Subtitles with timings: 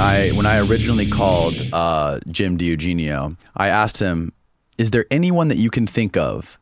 [0.00, 4.32] I when I originally called uh, Jim DiEugenio, I asked him,
[4.78, 6.58] "Is there anyone that you can think of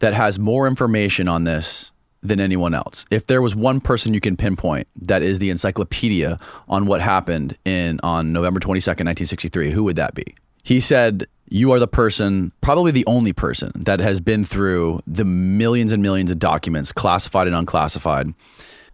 [0.00, 1.92] that has more information on this
[2.22, 3.06] than anyone else?
[3.10, 6.38] If there was one person you can pinpoint that is the encyclopedia
[6.68, 10.34] on what happened in on November twenty second, nineteen sixty three, who would that be?"
[10.62, 15.24] He said, "You are the person, probably the only person that has been through the
[15.24, 18.34] millions and millions of documents, classified and unclassified."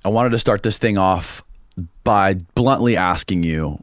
[0.04, 1.42] I wanted to start this thing off
[2.04, 3.82] by bluntly asking you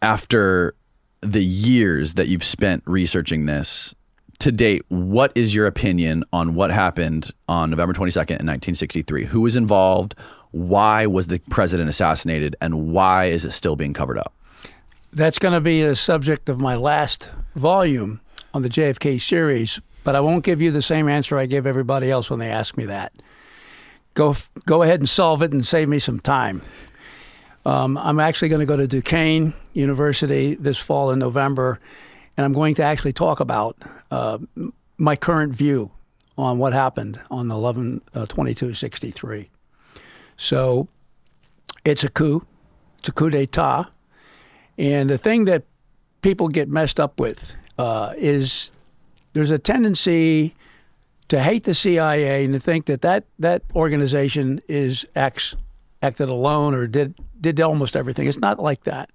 [0.00, 0.74] after
[1.20, 3.94] the years that you've spent researching this
[4.40, 9.24] to date, what is your opinion on what happened on November 22nd in 1963?
[9.26, 10.16] Who was involved?
[10.50, 12.56] Why was the president assassinated?
[12.60, 14.34] And why is it still being covered up?
[15.12, 18.20] That's going to be the subject of my last volume
[18.52, 22.10] on the JFK series, but I won't give you the same answer I give everybody
[22.10, 23.12] else when they ask me that
[24.14, 24.34] go
[24.66, 26.62] go ahead and solve it and save me some time.
[27.64, 31.78] Um, I'm actually going to go to Duquesne University this fall in November,
[32.36, 33.76] and I'm going to actually talk about
[34.10, 34.38] uh,
[34.98, 35.90] my current view
[36.36, 39.48] on what happened on 11 uh, 22 63.
[40.36, 40.88] So
[41.84, 42.44] it's a coup,
[42.98, 43.88] it's a coup d'état,
[44.76, 45.64] and the thing that
[46.22, 48.70] people get messed up with uh, is
[49.34, 50.54] there's a tendency
[51.28, 55.54] to hate the CIA and to think that that, that organization is acts,
[56.02, 58.26] acted alone or did did almost everything.
[58.26, 59.10] It's not like that.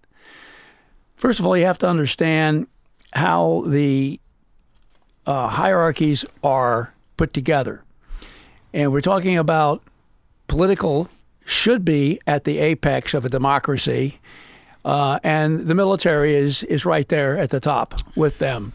[1.16, 2.68] First of all, you have to understand
[3.14, 4.20] how the
[5.26, 7.84] uh, hierarchies are put together,
[8.74, 9.82] and we're talking about
[10.48, 11.10] political
[11.46, 14.20] should be at the apex of a democracy,
[14.86, 18.74] uh, and the military is is right there at the top with them.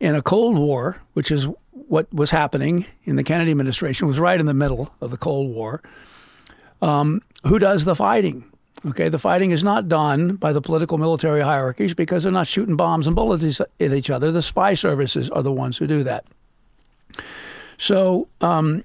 [0.00, 4.40] In a Cold War, which is what was happening in the Kennedy administration was right
[4.40, 5.82] in the middle of the Cold War.
[6.80, 8.44] Um, who does the fighting?
[8.84, 12.76] Okay, the fighting is not done by the political military hierarchies because they're not shooting
[12.76, 14.32] bombs and bullets at each other.
[14.32, 16.24] The spy services are the ones who do that.
[17.78, 18.84] So, um,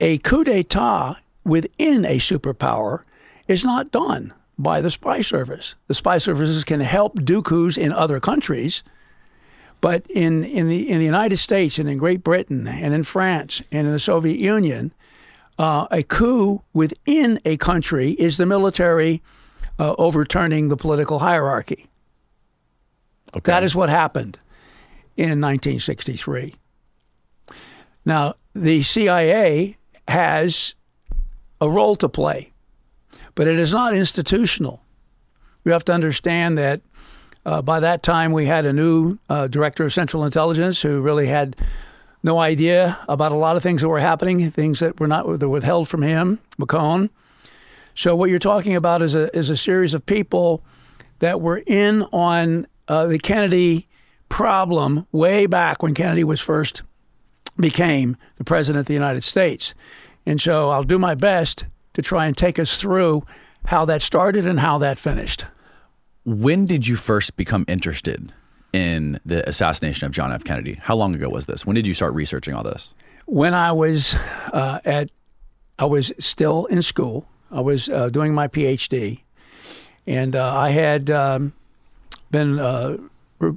[0.00, 3.02] a coup d'etat within a superpower
[3.48, 5.74] is not done by the spy service.
[5.88, 8.84] The spy services can help do coups in other countries,
[9.80, 13.62] but in, in, the, in the United States and in Great Britain and in France
[13.72, 14.92] and in the Soviet Union,
[15.58, 19.22] uh, a coup within a country is the military
[19.78, 21.86] uh, overturning the political hierarchy.
[23.36, 23.50] Okay.
[23.50, 24.38] That is what happened
[25.16, 26.54] in 1963.
[28.04, 29.76] Now, the CIA
[30.06, 30.74] has
[31.60, 32.52] a role to play,
[33.34, 34.82] but it is not institutional.
[35.64, 36.82] We have to understand that
[37.46, 41.26] uh, by that time, we had a new uh, director of Central Intelligence who really
[41.26, 41.56] had
[42.22, 45.48] no idea about a lot of things that were happening, things that were not that
[45.48, 47.10] were withheld from him, McCone.
[47.94, 50.64] So what you're talking about is a is a series of people
[51.20, 53.88] that were in on uh, the Kennedy
[54.28, 56.82] problem way back when Kennedy was first
[57.58, 59.74] became the president of the United States.
[60.26, 63.24] And so I'll do my best to try and take us through
[63.66, 65.44] how that started and how that finished.
[66.24, 68.32] When did you first become interested
[68.72, 70.42] in the assassination of John F.
[70.42, 70.74] Kennedy?
[70.82, 71.64] How long ago was this?
[71.64, 72.94] When did you start researching all this?
[73.26, 74.14] When I was
[74.52, 75.10] uh, at,
[75.78, 77.26] I was still in school.
[77.54, 79.20] I was uh, doing my PhD,
[80.08, 81.52] and uh, I had um,
[82.32, 82.96] been uh,
[83.38, 83.56] re-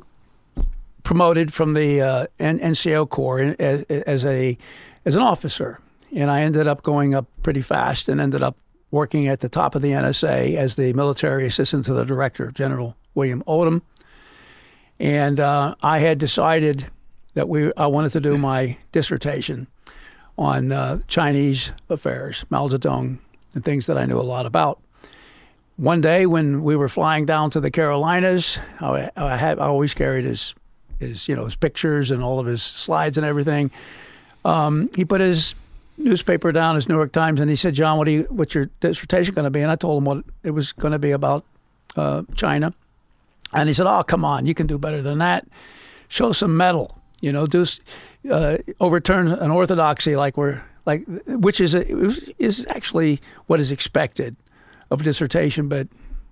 [1.01, 4.55] promoted from the uh, N- NCO Corps as, as a
[5.03, 5.79] as an officer,
[6.13, 8.55] and I ended up going up pretty fast and ended up
[8.91, 12.95] working at the top of the NSA as the military assistant to the director, General
[13.15, 13.81] William Odom.
[14.99, 16.87] And uh, I had decided
[17.33, 19.67] that we I wanted to do my dissertation
[20.37, 23.17] on uh, Chinese affairs, Mao Zedong,
[23.57, 24.79] and things that I knew a lot about.
[25.77, 29.95] One day when we were flying down to the Carolinas, I, I had I always
[29.95, 30.53] carried his
[30.99, 33.71] his you know his pictures and all of his slides and everything.
[34.45, 35.55] Um, he put his
[35.97, 39.33] newspaper down, his New York Times, and he said, "John, what you, what's your dissertation
[39.33, 41.43] going to be?" And I told him what it was going to be about
[41.95, 42.73] uh, China,
[43.53, 45.47] and he said, "Oh, come on, you can do better than that.
[46.09, 47.65] Show some metal, you know, do
[48.31, 51.85] uh, overturn an orthodoxy like we're like, which is a,
[52.39, 54.35] is actually what is expected
[54.89, 55.87] of a dissertation, but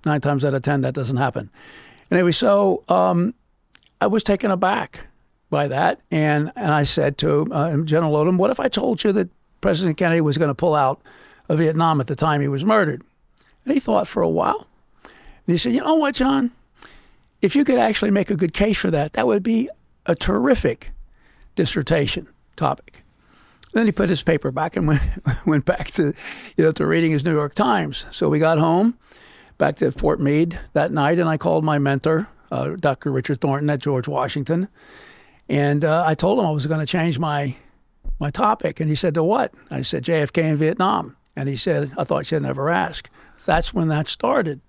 [0.06, 1.52] nine times out of ten that doesn't happen."
[2.10, 3.36] Anyway, so um,
[4.02, 5.06] I was taken aback
[5.52, 9.12] by that, and and I said to uh, General Odom, "What if I told you
[9.12, 9.30] that
[9.66, 11.02] President Kennedy was going to pull out
[11.50, 13.02] of Vietnam at the time he was murdered.
[13.64, 14.68] And he thought for a while.
[15.04, 16.52] And he said, You know what, John?
[17.42, 19.70] If you could actually make a good case for that, that would be
[20.06, 20.92] a terrific
[21.56, 23.04] dissertation topic.
[23.76, 25.02] Then he put his paper back and went,
[25.46, 26.14] went back to,
[26.56, 28.06] you know, to reading his New York Times.
[28.10, 28.98] So we got home,
[29.58, 33.12] back to Fort Meade that night, and I called my mentor, uh, Dr.
[33.12, 34.70] Richard Thornton at George Washington,
[35.50, 37.56] and uh, I told him I was going to change my
[38.18, 41.92] my topic, and he said, "To what?" I said, "JFK in Vietnam," and he said,
[41.98, 43.10] "I thought you'd never ask."
[43.46, 44.62] That's when that started.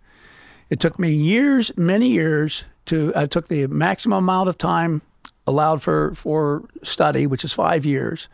[0.68, 5.02] It took me years, many years, to I took the maximum amount of time
[5.46, 8.28] allowed for for study, which is five years.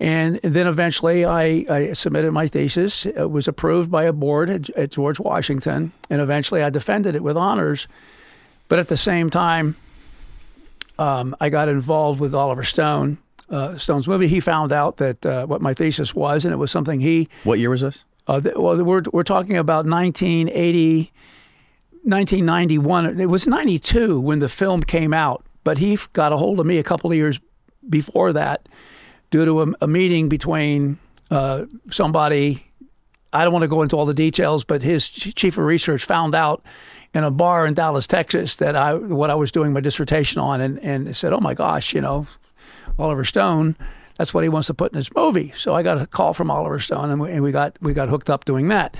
[0.00, 3.04] And then eventually I, I, submitted my thesis.
[3.04, 5.92] It was approved by a board at, at, George Washington.
[6.08, 7.86] And eventually I defended it with honors.
[8.68, 9.76] But at the same time,
[10.98, 13.18] um, I got involved with Oliver Stone,
[13.50, 14.26] uh, Stone's movie.
[14.26, 17.28] He found out that uh, what my thesis was, and it was something he.
[17.44, 18.06] What year was this?
[18.26, 21.12] Uh, th- well, we're, we're talking about 1980,
[22.04, 23.20] 1991.
[23.20, 26.78] It was 92 when the film came out, but he got a hold of me
[26.78, 27.38] a couple of years
[27.88, 28.66] before that
[29.30, 30.98] due to a, a meeting between
[31.30, 32.64] uh, somebody.
[33.32, 36.34] I don't want to go into all the details, but his chief of research found
[36.34, 36.64] out
[37.14, 40.60] in a bar in Dallas, Texas, that I what I was doing my dissertation on,
[40.60, 42.26] and and said, "Oh my gosh, you know,
[42.98, 43.76] Oliver Stone."
[44.16, 45.50] That's what he wants to put in his movie.
[45.54, 48.08] So I got a call from Oliver Stone, and we, and we got we got
[48.08, 48.96] hooked up doing that.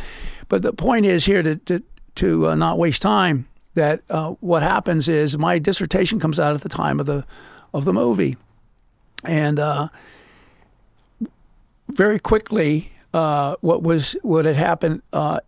[0.49, 1.83] But the point is here to to,
[2.17, 3.47] to uh, not waste time.
[3.75, 7.27] That uh, what happens is my dissertation comes out at the time of the
[7.75, 8.37] of the movie,
[9.25, 9.89] and uh,
[11.95, 15.41] very quickly, uh, what was what had happened uh,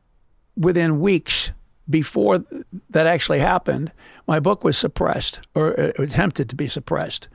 [0.56, 1.52] within weeks
[1.88, 2.44] before
[2.90, 3.92] that actually happened,
[4.26, 7.28] my book was suppressed or uh, attempted to be suppressed.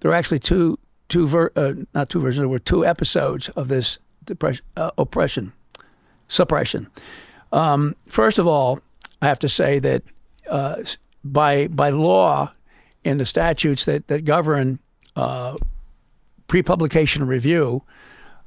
[0.00, 0.78] There were actually two
[1.08, 2.42] two ver- uh, not two versions.
[2.42, 5.52] There were two episodes of this depression, uh, oppression,
[6.28, 6.88] suppression.
[7.52, 8.80] Um, first of all,
[9.22, 10.02] I have to say that
[10.48, 10.76] uh,
[11.24, 12.52] by by law,
[13.04, 14.78] in the statutes that that govern
[16.46, 17.82] pre-publication review,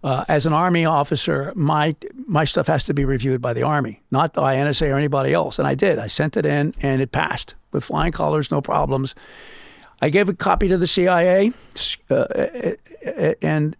[0.03, 1.95] uh, as an Army officer, my
[2.27, 5.59] my stuff has to be reviewed by the Army, not by NSA or anybody else.
[5.59, 5.97] And I did.
[5.97, 9.15] I sent it in, and it passed with flying colors, no problems.
[10.01, 11.53] I gave a copy to the CIA,
[12.09, 12.71] uh, uh,
[13.05, 13.77] uh, and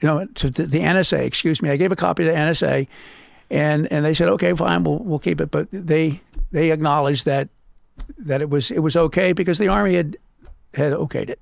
[0.00, 1.20] you know, to the NSA.
[1.20, 1.68] Excuse me.
[1.68, 2.88] I gave a copy to NSA,
[3.50, 5.50] and and they said, okay, fine, we'll we'll keep it.
[5.50, 6.22] But they
[6.52, 7.50] they acknowledged that
[8.16, 10.16] that it was it was okay because the Army had
[10.72, 11.40] had okayed it.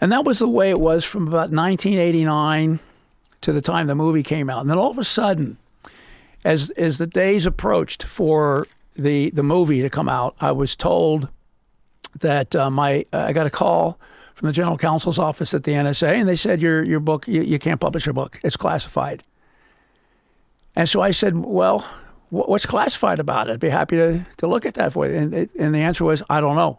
[0.00, 2.80] And that was the way it was from about 1989
[3.42, 4.60] to the time the movie came out.
[4.60, 5.58] And then all of a sudden,
[6.44, 11.28] as as the days approached for the the movie to come out, I was told
[12.20, 13.98] that uh, my uh, I got a call
[14.34, 17.42] from the general counsel's office at the NSA, and they said your your book you,
[17.42, 19.22] you can't publish your book; it's classified.
[20.76, 21.84] And so I said, well,
[22.30, 23.54] what's classified about it?
[23.54, 25.14] I'd be happy to to look at that for you.
[25.14, 26.78] And, and the answer was, I don't know.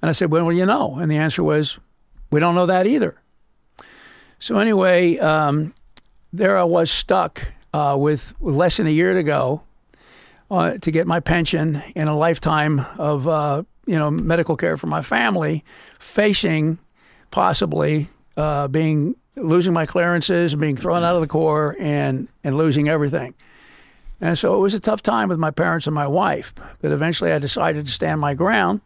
[0.00, 0.96] And I said, well, well, you know.
[0.96, 1.78] And the answer was,
[2.34, 3.14] we don't know that either.
[4.40, 5.72] So anyway, um,
[6.32, 9.62] there I was stuck uh, with, with, less than a year to go
[10.50, 14.88] uh, to get my pension and a lifetime of uh, you know medical care for
[14.88, 15.64] my family,
[16.00, 16.78] facing
[17.30, 22.88] possibly uh, being losing my clearances, being thrown out of the corps, and and losing
[22.88, 23.32] everything.
[24.20, 26.52] And so it was a tough time with my parents and my wife.
[26.82, 28.80] But eventually, I decided to stand my ground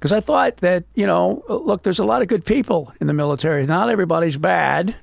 [0.00, 3.12] because I thought that, you know, look, there's a lot of good people in the
[3.12, 3.66] military.
[3.66, 4.96] Not everybody's bad.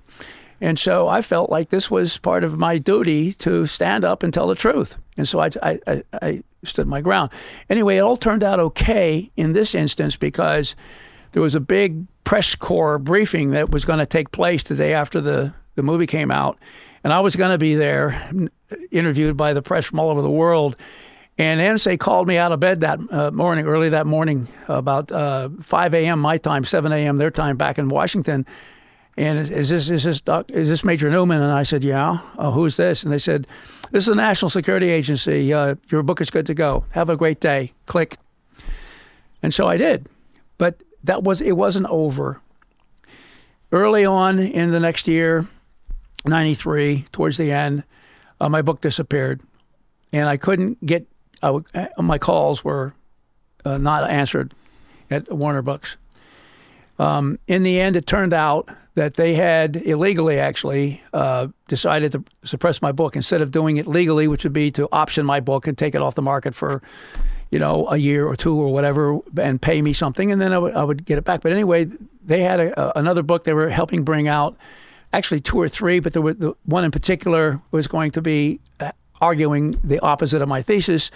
[0.59, 4.33] And so I felt like this was part of my duty to stand up and
[4.33, 4.97] tell the truth.
[5.15, 7.29] And so I, I, I stood my ground.
[7.69, 10.75] Anyway, it all turned out okay in this instance because
[11.33, 14.95] there was a big press corps briefing that was going to take place the day
[14.95, 16.57] after the, the movie came out.
[17.03, 18.31] And I was going to be there,
[18.89, 20.75] interviewed by the press from all over the world.
[21.37, 25.49] And NSA called me out of bed that uh, morning, early that morning, about uh,
[25.61, 26.19] 5 a.m.
[26.19, 27.17] my time, 7 a.m.
[27.17, 28.45] their time, back in Washington.
[29.17, 31.41] And is this is this doc, is this Major Newman?
[31.41, 32.19] And I said, yeah.
[32.37, 33.03] Oh, who's this?
[33.03, 33.47] And they said,
[33.91, 35.53] this is the National Security Agency.
[35.53, 36.85] Uh, your book is good to go.
[36.91, 37.73] Have a great day.
[37.85, 38.17] Click.
[39.41, 40.07] And so I did,
[40.57, 42.41] but that was it wasn't over.
[43.71, 45.45] Early on in the next year,
[46.25, 47.83] '93, towards the end,
[48.39, 49.41] uh, my book disappeared,
[50.11, 51.07] and I couldn't get
[51.41, 51.59] uh,
[51.97, 52.93] my calls were
[53.65, 54.53] uh, not answered
[55.09, 55.97] at Warner Books.
[56.99, 62.23] Um, in the end, it turned out that they had illegally actually uh, decided to
[62.43, 65.67] suppress my book instead of doing it legally, which would be to option my book
[65.67, 66.81] and take it off the market for,
[67.51, 70.57] you know, a year or two or whatever, and pay me something, and then I
[70.57, 71.41] would, would get it back.
[71.41, 71.85] But anyway,
[72.25, 74.57] they had a, a, another book they were helping bring out,
[75.13, 78.91] actually two or three, but there the one in particular was going to be uh,
[79.21, 81.11] arguing the opposite of my thesis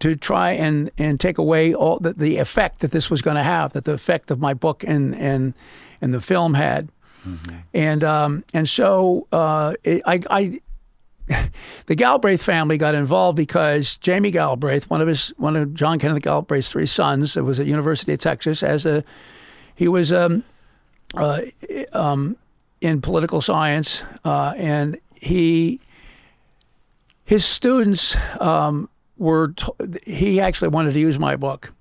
[0.00, 3.42] to try and, and take away all the, the effect that this was going to
[3.42, 5.54] have, that the effect of my book and and
[6.00, 6.88] and the film had,
[7.24, 7.58] mm-hmm.
[7.72, 10.60] and um, and so uh, it, I, I
[11.86, 16.22] the Galbraith family got involved because Jamie Galbraith, one of his one of John Kenneth
[16.22, 19.04] Galbraith's three sons, was at University of Texas as a
[19.74, 20.44] he was um,
[21.14, 21.42] uh,
[21.92, 22.36] um,
[22.80, 25.80] in political science, uh, and he
[27.32, 29.72] his students um, were t-
[30.04, 31.72] he actually wanted to use my book.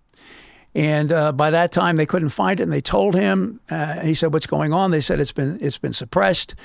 [0.74, 3.60] And uh, by that time, they couldn't find it, and they told him.
[3.70, 6.55] Uh, he said, "What's going on?" They said, "It's been it's been suppressed."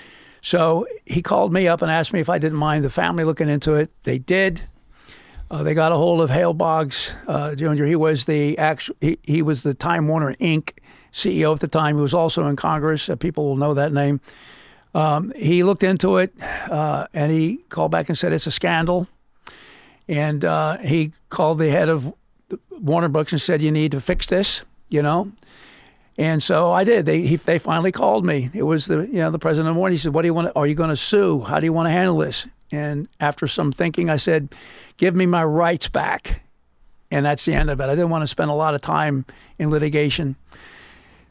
[0.40, 3.48] So he called me up and asked me if I didn't mind the family looking
[3.48, 3.90] into it.
[4.04, 4.68] They did.
[5.50, 7.86] Uh, they got a hold of Hale Boggs uh, Jr.
[7.86, 10.74] He was the actual, he, he was the Time Warner Inc.
[11.12, 11.96] CEO at the time.
[11.96, 13.08] He was also in Congress.
[13.08, 14.20] Uh, people will know that name.
[14.96, 16.32] Um, he looked into it
[16.70, 19.06] uh, and he called back and said it's a scandal.
[20.08, 22.14] And uh, he called the head of
[22.70, 25.32] Warner Books and said, "You need to fix this," you know.
[26.16, 27.04] And so I did.
[27.04, 28.50] They he, they finally called me.
[28.54, 29.92] It was the you know the president of Warner.
[29.92, 30.50] He said, "What do you want?
[30.56, 31.40] Are you going to sue?
[31.40, 34.54] How do you want to handle this?" And after some thinking, I said,
[34.96, 36.42] "Give me my rights back."
[37.10, 37.84] And that's the end of it.
[37.84, 39.26] I didn't want to spend a lot of time
[39.58, 40.36] in litigation.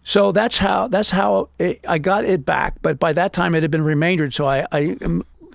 [0.05, 2.75] So that's how that's how it, I got it back.
[2.83, 4.95] But by that time, it had been remaindered, so I, I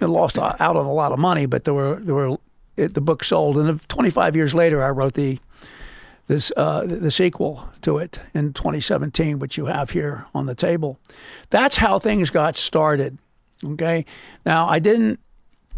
[0.00, 1.46] lost out on a lot of money.
[1.46, 2.36] But there were there were
[2.76, 5.38] it, the book sold, and 25 years later, I wrote the
[6.26, 10.98] this uh, the sequel to it in 2017, which you have here on the table.
[11.50, 13.18] That's how things got started.
[13.64, 14.04] Okay,
[14.44, 15.20] now I didn't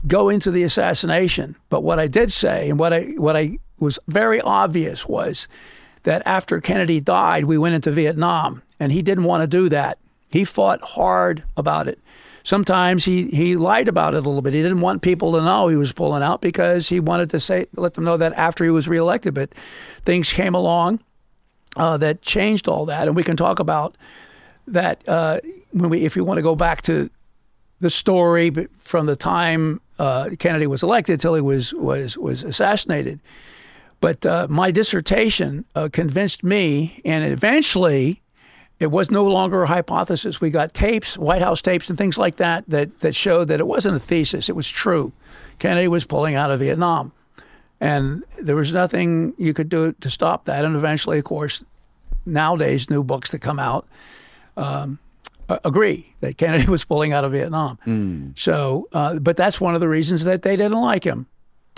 [0.07, 3.99] go into the assassination, but what I did say and what I what I was
[4.09, 5.47] very obvious was
[6.03, 9.99] that after Kennedy died, we went into Vietnam, and he didn't want to do that.
[10.29, 12.01] He fought hard about it.
[12.45, 14.53] Sometimes he, he lied about it a little bit.
[14.53, 17.67] He didn't want people to know he was pulling out because he wanted to say
[17.77, 19.35] let them know that after he was reelected.
[19.35, 19.55] But
[20.05, 21.01] things came along
[21.77, 23.97] uh, that changed all that, and we can talk about
[24.67, 25.39] that uh,
[25.71, 27.09] when we if you want to go back to
[27.81, 33.21] the story from the time uh, Kennedy was elected till he was was was assassinated.
[34.03, 38.21] But uh, my dissertation uh, convinced me, and eventually
[38.81, 40.41] it was no longer a hypothesis.
[40.41, 43.67] We got tapes, White House tapes, and things like that that that showed that it
[43.69, 45.13] wasn't a thesis; it was true.
[45.61, 47.13] Kennedy was pulling out of Vietnam,
[47.81, 50.65] and there was nothing you could do to stop that.
[50.65, 51.65] And eventually, of course,
[52.27, 53.87] nowadays new books that come out
[54.57, 54.99] um,
[55.49, 57.79] agree that Kennedy was pulling out of Vietnam.
[57.87, 58.37] Mm.
[58.37, 61.29] So, uh, but that's one of the reasons that they didn't like him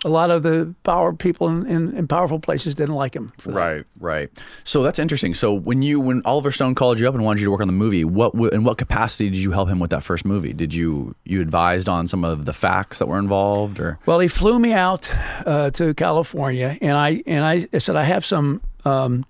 [0.04, 3.30] a lot of the power people in, in, in powerful places didn't like him.
[3.46, 4.30] Right, right.
[4.62, 5.32] So that's interesting.
[5.34, 7.66] So when you when Oliver Stone called you up and wanted you to work on
[7.66, 10.52] the movie, what in what capacity did you help him with that first movie?
[10.52, 13.98] Did you you advised on some of the facts that were involved, or?
[14.04, 15.10] Well, he flew me out
[15.46, 19.24] uh, to California, and I and I, I said I have some um,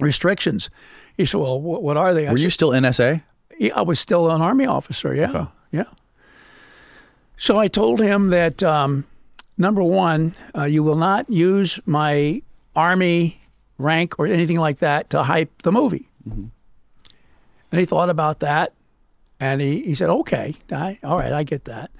[0.00, 0.70] restrictions.
[1.16, 3.22] He said, "Well, what are they?" I were said, you still NSA?
[3.58, 5.14] Yeah, I was still an Army officer.
[5.14, 5.50] Yeah, okay.
[5.70, 5.84] yeah.
[7.36, 8.64] So I told him that.
[8.64, 9.04] Um,
[9.60, 12.42] number one, uh, you will not use my
[12.74, 13.40] army
[13.78, 16.08] rank or anything like that to hype the movie.
[16.28, 16.46] Mm-hmm.
[17.70, 18.72] And he thought about that,
[19.38, 21.90] and he, he said, "Okay, I, all right, I get that."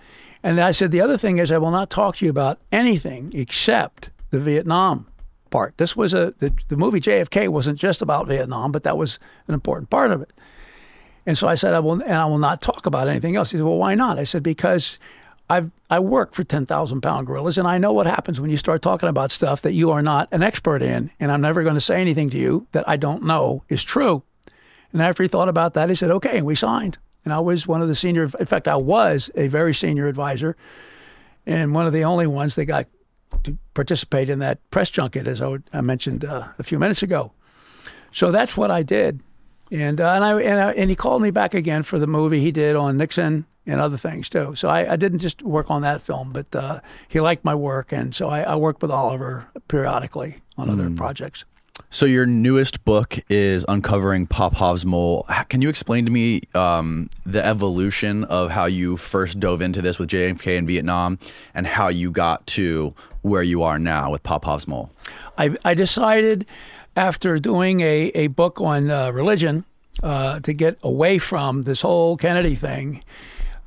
[0.43, 3.31] And I said, "The other thing is, I will not talk to you about anything
[3.35, 5.07] except the Vietnam
[5.51, 5.77] part.
[5.79, 9.55] This was a the, the movie JFK wasn't just about Vietnam, but that was an
[9.55, 10.33] important part of it."
[11.25, 13.59] And so I said, "I will, and I will not talk about anything else." He
[13.59, 14.99] said, "Well, why not?" I said, "Because."
[15.51, 18.57] I've I work for ten thousand pound gorillas, and I know what happens when you
[18.57, 21.11] start talking about stuff that you are not an expert in.
[21.19, 24.23] And I'm never going to say anything to you that I don't know is true.
[24.93, 26.99] And after he thought about that, he said, "Okay," and we signed.
[27.25, 28.31] And I was one of the senior.
[28.39, 30.57] In fact, I was a very senior advisor,
[31.47, 32.87] and one of the only ones that got
[33.43, 37.33] to participate in that press junket, as I, I mentioned uh, a few minutes ago.
[38.13, 39.21] So that's what I did,
[39.73, 42.41] and uh, and I, and I and he called me back again for the movie
[42.41, 44.55] he did on Nixon and other things too.
[44.55, 47.93] So I, I didn't just work on that film, but uh, he liked my work,
[47.93, 50.73] and so I, I worked with Oliver periodically on mm.
[50.73, 51.45] other projects.
[51.89, 55.27] So your newest book is uncovering Popov's mole.
[55.49, 59.99] Can you explain to me um, the evolution of how you first dove into this
[59.99, 61.19] with JFK in Vietnam,
[61.55, 64.91] and how you got to where you are now with Popov's mole?
[65.39, 66.47] I, I decided
[66.97, 69.65] after doing a, a book on uh, religion
[70.03, 73.03] uh, to get away from this whole Kennedy thing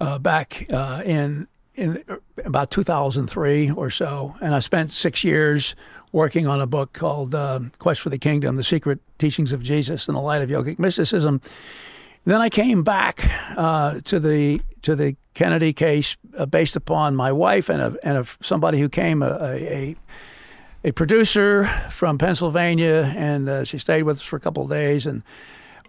[0.03, 2.03] uh, back uh, in in
[2.45, 5.75] about 2003 or so, and I spent six years
[6.11, 10.07] working on a book called uh, Quest for the Kingdom: The Secret Teachings of Jesus
[10.07, 11.41] in the Light of Yogic Mysticism.
[12.25, 17.31] Then I came back uh, to the to the Kennedy case uh, based upon my
[17.31, 19.95] wife and a, and a, somebody who came a, a,
[20.83, 25.05] a producer from Pennsylvania, and uh, she stayed with us for a couple of days
[25.05, 25.23] and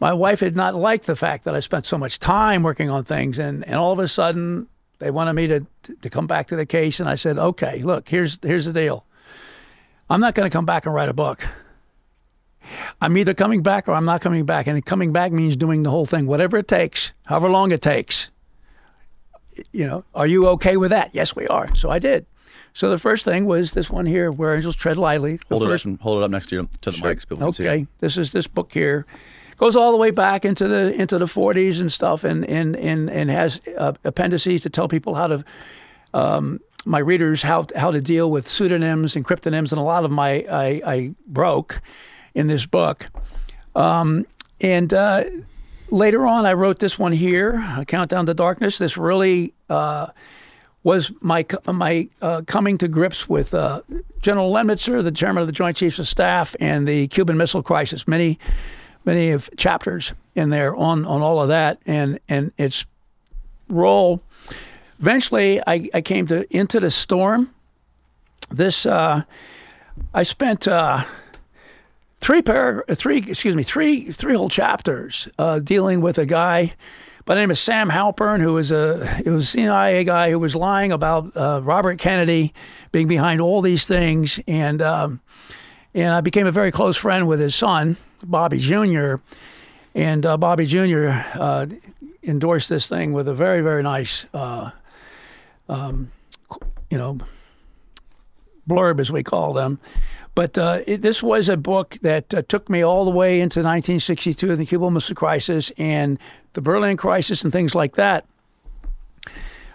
[0.04, 3.04] my wife had not liked the fact that I spent so much time working on
[3.04, 4.68] things, and, and all of a sudden,
[4.98, 5.66] They wanted me to
[6.02, 9.04] to come back to the case, and I said, okay, look, here's here's the deal.
[10.08, 11.46] I'm not going to come back and write a book.
[13.00, 14.66] I'm either coming back or I'm not coming back.
[14.66, 18.30] And coming back means doing the whole thing, whatever it takes, however long it takes.
[19.72, 21.14] You know, are you okay with that?
[21.14, 21.74] Yes, we are.
[21.74, 22.26] So I did.
[22.72, 25.36] So the first thing was this one here, Where Angels Tread Lightly.
[25.36, 27.28] The Hold it up and hold it up next to your, to the mics.
[27.28, 27.68] People can see it.
[27.68, 29.06] Okay, this is this book here.
[29.64, 33.08] Goes all the way back into the into the 40s and stuff, and and and,
[33.08, 35.44] and has uh, appendices to tell people how to
[36.12, 40.10] um, my readers how how to deal with pseudonyms and cryptonyms, and a lot of
[40.10, 41.80] my I, I broke
[42.34, 43.08] in this book.
[43.74, 44.26] Um,
[44.60, 45.24] and uh,
[45.88, 48.76] later on, I wrote this one here, A Countdown to Darkness.
[48.76, 50.08] This really uh,
[50.82, 53.80] was my my uh, coming to grips with uh,
[54.20, 58.06] General Lemnitzer, the chairman of the Joint Chiefs of Staff, and the Cuban Missile Crisis.
[58.06, 58.38] Many
[59.04, 62.84] many of chapters in there on on all of that, and and its
[63.68, 64.22] role.
[65.00, 67.52] Eventually, I, I came to Into the Storm.
[68.50, 69.22] This uh,
[70.12, 70.68] I spent.
[70.68, 71.04] Uh,
[72.20, 76.72] three par- three excuse me three three whole chapters uh, dealing with a guy
[77.26, 80.54] by the name of Sam Halpern who was a it was CIA guy who was
[80.54, 82.54] lying about uh, Robert Kennedy
[82.92, 85.20] being behind all these things and um,
[85.94, 89.16] and I became a very close friend with his son Bobby Jr.
[89.94, 91.10] and uh, Bobby Jr.
[91.34, 91.66] Uh,
[92.22, 94.70] endorsed this thing with a very very nice uh,
[95.68, 96.10] um,
[96.90, 97.18] you know
[98.68, 99.78] blurb as we call them.
[100.34, 103.60] But uh, it, this was a book that uh, took me all the way into
[103.60, 106.18] 1962, the Cuban Missile Crisis and
[106.54, 108.24] the Berlin Crisis and things like that.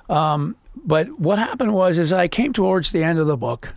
[0.09, 3.75] Um, but what happened was, as I came towards the end of the book,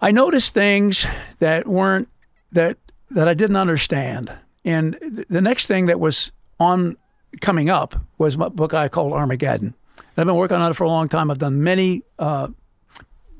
[0.00, 1.06] I noticed things
[1.38, 2.08] that weren't
[2.52, 2.78] that
[3.10, 4.32] that I didn't understand.
[4.64, 6.96] And the next thing that was on
[7.40, 9.74] coming up was my book I called Armageddon.
[10.16, 11.30] I've been working on it for a long time.
[11.30, 12.48] I've done many uh,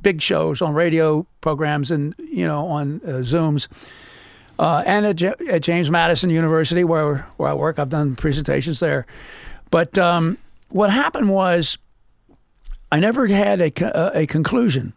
[0.00, 3.68] big shows on radio programs and you know on uh, Zooms.
[4.58, 8.80] Uh, and at, J- at James Madison University, where where I work, I've done presentations
[8.80, 9.06] there.
[9.70, 10.36] But um,
[10.68, 11.78] what happened was,
[12.92, 14.92] I never had a, a a conclusion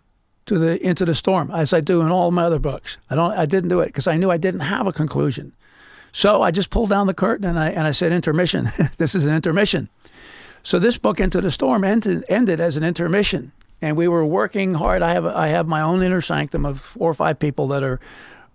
[0.45, 2.97] to the Into the Storm, as I do in all my other books.
[3.09, 3.31] I don't.
[3.31, 5.53] I didn't do it because I knew I didn't have a conclusion.
[6.11, 8.71] So I just pulled down the curtain and I and I said intermission.
[8.97, 9.89] this is an intermission.
[10.61, 13.51] So this book Into the Storm ended, ended as an intermission,
[13.81, 15.01] and we were working hard.
[15.01, 17.99] I have I have my own inner sanctum of four or five people that are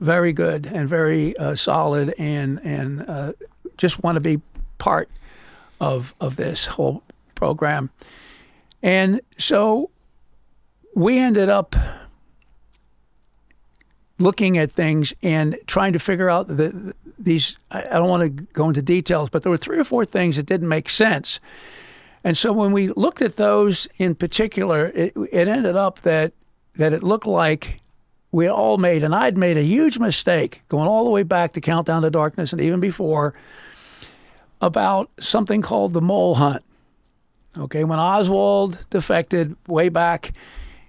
[0.01, 3.33] very good and very uh, solid, and and uh,
[3.77, 4.41] just want to be
[4.79, 5.11] part
[5.81, 7.03] of of this whole
[7.35, 7.91] program.
[8.83, 9.91] And so
[10.95, 11.75] we ended up
[14.19, 17.57] looking at things and trying to figure out the, these.
[17.71, 20.47] I don't want to go into details, but there were three or four things that
[20.47, 21.41] didn't make sense.
[22.25, 26.33] And so when we looked at those in particular, it, it ended up that
[26.75, 27.81] that it looked like
[28.31, 31.61] we all made, and I'd made a huge mistake going all the way back to
[31.61, 33.35] Countdown to Darkness and even before
[34.61, 36.63] about something called the mole hunt.
[37.57, 40.33] Okay, when Oswald defected way back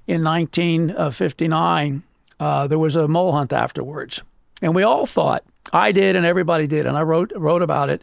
[0.10, 2.02] in 1959,
[2.39, 4.24] uh, there was a mole hunt afterwards,
[4.60, 8.02] and we all thought I did, and everybody did, and I wrote wrote about it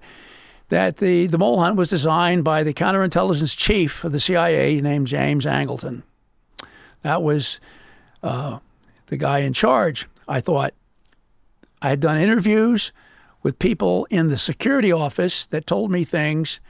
[0.69, 5.09] that the, the mole hunt was designed by the counterintelligence chief of the CIA named
[5.09, 6.05] James Angleton.
[7.03, 7.59] That was
[8.23, 8.61] uh,
[9.07, 10.09] the guy in charge.
[10.29, 10.75] I thought
[11.83, 12.93] I had done interviews
[13.43, 16.61] with people in the security office that told me things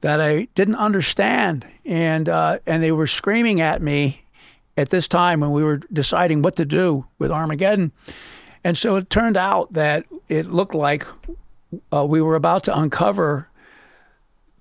[0.00, 4.22] that I didn't understand, and uh, and they were screaming at me
[4.76, 7.92] at this time when we were deciding what to do with Armageddon.
[8.64, 11.06] And so it turned out that it looked like
[11.92, 13.48] uh, we were about to uncover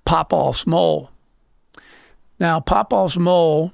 [0.05, 1.09] Popov's mole.
[2.39, 3.73] Now, Popov's mole.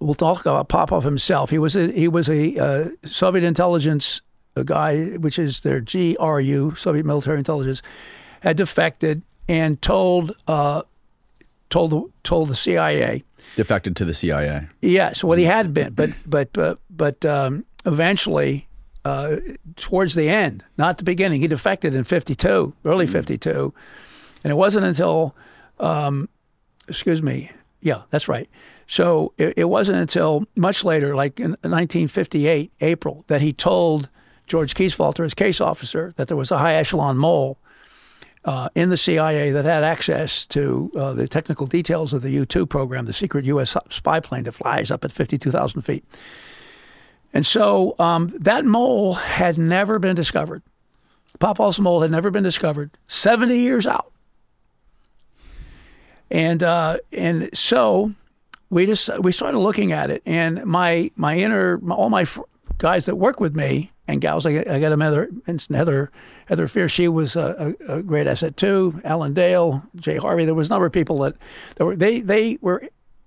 [0.00, 1.48] We'll talk about Popov himself.
[1.48, 4.20] He was a he was a uh, Soviet intelligence
[4.64, 7.82] guy, which is their GRU, Soviet military intelligence,
[8.40, 10.82] had defected and told uh,
[11.72, 13.24] told the, told the CIA.
[13.56, 14.68] Defected to the CIA.
[14.82, 18.68] Yes, what he had been, but but but but um, eventually,
[19.04, 19.36] uh,
[19.76, 23.74] towards the end, not the beginning, he defected in '52, early '52,
[24.44, 25.34] and it wasn't until,
[25.80, 26.28] um,
[26.88, 28.48] excuse me, yeah, that's right.
[28.86, 34.08] So it, it wasn't until much later, like in 1958, April, that he told
[34.46, 37.58] George Kisevalter, his case officer, that there was a high echelon mole
[38.44, 42.44] uh, in the CIA that had access to uh, the technical details of the U
[42.44, 43.76] 2 program, the secret U.S.
[43.90, 46.04] spy plane that flies up at 52,000 feet.
[47.32, 50.62] And so um, that mole had never been discovered.
[51.38, 54.12] Popov's mole had never been discovered 70 years out.
[56.30, 58.12] And uh, and so
[58.70, 62.40] we just we started looking at it, and my my inner all my fr-
[62.78, 64.46] guys that work with me and gals.
[64.46, 66.10] I, I got another, Heather,
[66.46, 66.88] Heather, Fear.
[66.88, 69.00] She was a, a, a, great asset too.
[69.04, 70.44] Alan Dale, Jay Harvey.
[70.44, 71.36] There was a number of people that,
[71.76, 72.82] that were they they were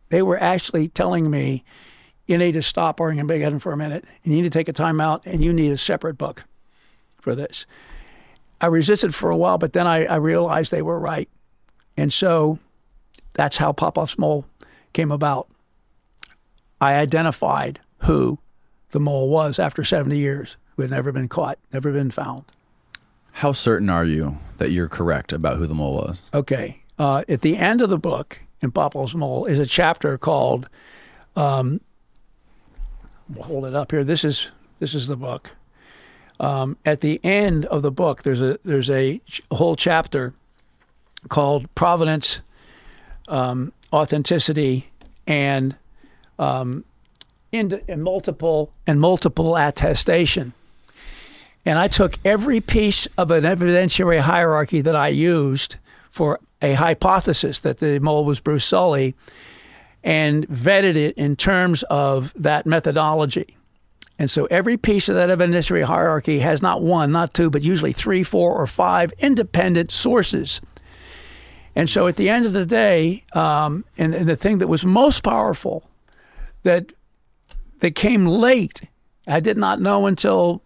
[0.10, 1.64] they were actually telling me,
[2.28, 4.06] you need to stop arguing Big Head for a minute.
[4.24, 6.44] You need to take a time out, and you need a separate book
[7.20, 7.66] for this.
[8.62, 11.30] I resisted for a while, but then I, I realized they were right,
[11.98, 12.60] and so
[13.34, 14.46] that's how Popov's mole
[14.94, 15.48] came about.
[16.82, 18.40] I identified who
[18.92, 22.44] the mole was after 70 years who had never been caught, never been found.
[23.32, 26.22] How certain are you that you're correct about who the mole was?
[26.34, 26.82] Okay.
[26.98, 30.70] Uh, at the end of the book, in Popov's Mole, is a chapter called.
[31.36, 31.82] Um,
[33.38, 34.04] hold it up here.
[34.04, 34.48] This is
[34.80, 35.52] this is the book.
[36.40, 40.34] Um, at the end of the book, there's a there's a, ch- whole chapter
[41.30, 42.42] called Provenance,
[43.28, 44.90] um, Authenticity,
[45.28, 45.76] and
[46.40, 46.86] um,
[47.98, 50.54] multiple and multiple attestation.
[51.66, 55.78] And I took every piece of an evidentiary hierarchy that I used
[56.10, 59.16] for a hypothesis that the mole was Bruce Solie
[60.04, 63.58] and vetted it in terms of that methodology.
[64.18, 67.92] And so every piece of that evidentiary hierarchy has not one, not two, but usually
[67.92, 70.62] three, four, or five independent sources.
[71.76, 74.86] And so at the end of the day, um, and, and the thing that was
[74.86, 75.84] most powerful
[76.64, 76.94] that
[77.82, 78.82] that came late,
[79.28, 80.62] I did not know until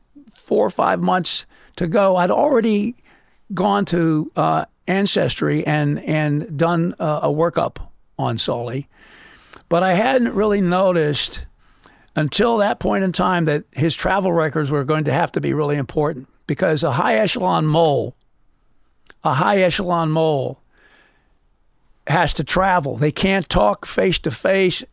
[0.50, 2.16] four or five months to go.
[2.16, 2.96] I'd already
[3.54, 7.78] gone to uh, Ancestry and and done uh, a workup
[8.18, 8.88] on Solie,
[9.70, 11.46] but I hadn't really noticed
[12.16, 15.54] until that point in time that his travel records were going to have to be
[15.54, 18.16] really important because a high echelon mole,
[19.24, 20.60] a high echelon mole,
[22.08, 22.98] has to travel.
[22.98, 24.84] They can't talk face to face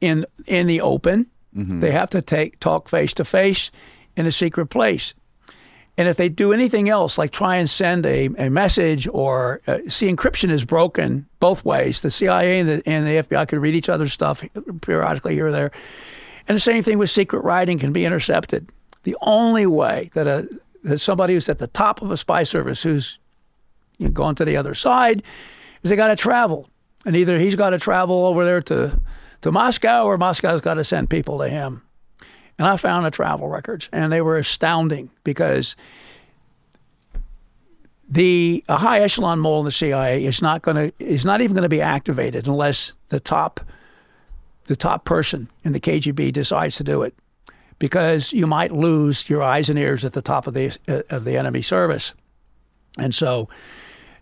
[0.00, 1.26] in in the open.
[1.56, 1.80] Mm-hmm.
[1.80, 3.72] They have to take talk face to face
[4.20, 5.14] in a secret place.
[5.96, 9.78] And if they do anything else, like try and send a, a message or uh,
[9.88, 12.00] see, encryption is broken both ways.
[12.00, 14.42] The CIA and the, and the FBI can read each other's stuff
[14.80, 15.72] periodically here or there.
[16.48, 18.68] And the same thing with secret writing can be intercepted.
[19.02, 20.48] The only way that a
[20.82, 23.18] that somebody who's at the top of a spy service who's
[23.98, 25.22] you know, going to the other side
[25.82, 26.68] is they got to travel,
[27.04, 28.98] and either he's got to travel over there to
[29.42, 31.82] to Moscow or Moscow's got to send people to him.
[32.60, 35.76] And I found the travel records, and they were astounding because
[38.06, 41.54] the a high echelon mole in the CIA is not going to is not even
[41.54, 43.60] going to be activated unless the top
[44.66, 47.14] the top person in the KGB decides to do it,
[47.78, 51.24] because you might lose your eyes and ears at the top of the uh, of
[51.24, 52.12] the enemy service,
[52.98, 53.48] and so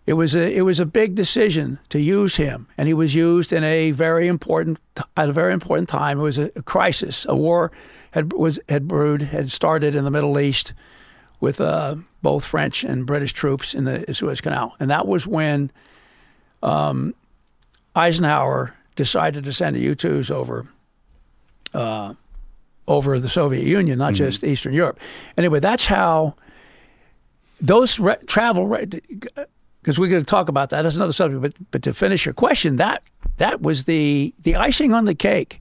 [0.05, 3.51] it was a it was a big decision to use him, and he was used
[3.51, 4.79] in a very important
[5.17, 6.19] at a very important time.
[6.19, 7.73] It was a, a crisis, a war
[8.11, 10.73] had was had brewed, had started in the Middle East
[11.39, 15.71] with uh, both French and British troops in the Suez Canal, and that was when
[16.63, 17.13] um,
[17.95, 20.67] Eisenhower decided to send the U-2s over
[21.73, 22.13] uh,
[22.87, 24.25] over the Soviet Union, not mm-hmm.
[24.25, 24.99] just Eastern Europe.
[25.37, 26.35] Anyway, that's how
[27.61, 28.67] those re- travel.
[28.67, 30.81] because we're going to talk about that.
[30.81, 31.41] That's another subject.
[31.41, 33.03] But but to finish your question, that
[33.37, 35.58] that was the the icing on the cake.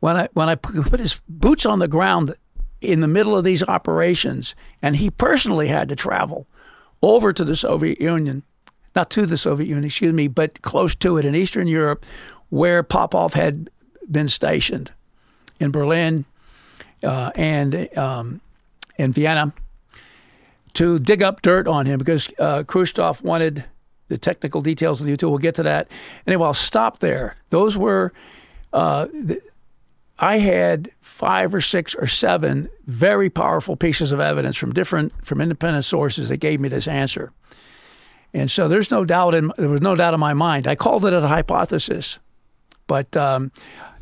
[0.00, 2.34] When I when I put his boots on the ground
[2.80, 6.46] in the middle of these operations, and he personally had to travel
[7.02, 8.42] over to the Soviet Union,
[8.96, 12.04] not to the Soviet Union, excuse me, but close to it in Eastern Europe,
[12.48, 13.70] where Popov had
[14.10, 14.92] been stationed
[15.58, 16.24] in Berlin
[17.02, 18.40] uh, and um,
[18.98, 19.52] in Vienna
[20.74, 23.64] to dig up dirt on him because uh, Khrushchev wanted
[24.08, 25.28] the technical details of the U2.
[25.28, 25.88] We'll get to that.
[26.26, 27.36] Anyway, I'll stop there.
[27.50, 28.12] Those were.
[28.72, 29.40] Uh, the,
[30.20, 35.40] I had five or six or seven very powerful pieces of evidence from different from
[35.40, 37.32] independent sources that gave me this answer.
[38.32, 40.66] And so there's no doubt in there was no doubt in my mind.
[40.66, 42.18] I called it a hypothesis,
[42.86, 43.50] but um,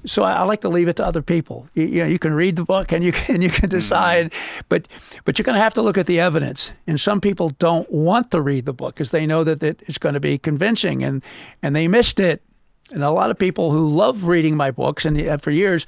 [0.05, 1.67] so I, I, like to leave it to other people.
[1.75, 4.61] You, you, know, you can read the book and you can you can decide, mm-hmm.
[4.69, 4.89] but
[5.25, 6.73] but you're going to have to look at the evidence.
[6.87, 9.99] And some people don't want to read the book because they know that it, it's
[9.99, 11.23] going to be convincing, and
[11.63, 12.43] and they missed it
[12.91, 15.87] and a lot of people who love reading my books and for years,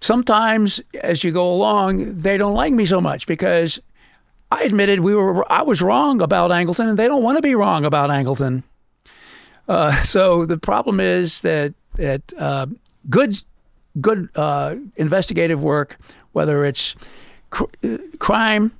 [0.00, 3.80] sometimes as you go along, they don't like me so much because
[4.50, 7.54] I admitted we were I was wrong about Angleton, and they don't want to be
[7.54, 8.62] wrong about Angleton.
[9.68, 12.66] Uh, so the problem is that that uh,
[13.10, 13.42] good
[14.00, 15.98] good uh, investigative work,
[16.32, 16.94] whether it's
[17.50, 18.72] cr- uh, crime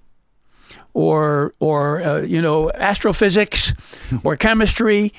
[0.94, 3.74] or or uh, you know astrophysics
[4.24, 5.12] or chemistry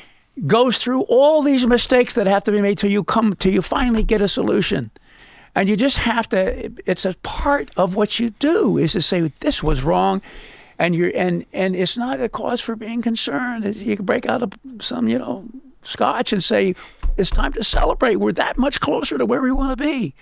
[0.48, 3.62] goes through all these mistakes that have to be made till you come till you
[3.62, 4.92] finally get a solution.
[5.56, 9.22] And you just have to it's a part of what you do is to say
[9.22, 10.22] this was wrong
[10.78, 13.76] and you're and and it's not a cause for being concerned.
[13.76, 15.46] You can break out of some, you know,
[15.84, 16.76] scotch and say
[17.18, 18.18] it's time to celebrate.
[18.18, 20.16] We're that much closer to where we want to be.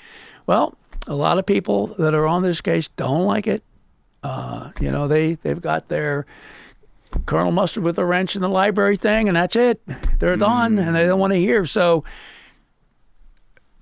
[0.48, 0.76] Well,
[1.06, 3.64] a lot of people that are on this case don't like it.
[4.24, 6.26] Uh, you know, they they've got their
[7.26, 9.82] Colonel Mustard with a wrench in the library thing, and that's it.
[10.20, 11.66] They're done, and they don't want to hear.
[11.66, 12.04] So,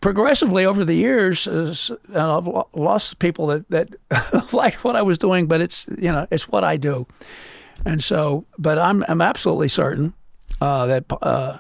[0.02, 1.76] progressively over the years, uh,
[2.08, 3.90] and I've lost people that that
[4.54, 7.08] like what I was doing, but it's you know it's what I do,
[7.86, 8.46] and so.
[8.58, 10.14] But I'm I'm absolutely certain
[10.62, 11.58] uh, that uh,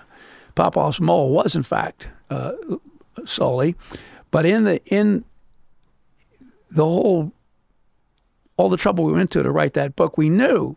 [0.55, 2.53] Popov's mole was in fact uh,
[3.21, 3.75] Solie,
[4.31, 5.25] but in the in
[6.71, 7.31] the whole
[8.57, 10.75] all the trouble we went to to write that book, we knew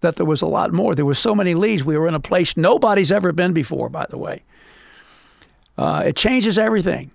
[0.00, 0.94] that there was a lot more.
[0.94, 1.84] There were so many leads.
[1.84, 4.42] We were in a place nobody's ever been before, by the way.
[5.76, 7.10] Uh, it changes everything.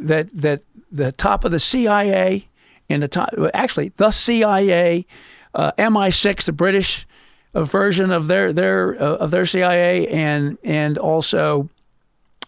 [0.00, 2.48] That that the top of the CIA
[2.88, 5.06] and the top, actually the CIA,
[5.54, 7.06] uh, MI6, the British
[7.54, 11.68] uh, version of their their uh, of their CIA, and and also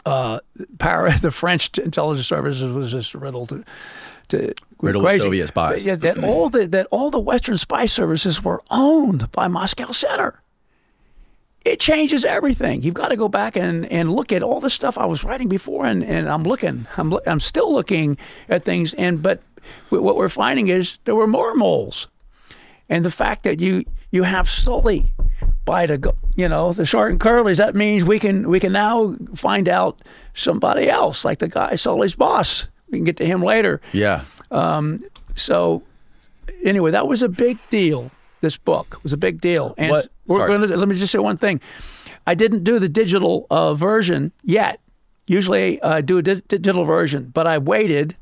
[0.06, 0.40] uh,
[0.78, 3.64] power, the French intelligence services was just riddled to,
[4.28, 5.22] to Riddled crazy.
[5.22, 5.84] Soviet spies.
[5.84, 10.42] Yeah, that all the that all the Western spy services were owned by Moscow Center.
[11.64, 12.82] It changes everything.
[12.82, 15.48] You've got to go back and, and look at all the stuff I was writing
[15.48, 19.42] before, and, and I'm looking, I'm I'm still looking at things, and but
[19.88, 22.08] what we're finding is there were more moles,
[22.88, 25.10] and the fact that you you have Solie
[25.64, 29.14] by the you know the short and curlies, that means we can we can now
[29.34, 30.02] find out
[30.34, 32.68] somebody else like the guy Solie's boss.
[32.90, 33.80] We can get to him later.
[33.92, 34.22] Yeah.
[34.50, 35.02] Um,
[35.34, 35.82] so
[36.64, 38.10] anyway, that was a big deal.
[38.40, 40.56] This book was a big deal, and What- we're sorry.
[40.58, 41.60] going to let me just say one thing.
[42.26, 44.80] I didn't do the digital uh, version yet.
[45.26, 48.16] Usually, I do a di- digital version, but I waited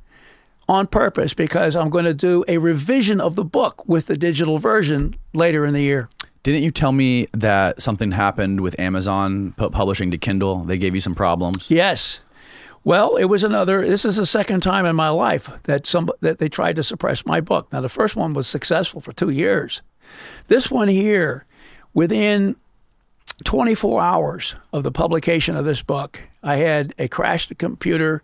[0.69, 4.59] on purpose because I'm going to do a revision of the book with the digital
[4.59, 6.09] version later in the year.
[6.43, 10.61] Didn't you tell me that something happened with Amazon publishing to Kindle?
[10.65, 11.71] They gave you some problems.
[11.71, 12.21] Yes.
[12.85, 13.87] Well, it was another.
[13.87, 17.25] This is the second time in my life that some that they tried to suppress
[17.25, 17.73] my book.
[17.73, 19.81] Now, the first one was successful for two years.
[20.49, 21.47] This one here,
[21.95, 22.57] within
[23.45, 28.23] 24 hours of the publication of this book, I had a crashed computer.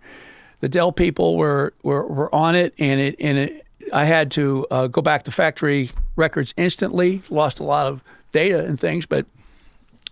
[0.60, 3.66] The Dell people were were, were on it, and it and it.
[3.94, 7.22] I had to uh, go back to factory records instantly.
[7.30, 9.24] Lost a lot of data and things, but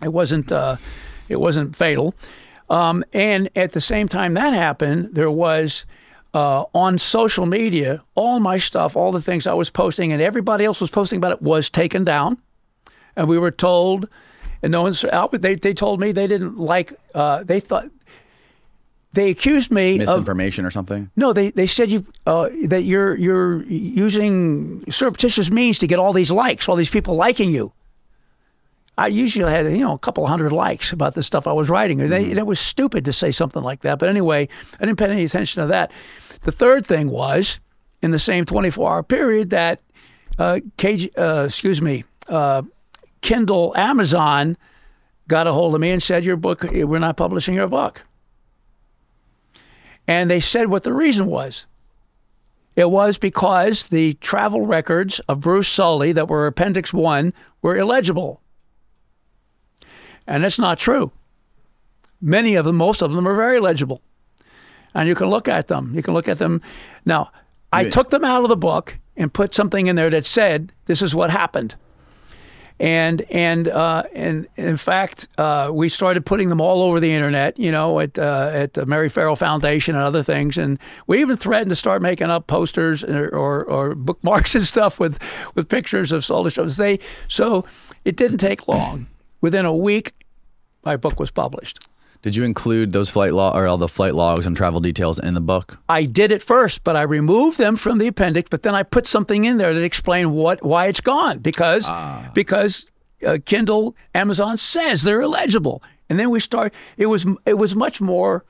[0.01, 0.77] it wasn't uh,
[1.29, 2.15] it wasn't fatal.
[2.69, 5.85] Um, and at the same time that happened, there was
[6.33, 10.65] uh, on social media all my stuff, all the things I was posting, and everybody
[10.65, 12.37] else was posting about it was taken down,
[13.15, 14.07] and we were told,
[14.61, 15.31] and no one's out.
[15.31, 16.93] They they told me they didn't like.
[17.15, 17.85] Uh, they thought
[19.13, 21.09] they accused me of Misinformation or something?
[21.15, 26.13] no, they, they said you uh, that you're you're using surreptitious means to get all
[26.13, 27.73] these likes, all these people liking you.
[28.99, 32.01] I usually had you know a couple hundred likes about the stuff I was writing,
[32.01, 33.97] and, they, and it was stupid to say something like that.
[33.97, 35.91] But anyway, I didn't pay any attention to that.
[36.41, 37.61] The third thing was
[38.01, 39.81] in the same 24-hour period that
[40.37, 42.63] uh, KG, uh, excuse me, uh,
[43.21, 44.57] Kindle, Amazon
[45.29, 48.03] got a hold of me and said, "Your book, we're not publishing your book."
[50.07, 51.67] And they said what the reason was.
[52.75, 58.41] It was because the travel records of Bruce Solie that were Appendix 1 were illegible.
[60.29, 61.11] And that's not true.
[62.21, 64.01] Many of them, most of them, are very legible.
[64.93, 65.91] And you can look at them.
[65.95, 66.61] You can look at them.
[67.05, 67.31] Now,
[67.73, 67.89] I Yeah.
[67.89, 71.13] took them out of the book and put something in there that said, this is
[71.15, 71.75] what happened.
[72.81, 77.59] And and uh, and in fact, uh, we started putting them all over the internet.
[77.59, 80.57] You know, at uh, at the Mary Ferrell Foundation and other things.
[80.57, 84.97] And we even threatened to start making up posters or, or, or bookmarks and stuff
[84.97, 85.19] with
[85.55, 86.77] with pictures of solar shows.
[86.77, 87.65] They so
[88.05, 89.07] it didn't take long.
[89.41, 90.13] Within a week,
[90.89, 91.87] my book was published.
[92.23, 95.35] Did you include those flight log or all the flight logs and travel details in
[95.35, 95.77] the book?
[95.87, 98.49] I did it first, but I removed them from the appendix.
[98.49, 101.87] But then I put something in there that explained what why it's gone because
[102.33, 102.91] because
[103.25, 105.81] uh, Kindle Amazon says they're illegible.
[106.09, 106.73] And then we start.
[106.97, 108.43] It was it was much more.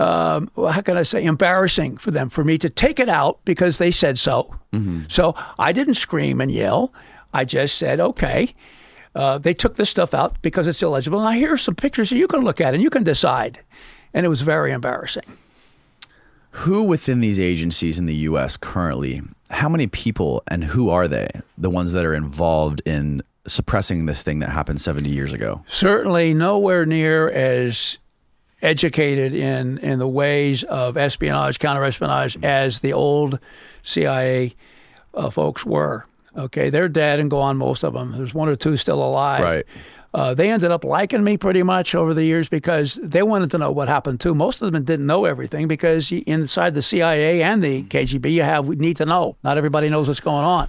[0.00, 3.78] Um, how can I say embarrassing for them for me to take it out because
[3.78, 4.54] they said so.
[5.08, 6.92] So I didn't scream and yell.
[7.34, 8.54] I just said okay.
[9.14, 11.20] Uh, they took this stuff out because it's illegible.
[11.20, 13.60] Now here are some pictures that you can look at and you can decide.
[14.14, 15.24] And it was very embarrassing.
[16.52, 18.56] Who within these agencies in the U.S.
[18.56, 24.06] currently, how many people and who are they, the ones that are involved in suppressing
[24.06, 25.62] this thing that happened 70 years ago.
[25.66, 27.98] certainly nowhere near as
[28.60, 33.38] educated in in the ways of espionage, counterespionage as the old
[33.82, 34.54] CIA
[35.14, 36.04] uh, folks were.
[36.36, 38.12] Okay, they're dead and gone, most of them.
[38.16, 39.42] There's one or two still alive.
[39.42, 39.64] Right.
[40.14, 43.58] Uh, they ended up liking me pretty much over the years because they wanted to
[43.58, 44.34] know what happened too.
[44.34, 48.66] Most of them didn't know everything because inside the CIA and the KGB, you have
[48.66, 49.36] need to know.
[49.44, 50.68] Not everybody knows what's going on.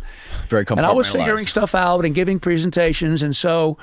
[0.49, 0.77] Very complicated.
[0.79, 3.77] And I was figuring stuff out and giving presentations, and so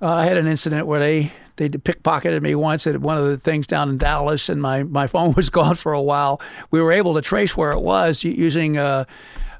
[0.00, 3.36] uh, I had an incident where they they pickpocketed me once at one of the
[3.36, 6.40] things down in Dallas, and my my phone was gone for a while.
[6.70, 8.78] We were able to trace where it was using.
[8.78, 9.04] Uh,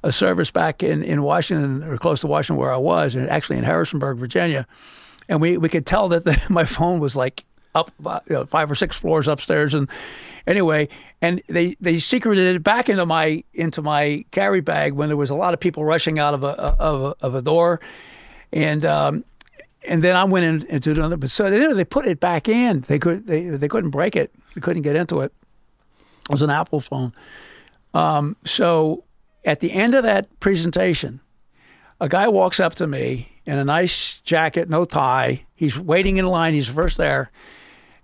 [0.02, 3.58] a service back in, in Washington or close to Washington where I was, and actually
[3.58, 4.66] in Harrisonburg, Virginia,
[5.28, 8.44] and we, we could tell that the, my phone was like up about, you know,
[8.44, 9.88] five or six floors upstairs, and
[10.46, 10.88] anyway,
[11.20, 15.30] and they they secreted it back into my into my carry bag when there was
[15.30, 17.80] a lot of people rushing out of a of a, of a door,
[18.52, 19.24] and um,
[19.88, 21.16] and then I went in, into another.
[21.16, 22.80] But so they, they put it back in.
[22.80, 24.32] They could they they couldn't break it.
[24.54, 25.32] They couldn't get into it.
[26.24, 27.12] It was an Apple phone.
[27.94, 29.04] Um, so
[29.44, 31.20] at the end of that presentation,
[32.00, 35.44] a guy walks up to me in a nice jacket, no tie.
[35.54, 36.54] He's waiting in line.
[36.54, 37.30] He's first there,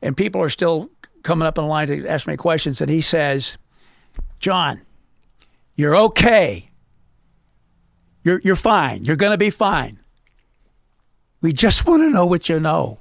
[0.02, 0.90] and people are still
[1.22, 2.80] coming up in line to ask me questions.
[2.80, 3.58] And he says,
[4.38, 4.82] "John,
[5.74, 6.70] you're okay.
[8.24, 9.04] You're you're fine.
[9.04, 10.00] You're going to be fine.
[11.40, 13.00] We just want to know what you know."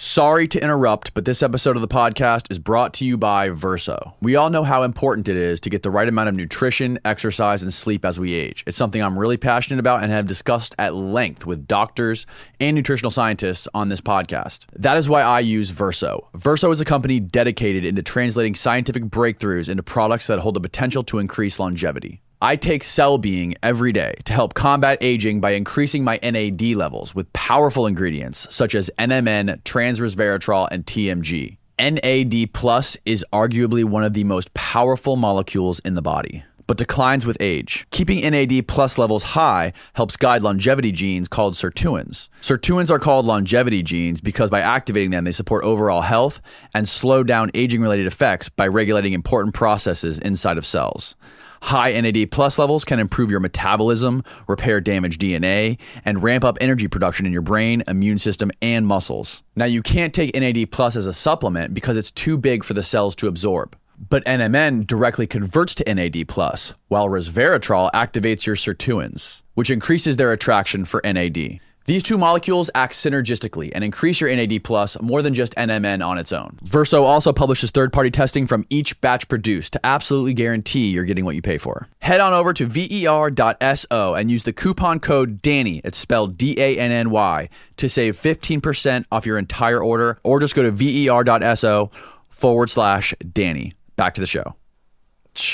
[0.00, 4.14] Sorry to interrupt, but this episode of the podcast is brought to you by Verso.
[4.22, 7.64] We all know how important it is to get the right amount of nutrition, exercise,
[7.64, 8.62] and sleep as we age.
[8.64, 12.26] It's something I'm really passionate about and have discussed at length with doctors
[12.60, 14.66] and nutritional scientists on this podcast.
[14.74, 16.28] That is why I use Verso.
[16.32, 21.02] Verso is a company dedicated into translating scientific breakthroughs into products that hold the potential
[21.02, 22.22] to increase longevity.
[22.40, 27.12] I take Cell Being every day to help combat aging by increasing my NAD levels
[27.12, 31.56] with powerful ingredients such as NMN, transresveratrol, and TMG.
[31.80, 37.26] NAD plus is arguably one of the most powerful molecules in the body, but declines
[37.26, 37.88] with age.
[37.90, 42.28] Keeping NAD plus levels high helps guide longevity genes called sirtuins.
[42.40, 46.40] Sirtuins are called longevity genes because by activating them, they support overall health
[46.72, 51.16] and slow down aging related effects by regulating important processes inside of cells.
[51.62, 56.88] High NAD plus levels can improve your metabolism, repair damaged DNA, and ramp up energy
[56.88, 59.42] production in your brain, immune system, and muscles.
[59.56, 62.82] Now, you can't take NAD plus as a supplement because it's too big for the
[62.82, 63.76] cells to absorb.
[64.08, 70.32] But NMN directly converts to NAD plus, while resveratrol activates your sirtuins, which increases their
[70.32, 71.58] attraction for NAD.
[71.88, 76.18] These two molecules act synergistically and increase your NAD plus more than just NMN on
[76.18, 76.58] its own.
[76.60, 81.34] Verso also publishes third-party testing from each batch produced to absolutely guarantee you're getting what
[81.34, 81.88] you pay for.
[82.00, 87.48] Head on over to ver.so and use the coupon code DANNY, it's spelled D-A-N-N-Y,
[87.78, 91.90] to save 15% off your entire order, or just go to ver.so
[92.28, 93.72] forward slash Danny.
[93.96, 94.56] Back to the show.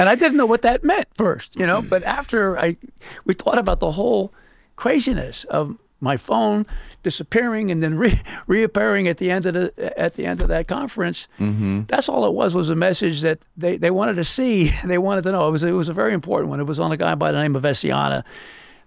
[0.01, 1.81] And I didn't know what that meant first, you know.
[1.81, 2.77] But after I,
[3.25, 4.35] we thought about the whole
[4.75, 6.67] craziness of my phone
[7.03, 10.69] disappearing and then re- reappearing at the end of the at the end of that
[10.69, 11.27] conference.
[11.41, 11.83] Mm-hmm.
[11.89, 14.71] That's all it was was a message that they, they wanted to see.
[14.85, 15.49] They wanted to know.
[15.49, 16.61] It was it was a very important one.
[16.61, 18.23] It was on a guy by the name of Essiana.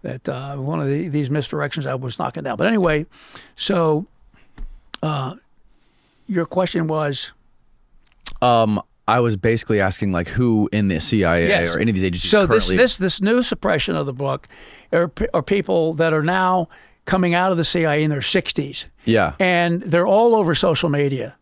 [0.04, 2.56] That uh, one of the, these misdirections I was knocking down.
[2.58, 3.06] But anyway,
[3.56, 4.06] so
[5.04, 5.36] uh,
[6.28, 7.34] your question was
[8.42, 11.76] Um, I was basically asking like who in the CIA Yes.
[11.76, 14.48] or any of these agencies So this currently this this new suppression of the book
[14.92, 16.68] are, are people that are now
[17.08, 19.34] coming out of the CIA in their 60s, Yeah.
[19.39, 21.34] and they're all over social media.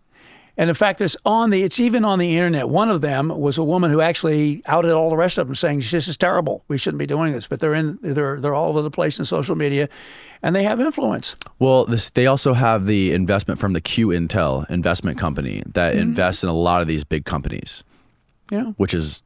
[0.57, 2.69] And in fact, it's on the it's even on the internet.
[2.69, 5.79] One of them was a woman who actually outed all the rest of them, saying
[5.91, 6.63] this is terrible.
[6.69, 7.45] We shouldn't be doing this.
[7.45, 9.89] But they're in they're they're all over the place in social media,
[10.41, 11.35] and they have influence.
[11.59, 16.01] Well, this they also have the investment from the In-Q-Tel investment company that Mm-hmm.
[16.03, 17.83] invests in a lot of these big companies,
[18.49, 19.23] know, which is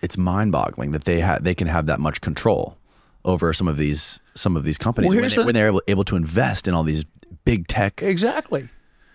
[0.00, 2.76] it's mind-boggling that they ha- they can have that much control
[3.24, 5.82] over some of these some of these companies Well, when, they, the- when they're able,
[5.88, 7.04] able to invest in all these
[7.44, 8.02] big tech.
[8.02, 8.68] Exactly,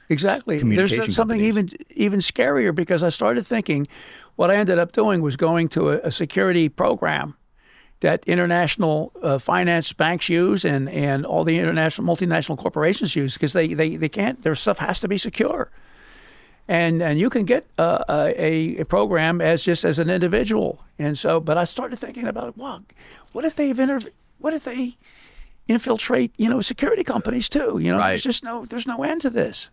[0.09, 0.57] exactly.
[0.59, 1.57] There's something companies.
[1.57, 3.87] even even scarier because I started thinking,
[4.35, 7.35] what I ended up doing was going to a, a security program
[8.01, 13.53] that international uh, finance banks use and and all the international multinational corporations use because
[13.53, 15.71] they, they they can't their stuff has to be secure.
[16.67, 21.17] And and you can get uh, a a program as just as an individual, and
[21.17, 21.39] so.
[21.41, 22.81] But I started thinking about, wow,
[23.33, 24.09] what if they've inter-
[24.39, 24.95] what if they
[25.67, 27.79] infiltrate, you know, security companies too.
[27.79, 28.09] You know, Right.
[28.11, 29.69] there's just no there's no end to this.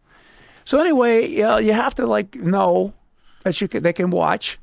[0.64, 2.92] So anyway, yeah, you have to like know
[3.44, 4.58] that you can, they can watch,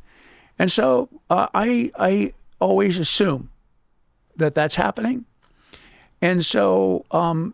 [0.59, 3.49] and so uh, I I always assume
[4.35, 5.23] that that's happening,
[6.21, 7.53] and so um,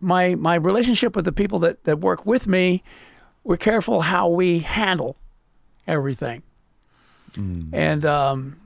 [0.00, 2.82] my my relationship with the people that that work with me,
[3.46, 5.16] we're careful how we handle
[5.86, 6.42] everything,
[7.72, 8.56] and um,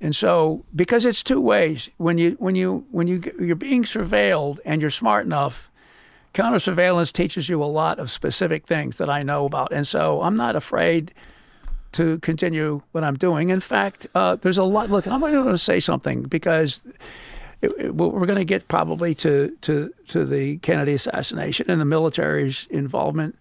[0.00, 4.58] and so because it's two ways when you when you when you you're being surveilled
[4.64, 5.70] and you're smart enough.
[6.34, 10.20] Counter surveillance teaches you a lot of specific things that I know about, and so
[10.20, 11.14] I'm not afraid
[11.92, 13.48] to continue what I'm doing.
[13.48, 14.90] In fact, uh, there's a lot.
[14.90, 16.82] Look, I'm going to say something because
[17.62, 21.86] it, it, we're going to get probably to, to to the Kennedy assassination and the
[21.86, 23.38] military's involvement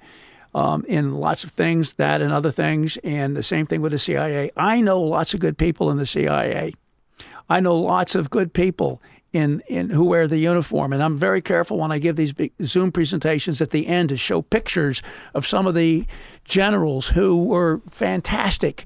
[0.55, 3.99] um, in lots of things, that and other things, and the same thing with the
[3.99, 4.51] CIA.
[4.55, 6.73] I know lots of good people in the CIA.
[7.49, 9.01] I know lots of good people
[9.33, 12.53] in, in who wear the uniform, and I'm very careful when I give these big
[12.63, 15.01] Zoom presentations at the end to show pictures
[15.33, 16.05] of some of the
[16.45, 18.85] generals who were fantastic,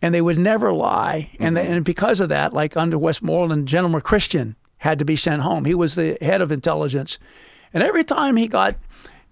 [0.00, 1.28] and they would never lie.
[1.40, 5.42] And they, and because of that, like under Westmoreland, General McChristian had to be sent
[5.42, 5.64] home.
[5.64, 7.18] He was the head of intelligence,
[7.74, 8.76] and every time he got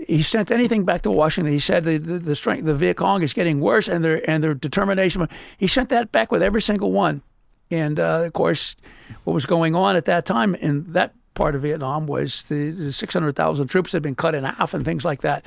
[0.06, 1.52] he sent anything back to Washington.
[1.52, 4.42] He said the, the, the strength, the Viet Cong is getting worse, and their and
[4.42, 5.26] their determination.
[5.56, 7.22] He sent that back with every single one.
[7.70, 8.76] And uh, of course,
[9.24, 12.92] what was going on at that time in that part of Vietnam was the, the
[12.92, 15.44] 600,000 troops had been cut in half and things like that.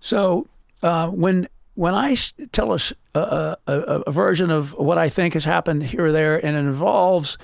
[0.00, 0.46] So
[0.82, 2.16] uh, when I
[2.52, 3.72] tell us a, a, a,
[4.06, 7.38] a version of what I think has happened here or there, and it involves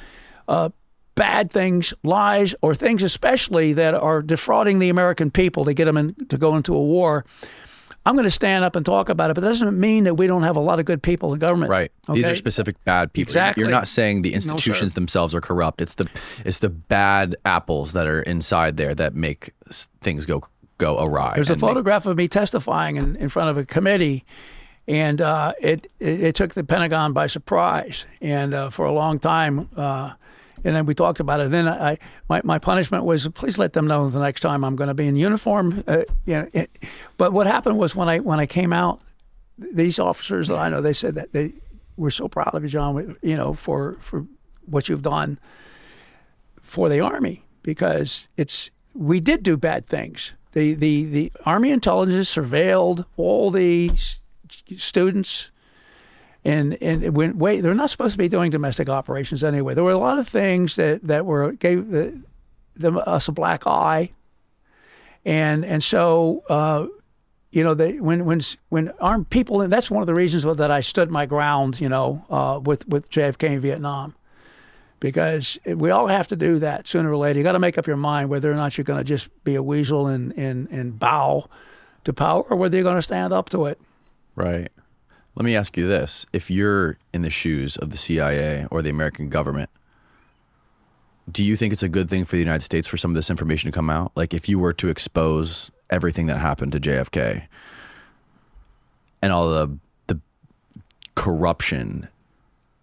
[0.49, 0.71] uh,
[1.15, 5.97] bad things, lies, or things especially that are defrauding the American people to get them
[5.97, 7.25] in, to go into a war,
[8.05, 9.35] I'm going to stand up and talk about it.
[9.35, 11.71] But that doesn't mean that we don't have a lot of good people in government.
[11.71, 11.93] Right.
[12.13, 13.31] These are specific bad people.
[13.31, 13.61] Exactly.
[13.61, 15.81] You're not saying the institutions themselves are corrupt.
[15.81, 16.09] It's the
[16.45, 19.53] it's the bad apples that are inside there that make
[20.01, 20.43] things go
[20.79, 21.35] go awry.
[21.37, 24.25] There's a and make- photograph of me testifying in, in front of a committee,
[24.89, 28.05] and uh, it, it it took the Pentagon by surprise.
[28.21, 30.15] And uh, for a long time, uh,
[30.65, 31.51] and then we talked about it.
[31.51, 31.99] Then I
[32.29, 35.07] my, my punishment was please let them know the next time I'm going to be
[35.07, 35.85] in uniform.
[35.87, 36.71] Uh, you know, it,
[37.17, 39.01] but what happened was when I when I came out,
[39.59, 41.53] these officers that I know they said that they
[41.97, 43.17] were so proud of you, John.
[43.23, 44.27] You know, for for
[44.67, 45.39] what you've done
[46.61, 50.33] for the army because it's we did do bad things.
[50.53, 53.93] The the the army intelligence surveilled all the
[54.77, 55.51] students,
[56.45, 57.61] and and went wait.
[57.61, 59.75] They're not supposed to be doing domestic operations anyway.
[59.75, 62.21] There were a lot of things that that were gave the,
[62.75, 64.13] them us a black eye,
[65.25, 66.43] and and so.
[66.49, 66.87] Uh,
[67.55, 68.41] you know, they, when when
[68.71, 71.83] when armed people, and that's one of the reasons that I stood my ground.
[71.83, 74.15] You know, uh, with with JFK in Vietnam
[75.03, 77.37] because we all have to do that sooner or later.
[77.37, 79.57] You got to make up your mind whether or not you're going to just be
[79.57, 81.49] a weasel and, and, and bow
[82.05, 83.81] to power or whether you're going to stand up to it.
[84.37, 84.71] Right.
[85.35, 88.91] Let me ask you this: If you're in the shoes of the CIA or the
[88.91, 89.71] American government,
[91.31, 93.31] do you think it's a good thing for the United States for some of this
[93.31, 94.13] information to come out?
[94.15, 97.47] Like, if you were to expose everything that happened to JFK
[99.23, 99.79] and all the
[100.09, 100.21] the
[101.15, 102.09] corruption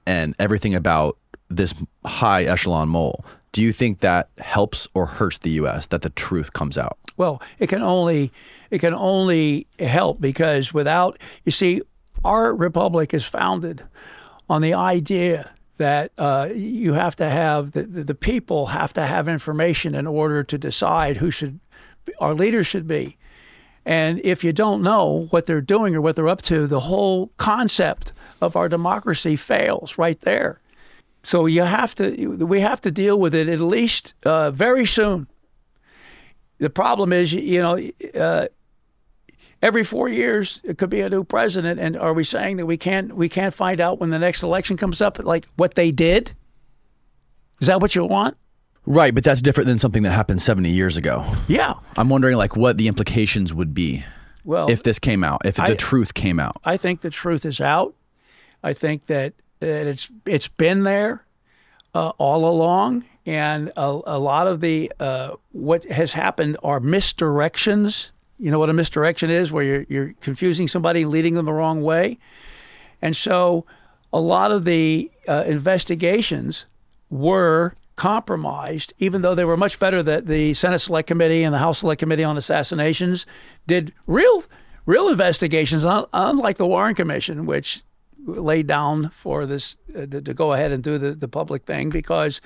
[0.05, 1.17] and everything about
[1.49, 1.73] this
[2.05, 5.87] high echelon mole, do you think that helps or hurts the U.S.
[5.87, 6.97] that the truth comes out?
[7.17, 8.31] Well, it can only
[8.71, 11.81] it can only help because without you see,
[12.23, 13.83] our republic is founded
[14.49, 19.27] on the idea that uh, you have to have the, the people have to have
[19.27, 21.59] information in order to decide who should
[22.19, 23.17] our leaders should be.
[23.85, 27.31] And if you don't know what they're doing or what they're up to, the whole
[27.37, 30.59] concept of our democracy fails right there.
[31.23, 35.27] So you have to, we have to deal with it at least uh, very soon.
[36.57, 37.79] The problem is, you know,
[38.19, 38.47] uh,
[39.61, 42.77] every four years it could be a new president, and are we saying that we
[42.77, 46.33] can't we can't find out when the next election comes up, like what they did?
[47.59, 48.37] Is that what you want?
[48.85, 51.25] Right, but that's different than something that happened 70 years ago.
[51.47, 51.73] Yeah.
[51.97, 54.03] I'm wondering like what the implications would be
[54.45, 56.55] Well, if this came out, if I- the truth came out.
[56.63, 57.93] I think the truth is out.
[58.63, 61.25] I think that, that it's it's been there
[61.93, 68.11] uh, all along, and a, a lot of the uh, what has happened are misdirections.
[68.39, 71.81] You know what a misdirection is, where you're you're confusing somebody, leading them the wrong
[71.81, 72.17] way,
[73.01, 73.65] and so
[74.11, 76.65] a lot of the uh, investigations
[77.09, 80.01] were compromised, even though they were much better.
[80.01, 83.25] That the Senate Select Committee and the House Select Committee on Assassinations
[83.67, 84.43] did real,
[84.85, 87.83] real investigations, unlike the Warren Commission, which
[88.25, 92.41] laid down for this uh, to, go ahead and do the, the public thing because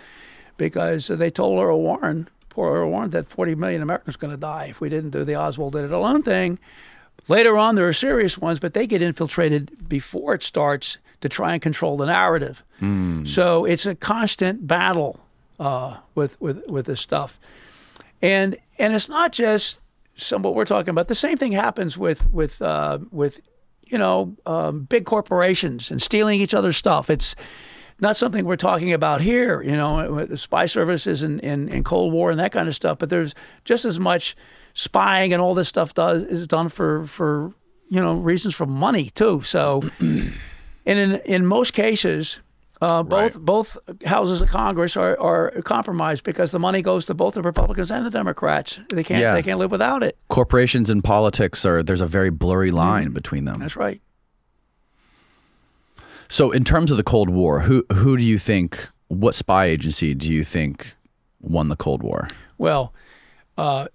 [0.58, 4.32] because they told her Earl Warren, poor Earl Warren, that 40 million Americans are going
[4.32, 6.60] to die if we didn't do the Oswald did it alone thing.
[7.28, 11.54] Later on, there are serious ones, but they get infiltrated before it starts to try
[11.54, 12.64] and control the narrative.
[13.26, 15.20] So it's a constant battle
[15.60, 17.40] uh, with with with this stuff.
[18.22, 19.80] and and it's not just
[20.18, 21.08] some what we're talking about.
[21.08, 23.42] The same thing happens with with uh, with
[23.86, 27.10] you know um, big corporations and stealing each other's stuff.
[27.10, 27.36] It's
[28.04, 32.14] not something we're talking about here, you know, the spy services and, and, and Cold
[32.14, 33.00] War and that kind of stuff.
[33.00, 33.34] But there's
[33.66, 34.36] just as much
[34.76, 37.52] spying and all this stuff does is done for for
[37.90, 39.42] you know reasons for money too.
[39.44, 40.34] So, and
[40.86, 42.40] in in most cases,
[42.82, 43.46] uh, both Right.
[43.46, 47.92] both houses of Congress are, are compromised because the money goes to both the Republicans
[47.92, 48.80] and the Democrats.
[48.94, 49.34] They can't Yeah.
[49.34, 50.18] they can't live without it.
[50.30, 53.60] Corporations and politics are there's a very blurry line between them.
[53.60, 54.02] That's right.
[56.30, 58.90] So, in terms of the Cold War, who who do you think?
[59.08, 60.96] What spy agency do you think
[61.40, 62.28] won the Cold War?
[62.58, 62.94] Well,
[63.58, 63.88] uh,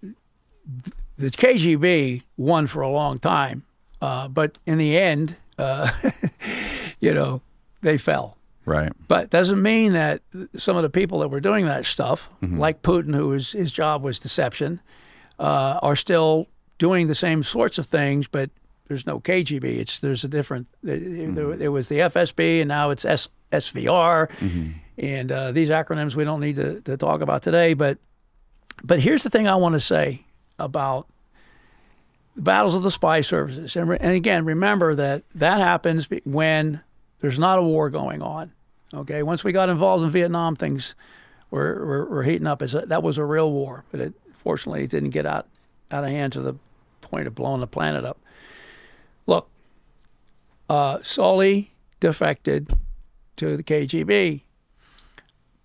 [1.16, 3.64] the KGB won for a long time,
[4.00, 5.90] uh, but in the end, uh,
[7.00, 7.42] you know,
[7.82, 8.36] they fell.
[8.64, 8.92] Right.
[9.08, 10.20] But doesn't mean that
[10.54, 14.02] some of the people that were doing that stuff, like Putin, who was, his job
[14.02, 14.80] was deception,
[15.38, 18.28] uh, are still doing the same sorts of things.
[18.28, 18.50] But
[18.88, 19.64] there's no KGB.
[19.64, 20.66] It's there's a different.
[20.82, 24.30] There, there, there was the FSB, and now it's S, SVR,
[24.98, 27.74] and uh, these acronyms we don't need to, to talk about today.
[27.74, 27.98] But
[28.82, 30.24] but here's the thing I want to say
[30.58, 31.06] about
[32.34, 33.76] the battles of the spy services.
[33.76, 36.80] And, re- and again, remember that that happens when
[37.20, 38.52] there's not a war going on.
[38.94, 40.94] Okay, once we got involved in Vietnam, things
[41.50, 42.62] were, were, were heating up.
[42.62, 45.46] As a, that was a real war, but it fortunately it didn't get out
[45.90, 46.54] out of hand to the
[47.00, 48.18] point of blowing the planet up.
[49.28, 49.50] Look,
[50.68, 51.68] uh, Solie
[52.00, 52.72] defected
[53.36, 54.42] to the KGB.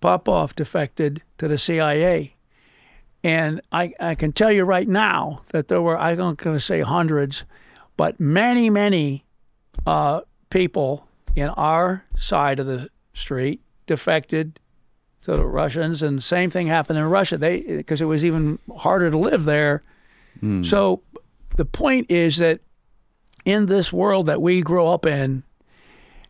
[0.02, 2.36] Popov defected to the CIA.
[3.24, 6.60] And I, I can tell you right now that there were, I'm not going to
[6.60, 7.46] say hundreds,
[7.96, 9.24] but many, many
[9.88, 14.60] uh, people in our side of the street defected
[15.22, 16.04] to the Russians.
[16.04, 19.46] And the same thing happened in Russia They because it was even harder to live
[19.46, 19.84] there.
[20.66, 21.02] So
[21.56, 22.60] the point is that
[23.46, 25.44] in this world that we grow up in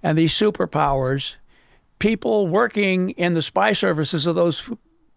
[0.02, 1.36] and these superpowers,
[2.00, 4.70] people working in the spy services of those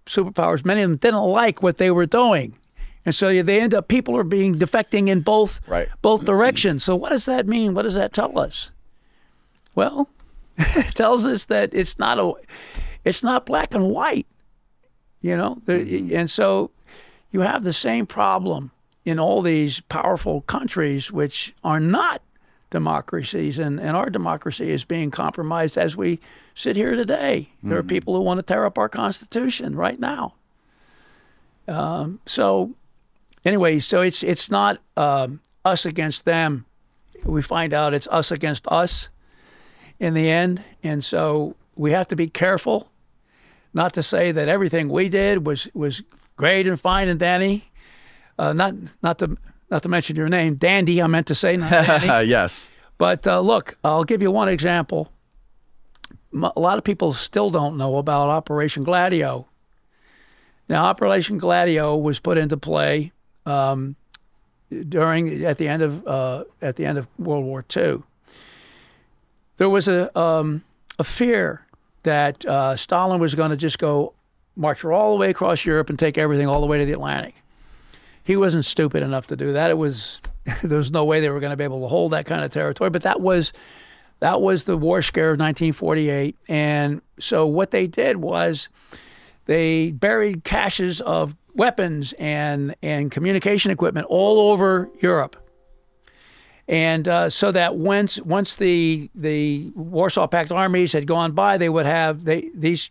[0.07, 2.57] superpowers, many of them didn't like what they were doing.
[3.05, 5.89] And so they end up people are being defecting in both Right.
[6.03, 6.85] both directions.
[6.85, 7.75] So what does that mean?
[7.75, 8.73] What does that tell us?
[9.75, 10.09] Well,
[10.59, 12.33] it tells us that it's not a
[13.05, 14.27] it's not black and white.
[15.21, 15.59] You know?
[15.65, 16.17] There- mm-hmm.
[16.17, 16.71] And so
[17.31, 18.71] you have the same problem
[19.07, 22.21] in all these powerful countries which are not
[22.71, 26.19] democracies and, and our democracy is being compromised as we
[26.55, 27.49] sit here today.
[27.63, 30.35] There are people who want to tear up our constitution right now.
[31.69, 32.75] Um, so
[33.45, 36.67] anyway, so it's it's not um, us against them.
[37.25, 39.09] We find out it's us against us
[40.01, 42.91] in the end, and so we have to be careful
[43.73, 46.03] not to say that everything we did was was
[46.37, 47.71] great and fine and dandy.
[48.39, 49.37] Uh, not not to
[49.71, 51.01] not to mention your name, Dandy.
[51.03, 51.57] I meant to say
[52.27, 52.69] yes.
[52.99, 55.11] But uh, look, I'll give you one example.
[56.33, 59.47] M- A lot of people still don't know about Operation Gladio.
[60.69, 63.13] Now, Operation Gladio was put into play
[63.45, 63.97] um,
[64.89, 68.03] during at the end of uh, at the end of World War II.
[69.59, 70.63] There was a um,
[70.99, 71.63] a fear
[72.03, 74.13] that uh, Stalin was going to just go
[74.57, 77.35] march all the way across Europe and take everything all the way to the Atlantic.
[78.27, 79.71] He wasn't stupid enough to do that.
[79.71, 80.21] It was
[80.65, 82.51] there was no way they were going to be able to hold that kind of
[82.51, 82.91] territory.
[82.91, 83.53] But that was
[84.19, 86.37] that was the war scare of 1948.
[86.49, 88.69] And so what they did was
[89.45, 95.37] they buried caches of weapons and and communication equipment all over Europe.
[96.67, 101.69] And uh, so that once once the the Warsaw Pact armies had gone by, they
[101.69, 102.91] would have they these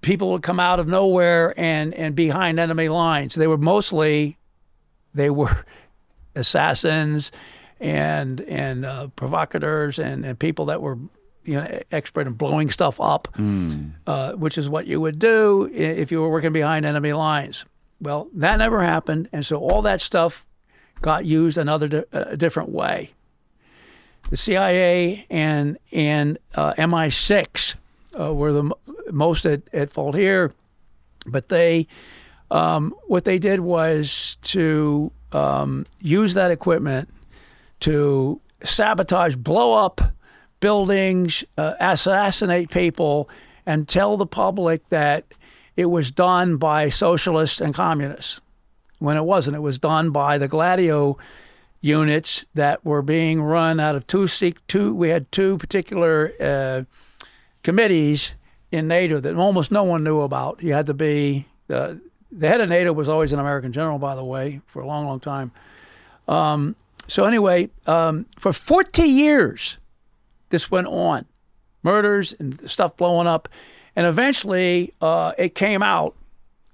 [0.00, 3.34] people would come out of nowhere and and behind enemy lines.
[3.34, 4.36] They were mostly
[5.14, 5.64] they were
[6.34, 7.32] assassins
[7.80, 10.98] and and uh, provocateurs and, and people that were
[11.44, 13.28] you know expert in blowing stuff up,
[14.06, 17.64] uh, which is what you would do if you were working behind enemy lines.
[18.00, 20.44] Well, that never happened, and so all that stuff
[21.00, 23.10] got used another di- a different way.
[24.30, 27.74] The CIA and and uh, MI6
[28.18, 28.72] uh, were the m-
[29.10, 30.52] most at, at fault here,
[31.26, 31.86] but they
[32.50, 37.08] um, what they did was to um, use that equipment
[37.80, 40.00] to sabotage, blow up
[40.60, 43.28] buildings, uh, assassinate people,
[43.66, 45.24] and tell the public that
[45.76, 48.40] it was done by socialists and communists.
[48.98, 51.18] When it wasn't, it was done by the Gladio
[51.80, 54.26] units that were being run out of two.
[54.66, 56.82] two we had two particular uh,
[57.68, 58.32] committees
[58.72, 60.62] in NATO that almost no one knew about.
[60.62, 61.96] You had to be uh,
[62.32, 65.04] the head of NATO was always an American general, by the way, for a long,
[65.04, 65.52] long time.
[66.28, 66.74] Um,
[67.08, 69.76] so anyway, um, for 40 years,
[70.48, 71.26] this went on,
[71.82, 73.50] murders and stuff blowing up,
[73.94, 76.16] and eventually uh, it came out.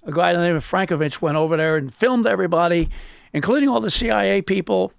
[0.05, 2.89] A guy named Francovich went over there and filmed everybody,
[3.33, 4.93] including all the CIA people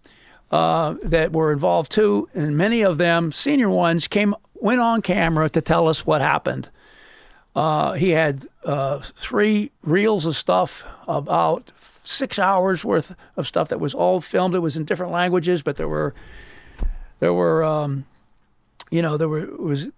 [0.51, 5.49] uh, that were involved too, and many of them, senior ones, came went on camera
[5.49, 6.69] to tell us what happened.
[7.55, 11.71] Uh, he had uh, three reels of stuff about
[12.03, 14.53] six hours worth of stuff that was all filmed.
[14.53, 16.13] It was in different languages, but there were
[17.19, 18.05] there were um,
[18.91, 19.89] you know there were was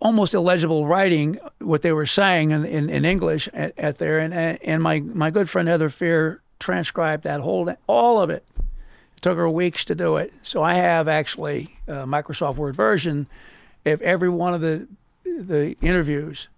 [0.00, 4.32] almost illegible writing what they were saying in, in, in English at, at, there, and
[4.34, 8.44] and my my good friend Heather Fear transcribed that whole all of it.
[8.58, 10.32] It took her weeks to do it.
[10.42, 13.26] So I have actually a Microsoft Word version
[13.84, 14.86] of every one of the
[15.24, 16.48] the interviews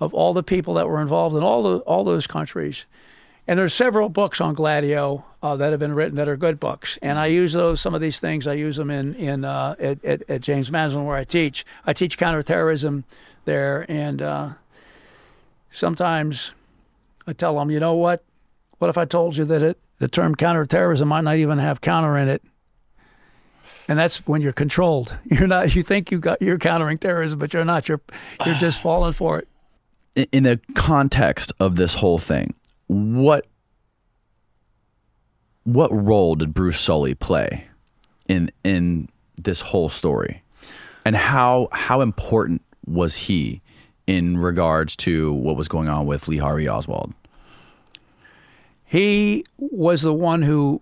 [0.00, 2.86] of all the people that were involved in all the all those countries.
[3.46, 6.98] And there's several books on Gladio uh, that have been written that are good books,
[7.02, 7.80] and I use those.
[7.80, 11.04] Some of these things I use them in in uh, at, at, at, James Madison
[11.04, 11.64] where I teach.
[11.86, 13.04] I teach counterterrorism
[13.44, 14.50] there, and uh,
[15.70, 16.54] sometimes
[17.26, 18.24] I tell them, you know what?
[18.78, 22.16] What if I told you that it, the term counterterrorism might not even have counter
[22.16, 22.42] in it?
[23.86, 25.18] And that's when you're controlled.
[25.24, 25.74] You're not.
[25.74, 27.86] You think you got you're countering terrorism, but you're not.
[27.86, 28.00] You're
[28.46, 29.48] you're just falling for it
[30.14, 32.54] in the context of this whole thing,
[32.86, 33.46] what
[35.64, 37.66] what role did Bruce Solie play
[38.28, 40.42] in in this whole story,
[41.04, 43.60] and how how important was he
[44.06, 47.12] in regards to what was going on with Lee Harvey Oswald?
[48.84, 50.80] He was the one who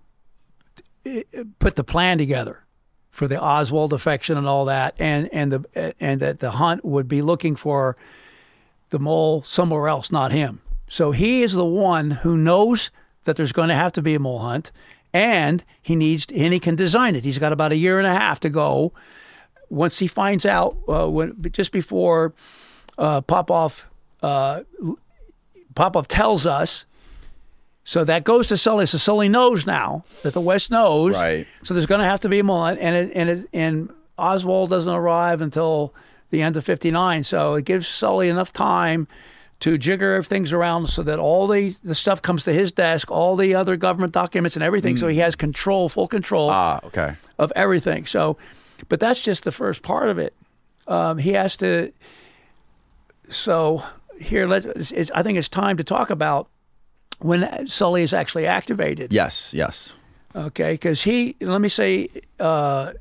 [1.06, 1.22] eh,
[1.58, 2.61] put the plan together
[3.12, 7.06] for the Oswald affection and all that, and and the and that the hunt would
[7.06, 7.96] be looking for
[8.90, 10.60] the mole somewhere else, not him.
[10.88, 12.90] So he is the one who knows
[13.24, 14.72] that there's going to have to be a mole hunt,
[15.12, 17.24] and he needs and he can design it.
[17.24, 18.92] He's got about a year and a half to go.
[19.68, 22.34] Once he finds out, uh, when just before
[22.98, 23.88] uh, Popov
[24.22, 24.62] uh,
[25.74, 26.86] Popov tells us.
[27.84, 28.86] So that goes to Solie.
[28.86, 31.14] So Solie knows now that the West knows.
[31.14, 31.46] Right.
[31.64, 34.70] So there's going to have to be a mole, and it, and it, and Oswald
[34.70, 35.94] doesn't arrive until
[36.30, 37.24] the end of 59.
[37.24, 39.08] So it gives Solie enough time
[39.60, 43.36] to jigger things around so that all the, the stuff comes to his desk, all
[43.36, 44.96] the other government documents and everything.
[44.96, 45.00] Mm.
[45.00, 47.14] So he has control, full control ah, okay.
[47.38, 48.06] of everything.
[48.06, 48.38] So,
[48.88, 50.34] but that's just the first part of it.
[50.88, 51.92] Um, he has to.
[53.28, 53.84] So
[54.18, 54.66] here, let's.
[55.14, 56.48] I think it's time to talk about
[57.24, 59.12] when Solie is actually activated.
[59.12, 59.94] Yes, yes.
[60.34, 61.36] Okay, because he.
[61.40, 62.08] Let me say.
[62.40, 62.92] Uh,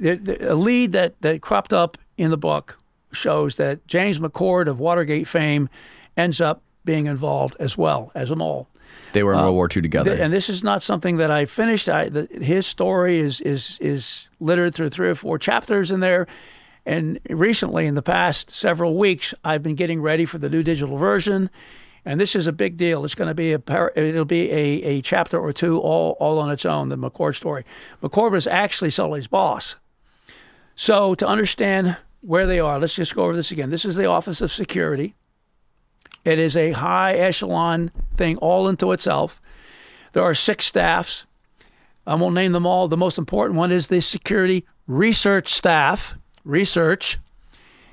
[0.00, 2.78] the, the, a lead that, that cropped up in the book
[3.12, 5.68] shows that James McCord of Watergate fame
[6.16, 8.68] ends up being involved as well as a mole.
[9.12, 11.30] They were in World uh, War II together, th- and this is not something that
[11.30, 11.88] I finished.
[11.88, 16.26] I, the, his story is is is littered through three or four chapters in there.
[16.86, 20.96] And recently, in the past several weeks, I've been getting ready for the new digital
[20.96, 21.50] version,
[22.08, 23.04] and this is a big deal.
[23.04, 23.60] It's going to be a
[23.94, 26.88] it'll be a, a chapter or two all all on its own.
[26.88, 27.64] The McCord story.
[28.02, 29.76] McCord was actually Solie's boss
[30.80, 33.70] so, to understand where they are, let's just go over this again.
[33.70, 35.16] This is the Office of Security.
[36.24, 39.42] It is a high echelon thing all into itself.
[40.12, 41.26] There are six staffs.
[42.06, 42.86] I won't name them all.
[42.86, 47.18] The most important one is the security research staff, research.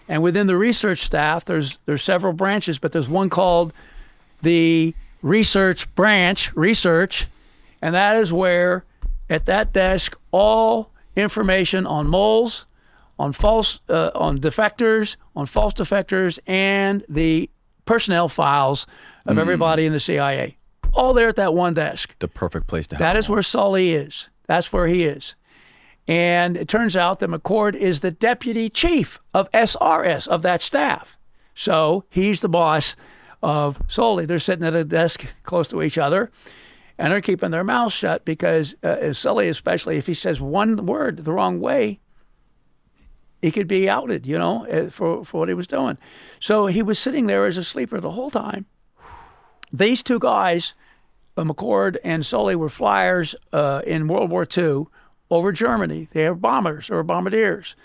[0.08, 3.74] And within the research staff, there's there's several branches, but there's one called
[4.46, 4.94] the
[5.24, 7.28] research branch, research,
[7.82, 8.86] and that is where
[9.30, 12.68] at that desk all information on moles,
[13.18, 17.50] on false, uh, on defectors, on false defectors, and the
[17.86, 18.86] personnel files
[19.26, 19.42] of mm.
[19.42, 20.58] everybody in the CIA.
[20.94, 22.16] All there at that one desk.
[22.20, 23.00] The perfect place to have.
[23.00, 24.30] That is where Solie is.
[24.46, 25.36] That's where he is.
[26.08, 31.18] And it turns out that McCord is the deputy chief of SRS of that staff.
[31.56, 32.96] So he's the boss
[33.44, 34.28] of Solie.
[34.28, 36.32] They're sitting at a desk close to each other
[36.98, 41.20] and they're keeping their mouths shut because uh, Solie, especially if he says one word
[41.20, 42.00] the wrong way,
[43.42, 45.98] he could be outed, you know, uh, for, for what he was doing.
[46.40, 48.66] So he was sitting there as a sleeper the whole time.
[49.72, 50.74] These two guys,
[51.38, 54.86] uh, McCord and Solie, were flyers uh, in World War II
[55.30, 56.08] over Germany.
[56.12, 57.76] They were bombers or bombardiers.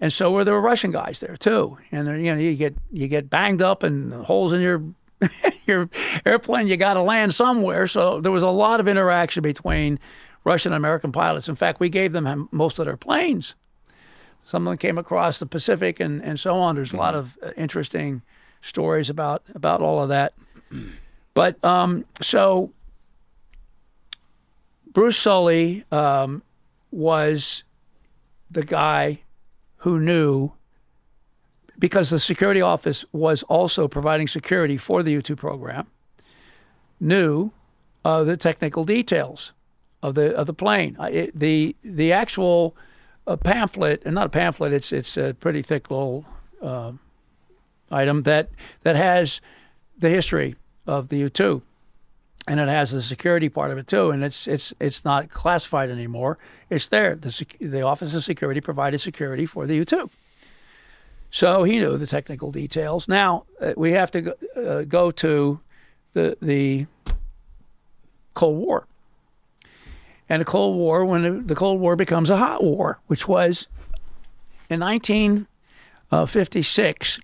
[0.00, 1.76] And so were the Russian guys there too.
[1.92, 4.82] And you know, you get you get banged up and holes in your
[5.66, 5.90] your
[6.24, 6.68] airplane.
[6.68, 7.86] You got to land somewhere.
[7.86, 9.98] So there was a lot of interaction between
[10.44, 11.48] Russian and American pilots.
[11.48, 13.54] In fact, we gave them most of their planes
[14.44, 16.74] some of them came across the Pacific and, and so on.
[16.74, 18.22] There's a lot of uh, interesting
[18.62, 20.34] stories about about all of that.
[21.34, 22.72] But um, so
[24.92, 26.42] Bruce Solie um,
[26.90, 27.64] was
[28.50, 29.20] the guy
[29.80, 30.52] who knew
[31.78, 35.86] because the security office was also providing security for the U 2 program,
[37.00, 37.50] knew
[38.04, 39.52] uh, the technical details
[40.02, 40.96] of the of the plane.
[41.00, 42.76] It, the the actual
[43.26, 46.26] uh, pamphlet, and not a pamphlet, it's it's a pretty thick little
[46.62, 46.92] uh,
[47.90, 48.50] item that
[48.82, 49.40] that has
[49.98, 50.56] the history
[50.86, 51.62] of the U two,
[52.50, 54.10] and it has the security part of it too.
[54.10, 56.36] And it's it's it's not classified anymore.
[56.68, 57.14] It's there.
[57.14, 60.10] The the Office of Security provided security for the U two.
[61.30, 63.06] So he knew the technical details.
[63.06, 65.60] Now uh, we have to go, uh, go to
[66.12, 66.86] the the
[68.34, 68.88] Cold War.
[70.28, 73.68] And the Cold War, when the Cold War becomes a hot war, which was
[74.68, 77.20] in 1956,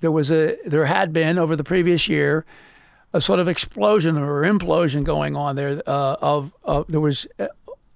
[0.00, 2.44] there was a there had been over the previous year
[3.12, 5.80] a sort of explosion or implosion going on there.
[5.86, 7.46] Uh, of, of there was uh,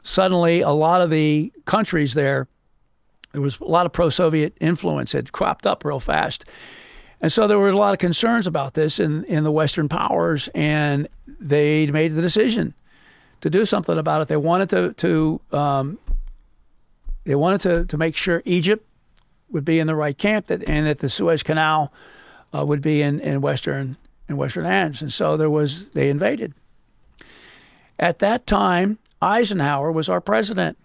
[0.02, 2.48] suddenly a lot of the countries there.
[3.32, 6.44] There was a lot of pro-Soviet influence had cropped up real fast,
[7.20, 10.48] and so there were a lot of concerns about this in in the Western powers,
[10.54, 12.74] and they made the decision
[13.40, 14.28] to do something about it.
[14.28, 15.98] They wanted to to um,
[17.24, 18.86] they wanted to to make sure Egypt
[19.50, 21.90] would be in the right camp, that and that the Suez Canal
[22.54, 23.96] uh, would be in in Western
[24.32, 26.54] in Western hands, and so there was they invaded.
[27.98, 30.78] At that time, Eisenhower was our president.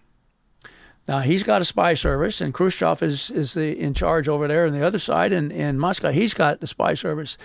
[1.08, 4.66] Now he's got a spy service, and Khrushchev is is the, in charge over there
[4.66, 7.38] on the other side, and in Moscow he's got the spy service.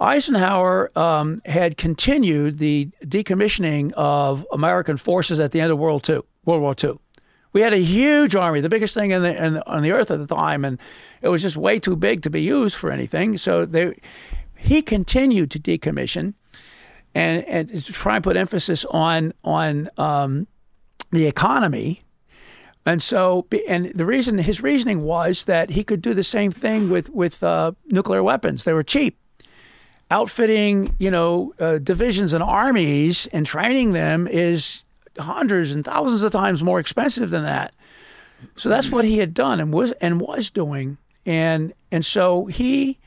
[0.00, 6.20] Eisenhower um, had continued the decommissioning of American forces at the end of World II,
[6.44, 6.98] World War II.
[7.52, 10.12] We had a huge army, the biggest thing in the, in the, on the earth
[10.12, 10.78] at the time, and
[11.20, 13.38] it was just way too big to be used for anything.
[13.38, 13.96] So they,
[14.58, 16.34] he continued to decommission
[17.14, 20.46] and, and to try and put emphasis on on um,
[21.10, 22.02] the economy.
[22.84, 26.90] And so, and the reason his reasoning was that he could do the same thing
[26.90, 28.64] with with uh, nuclear weapons.
[28.64, 29.18] They were cheap
[30.10, 34.84] outfitting, you know, uh, divisions and armies and training them is
[35.18, 37.74] hundreds and thousands of times more expensive than that.
[38.56, 42.98] So that's what he had done and was and was doing, and and so he.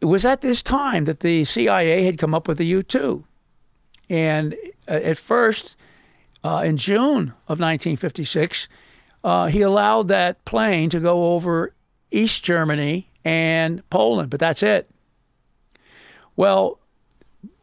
[0.00, 3.24] It was at this time that the CIA had come up with the U two,
[4.08, 4.54] and
[4.86, 5.76] uh, at first,
[6.44, 8.68] uh, in June of 1956,
[9.24, 11.74] uh, he allowed that plane to go over
[12.10, 14.88] East Germany and Poland, but that's it.
[16.36, 16.78] Well,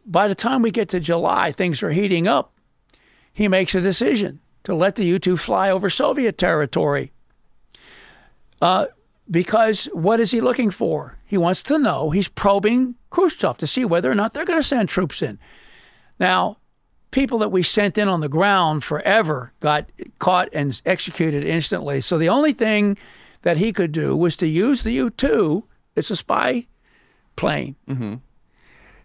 [0.06, 2.54] by the time we get to July, things are heating up.
[3.34, 7.12] He makes a decision to let the U 2 fly over Soviet territory.
[8.62, 8.88] Uh,
[9.30, 11.18] because what is he looking for?
[11.26, 14.68] He wants to know, he's probing Khrushchev to see whether or not they're going to
[14.68, 15.40] send troops in.
[16.20, 16.58] Now,
[17.12, 22.02] people that we sent in on the ground forever got caught and executed instantly.
[22.02, 22.98] So the only thing
[23.42, 25.64] that he could do was to use the U 2,
[25.96, 26.68] it's a spy
[27.36, 27.76] plane.
[27.88, 28.16] Mm-hmm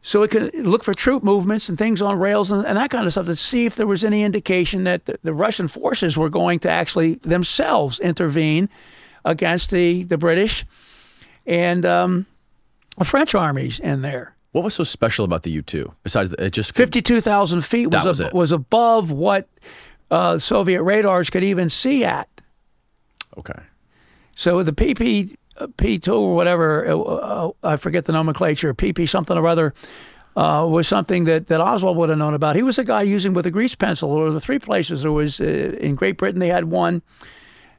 [0.02, 3.06] so it could look for troop movements and things on rails and, and, that kind
[3.06, 6.30] of stuff to see if there was any indication that the, the, Russian forces were
[6.30, 8.68] going to actually themselves intervene
[9.24, 10.64] against the, the British
[11.46, 12.26] and um,
[12.98, 14.34] the French armies in there.
[14.52, 18.04] What was so special about the U two besides it just fifty-two thousand feet was
[18.04, 19.48] was, ab- was, above what
[20.10, 22.28] uh, Soviet radars could even see at.
[23.38, 23.60] Okay.
[24.34, 25.36] So the PP
[25.68, 29.74] P2 or whatever, uh, uh, I forget the nomenclature, PP something or other,
[30.36, 32.56] uh, was something that, that Oswald would have known about.
[32.56, 35.02] He was a guy using with a grease pencil, or the three places.
[35.02, 37.02] There was uh, in Great Britain, they had one.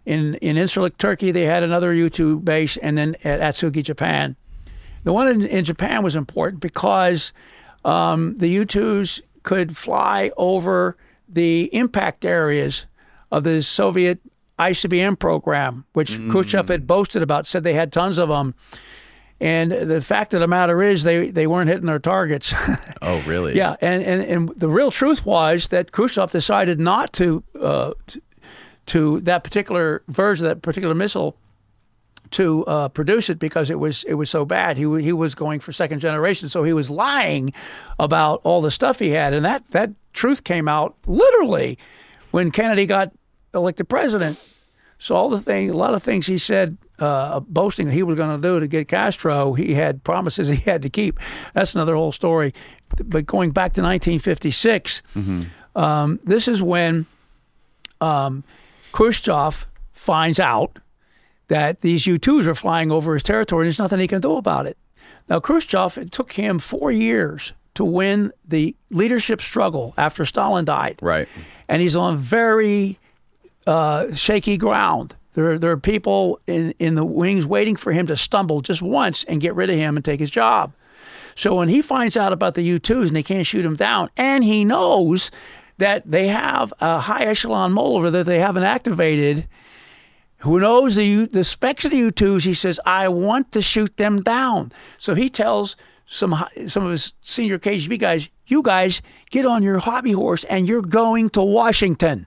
[0.06, 4.36] In in Incirlik, Turkey, they had another U2 base, and then at Atsugi, Japan.
[5.04, 7.34] The one in, in Japan was important because
[7.86, 10.98] um, the U2s could fly over
[11.28, 12.86] the impact areas
[13.32, 14.20] of the Soviet
[14.60, 16.30] ICBM program, which mm.
[16.30, 18.54] Khrushchev had boasted about, said they had tons of them.
[19.40, 22.54] And the fact of the matter is, they, they weren't hitting their targets.
[23.02, 23.58] oh, really?
[23.58, 23.76] yeah.
[23.82, 27.94] And, and, and the real truth was that Khrushchev decided not to, uh,
[28.88, 31.38] to, that particular version, that particular missile,
[32.32, 34.78] to uh, produce it because it was it was so bad.
[34.78, 37.54] He he was going for second generation, so he was lying
[38.00, 41.78] about all the stuff he had, and that that truth came out literally
[42.32, 43.12] when Kennedy got
[43.54, 44.42] elected president.
[44.98, 48.16] So all the thing, a lot of things he said, uh, boasting that he was
[48.16, 51.20] going to do to get Castro, he had promises he had to keep.
[51.54, 52.54] That's another whole story.
[53.04, 55.42] But going back to 1956, mm-hmm.
[55.76, 57.08] um, this is when
[58.00, 58.44] um,
[58.92, 60.80] Khrushchev finds out
[61.48, 64.66] that these U-2s are flying over his territory, and there's nothing he can do about
[64.68, 64.78] it.
[65.30, 71.00] Now, Khrushchev, it took him four years to win the leadership struggle after Stalin died.
[71.02, 71.28] Right.
[71.70, 73.00] And he's on very
[73.66, 75.16] uh, shaky ground.
[75.34, 79.24] There, there are people in, in the wings waiting for him to stumble just once
[79.26, 80.74] and get rid of him and take his job.
[81.36, 84.10] So when he finds out about the U 2s and they can't shoot him down,
[84.18, 85.32] and he knows
[85.82, 89.48] that they have a high echelon mole over that they haven't activated,
[90.38, 93.96] who knows the, the specs of the U 2s, he says, I want to shoot
[93.98, 94.72] them down.
[94.98, 95.76] So he tells
[96.08, 96.34] some,
[96.68, 100.82] some of his senior KGB guys, you guys get on your hobby horse and you're
[100.82, 102.26] going to Washington.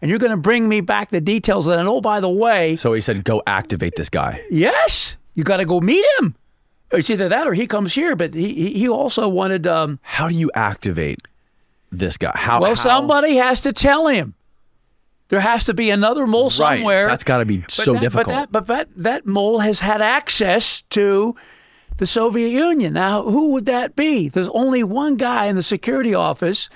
[0.00, 1.66] And you're going to bring me back the details.
[1.66, 4.42] And oh, by the way, So he said, go activate this guy.
[4.50, 6.34] yes, you got to go meet him.
[6.92, 8.14] It's either that or he comes here.
[8.14, 9.66] But he he- he also wanted.
[9.66, 11.20] Um, How do you activate
[11.98, 12.32] this guy?
[12.34, 12.60] How?
[12.60, 14.34] well, how- somebody has to tell him.
[15.28, 16.78] There has to be another mole Right.
[16.78, 17.06] somewhere.
[17.08, 18.26] That's got to be But so that, difficult.
[18.26, 21.34] But that, but that, that mole has had access to
[21.96, 22.92] the Soviet Union.
[22.92, 24.28] Now, who would that be?
[24.28, 26.68] There's only one guy in the security office,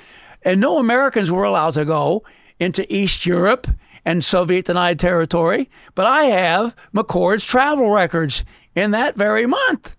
[0.43, 2.25] and no Americans were allowed to go
[2.59, 3.66] into East Europe
[4.05, 5.69] and Soviet denied territory.
[5.95, 8.45] But I have McCord's travel records
[8.75, 9.95] in that very month.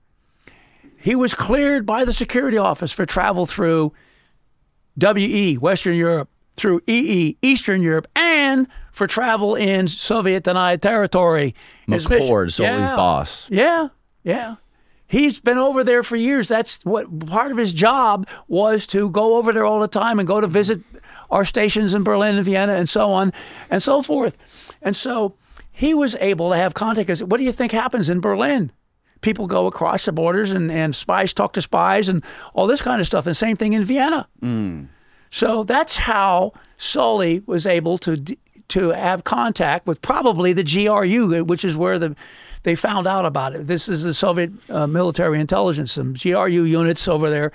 [0.98, 3.94] He was cleared by the security office for travel through
[4.98, 11.56] WE, Western Europe, through EE, Eastern Europe, and for travel in Soviet denied territory.
[11.88, 12.96] McCord, Solie's Yeah.
[12.96, 13.48] boss.
[13.50, 13.88] Yeah,
[14.24, 14.56] yeah.
[15.08, 16.48] He's been over there for years.
[16.48, 20.28] That's what part of his job was to go over there all the time and
[20.28, 20.82] go to visit
[21.32, 23.34] our stations in Berlin and Vienna and so on
[23.72, 24.38] and so forth.
[24.82, 25.34] And so
[25.72, 27.22] he was able to have contact.
[27.22, 28.72] What do you think happens in Berlin?
[29.22, 33.02] People go across the borders and, and spies talk to spies and all this kind
[33.02, 33.28] of stuff.
[33.28, 34.28] And same thing in Vienna.
[35.32, 38.18] So that's how Solie was able to
[38.70, 42.16] to have contact with probably the GRU, which is where the
[42.64, 43.68] they found out about it.
[43.68, 47.52] This is the Soviet uh, military intelligence, some GRU units over there.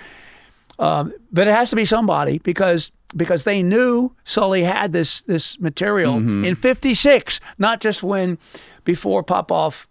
[0.78, 5.58] Um, but it has to be somebody because because they knew Solie had this this
[5.60, 8.38] material in '56, not just when
[8.84, 9.86] before Popov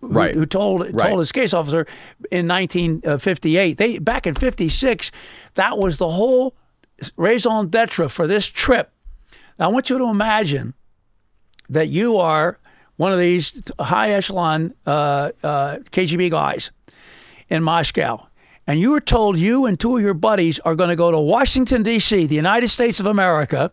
[0.00, 0.34] who, Right.
[0.34, 1.08] who told Right.
[1.08, 1.86] told his case officer
[2.30, 3.76] in 1958.
[3.78, 5.10] They back in 56,
[5.54, 6.54] that was the whole
[7.16, 8.90] raison d'etre for this trip.
[9.58, 10.74] Now, I want you to imagine
[11.68, 12.58] that you are
[12.96, 16.70] one of these high echelon uh, uh, KGB guys
[17.48, 18.26] in Moscow,
[18.66, 21.18] and you were told you and two of your buddies are going to go to
[21.18, 23.70] Washington, D.C., the United States of America,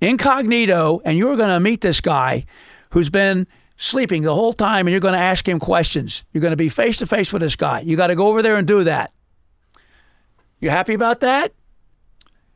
[0.00, 2.44] incognito, and you're going to meet this guy
[2.90, 3.46] who's been
[3.76, 6.24] sleeping the whole time, and you're going to ask him questions.
[6.32, 7.80] You're going to be face to face with this guy.
[7.80, 9.12] You got to go over there and do that.
[10.60, 11.52] You happy about that?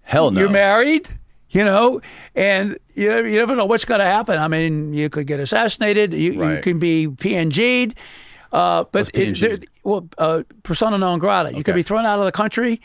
[0.03, 0.41] Hell no.
[0.41, 1.09] You're married,
[1.51, 2.01] you know,
[2.35, 4.39] and you never, you never know what's going to happen.
[4.39, 6.15] I mean, you could get assassinated.
[6.15, 7.97] You, you can be PNG'd.
[8.53, 9.67] Uh, but What's it- there- PNG'd?
[9.85, 11.55] well, uh, persona non grata.
[11.55, 12.81] You could be thrown out of the country,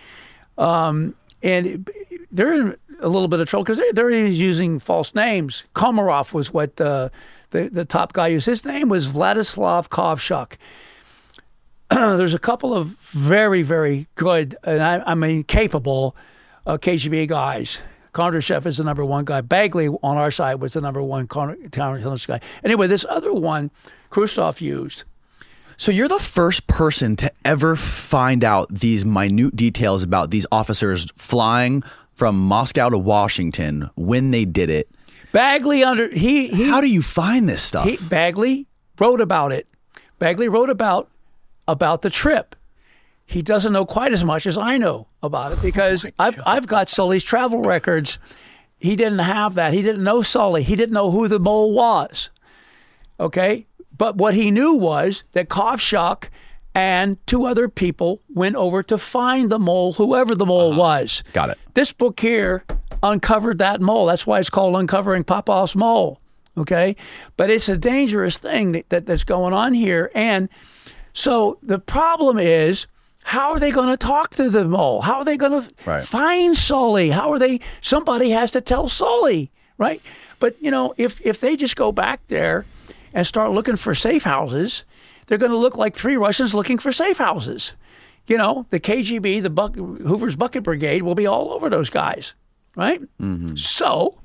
[0.57, 1.89] um, and
[2.31, 5.65] they're in a little bit of trouble because they're, they're using false names.
[5.73, 7.09] Komarov was what uh,
[7.55, 8.45] the the top guy used.
[8.45, 10.57] His name was Vladislav Kovshuk.
[11.89, 16.15] There's a couple of very very good, and I, I mean capable,
[16.65, 17.79] uh, KGB guys.
[18.13, 19.41] Kondrashev is the number one guy.
[19.41, 22.39] Bagley on our side was the number one counterintelligence guy.
[22.63, 23.71] Anyway, this other one,
[24.09, 25.03] Khrushchev used.
[25.75, 31.07] So you're the first person to ever find out these minute details about these officers
[31.17, 31.83] flying
[32.13, 34.89] from Moscow to Washington when they did it.
[35.35, 37.85] Bagley under he he How do you find this stuff?
[37.85, 38.67] He, Bagley
[38.97, 39.67] wrote about it.
[40.17, 41.09] Bagley wrote about
[41.67, 42.55] about the trip.
[43.25, 46.67] He doesn't know quite as much as I know about it because oh I've I've
[46.67, 48.17] got Solie's travel records.
[48.77, 49.73] He didn't have that.
[49.73, 50.61] He didn't know Solie.
[50.61, 52.29] He didn't know who the mole was.
[53.19, 53.67] Okay,
[53.97, 56.29] but what he knew was that Kovshuk
[56.73, 60.79] and two other people went over to find the mole, whoever the mole uh-huh.
[60.79, 61.23] was.
[61.33, 61.57] Got it.
[61.73, 62.63] This book here
[63.11, 64.05] uncovered that mole.
[64.07, 66.19] That's why it's called Uncovering Popov's Mole.
[66.57, 66.95] Okay.
[67.37, 70.11] But it's a dangerous thing that, that, that's going on here.
[70.15, 70.49] And
[71.13, 72.87] so the problem is
[73.23, 75.01] how are they going to talk to the mole?
[75.01, 76.03] How are they going to Right.
[76.05, 77.11] find Solie?
[77.11, 77.59] How are they?
[77.81, 80.01] Somebody has to tell Solie, right?
[80.39, 82.65] But, you know, if, if they just go back there
[83.13, 84.83] and start looking for safe houses,
[85.27, 87.73] they're going to look like three Russians looking for safe houses.
[88.27, 92.33] You know, the KGB, the Buck, Hoover's Bucket Brigade will be all over those guys,
[92.75, 93.01] right?
[93.55, 94.15] So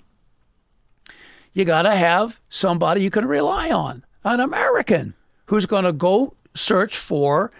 [1.53, 5.15] you got to have somebody you can rely on, an American
[5.47, 7.51] who's going to go search for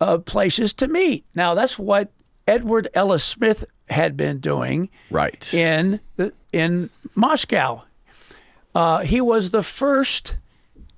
[0.00, 1.24] uh, places to meet.
[1.34, 2.10] Now, that's what
[2.48, 5.52] Edward Ellis Smith had been doing Right.
[5.54, 7.82] in the, in Moscow.
[8.74, 10.36] Uh, he was the first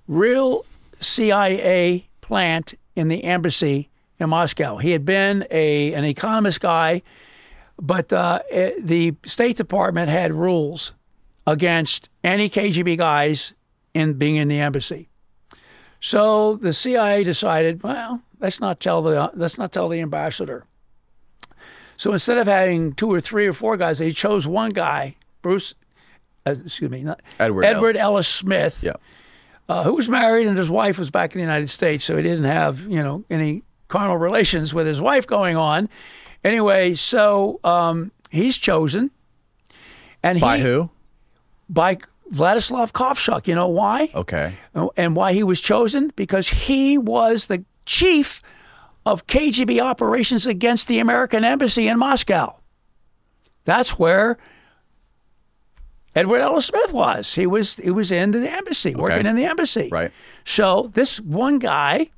[0.09, 0.65] real
[1.01, 4.77] CIA plant in the embassy in Moscow.
[4.79, 7.03] He had been a an economist guy,
[7.81, 10.93] but uh, eh, the State Department had rules
[11.47, 13.55] against any KGB guys
[13.93, 15.09] in being in the embassy.
[16.01, 20.65] So the CIA decided, well, let's not tell the let's not tell the ambassador.
[21.97, 25.75] So instead of having two or three or four guys, they chose one guy, Bruce,
[26.45, 28.95] uh, excuse me, not, Edward Edward Ellis Smith, Yeah.
[29.69, 32.23] uh, who was married and his wife was back in the United States, so he
[32.23, 35.89] didn't have you know any carnal relations with his wife going on.
[36.45, 39.11] Anyway, so um, he's chosen,
[40.23, 40.91] and By he, who?
[41.69, 41.97] By
[42.31, 43.47] Vladislav Kovshuk.
[43.47, 44.11] You know why?
[44.15, 44.55] Okay.
[44.97, 46.13] And why he was chosen?
[46.17, 48.43] Because he was the chief
[49.07, 52.57] of KGB operations against the American embassy in Moscow.
[53.65, 54.37] That's where
[56.15, 57.35] Edward Ellis Smith was.
[57.35, 59.89] He was he was in the embassy, working in the embassy.
[59.91, 60.13] Right.
[60.45, 62.11] So this one guy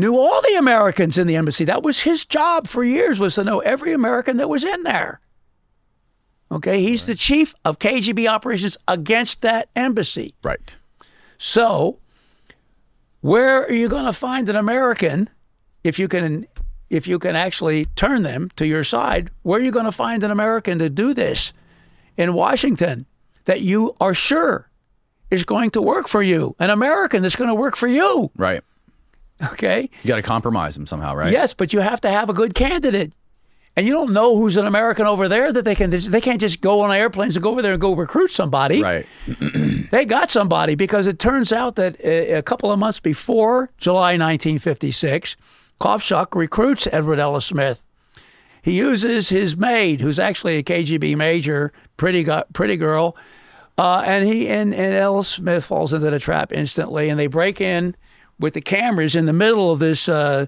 [0.00, 1.64] knew all the Americans in the embassy.
[1.64, 5.20] That was his job for years was to know every American that was in there.
[6.52, 10.34] Okay, he's the chief of KGB operations against that embassy.
[10.42, 10.76] Right.
[11.38, 11.98] So,
[13.20, 15.28] where are you going to find an American
[15.84, 16.46] if you can
[16.88, 19.30] if you can actually turn them to your side?
[19.42, 21.52] Where are you going to find an American to do this
[22.16, 23.06] in Washington
[23.44, 24.68] that you are sure
[25.30, 26.56] is going to work for you?
[26.58, 28.32] An American that's going to work for you.
[28.36, 28.62] Right.
[29.52, 29.88] Okay?
[30.02, 31.32] You got to compromise them somehow, right?
[31.32, 33.14] Yes, but you have to have a good candidate.
[33.76, 36.60] And you don't know who's an American over there that they can they can't just
[36.60, 38.82] go on airplanes and go over there and go recruit somebody.
[38.82, 39.06] Right.
[39.90, 44.12] They got somebody because it turns out that a, a couple of months before July
[44.12, 45.36] 1956,
[45.80, 47.82] Kovshuk recruits Edward Ellis Smith.
[48.62, 53.16] He uses his maid, who's actually a KGB major, pretty gu- pretty girl,
[53.78, 57.60] uh, and he and, and Ellis Smith falls into the trap instantly, and they break
[57.60, 57.96] in
[58.40, 60.08] with the cameras in the middle of this.
[60.08, 60.46] Uh,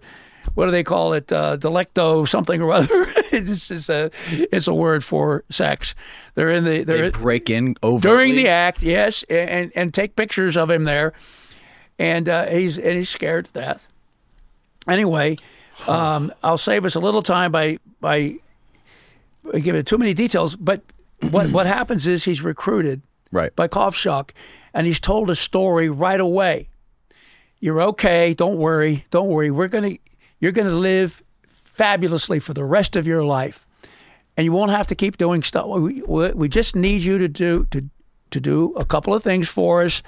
[0.55, 1.31] what do they call it?
[1.31, 3.07] Uh, delicto something or other.
[3.31, 5.95] it's just a it's a word for sex.
[6.35, 8.11] They're in the they're They break in overtly.
[8.11, 11.13] during the act, yes, and and take pictures of him there,
[11.99, 13.87] and uh, he's and he's scared to death.
[14.89, 15.37] Anyway,
[15.87, 18.35] um, I'll save us a little time by by
[19.61, 20.57] giving too many details.
[20.57, 20.83] But
[21.21, 23.55] what what happens is he's recruited Right.
[23.57, 24.31] by Kovshuk,
[24.75, 26.69] and he's told a story right away.
[27.63, 28.35] You're okay.
[28.35, 29.05] Don't worry.
[29.11, 29.53] Don't worry.
[29.53, 29.93] We're gonna
[30.41, 33.69] you're gonna live fabulously for the rest of your life,
[34.37, 35.67] and you won't have to keep doing stuff.
[35.69, 37.89] We, we, just need you to do to
[38.33, 40.03] to do a couple of things for us,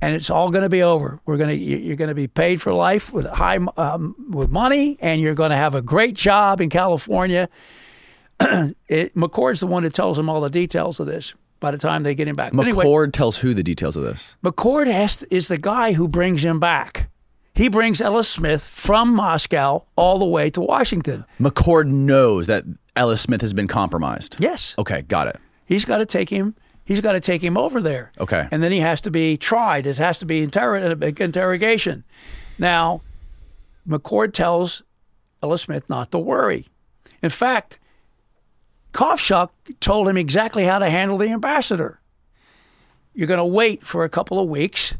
[0.00, 1.20] and it's all going to be over.
[1.26, 4.96] We're gonna you- you're going to be paid for life with high um, with money,
[4.98, 7.50] and you're going to have a great job in California.
[8.40, 11.34] it, McCord's the one that tells him all the details of this.
[11.64, 14.02] By the time they get him back, But anyway, McCord tells who the details of
[14.02, 14.36] this.
[14.44, 17.08] McCord has to, is the guy who brings him back.
[17.54, 21.24] He brings Ellis Smith from Moscow all the way to Washington.
[21.40, 22.64] McCord knows that
[22.96, 24.36] Ellis Smith has been compromised.
[24.40, 25.38] Yes, Okay, got it.
[25.64, 26.54] he's got to take him.
[26.84, 28.12] He's got to take him over there.
[28.20, 28.46] Okay.
[28.52, 29.86] and then he has to be tried.
[29.86, 32.04] It has to be interrog- uh, interrogation.
[32.58, 33.00] Now,
[33.88, 34.82] McCord tells
[35.42, 36.66] Ellis Smith not to worry.
[37.22, 37.78] In fact,
[38.94, 42.00] Kovshuk told him exactly how to handle the ambassador.
[43.12, 44.94] You're going to wait for a couple of weeks,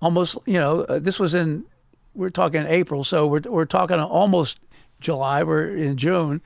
[0.00, 0.38] almost.
[0.46, 1.64] You know, uh, this was in
[2.14, 4.58] we're talking April, so we're we're talking almost
[5.00, 5.42] July.
[5.42, 6.40] We're in June.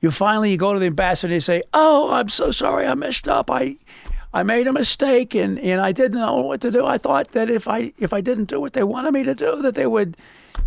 [0.00, 2.94] You finally you go to the ambassador and you say, "Oh, I'm so sorry, I
[2.94, 3.50] messed up.
[3.50, 3.76] I
[4.32, 6.86] I made a mistake and, and I didn't know what to do.
[6.86, 9.60] I thought that if I if I didn't do what they wanted me to do,
[9.62, 10.16] that they would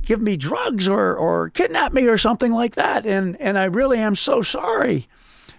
[0.02, 3.06] give me drugs or, or kidnap me or something like that.
[3.06, 5.08] And and I really am so sorry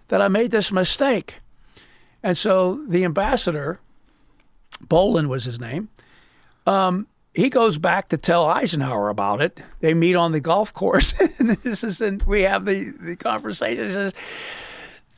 [0.09, 1.41] that I made this mistake.
[2.23, 3.81] And so the ambassador,
[4.87, 5.89] Bohlen was his name,
[6.67, 9.61] um, he goes back to tell Eisenhower about it.
[9.81, 13.87] They meet on the golf course, and this is and we have the, the conversation.
[13.87, 14.15] He says,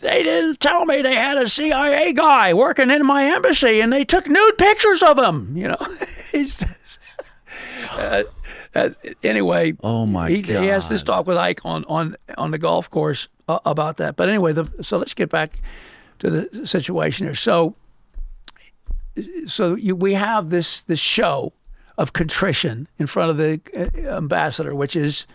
[0.00, 4.04] they didn't tell me they had a CIA guy working in my embassy and they
[4.04, 5.56] took nude pictures of him.
[5.56, 5.86] You know,
[6.32, 6.98] he's just,
[7.90, 8.24] uh,
[8.74, 8.90] uh,
[9.22, 9.74] anyway.
[9.82, 13.28] Oh, my he, He has this talk with Ike on on on the golf course
[13.48, 14.16] uh, about that.
[14.16, 15.60] But anyway, the, so let's get back
[16.20, 17.34] to the situation here.
[17.34, 17.74] So,
[19.46, 21.52] so you, we have this this show
[21.96, 25.26] of contrition in front of the uh, ambassador, which is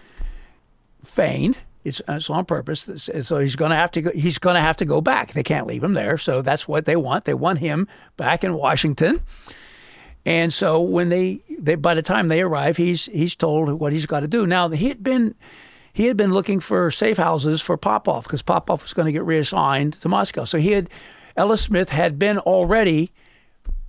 [1.03, 1.59] feigned.
[1.85, 3.09] It's, it's on purpose.
[3.21, 5.31] So he's going to have to go, he's going to have to go back.
[5.31, 6.17] They can't leave him there.
[6.17, 7.23] So that's what they want.
[7.23, 7.87] They want him
[8.17, 9.21] back in Washington.
[10.25, 14.05] And so when they, they by the time they arrive, he's he's told what he's
[14.05, 14.45] got to do.
[14.45, 15.33] Now he had been
[15.93, 19.25] he had been looking for safe houses for Popov because Popov was going to get
[19.25, 20.43] reassigned to Moscow.
[20.43, 20.89] So he had
[21.35, 23.11] Ellis Smith had been already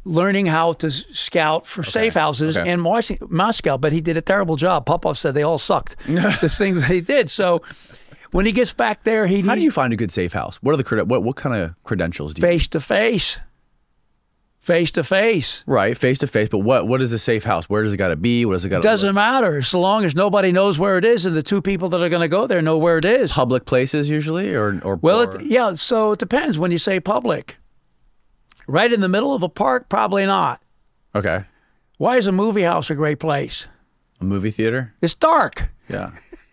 [0.05, 2.71] learning how to scout for safe houses Okay.
[2.71, 4.87] in Moscow, but he did a terrible job.
[4.87, 5.97] Popov said they all sucked.
[6.07, 7.29] the things that he did.
[7.29, 7.61] So
[8.31, 10.57] when he gets back there, he How do you find a good safe house?
[10.63, 13.39] What are the what what kind of credentials do you face to face,
[14.61, 15.65] face to face.
[15.67, 16.49] Right, face to face.
[16.49, 17.69] But what what is a safe house?
[17.69, 18.45] Where does it got to be?
[18.45, 21.27] What does it got to Doesn't matter so long as nobody knows where it is,
[21.27, 23.33] and the two people that are going to go there know where it is.
[23.33, 25.75] Public places usually, or or Well, or- it, yeah.
[25.75, 27.57] So it depends when you say public.
[28.67, 30.63] Right in the middle of a park, probably not.
[31.15, 31.45] okay,
[31.99, 33.67] Why is a movie house a great place?
[34.21, 34.93] a movie theater.
[35.01, 35.71] It's dark.
[35.89, 36.11] Yeah,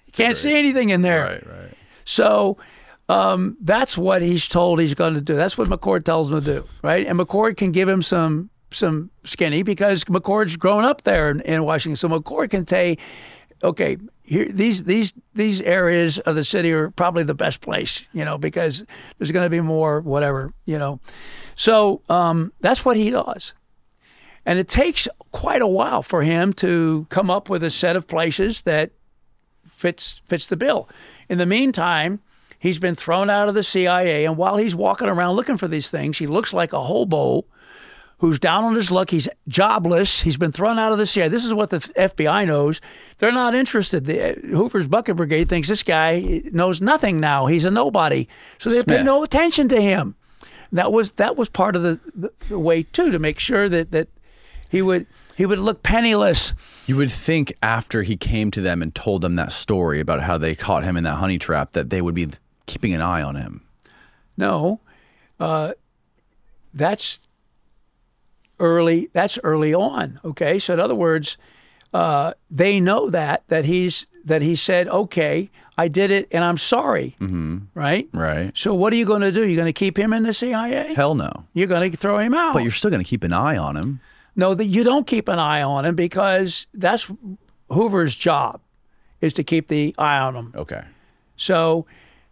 [0.07, 1.23] You can't see anything in there.
[1.25, 1.71] right, right.
[2.05, 2.57] So
[3.09, 5.35] um, that's what he's told he's going to do.
[5.35, 7.05] That's what McCord tells him to do, right?
[7.05, 11.63] And McCord can give him some some skinny because McCord's grown up there in, in
[11.63, 11.95] Washington.
[11.95, 12.97] So McCord can say,
[13.63, 18.25] okay, here these these these areas of the city are probably the best place, you
[18.25, 18.85] know, because
[19.17, 20.99] there's going to be more whatever, you know.
[21.55, 23.53] So um, that's what he does.
[24.45, 28.07] And it takes quite a while for him to come up with a set of
[28.07, 28.91] places that
[29.65, 30.89] fits fits the bill.
[31.29, 32.19] In the meantime,
[32.59, 35.89] he's been thrown out of the CIA, and while he's walking around looking for these
[35.89, 37.45] things, he looks like a hobo
[38.19, 39.09] who's down on his luck.
[39.09, 40.21] He's jobless.
[40.21, 41.29] He's been thrown out of the CIA.
[41.29, 42.81] This is what the FBI knows.
[43.19, 44.05] They're not interested.
[44.05, 47.45] The, uh, Hoover's Bucket Brigade thinks this guy knows nothing now.
[47.45, 48.27] He's a nobody,
[48.57, 50.15] so they pay no attention to him.
[50.71, 53.91] That was that was part of the, the, the way too to make sure that
[53.91, 54.09] that
[54.69, 56.53] he would he would look penniless.
[56.87, 60.37] You would think after he came to them and told them that story about how
[60.37, 62.27] they caught him in that honey trap that they would be
[62.67, 63.61] keeping an eye on him.
[64.37, 64.79] No,
[65.39, 65.71] uh,
[66.73, 67.19] that's
[68.59, 69.09] early.
[69.13, 70.19] That's early on.
[70.23, 71.37] Okay, so in other words,
[71.93, 76.57] uh, they know that that he's that he said, "Okay, I did it, and I'm
[76.57, 77.57] sorry." Mm-hmm.
[77.73, 78.07] Right.
[78.13, 78.55] Right.
[78.55, 79.47] So what are you going to do?
[79.47, 80.93] You're going to keep him in the CIA?
[80.93, 81.31] Hell no.
[81.53, 82.53] You're going to throw him out?
[82.53, 83.99] But you're still going to keep an eye on him.
[84.35, 87.09] No, that you don't keep an eye on him because that's
[87.71, 88.61] Hoover's job
[89.19, 90.53] is to keep the eye on him.
[90.55, 90.83] Okay.
[91.37, 91.87] So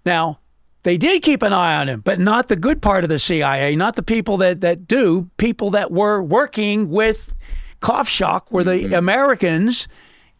[0.05, 0.39] now
[0.83, 3.75] they did keep an eye on him, but not the good part of the CIA,
[3.75, 7.33] not the people that, that do, people that were working with
[7.81, 8.93] Kovshuk were the mm-hmm.
[8.93, 9.87] Americans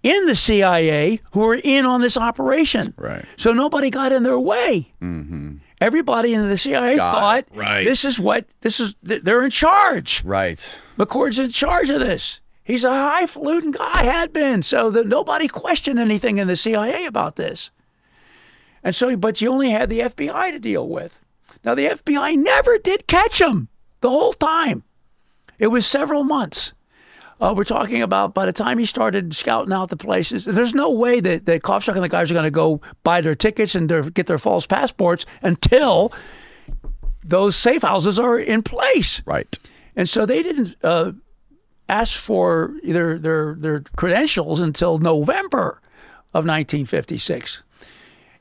[0.04, 2.94] in the CIA who were in on this operation.
[2.96, 3.26] Right.
[3.38, 4.94] So nobody got in their way.
[5.02, 5.56] Mm-hmm.
[5.82, 7.48] Everybody in the CIA Got thought it.
[7.58, 7.84] Right.
[7.84, 8.94] this is what this is.
[9.02, 10.24] They're in charge.
[10.24, 10.80] Right.
[10.98, 12.40] McCord's in charge of this.
[12.64, 14.62] He's a highfalutin guy, had been.
[14.62, 17.72] So that nobody questioned anything in the CIA about this.
[18.86, 21.20] And so, but you only had the FBI to deal with.
[21.64, 23.68] Now, the FBI never did catch him
[24.02, 24.84] the whole time.
[25.58, 26.74] It was several months.
[27.42, 30.92] Uh, we're talking about by the time he started scouting out the places, there's no
[30.92, 33.90] way that, that Kovshuk and the guys are going to go buy their tickets and
[33.90, 36.14] their, get their false passports until
[37.24, 39.24] those safe houses are in place.
[39.26, 39.58] Right.
[39.96, 41.14] And so they didn't uh,
[41.90, 45.82] ask for their, their, their credentials until November
[46.36, 47.64] of 1956.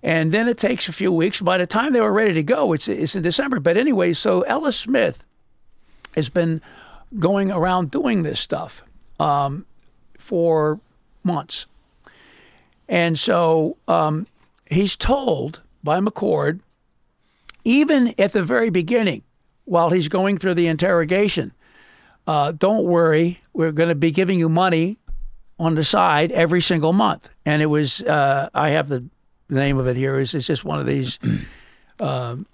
[0.05, 1.41] And then it takes a few weeks.
[1.41, 3.59] By the time they were ready to go, it's, it's in December.
[3.59, 5.19] But anyway, so Ellis Smith
[6.15, 6.61] has been
[7.19, 8.85] going around doing this stuff
[9.19, 9.65] um,
[10.19, 10.79] for
[11.23, 11.67] months.
[12.87, 14.27] And so um,
[14.71, 16.61] he's told by McCord,
[17.65, 19.23] even at the very beginning,
[19.65, 21.53] while he's going through the interrogation,
[22.27, 24.99] uh, don't worry, we're going to be giving you money
[25.59, 27.31] on the side every single month.
[27.47, 29.09] And it was, uh, I have the
[29.49, 31.19] name of it here, it's, it's just one of these
[32.01, 32.47] um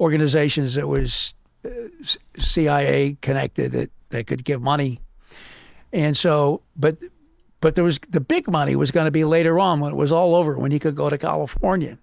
[0.00, 1.34] organizations that was
[1.64, 1.68] uh,
[2.36, 5.00] CIA connected that, that could give money.
[5.92, 6.98] And so, but
[7.60, 10.10] but there was the big money was going to be later on when it was
[10.10, 11.96] all over, when he could go to California.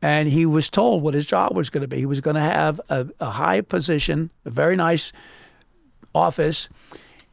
[0.00, 1.96] And he was told what his job was going to be.
[1.96, 5.12] He was going to have a, a high position, a very nice
[6.14, 6.68] office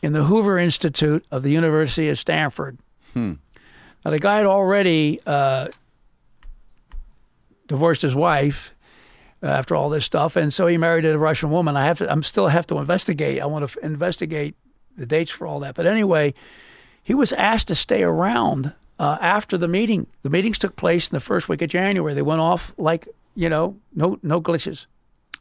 [0.01, 2.79] in the Hoover Institute of the University of Stanford.
[4.03, 5.67] Now, the guy had already uh,
[7.71, 8.73] divorced his wife
[9.41, 11.75] uh, after all this stuff, and so he married a Russian woman.
[11.77, 13.41] I have to, I'm still have to investigate.
[13.41, 14.55] I want to investigate
[14.97, 15.75] the dates for all that.
[15.75, 16.33] But anyway,
[17.03, 20.05] he was asked to stay around uh, after the meeting.
[20.23, 22.13] The meetings took place in the first week of January.
[22.13, 24.85] They went off like you know, no no glitches.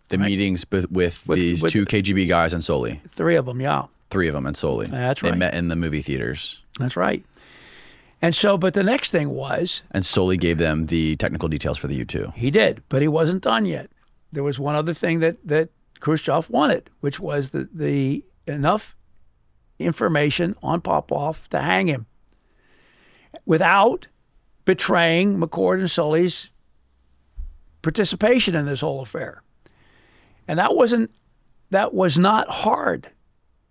[0.09, 3.01] The meetings b- with, these with- two KGB guys and Solie.
[3.09, 3.86] Three of them, yeah.
[4.11, 4.89] Three of them and Solie.
[4.89, 5.31] That's right.
[5.32, 6.62] They met in the movie theaters.
[6.81, 7.24] That's right.
[8.23, 11.87] And so, but the next thing was And Solie gave them the technical details for
[11.87, 12.35] the U2.
[12.35, 13.91] he did, but he wasn't done yet.
[14.33, 15.71] There was one other thing that that
[16.01, 18.97] Khrushchev wanted, which was the, the enough
[19.79, 22.07] information on Popov to hang him
[23.47, 24.07] without
[24.65, 26.51] betraying McCord and Solie's
[27.83, 29.43] participation in this whole affair.
[30.47, 31.11] And that wasn't
[31.71, 33.09] that was not hard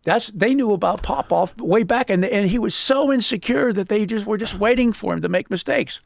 [0.03, 4.05] That's they knew about Popov way back, and and he was so insecure that they
[4.05, 5.99] just were just waiting for him to make mistakes.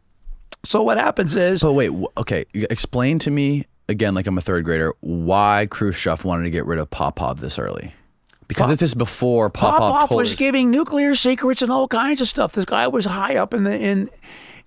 [0.65, 4.63] So what happens is, But wait, okay, explain to me again, like I'm a third
[4.65, 7.93] grader, why Khrushchev wanted to get rid of Popov this early?
[8.47, 12.27] Because this is before Popov, told was us- giving nuclear secrets and all kinds of
[12.27, 12.53] stuff.
[12.53, 14.09] This guy was high up in the in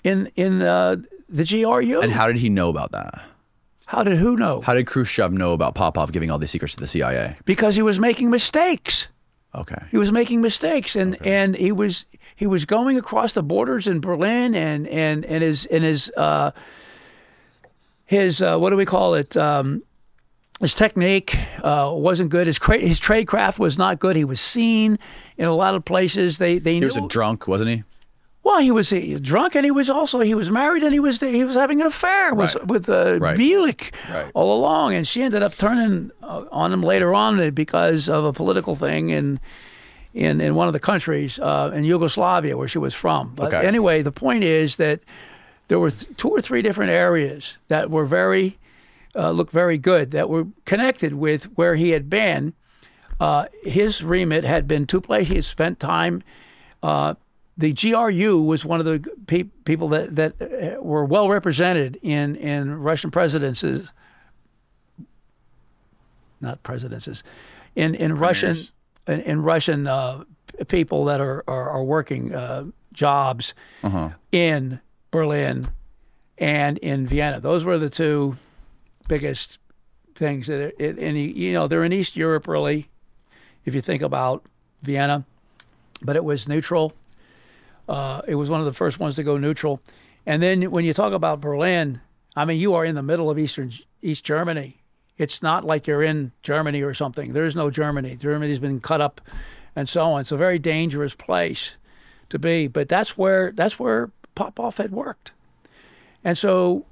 [0.05, 0.97] in in uh,
[1.29, 2.01] the GRU.
[2.01, 3.23] And how did he know about that?
[3.87, 4.61] how did who know?
[4.63, 7.37] How did Khrushchev know about Popov giving all these secrets to the CIA?
[7.45, 9.09] because he was making mistakes.
[9.57, 9.83] Okay.
[9.91, 12.05] He was making mistakes, and, and he was
[12.35, 16.51] he was going across the borders in Berlin, and and and his and his uh,
[18.05, 19.37] his uh, what do we call it?
[19.37, 19.83] Um,
[20.61, 22.47] his technique uh, wasn't good.
[22.47, 24.17] His cra- his tradecraft was not good.
[24.17, 24.99] He was seen
[25.37, 26.39] in a lot of places.
[26.39, 26.87] They they He knew.
[26.87, 27.85] was a drunk, wasn't he?
[28.47, 31.21] Well, he was uh, drunk, and he was also he was married, and he was
[31.21, 32.67] he was having an affair with Right.
[32.73, 33.37] with uh, Right.
[33.39, 34.31] Bielik Right.
[34.35, 38.33] all along, and she ended up turning uh, on him later on because of a
[38.33, 39.41] political thing in
[40.15, 43.33] in, in one of the countries uh, in Yugoslavia where she was from.
[43.35, 43.67] But Okay.
[43.67, 45.01] anyway, the point is that
[45.69, 48.57] there were th- two or three different areas that were very
[49.15, 52.53] uh, looked very good that were connected with where he had been.
[53.19, 55.29] Uh, his remit had been two places.
[55.29, 56.23] He had spent time.
[56.83, 57.15] Uh,
[57.59, 62.37] the GRU was one of the pe- people that that uh, were well represented in
[62.37, 63.91] in Russian presidencies.
[66.41, 67.23] Not presidencies,
[67.75, 68.57] in in Russian
[69.07, 70.25] in, in Russian uh,
[70.69, 73.55] people that are are, are working uh, jobs
[74.33, 74.81] in
[75.11, 75.69] Berlin
[76.39, 77.41] and in Vienna.
[77.41, 78.37] Those were the two
[79.09, 79.59] biggest
[80.15, 82.89] things that are, and you know they're in East Europe really.
[83.65, 84.45] If you think about
[84.83, 85.25] Vienna,
[86.03, 86.93] but it was neutral.
[87.89, 89.81] Uh, it was one of the first ones to go neutral.
[90.27, 92.01] And then when you talk about Berlin,
[92.35, 93.71] I mean, you are in the middle of Eastern
[94.03, 94.83] East Germany.
[95.19, 97.33] It's not like you're in Germany or something.
[97.33, 98.17] There is no Germany.
[98.17, 99.21] Germany's been cut up,
[99.75, 100.21] and so on.
[100.21, 101.77] It's a very dangerous place
[102.29, 102.67] to be.
[102.67, 105.33] But that's where that's where Popov had worked,
[106.23, 106.85] and so.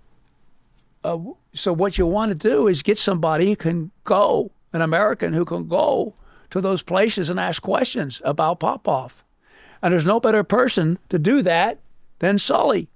[1.02, 1.18] Uh,
[1.52, 5.44] so what you want to do is get somebody who can go, an American who
[5.44, 6.14] can go
[6.48, 9.22] to those places and ask questions about Popov.
[9.84, 11.78] And there's no better person to do that
[12.20, 12.88] than Solie,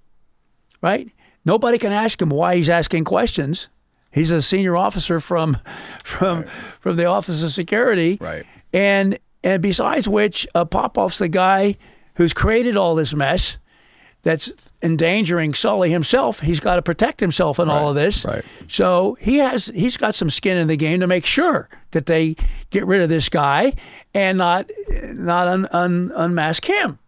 [0.81, 1.11] right?
[1.45, 3.69] Nobody can ask him why he's asking questions.
[4.11, 5.59] He's a senior officer from
[6.03, 6.45] from
[6.81, 8.47] from the Office of Security, Right.
[8.73, 11.77] And and besides which, uh, Popov's the guy
[12.15, 13.59] who's created all this mess
[14.29, 14.53] that's
[14.83, 16.41] endangering Solie himself.
[16.41, 18.27] He's got to protect himself in all of this.
[18.27, 18.45] right.
[18.67, 22.37] So he has he's got some skin in the game to make sure that they
[22.69, 23.73] get rid of this guy
[24.13, 24.71] and not
[25.15, 26.99] not un, un, unmask him.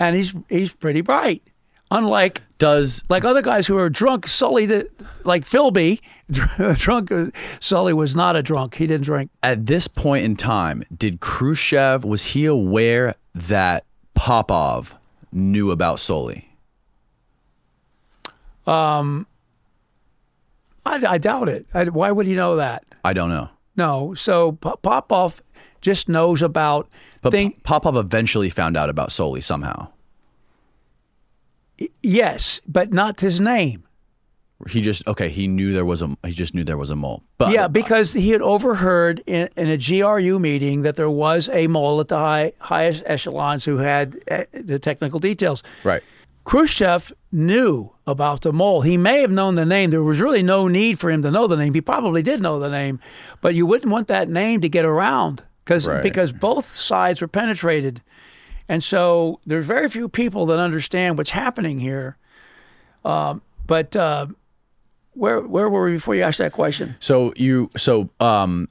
[0.00, 1.44] And he's he's pretty bright.
[1.92, 4.88] Unlike Does like other guys who are drunk, Solie, the,
[5.22, 6.00] like Philby,
[6.78, 7.10] drunk.
[7.60, 8.74] Solie was not a drunk.
[8.74, 9.30] He didn't drink.
[9.44, 13.84] at this point in time, did Khrushchev was he aware that
[14.14, 14.98] Popov
[15.32, 16.44] knew about Solie?
[18.66, 19.26] Um,
[20.86, 21.66] I, I doubt it.
[21.74, 22.84] I, why would he know that?
[23.04, 23.48] I don't know.
[23.76, 24.14] No.
[24.14, 25.42] So P- Popov
[25.80, 26.88] just knows about
[27.22, 27.60] But thing.
[27.64, 29.88] Popov eventually found out about Solie somehow.
[32.02, 33.84] Yes, but not his name.
[34.68, 35.28] He just okay.
[35.28, 36.16] He knew there was a.
[36.24, 37.22] He just knew there was a mole.
[37.38, 41.66] But Yeah, because he had overheard in, in a GRU meeting that there was a
[41.66, 45.62] mole at the high, highest echelons who had uh, the technical details.
[45.84, 46.02] right.
[46.44, 48.80] Khrushchev knew about the mole.
[48.82, 49.90] He may have known the name.
[49.90, 51.72] There was really no need for him to know the name.
[51.72, 52.98] He probably did know the name,
[53.40, 56.02] but you wouldn't want that name to get around because Right.
[56.02, 58.02] because both sides were penetrated,
[58.68, 62.16] and so there's very few people that understand what's happening here.
[63.04, 64.26] Um, but uh,
[65.14, 66.96] where where were we before you asked that question?
[67.00, 68.68] So you so um,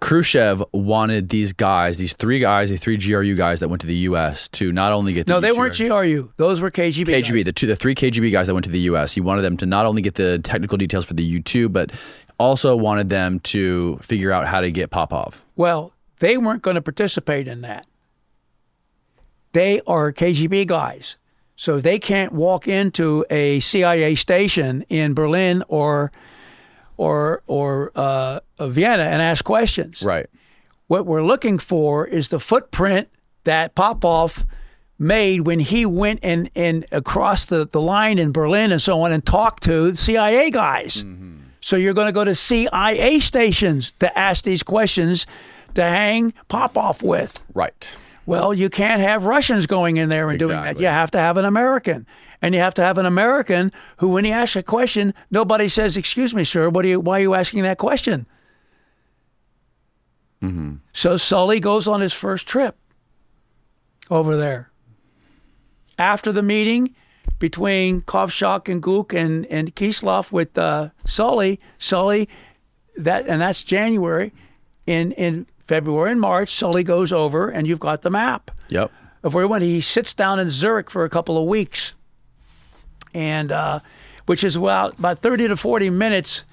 [0.00, 3.96] Khrushchev wanted these guys, these three guys, the three GRU guys that went to the
[4.08, 4.48] U.S.
[4.48, 6.32] to not only get the No, they GRU weren't GRU.
[6.36, 7.06] Those were KGB.
[7.06, 7.24] guys.
[7.24, 9.12] KGB, the two, the three KGB guys that went to the U.S.
[9.12, 11.92] He wanted them to not only get the technical details for the U-2, but
[12.38, 15.44] also wanted them to figure out how to get Popov.
[15.56, 17.86] Well, they weren't going to participate in that.
[19.52, 21.16] They are KGB guys.
[21.56, 26.10] So they can't walk into a CIA station in Berlin or
[26.96, 30.02] or or uh, Vienna and ask questions.
[30.02, 30.26] Right.
[30.86, 33.08] What we're looking for is the footprint
[33.44, 34.44] that Popov
[34.98, 39.12] made when he went and, and across the, the line in Berlin and so on
[39.12, 41.04] and talked to the CIA guys.
[41.60, 45.26] So you're going to go to CIA stations to ask these questions
[45.74, 47.44] to hang Popov with.
[47.54, 47.96] Right.
[48.26, 50.80] Well, you can't have Russians going in there and doing that.
[50.80, 52.06] You have to have an American.
[52.40, 55.96] And you have to have an American who, when he asks a question, nobody says,
[55.96, 58.26] Excuse me, sir, what are you, why are you asking that question?
[60.92, 62.76] So Solie goes on his first trip
[64.10, 64.70] over there.
[65.98, 66.94] After the meeting
[67.38, 72.28] between Kovshuk and Guk and, and Kislov with uh, Solie, Solie,
[72.96, 74.32] that and that's January.
[74.86, 78.90] In in February and March, Solie goes over and you've got the map Yep.
[79.22, 79.64] of where he went.
[79.64, 81.94] He sits down in Zurich for a couple of weeks,
[83.14, 83.80] and uh,
[84.26, 86.44] which is about about thirty to forty minutes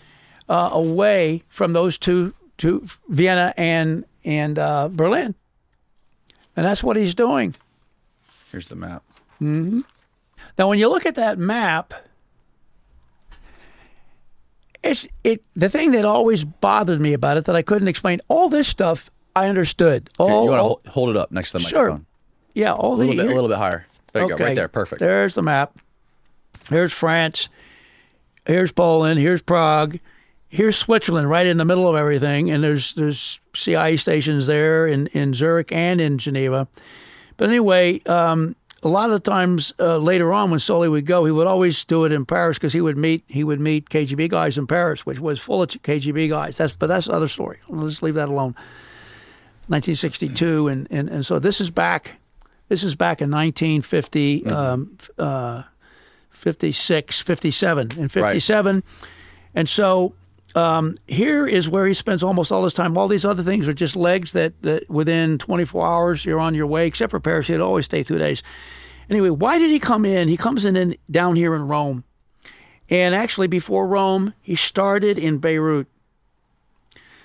[0.49, 5.35] uh, away from those two, two Vienna and and uh, Berlin,
[6.55, 7.55] and that's what he's doing.
[8.51, 9.03] Here's the map.
[9.39, 9.81] Hmm.
[10.57, 11.93] Now, when you look at that map,
[14.83, 15.43] it's it.
[15.55, 18.19] The thing that always bothered me about it that I couldn't explain.
[18.27, 20.09] All this stuff I understood.
[20.17, 21.79] Here, All, you want to all- hold, it up next to the Sure.
[21.83, 22.05] microphone.
[22.53, 23.85] yeah, all A little the bit, a little bit higher.
[24.13, 24.67] There you go, right there.
[24.67, 24.99] Perfect.
[24.99, 25.77] There's the map.
[26.69, 27.47] Here's France.
[28.45, 29.19] Here's Poland.
[29.19, 29.99] Here's Prague.
[30.49, 32.51] Here's Switzerland, right in the middle of everything.
[32.51, 36.67] And there's there's CIA stations there in, in Zurich and in Geneva.
[37.37, 41.23] But anyway, um, a lot of the times uh, later on when Solie would go,
[41.25, 44.29] he would always do it in Paris because he would meet he would meet KGB
[44.29, 46.57] guys in Paris, which was full of KGB guys.
[46.57, 47.59] That's but that's another story.
[47.69, 48.55] Let's leave that alone.
[49.67, 52.19] 1962, and, and, and so this is back.
[52.67, 55.63] This is back in 1950, um, uh,
[56.31, 58.83] 56, 57, and 57.
[59.55, 60.13] And so
[60.55, 62.97] um, here is where he spends almost all his time.
[62.97, 66.67] All these other things are just legs that, that within 24 hours you're on your
[66.67, 67.47] way, except for Paris.
[67.47, 68.43] He'd always stay two days.
[69.09, 70.27] Anyway, why did he come in?
[70.27, 72.03] He comes in, in down here in Rome.
[72.89, 75.87] And actually, before Rome, he started in Beirut.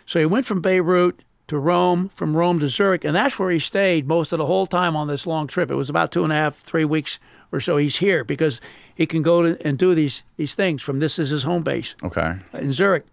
[0.04, 3.58] So he went from Beirut to Rome, from Rome to Zurich, and that's where he
[3.58, 5.70] stayed most of the whole time on this long trip.
[5.70, 7.18] It was about two and a half, three weeks
[7.52, 7.76] or so.
[7.76, 8.60] He's here because
[8.94, 11.94] he can go to, and do these these things from this is his home base
[12.02, 12.34] Okay.
[12.54, 13.04] in Zurich.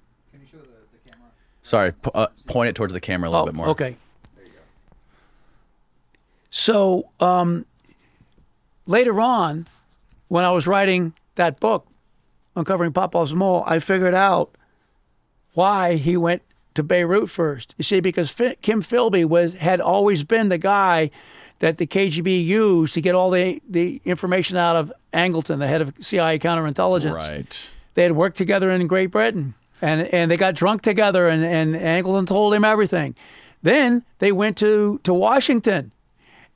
[1.64, 1.91] Sorry.
[1.94, 3.68] P- uh, point it towards the camera a little Oh, bit more.
[3.69, 3.95] okay.
[4.35, 4.60] There you go.
[6.52, 7.65] So um,
[8.85, 9.68] later on,
[10.27, 11.88] when I was writing that book,
[12.56, 14.56] Uncovering Popov's Mole, I figured out
[15.53, 16.41] why he went
[16.76, 17.73] to Beirut first.
[17.77, 21.10] You see, because Fi- Kim Philby was had always been the guy
[21.60, 25.81] that the KGB used to get all the, the information out of Angleton, the head
[25.81, 27.72] of CIA counterintelligence Right.
[27.94, 29.53] they had worked together in Great Britain
[29.84, 33.16] and and they got drunk together and, and Angleton told him everything.
[33.62, 35.92] Then they went to, to Washington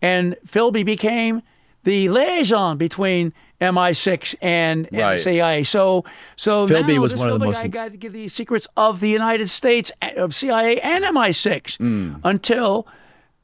[0.02, 1.42] and Philby became
[1.84, 5.20] the liaison between MI6 and, and Right.
[5.20, 5.64] CIA.
[5.64, 6.04] So
[6.36, 8.68] so Philby now was one of the Philby most- guy got to give the secrets
[8.78, 12.16] of the United States of CIA and MI6 Hmm.
[12.24, 12.88] until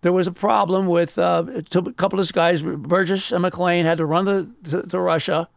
[0.01, 3.97] there was a problem with uh, a couple of these guys, Burgess and Maclean, had
[3.99, 5.47] to run to, to, to Russia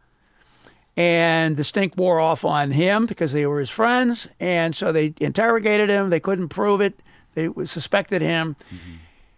[0.97, 5.13] and the stink wore off on him because they were his friends, and so they
[5.21, 6.09] interrogated him.
[6.09, 6.99] They couldn't prove it.
[7.35, 8.55] They suspected him,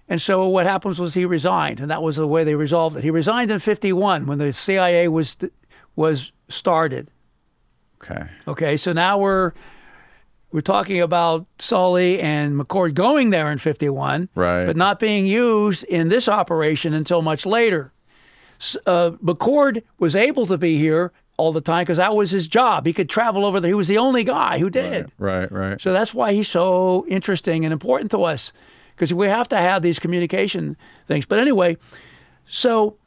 [0.07, 3.03] and so what happens was he resigned, and that was the way they resolved it.
[3.03, 5.35] He resigned in '51 when the CIA was
[5.97, 7.09] was started.
[8.01, 8.23] Okay.
[8.47, 9.51] Okay, so now we're
[10.53, 14.65] we're talking about Solie and McCord going there in '51, Right.
[14.65, 17.91] but not being used in this operation until much later.
[18.85, 22.85] Uh, McCord was able to be here all the time because that was his job.
[22.85, 23.69] He could travel over there.
[23.69, 25.11] He was the only guy who did.
[25.17, 25.49] Right.
[25.51, 25.79] Right.
[25.79, 28.51] So that's why he's so interesting and important to us
[28.95, 30.75] because we have to have these communication
[31.07, 31.25] things.
[31.25, 31.77] But anyway,
[32.45, 32.97] so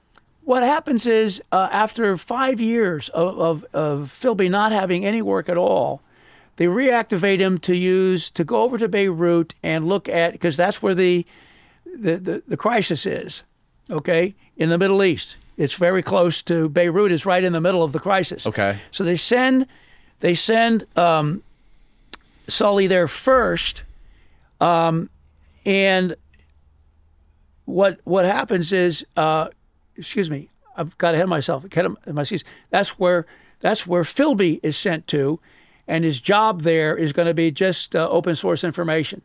[0.44, 5.50] what happens is uh, after five years of, of, of Philby not having any work
[5.50, 6.00] at all,
[6.56, 10.82] they reactivate him to use to go over to Beirut and look at because that's
[10.82, 11.26] where the,
[11.84, 13.42] the the the crisis is.
[13.90, 17.12] Okay, in the Middle East, it's very close to Beirut.
[17.12, 18.46] is right in the middle of the crisis.
[18.46, 18.78] Okay.
[18.90, 19.66] So they send
[20.20, 21.42] they send um,
[22.48, 23.84] Solie there first,
[24.60, 25.10] um,
[25.66, 26.16] and
[27.64, 29.48] what what happens is, uh,
[29.96, 31.68] excuse me, I've got ahead of myself.
[31.68, 32.44] Get him- my excuse.
[32.70, 33.26] That's where
[33.60, 35.38] that's where Philby is sent to,
[35.86, 39.22] and his job there is going to be just uh, open source information,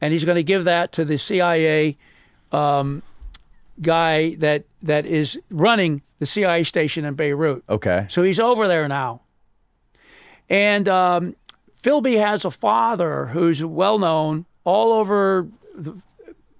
[0.00, 1.96] and he's going to give that to the CIA
[2.52, 3.02] um,
[3.80, 7.62] guy that that is running the CIA station in Beirut.
[7.68, 8.06] Okay.
[8.08, 9.22] So he's over there now.
[10.48, 11.36] And um,
[11.82, 16.00] Philby has a father who's well known all over the,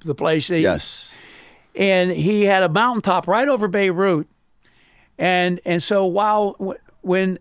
[0.00, 0.48] the place.
[0.48, 1.16] He- Yes.
[1.74, 4.26] And he had a mountaintop right over Beirut.
[5.18, 7.38] And and so while when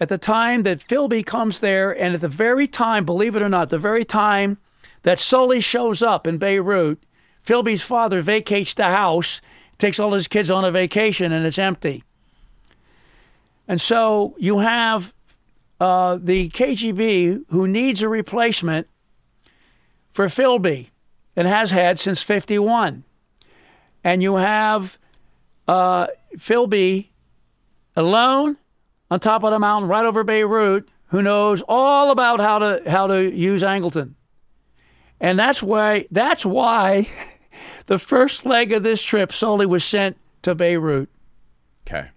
[0.00, 3.48] at the time that Philby comes there, and at the very time, believe it or
[3.48, 4.56] not, the very time
[5.02, 7.02] that Solie shows up in Beirut,
[7.48, 9.40] Philby's father vacates the house,
[9.78, 12.04] takes all his kids on a vacation, and it's empty.
[13.66, 15.14] And so you have
[15.80, 18.86] uh, the KGB who needs a replacement
[20.12, 20.88] for Philby
[21.36, 23.04] and has had since 51.
[24.04, 24.98] And you have
[25.66, 27.06] uh, Philby
[27.96, 28.58] alone
[29.10, 33.06] on top of the mountain right over Beirut who knows all about how to how
[33.06, 34.16] to use Angleton.
[35.18, 37.08] And that's why that's why
[37.88, 41.08] the first leg of this trip Solie was sent to Beirut.
[41.86, 42.08] Okay.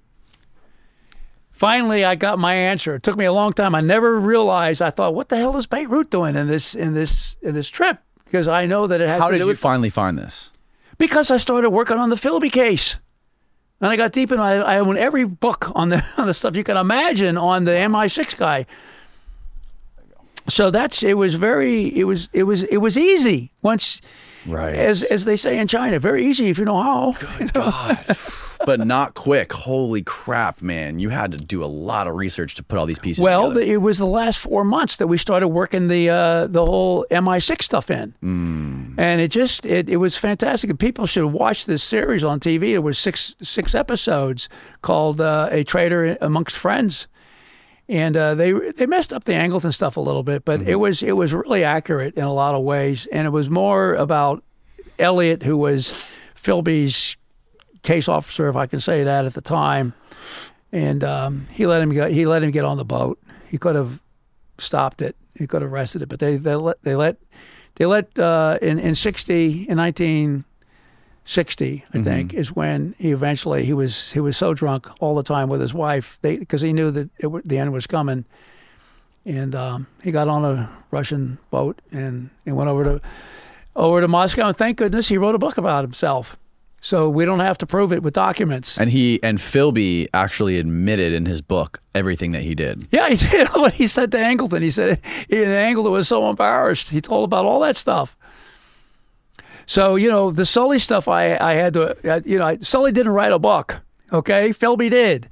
[1.51, 2.95] Finally, I got my answer.
[2.95, 3.73] It took me a long time.
[3.73, 4.81] I never realized.
[4.81, 7.99] I thought, what the hell is Beirut doing in this in this in this trip?
[8.25, 9.19] Because I know that it has.
[9.19, 10.51] How to did you with, finally find this?
[10.97, 12.97] Because I started working on the Philby case.
[13.79, 14.39] And I got deep in.
[14.39, 17.71] I, I own every book on the on the stuff you can imagine on the
[17.71, 18.65] MI6 guy.
[20.49, 21.13] So that's it.
[21.13, 21.85] Was very.
[21.97, 22.27] It was.
[22.33, 22.63] It was.
[22.65, 24.01] It was easy once.
[24.47, 24.75] Right.
[24.75, 27.11] As as they say in China, very easy if you know how.
[27.37, 27.99] Good God.
[28.65, 29.53] but not quick.
[29.53, 30.97] Holy crap, man.
[30.99, 33.65] You had to do a lot of research to put all these pieces Well, together.
[33.65, 37.05] the, it was the last four months that we started working the uh, the whole
[37.11, 38.95] MI6 stuff in, Mm.
[38.97, 40.69] and it just it, it was fantastic.
[40.71, 42.69] And people should watch this series on TV.
[42.73, 44.49] It was six six episodes
[44.81, 47.07] called uh, "A Traitor Amongst Friends,"
[47.91, 50.69] and uh, they they messed up the Angleton stuff a little bit, but Mm-hmm.
[50.69, 53.93] it was it was really accurate in a lot of ways, and it was more
[53.95, 54.43] about
[54.97, 57.17] Elliott, who was Philby's
[57.83, 59.93] case officer, if I can say that at the time,
[60.71, 62.09] and um, he let him go.
[62.09, 63.19] He let him get on the boat.
[63.49, 64.01] He could have
[64.57, 65.15] stopped it.
[65.37, 67.17] He could have arrested it, but they they let they let
[67.75, 70.45] they let uh, in in sixty in nineteen
[71.31, 75.23] sixty I think is when he eventually he was he was so drunk all the
[75.23, 78.25] time with his wife because he knew that it, the end was coming,
[79.25, 83.01] and um, he got on a Russian boat and and went over to
[83.75, 86.37] over to Moscow and thank goodness he wrote a book about himself.
[86.83, 88.77] So we don't have to prove it with documents.
[88.79, 92.87] and he and Philby actually admitted in his book everything that he did.
[92.91, 94.63] Yeah, he did what he said to Angleton.
[94.63, 94.99] He said
[95.29, 96.89] and Angleton was so embarrassed.
[96.89, 98.17] He told about all that stuff.
[99.65, 101.07] So you know the Solie stuff.
[101.07, 103.81] I I had to I- you know I, Solie didn't write a book.
[104.13, 105.27] Okay, Philby did.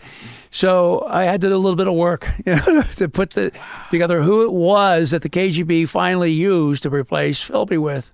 [0.51, 3.51] So I had to do a little bit of work, you know, to put the
[3.91, 8.11] together who it was that the KGB finally used to replace Philby with.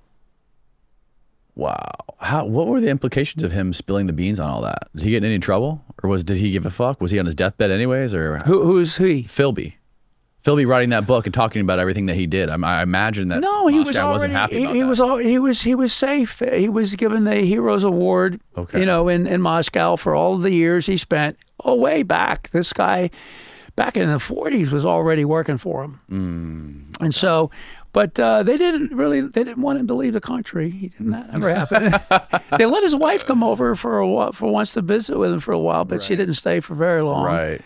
[1.55, 1.91] Wow.
[2.19, 4.89] How what were the implications of him spilling the beans on all that?
[4.95, 5.83] Did he get in any trouble?
[6.03, 6.99] Or was did he give a fuck?
[6.99, 8.13] Was he on his deathbed anyways?
[8.13, 9.23] Or Who who's he?
[9.23, 9.75] Philby?
[10.45, 12.49] Philby writing that book and talking about everything that he did.
[12.49, 14.11] I, I imagine that No, he was already.
[14.13, 16.39] wasn't happy he, he was al- he was he was safe.
[16.53, 18.39] He was given the Heroes Award.
[18.55, 18.79] Okay.
[18.81, 21.37] You know, in in Moscow for all the years he spent.
[21.63, 23.09] Oh, way back, this guy,
[23.75, 25.99] back in the forties, was already working for him.
[26.11, 27.49] Mm, and so,
[27.91, 29.21] but uh, they didn't really.
[29.21, 30.69] They didn't want him to leave the country.
[30.69, 31.11] He didn't.
[31.11, 31.99] That never happened.
[32.59, 35.39] they let his wife come over for a while, for once to visit with him
[35.39, 37.25] for a while, but she didn't stay for very long.
[37.25, 37.61] right.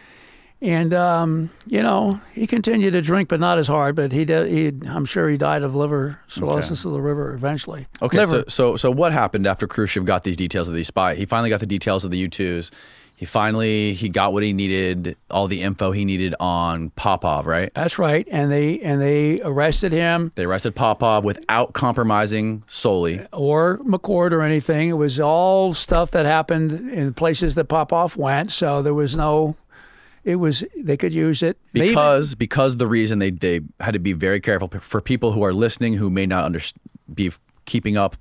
[0.62, 3.96] And um, you know, he continued to drink, but not as hard.
[3.96, 4.52] But he did.
[4.52, 7.88] He, I'm sure he died of liver cirrhosis of the liver eventually.
[8.02, 8.44] Okay, liver.
[8.48, 11.16] so, so so what happened after Khrushchev got these details of these spy?
[11.16, 12.72] He finally got the details of the U-2s.
[13.16, 17.70] He finally he got what he needed, all the info he needed on Popov, right?
[17.74, 18.26] That's right.
[18.32, 23.28] And they and they arrested him They arrested Popov without compromising Solie.
[23.34, 24.88] or McCord or anything.
[24.88, 28.52] It was all stuff that happened in places that Popov went.
[28.52, 29.56] So there was no.
[30.24, 34.00] It was they could use it even- because because the reason they they had to
[34.00, 36.62] be very careful for people who are listening who may not under,
[37.14, 37.32] be
[37.66, 38.16] keeping up.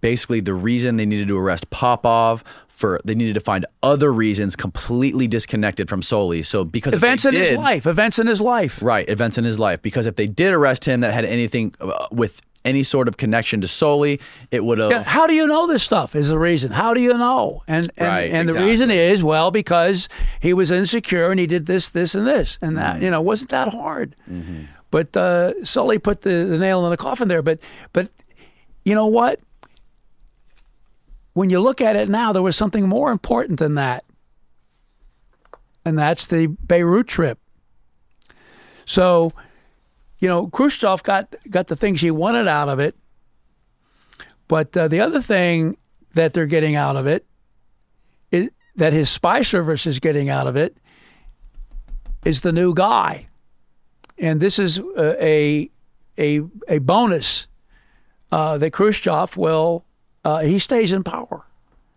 [0.00, 4.54] Basically, the reason they needed to arrest Popov for they needed to find other reasons
[4.54, 6.46] completely disconnected from Solie.
[6.46, 7.86] So because events in his life.
[7.86, 8.80] Events in his life.
[8.80, 9.82] right events in his life.
[9.82, 13.60] Because if they did arrest him that had anything uh, with any sort of connection
[13.62, 14.20] to Solie,
[14.50, 14.90] it would have.
[14.90, 16.14] Yeah, How do you know this stuff?
[16.14, 16.70] Is the reason.
[16.72, 17.62] How do you know?
[17.66, 20.08] And and, Right, and the reason is well because
[20.40, 22.98] he was insecure and he did this, this, and this, and Mm-hmm.
[22.98, 23.02] that.
[23.02, 24.14] You know, wasn't that hard?
[24.90, 27.42] But uh, Solie put the, the nail in the coffin there.
[27.42, 27.58] But
[27.92, 28.08] but
[28.84, 29.40] you know what?
[31.34, 34.04] When you look at it now, there was something more important than that,
[35.84, 37.38] and that's the Beirut trip.
[38.86, 39.32] So,
[40.18, 42.96] you know, Khrushchev got got the things he wanted out of it.
[44.48, 45.76] But uh, the other thing
[46.14, 47.26] that they're getting out of it
[48.30, 50.76] is that his spy service is getting out of it
[52.24, 53.28] is the new guy,
[54.18, 55.70] and this is uh, a
[56.18, 57.46] a a bonus
[58.32, 59.84] uh, that Khrushchev will
[60.24, 61.44] uh, he stays in power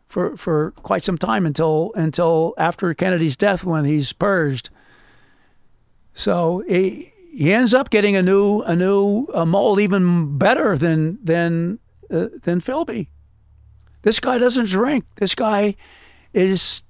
[0.08, 4.70] for for quite some time until until after Kennedy's death when he's purged.
[6.14, 11.18] So he he ends up getting a new a new a mold even better than
[11.24, 11.80] than
[12.12, 13.08] uh, than Philby.
[14.02, 15.06] This guy doesn't drink.
[15.16, 15.76] This guy
[16.34, 16.84] is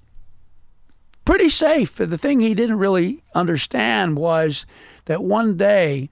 [1.25, 1.95] pretty safe.
[1.95, 4.65] The thing he didn't really understand was
[5.05, 6.09] that one day,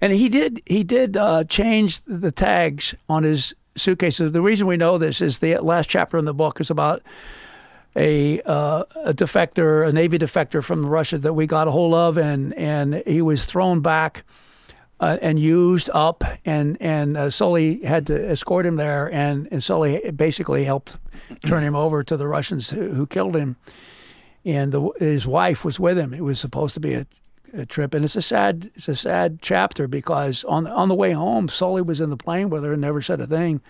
[0.00, 4.32] And he did he did uh, change the tags on his suitcases.
[4.32, 7.02] The reason we know this is the last chapter in the book is about
[7.96, 12.18] a uh, a defector, a Navy defector from Russia that we got a hold of,
[12.18, 14.24] and and he was thrown back.
[14.98, 19.60] Uh, and used up, and and uh, Solie had to escort him there, and, and
[19.60, 20.96] Solie basically helped
[21.44, 23.56] turn him over to the Russians who, who killed him,
[24.46, 26.14] and the, his wife was with him.
[26.14, 27.06] It was supposed to be a,
[27.52, 31.12] a, trip, and it's a sad it's a sad chapter because on on the way
[31.12, 33.60] home, Solie was in the plane with her and never said a thing.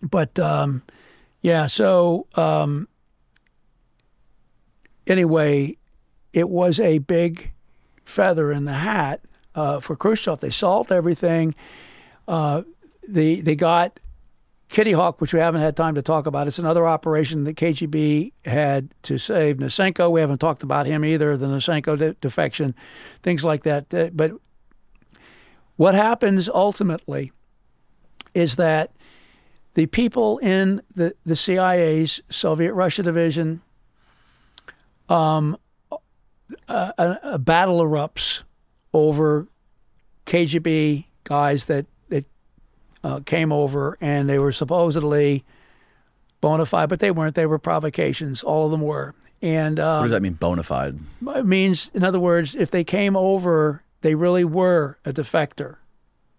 [0.00, 0.84] But um,
[1.42, 2.88] yeah, so um,
[5.08, 5.76] anyway,
[6.32, 7.52] it was a big
[8.04, 9.20] feather in the hat
[9.54, 10.40] uh, for Khrushchev.
[10.40, 11.54] They solved everything.
[12.26, 12.62] Uh,
[13.06, 13.98] they they got
[14.68, 16.46] Kitty Hawk, which we haven't had time to talk about.
[16.46, 20.10] It's another operation that KGB had to save Nosenko.
[20.10, 22.74] We haven't talked about him either, the Nosenko de- defection,
[23.22, 23.92] things like that.
[23.92, 24.32] Uh, but
[25.76, 27.32] what happens ultimately
[28.34, 28.92] is that
[29.74, 33.62] the people in the, the CIA's Soviet Russia division,
[35.08, 35.56] um,
[36.68, 38.42] a, a, battle erupts
[38.92, 39.46] over
[40.26, 42.26] KGB guys that that
[43.04, 45.44] uh, came over and they were supposedly
[46.40, 47.34] bona fide, but they weren't.
[47.34, 48.42] They were provocations.
[48.42, 49.14] All of them were.
[49.40, 50.98] And um, What does that mean, bona fide?
[51.28, 55.76] it means, in other words, if they came over, they really were a defector.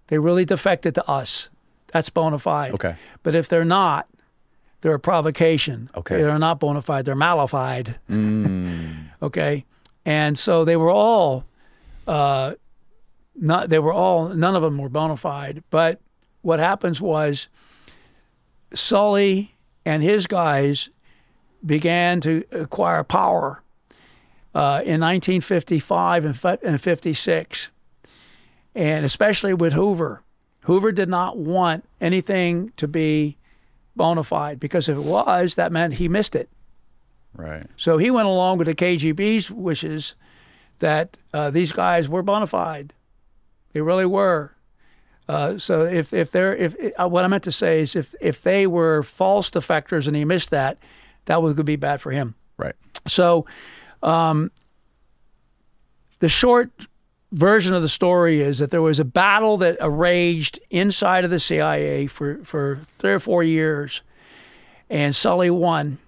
[0.07, 1.49] They really defected to us.
[1.87, 2.73] That's bona fide.
[2.73, 2.95] Okay.
[3.23, 4.07] But if they're not,
[4.81, 5.89] they're a provocation.
[5.95, 6.21] Okay.
[6.21, 7.05] They're not bona fide.
[7.05, 7.99] They're malified.
[8.09, 9.05] Mm.
[9.21, 9.65] Okay.
[10.05, 11.43] And so they were all,
[12.07, 12.53] uh,
[13.35, 15.61] not, they were all, none of them were bona fide.
[15.69, 15.99] But
[16.41, 17.49] what happens was
[18.73, 19.49] Solie
[19.83, 20.89] and his guys
[21.65, 23.61] began to acquire power
[24.55, 27.71] uh, in 1955 and, and 56,
[28.73, 30.23] and especially with Hoover.
[30.61, 33.37] Hoover did not want anything to be
[33.99, 36.49] bona fide because if it was, that meant he missed it.
[37.35, 37.65] Right.
[37.75, 40.15] So he went along with the KGB's wishes
[40.79, 42.93] that uh, these guys were bona fide.
[43.73, 44.55] They really were.
[45.27, 48.41] Uh, so if if they're if uh, what I meant to say is if if
[48.41, 50.77] they were false defectors and he missed that,
[51.25, 52.35] that was going to be bad for him.
[52.57, 52.75] Right.
[53.05, 53.45] So,
[54.01, 54.49] um,
[56.19, 56.71] the short
[57.31, 61.39] version of the story is that there was a battle that raged inside of the
[61.39, 64.01] CIA for, for three or four years,
[64.89, 65.99] and Solie won.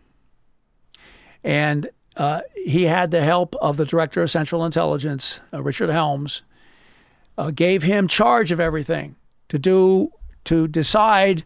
[1.44, 6.44] And uh, he had the help of the director of Central Intelligence, uh, Richard Helms,
[7.38, 9.16] uh, gave him charge of everything
[9.50, 10.12] to do
[10.46, 11.44] to decide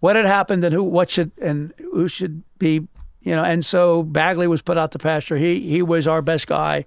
[0.00, 2.86] what had happened and who what should and who should be
[3.20, 6.46] you know and so Bagley was put out to pasture he he was our best
[6.46, 6.84] guy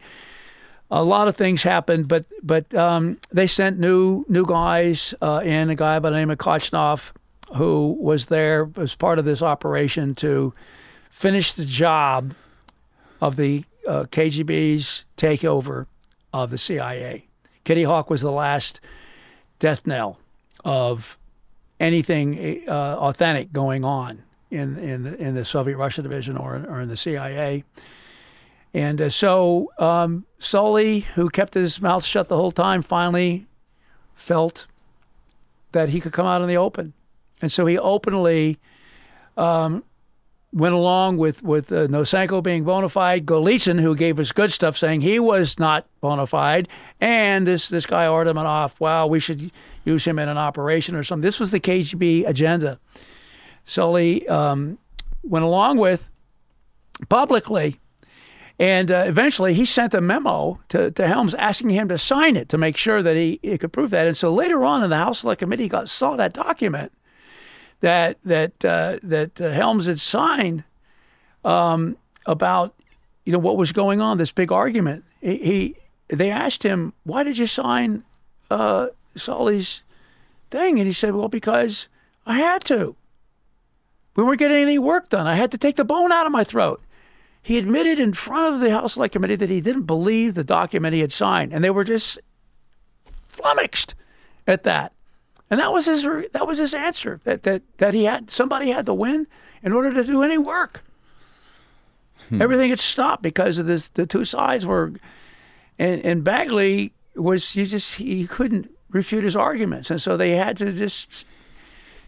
[0.91, 5.69] a lot of things happened but but um, they sent new new guys uh, in
[5.69, 7.11] a guy by the name of Kochnov
[7.55, 10.53] who was there as part of this operation to
[11.09, 12.33] finish the job
[13.21, 15.87] of the uh, KGB's takeover
[16.33, 17.25] of the CIA.
[17.63, 18.81] Kitty Hawk was the last
[19.57, 20.19] death knell
[20.63, 21.17] of
[21.79, 26.81] anything uh, authentic going on in in the, in the Soviet Russia division or or
[26.81, 27.63] in the CIA.
[28.73, 33.47] And uh, so um, Solie, who kept his mouth shut the whole time, finally
[34.15, 34.67] felt
[35.71, 36.93] that he could come out in the open,
[37.41, 38.57] and so he openly
[39.37, 39.83] um,
[40.51, 44.77] went along with with uh, Nosenko being bona fide, Golitsyn, who gave us good stuff,
[44.77, 46.67] saying he was not bona fide,
[46.99, 49.51] and this this guy Artamonov, wow, we should
[49.85, 51.25] use him in an operation or something.
[51.25, 52.79] This was the KGB agenda.
[53.65, 54.77] Solie um,
[55.23, 56.09] went along with
[57.07, 57.79] publicly,
[58.59, 62.49] and uh, eventually he sent a memo to, to Helms asking him to sign it
[62.49, 64.05] to make sure that he, he could prove that.
[64.05, 66.91] And so later on in the House Select Committee, got saw that document
[67.79, 70.65] that that uh, that uh, Helms had signed
[71.45, 72.75] um, about
[73.25, 74.17] you know what was going on.
[74.17, 75.05] This big argument.
[75.21, 75.75] He, he
[76.09, 78.03] they asked him, "Why did you sign
[78.51, 79.83] uh, Solie's
[80.51, 81.87] thing?" And he said, "Well, because
[82.25, 82.97] I had to.
[84.17, 85.27] We weren't getting any work done.
[85.27, 86.81] I had to take the bone out of my throat."
[87.41, 90.93] He admitted in front of the House Select Committee that he didn't believe the document
[90.93, 92.19] he had signed, and they were just
[93.27, 93.95] flummoxed
[94.45, 94.93] at that.
[95.49, 98.85] And that was his that was his answer that that that he had somebody had
[98.85, 99.27] to win
[99.63, 100.83] in order to do any work.
[102.27, 102.41] Hmm.
[102.41, 103.87] Everything had stopped because of this.
[103.87, 104.93] The two sides were,
[105.79, 110.57] and and Bagley was you just he couldn't refute his arguments, and so they had
[110.57, 111.25] to just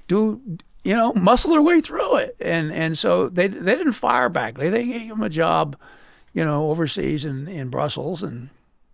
[0.07, 0.41] do
[0.83, 4.57] you know muscle their way through it, and and so they they didn't fire back.
[4.57, 5.77] They they gave him a job,
[6.33, 8.49] you know, overseas in in Brussels, and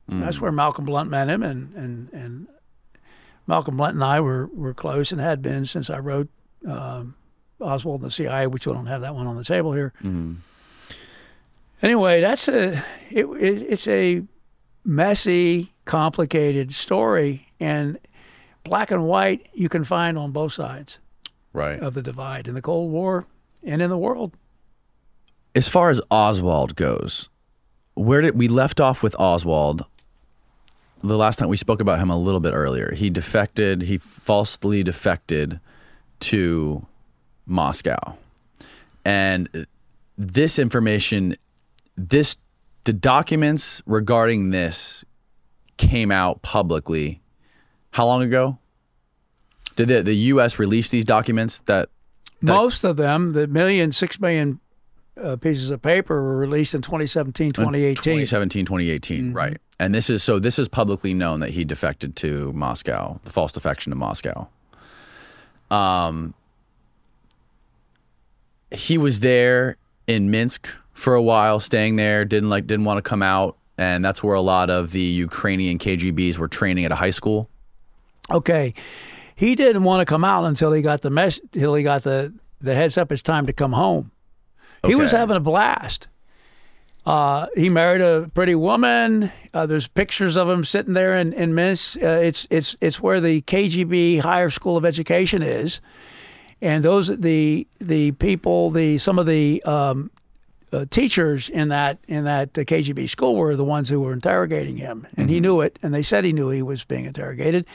[0.10, 0.20] mm.
[0.20, 2.48] that's where Malcolm Blunt met him, and and and
[3.46, 6.28] Malcolm Blunt and I were were close and had been since I wrote
[6.68, 7.16] um,
[7.62, 9.94] Oswald and the CIA, which we don't have that one on the table here.
[11.82, 14.24] Anyway, that's a it, it, it's a
[14.84, 17.98] messy, complicated story, and
[18.66, 21.00] black and white you can find on both sides
[21.58, 21.80] Right.
[21.80, 23.26] of the divide in the Cold War
[23.64, 24.38] and in the world.
[25.56, 27.30] As far as Oswald goes,
[27.96, 29.84] where did we left off with Oswald?
[31.04, 33.82] The last time we spoke about him a little bit earlier, he defected.
[33.84, 35.60] He falsely defected
[36.20, 36.86] to
[37.48, 38.16] Moscow,
[39.04, 39.66] and
[40.18, 41.36] this information,
[41.96, 42.38] this
[42.84, 45.06] the documents regarding this
[45.78, 47.22] came out publicly.
[47.92, 48.60] How long ago?
[49.78, 50.60] Did the the U.S.
[50.60, 51.60] release these documents?
[51.60, 51.90] That,
[52.42, 54.60] that Most of them, the million, six million
[55.16, 57.96] uh, pieces of paper, were released in 2017, 2018.
[57.96, 59.58] 2017, 2018, right.
[59.80, 63.52] And this is so this is publicly known that he defected to Moscow, the false
[63.54, 64.48] defection to Moscow.
[65.72, 66.34] Um
[68.72, 69.78] he was there
[70.08, 74.04] in Minsk for a while, staying there, didn't like didn't want to come out, and
[74.04, 77.50] that's where a lot of the Ukrainian KGBs were training at a high school.
[78.32, 78.74] Okay,
[79.38, 82.34] he didn't want to come out until he got the mess, until he got the
[82.60, 83.12] the heads up.
[83.12, 84.12] It's time to come home.
[84.86, 86.08] He was having a blast.
[87.06, 89.32] Uh, he married a pretty woman.
[89.54, 92.02] Uh, there's pictures of him sitting there in, in Minsk.
[92.02, 95.82] Uh, it's it's it's where the KGB Higher School of Education is,
[96.60, 100.10] and those the the people the some of the um,
[100.74, 104.78] uh, teachers in that in that uh, KGB school were the ones who were interrogating
[104.78, 107.68] him, and he knew it, and they said he knew he was being interrogated.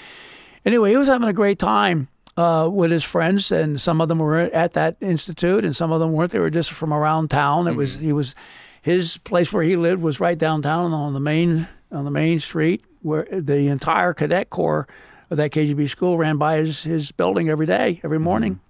[0.64, 4.18] Anyway, he was having a great time uh, with his friends, and some of them
[4.18, 6.30] were at that institute, and some of them weren't.
[6.30, 7.66] They were just from around town.
[7.66, 8.34] It was he was
[8.80, 12.84] his place where he lived was right downtown on the main on the main street,
[13.02, 14.86] where the entire cadet corps
[15.30, 18.60] of that KGB school ran by his his building every day, every morning,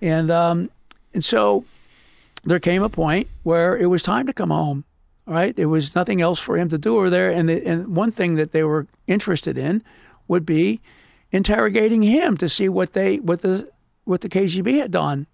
[0.00, 0.70] and um,
[1.14, 1.64] and so
[2.44, 4.84] there came a point where it was time to come home.
[5.28, 8.12] Right, there was nothing else for him to do over there, and the, and one
[8.12, 9.82] thing that they were interested in
[10.28, 10.80] would be
[11.32, 13.70] interrogating him to see what they what the
[14.04, 15.26] what the KGB had done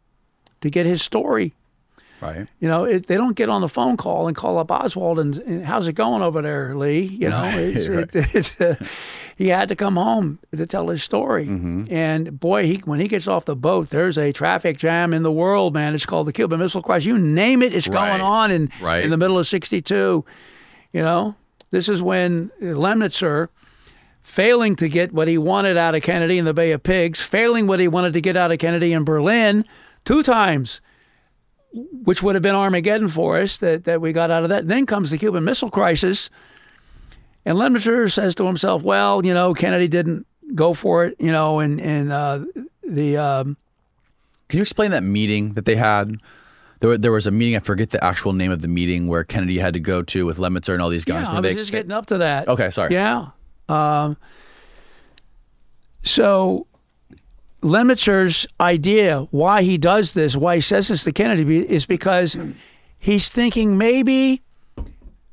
[0.60, 1.55] to get his story.
[2.20, 2.47] Right.
[2.60, 5.36] You know, it, they don't get on the phone call and call up Oswald and,
[5.39, 7.01] and how's it going over there, Lee?
[7.01, 8.14] You know, Right, it's, right.
[8.14, 8.77] It, it's uh,
[9.36, 11.47] he had to come home to tell his story.
[11.47, 11.93] Mm-hmm.
[11.93, 15.32] And boy, he when he gets off the boat, there's a traffic jam in the
[15.32, 15.94] world, man.
[15.94, 17.06] It's called the Cuban Missile Crisis.
[17.06, 18.70] You name it, it's Right, going on in
[19.05, 20.24] in the middle of '62.
[20.93, 21.35] You know,
[21.70, 23.48] this is when Lemnitzer
[24.23, 27.66] failing to get what he wanted out of Kennedy in the Bay of Pigs, failing
[27.66, 29.65] what he wanted to get out of Kennedy in Berlin
[30.05, 30.81] two times,
[31.73, 34.69] which would have been Armageddon for us that, that we got out of that.
[34.69, 36.31] then comes the Cuban Missile Crisis.
[37.44, 41.59] And Lemnitzer says to himself, well, you know, Kennedy didn't go for it, you know,
[41.59, 42.44] and, and uh,
[42.85, 43.16] the.
[43.16, 43.57] Um,
[44.49, 46.19] Can you explain that meeting that they had?
[46.78, 47.57] There, there was a meeting.
[47.57, 50.39] I forget the actual name of the meeting where Kennedy had to go to with
[50.39, 51.27] Lemnitzer and all these guys.
[51.27, 52.49] yeah, I was they just getting up to that.
[52.49, 52.93] okay, sorry.
[52.93, 53.28] Yeah.
[53.68, 54.16] Um,
[56.02, 56.66] so
[57.62, 62.36] Lemnitzer's idea, why he does this, why he says this to Kennedy, is because
[62.98, 64.43] he's thinking maybe,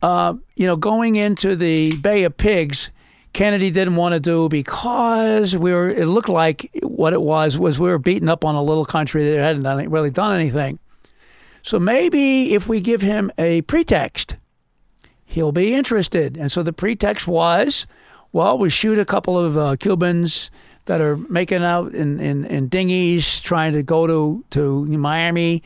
[0.02, 2.92] uh, you know, going into the Bay of Pigs,
[3.34, 5.90] Kennedy didn't want to do because we were.
[5.90, 9.30] It looked like what it was was we were beating up on a little country
[9.30, 10.80] that hadn't done, really done anything.
[11.62, 14.38] So maybe if we give him a pretext,
[15.26, 16.38] he'll be interested.
[16.38, 17.86] And so the pretext was,
[18.32, 20.52] well, we shoot a couple of uh, Cubans
[20.86, 25.62] that are making out in, in, in dinghies trying to go to, to Miami.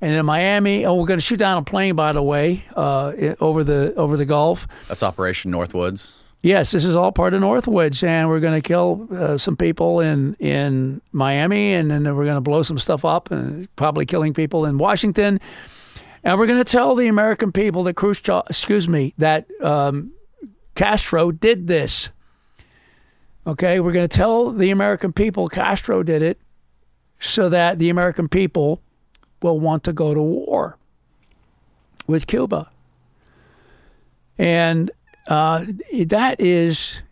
[0.00, 3.12] And in Miami, oh, we're going to shoot down a plane, by the way, uh,
[3.40, 4.68] over the over the Gulf.
[4.86, 6.12] That's Operation Northwoods.
[6.40, 9.98] Yes, this is all part of Northwoods, and we're going to kill uh, some people
[9.98, 14.32] in in Miami, and then we're going to blow some stuff up, and probably killing
[14.32, 15.40] people in Washington.
[16.22, 20.12] And we're going to tell the American people that Khrushchev, excuse me, that um,
[20.78, 22.10] Castro did this.
[23.44, 26.38] Okay, we're going to tell the American people Castro did it,
[27.18, 28.80] so that the American people
[29.42, 30.76] will want to go to war
[32.06, 32.70] with Cuba.
[34.38, 34.92] And
[35.26, 35.64] uh,
[36.06, 37.02] that is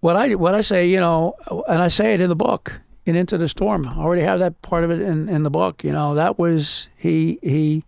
[0.00, 1.36] what I what I say, you know,
[1.68, 3.86] and I say it in the book, in Into the Storm.
[3.86, 5.84] I already have that part of it in, in the book.
[5.84, 7.84] You know, that was he he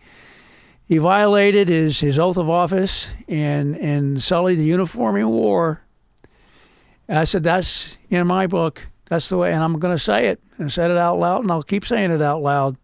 [0.89, 5.83] he violated his, his oath of office and and sullied the uniform war.
[7.07, 8.89] And I said that's in my book.
[9.07, 11.43] That's the way, and I'm going to say it and I said it out loud,
[11.43, 12.77] and I'll keep saying it out loud.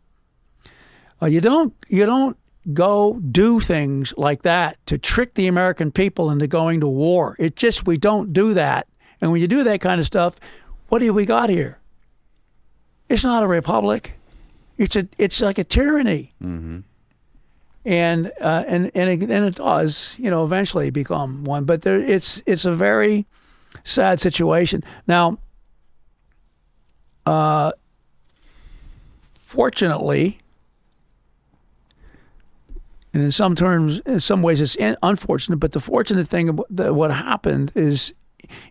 [1.21, 2.37] Uh, you don't you don't
[2.73, 7.37] go do things like that to trick the American people into going to war.
[7.39, 8.87] It just we don't do that.
[9.21, 10.37] And when you do that kind of stuff,
[10.89, 11.79] what do we got here?
[13.09, 14.19] It's not a republic.
[14.77, 16.35] It's a it's like a tyranny.
[16.43, 16.81] Mm-hmm.
[17.87, 21.65] And uh, and and it, and it does, you know, eventually become one.
[21.65, 23.27] But there, it's it's a very
[23.83, 24.83] sad situation.
[25.07, 25.37] Now,
[27.27, 27.73] uh,
[29.35, 30.39] fortunately,
[33.13, 35.59] and in some terms, in some ways, it's unfortunate.
[35.59, 38.15] But the fortunate thing about what happened is,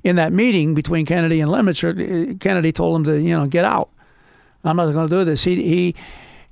[0.03, 3.89] in that meeting between Kennedy and Lemnitzer, Kennedy told him to, you know, get out.
[4.63, 5.43] I'm not going to do this.
[5.43, 5.95] He he.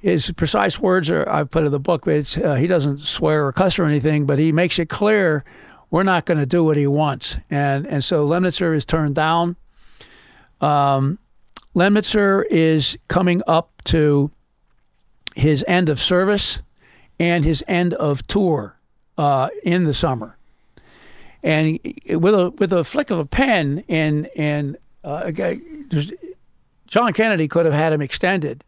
[0.01, 2.05] His precise words are I've put in the book.
[2.05, 5.43] But it's, uh, he doesn't swear or cuss or anything, but he makes it clear
[5.91, 7.37] we're not going to do what he wants.
[7.49, 9.57] And and so Lemnitzer is turned down.
[10.59, 11.19] Um,
[11.75, 14.31] Lemnitzer is coming up to
[15.35, 16.61] his end of service
[17.19, 18.77] and his end of tour
[19.17, 20.37] uh, in the summer.
[21.43, 21.79] And
[22.09, 25.31] with a with a flick of a pen, and and uh,
[26.87, 28.63] John Kennedy could have had him extended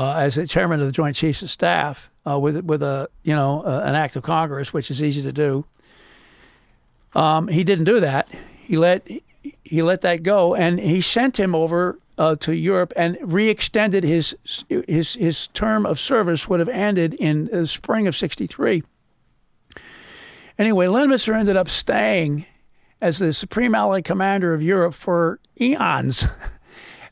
[0.00, 3.34] uh, as a chairman of the Joint Chiefs of Staff uh, with with a you
[3.34, 5.66] know uh, an act of Congress, which is easy to do.
[7.14, 8.30] Um, he didn't do that.
[8.62, 9.06] He let
[9.62, 14.34] he let that go, and he sent him over uh, to Europe and re-extended his
[14.88, 18.82] his his term of service would have ended in the spring of '63.
[20.58, 22.46] Anyway, Lemnitzer ended up staying
[23.02, 26.24] as the Supreme Allied Commander of Europe for eons.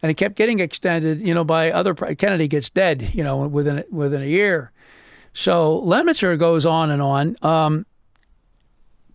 [0.03, 3.85] and it kept getting extended, you know, by other Kennedy gets dead, you know, within
[3.91, 4.73] within a year.
[5.33, 7.37] So Lemnitzer goes on and on.
[7.43, 7.87] Um,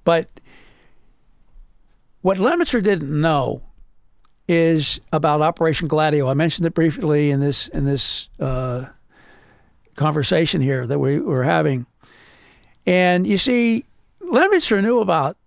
[0.03, 0.29] but
[2.21, 3.61] what Lemnitzer didn't know
[4.47, 6.29] is about Operation Gladio.
[6.29, 8.85] I mentioned it briefly in this in this uh,
[9.95, 11.85] conversation here that we were having.
[12.85, 13.85] And you see,
[14.21, 15.37] Lemnitzer knew about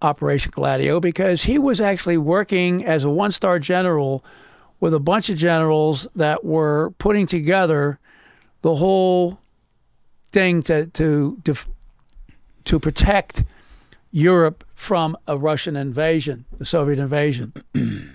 [0.00, 4.24] Operation Gladio because he was actually working as a one star general
[4.80, 7.98] with a bunch of generals that were putting together
[8.62, 9.38] the whole
[10.32, 11.40] thing to to
[12.64, 13.44] to, protect
[14.10, 17.52] Europe from a Russian invasion, the Soviet invasion.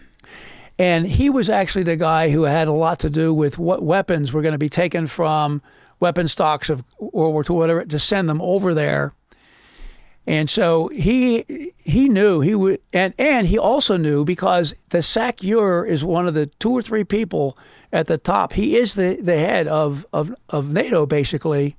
[0.77, 4.33] and he was actually the guy who had a lot to do with what weapons
[4.33, 5.61] were going to be taken from
[6.01, 9.13] weapon stocks of World War II, whatever, to send them over there.
[10.27, 15.85] And so he he knew he would, and and he also knew because the SACEUR
[15.85, 17.57] is one of the two or three people
[17.91, 18.53] at the top.
[18.53, 21.75] He is the, the head of, of of NATO basically,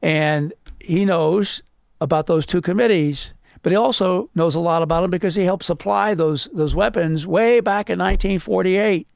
[0.00, 1.62] and he knows
[2.00, 3.34] about those two committees.
[3.62, 7.26] But he also knows a lot about them because he helped supply those those weapons
[7.26, 9.08] way back in 1948.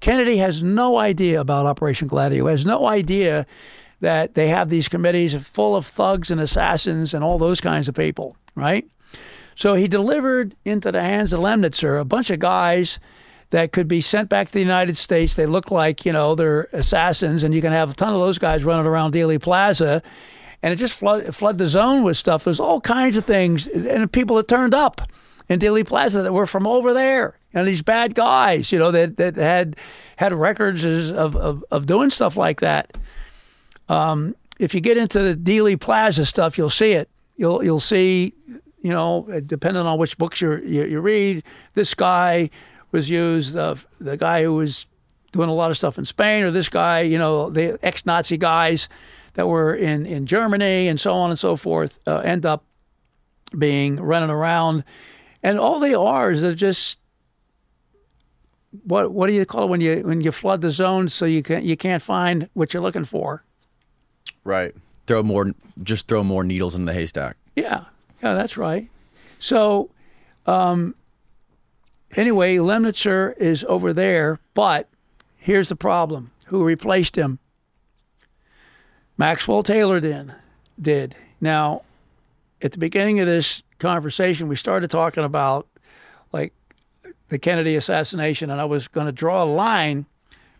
[0.00, 2.46] Kennedy has no idea about Operation Gladio.
[2.46, 3.46] Has no idea
[4.04, 7.94] that they have these committees full of thugs and assassins and all those kinds of
[7.94, 8.86] people, right?
[9.54, 12.98] So he delivered into the hands of Lemnitzer a bunch of guys
[13.48, 15.34] that could be sent back to the United States.
[15.34, 18.38] They look like, you know, they're assassins, and you can have a ton of those
[18.38, 20.02] guys running around Dealey Plaza,
[20.62, 22.44] and it just flood, flood the zone with stuff.
[22.44, 25.00] There's all kinds of things, and people that turned up
[25.48, 29.16] in Dealey Plaza that were from over there, and these bad guys, you know, that,
[29.16, 29.76] that had
[30.16, 32.98] had records of, of, of doing stuff like that.
[33.88, 37.08] Um, if you get into the Dealey Plaza stuff, you'll see it.
[37.36, 38.32] You'll you'll see,
[38.80, 41.42] you know, depending on which books you you, read,
[41.74, 42.50] this guy
[42.92, 43.56] was used.
[43.56, 44.86] Uh, the guy who was
[45.32, 48.88] doing a lot of stuff in Spain, or this guy, you know, the ex-Nazi guys
[49.34, 52.64] that were in in Germany and so on and so forth, uh, end up
[53.58, 54.84] being running around,
[55.42, 56.98] and all they are is they're just
[58.82, 61.42] what what do you call it when you when you flood the zone so you
[61.42, 63.44] can you can't find what you're looking for.
[64.44, 64.74] Right.
[65.06, 65.52] Throw more,
[65.82, 67.36] just throw more needles in the haystack.
[67.56, 67.84] Yeah.
[68.22, 68.88] Yeah, that's right.
[69.38, 69.90] So,
[70.46, 70.94] um,
[72.16, 74.88] anyway, Lemnitzer is over there, but
[75.36, 76.30] here's the problem.
[76.46, 77.38] Who replaced him?
[79.16, 80.32] Maxwell Taylor did.
[80.80, 81.16] did.
[81.40, 81.82] Now,
[82.62, 85.68] at the beginning of this conversation, we started talking about
[86.32, 86.52] like
[87.28, 90.06] the Kennedy assassination, and I was going to draw a line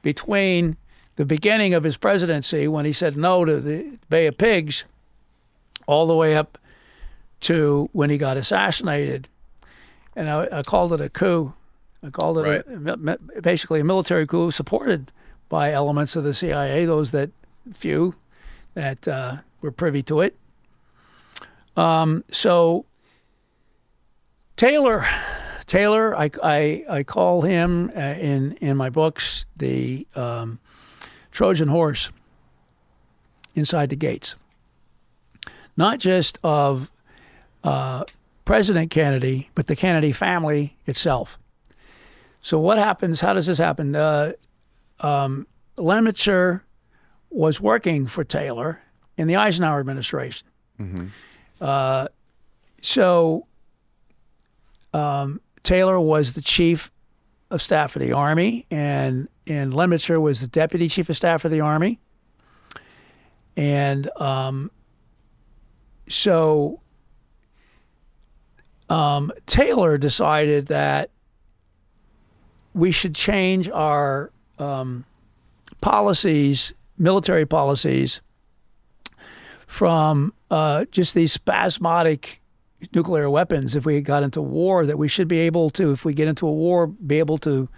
[0.02, 0.76] between
[1.16, 4.84] the beginning of his presidency when he said no to the Bay of Pigs,
[5.86, 6.58] all the way up
[7.40, 9.28] to when he got assassinated.
[10.16, 11.52] And I, I called it a coup.
[12.02, 13.16] I called it right.
[13.34, 15.10] a, basically a military coup supported
[15.48, 17.30] by elements of the CIA, those that
[17.72, 18.14] few
[18.74, 20.36] that uh, were privy to it.
[21.76, 22.86] Um, so
[24.56, 25.06] Taylor,
[25.66, 30.60] Taylor, I, I, I call him uh, in in my books the um,
[31.34, 32.12] Trojan horse
[33.56, 34.36] inside the gates,
[35.76, 36.92] not just of
[37.64, 38.04] uh,
[38.44, 41.36] President Kennedy, but the Kennedy family itself.
[42.40, 43.20] So what happens?
[43.20, 43.96] How does this happen?
[43.96, 44.32] Uh,
[45.00, 46.60] um, Lemnitzer
[47.30, 48.80] was working for Taylor
[49.16, 50.46] in the Eisenhower administration.
[51.60, 52.06] Uh,
[52.80, 53.46] so
[54.92, 56.92] um, Taylor was the chief
[57.50, 61.50] of staff of the Army, and and Lemnitzer was the deputy chief of staff of
[61.50, 62.00] the Army.
[63.56, 64.70] And um,
[66.08, 66.80] so
[68.88, 71.10] um, Taylor decided that
[72.72, 75.04] we should change our um,
[75.80, 78.20] policies, military policies,
[79.66, 82.40] from uh, just these spasmodic
[82.94, 83.76] nuclear weapons.
[83.76, 86.46] If we got into war, that we should be able to, if we get into
[86.46, 87.68] a war, be able to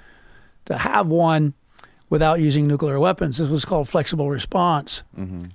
[0.66, 1.54] to have one
[2.08, 3.38] without using nuclear weapons.
[3.38, 5.02] This was called flexible response,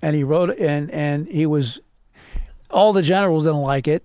[0.02, 1.80] and he wrote and and he was
[2.70, 4.04] all the generals didn't like it,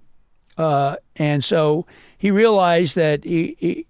[0.59, 1.87] uh, and so
[2.19, 3.87] he realized that he, he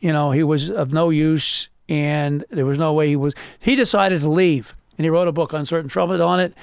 [0.00, 3.76] you know he was of no use and there was no way he was he
[3.76, 4.74] decided to leave.
[4.98, 6.54] And he wrote a book Uncertain Trumpet on it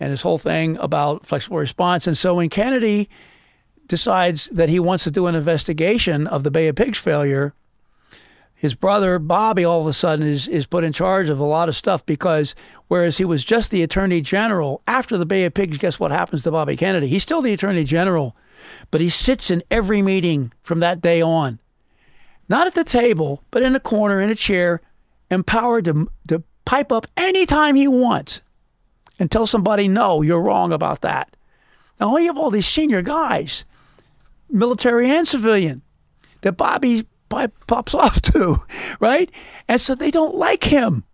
[0.00, 2.06] and this whole thing about flexible response.
[2.06, 3.08] And so when kennedy
[3.86, 7.54] decides that he wants to do an investigation of the bay of pigs failure
[8.60, 11.70] his brother Bobby all of a sudden is is put in charge of a lot
[11.70, 12.54] of stuff because
[12.88, 16.42] whereas he was just the attorney general after the Bay of Pigs, guess what happens
[16.42, 17.06] to Bobby Kennedy?
[17.06, 18.36] He's still the attorney general,
[18.90, 21.58] but he sits in every meeting from that day on,
[22.50, 24.82] not at the table, but in a corner in a chair,
[25.30, 28.42] empowered to to pipe up anytime he wants
[29.18, 31.34] and tell somebody no, you're wrong about that.
[31.98, 33.64] Now we have all these senior guys,
[34.50, 35.80] military and civilian,
[36.42, 38.56] that Bobby pops off to,
[39.00, 39.30] right?
[39.68, 41.04] And so they don't like him.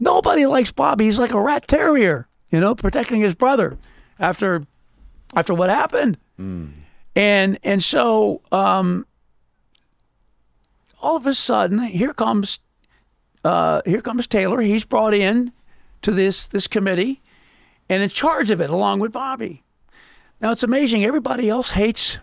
[0.00, 1.04] Nobody likes Bobby.
[1.04, 3.76] He's like a rat terrier, you know, protecting his brother
[4.18, 4.64] after
[5.34, 6.16] after what happened.
[7.16, 9.06] And and so um,
[11.02, 12.60] all of a sudden, here comes
[13.44, 14.60] uh, here comes Taylor.
[14.60, 15.52] He's brought in
[16.02, 17.20] to this this committee
[17.88, 19.64] and in charge of it, along with Bobby.
[20.40, 21.04] Now it's amazing.
[21.04, 22.18] Everybody else hates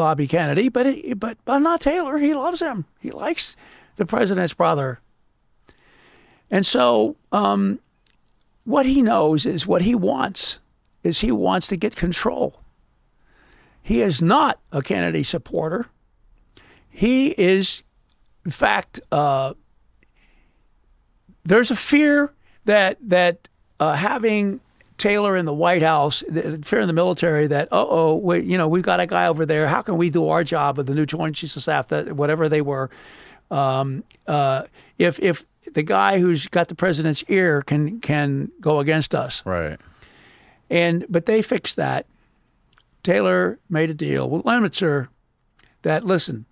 [0.00, 0.86] Bobby Kennedy, but
[1.18, 2.16] but but not Taylor.
[2.16, 2.86] He loves him.
[3.00, 3.54] He likes
[3.96, 4.98] the president's brother.
[6.50, 7.80] And so, um,
[8.64, 10.58] what he knows is what he wants
[11.02, 12.62] is he wants to get control.
[13.82, 15.84] He is not a Kennedy supporter.
[16.88, 17.82] He is,
[18.46, 19.52] in fact, uh,
[21.44, 22.32] there's a fear
[22.64, 23.48] that that
[23.78, 24.60] uh, having
[25.00, 28.68] Taylor in the White House, the fear in the military that, uh oh, you know,
[28.68, 29.66] we've got a guy over there.
[29.66, 32.48] How can we do our job with the new Joint Chiefs of Staff, that whatever
[32.48, 32.90] they were?
[33.50, 34.64] Um, uh,
[34.98, 39.80] if if the guy who's got the president's ear can can go against us, Right.
[40.68, 42.06] and but they fixed that.
[43.02, 45.08] Taylor made a deal with Lemnitzer
[45.82, 46.44] that listen,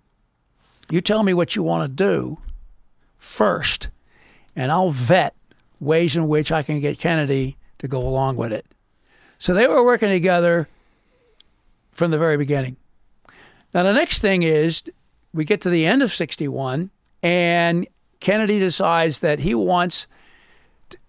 [0.89, 2.39] you tell me what you want to do
[3.19, 3.89] first,
[4.55, 5.35] and I'll vet
[5.79, 8.65] ways in which I can get Kennedy to go along with it.
[9.39, 10.67] So they were working together
[11.91, 12.77] from the very beginning.
[13.73, 14.83] Now the next thing is
[15.33, 16.89] we get to the end of 61
[17.23, 17.87] and
[18.19, 20.07] Kennedy decides that he wants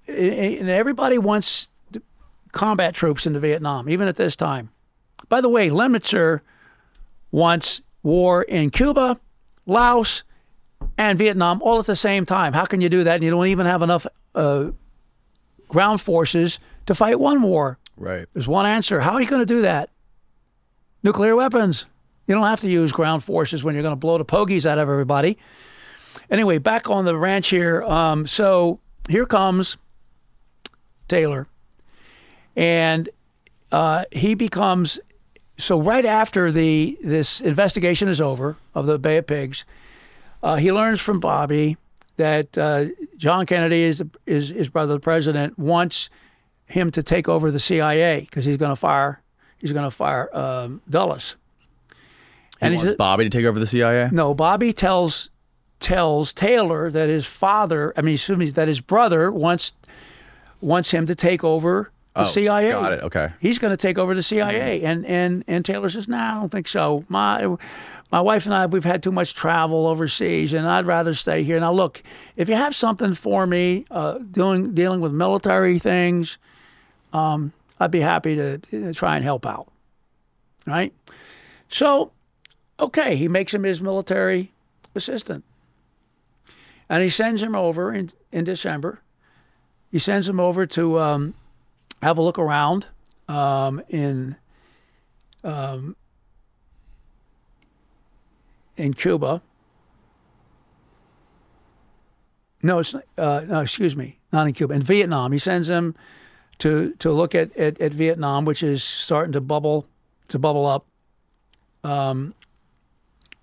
[0.06, 1.68] and everybody wants
[2.52, 4.70] combat troops into Vietnam even at this time.
[5.28, 6.40] By the way, Lemnitzer
[7.30, 9.20] wants war in Cuba,
[9.66, 10.24] Laos,
[10.98, 12.52] and Vietnam all at the same time.
[12.52, 13.16] How can you do that?
[13.16, 14.70] And you don't even have enough uh,
[15.70, 17.78] ground forces to fight one war.
[17.96, 18.26] Right.
[18.34, 19.00] There's one answer.
[19.00, 19.88] How are you going to do that?
[21.02, 21.86] Nuclear weapons.
[22.26, 24.78] You don't have to use ground forces when you're going to blow the pogies out
[24.78, 25.38] of everybody.
[26.28, 27.82] Anyway, back on the ranch here.
[27.84, 29.78] Um, so here comes
[31.08, 31.46] Taylor,
[32.56, 33.08] and
[33.72, 35.00] uh, he becomes
[35.56, 39.64] so right after the this investigation is over of the Bay of Pigs,
[40.42, 41.76] uh, he learns from Bobby
[42.20, 42.84] that uh,
[43.16, 46.10] John Kennedy is, is his brother, the president, wants
[46.66, 49.20] him to take over the CIA because he's going to fire
[49.58, 51.36] he's going to fire um, Dulles.
[52.60, 54.10] And he wants Bobby to take over the CIA.
[54.12, 55.30] no, Bobby tells
[55.80, 59.72] tells Taylor that his father, I mean, excuse me, that his brother wants
[60.60, 62.70] wants him to take over the Oh, CIA.
[62.72, 63.02] got it.
[63.04, 63.30] Okay.
[63.40, 66.50] He's going to take over the CIA, and and and Taylor says, "No, I don't
[66.52, 67.04] think so.
[67.08, 67.56] My
[68.12, 71.60] my wife and I, we've had too much travel overseas, and I'd rather stay here.
[71.60, 72.02] Now, look,
[72.36, 76.38] if you have something for me, uh, doing dealing with military things,
[77.12, 79.68] um, I'd be happy to, try and help out.
[80.66, 80.92] Right?
[81.68, 82.10] So,
[82.80, 84.52] okay, he makes him his military
[84.94, 85.44] assistant,
[86.88, 89.00] and he sends him over in in December.
[89.92, 91.34] He sends him over to um,
[92.02, 92.86] have a look around
[93.28, 94.36] um, in
[95.44, 95.96] um,
[98.80, 99.42] in Cuba,
[102.62, 103.60] No, it's uh, no.
[103.60, 104.74] Excuse me, not in Cuba.
[104.74, 105.94] In Vietnam, he sends him
[106.58, 109.86] to to look at, at, at Vietnam, which is starting to bubble
[110.28, 110.86] to bubble up.
[111.82, 112.34] Um,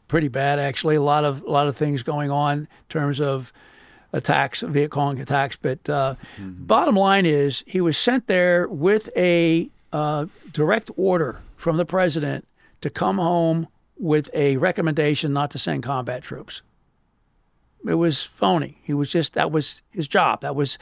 [0.07, 0.95] pretty bad actually.
[0.95, 3.51] A lot of a lot of things going on in terms of
[4.14, 5.55] attacks, Viet Cong attacks.
[5.55, 11.77] But uh, bottom line is, he was sent there with a uh, direct order from
[11.77, 12.47] the president
[12.81, 13.68] to come home
[13.99, 16.61] with a recommendation not to send combat troops.
[17.88, 18.78] It was phony.
[18.84, 20.41] He was just that was his job.
[20.41, 20.78] That was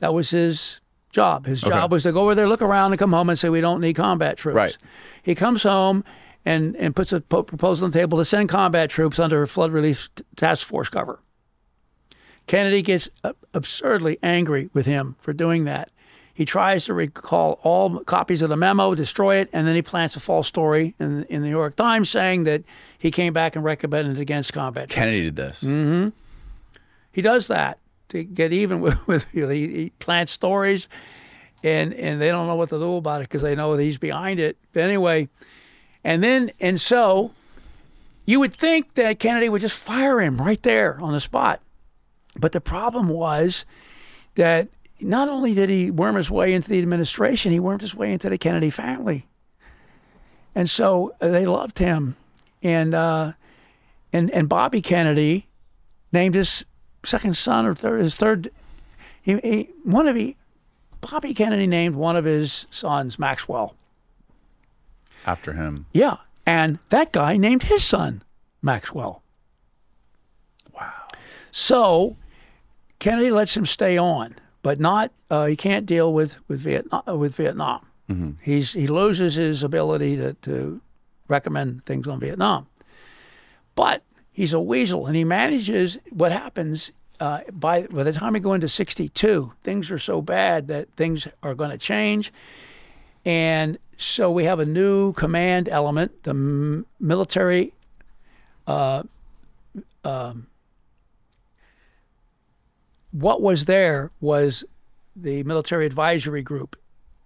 [0.00, 0.80] that was his
[1.10, 1.46] job.
[1.46, 1.70] His Okay.
[1.74, 3.80] job was to go over there, look around, and come home and say we don't
[3.80, 4.54] need combat troops.
[4.56, 4.78] Right.
[5.22, 6.04] He comes home
[6.44, 9.72] and and puts a po- proposal on the table to send combat troops under flood
[9.72, 11.20] relief t- task force cover.
[12.46, 15.90] Kennedy gets uh, absurdly angry with him for doing that.
[16.38, 20.14] He tries to recall all copies of the memo, destroy it, and then he plants
[20.14, 22.62] a false story in, in the New York Times saying that
[22.96, 24.94] he came back and recommended against combat troops.
[24.94, 25.64] Kennedy did this.
[25.64, 26.10] Mm-hmm.
[27.10, 30.86] He does that to get even with, with you know, he, he plants stories,
[31.64, 33.98] and and they don't know what to do about it because they know that he's
[33.98, 34.56] behind it.
[34.72, 35.28] But anyway,
[36.04, 37.32] and then and so
[38.26, 41.60] you would think that Kennedy would just fire him right there on the spot,
[42.38, 43.66] but the problem was
[44.36, 44.68] that
[45.00, 48.28] not only did he worm his way into the administration, he wormed his way into
[48.28, 49.26] the Kennedy family,
[50.54, 52.16] and so uh, they loved him,
[52.62, 53.32] and uh,
[54.12, 55.46] and and Bobby Kennedy
[56.12, 56.64] named his
[57.04, 58.50] second son or third, his third.
[59.22, 60.36] He, he one of he,
[61.00, 63.74] Bobby Kennedy named one of his sons Maxwell.
[65.26, 65.86] After him.
[65.92, 66.16] Yeah,
[66.46, 68.22] and that guy named his son
[68.62, 69.22] Maxwell.
[70.74, 70.92] Wow.
[71.50, 72.16] So
[72.98, 75.12] Kennedy lets him stay on, but not.
[75.30, 77.02] Uh, he can't deal with with Vietnam.
[77.18, 77.80] With Vietnam,
[78.42, 80.80] he's he loses his ability to to
[81.28, 82.66] recommend things on Vietnam.
[83.74, 84.02] But
[84.32, 85.98] he's a weasel, and he manages.
[86.10, 86.90] What happens
[87.20, 91.28] uh, by by the time we go into '62, things are so bad that things
[91.42, 92.32] are going to change,
[93.24, 97.72] and so we have a new command element, the m- military.
[103.12, 104.64] What was there was
[105.16, 106.76] the military advisory group.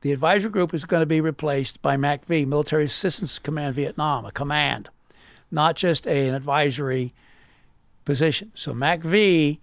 [0.00, 4.32] The advisory group is going to be replaced by MACV, Military Assistance Command Vietnam, a
[4.32, 4.88] command,
[5.50, 7.12] not just a, an advisory
[8.04, 8.50] position.
[8.54, 9.58] So MACV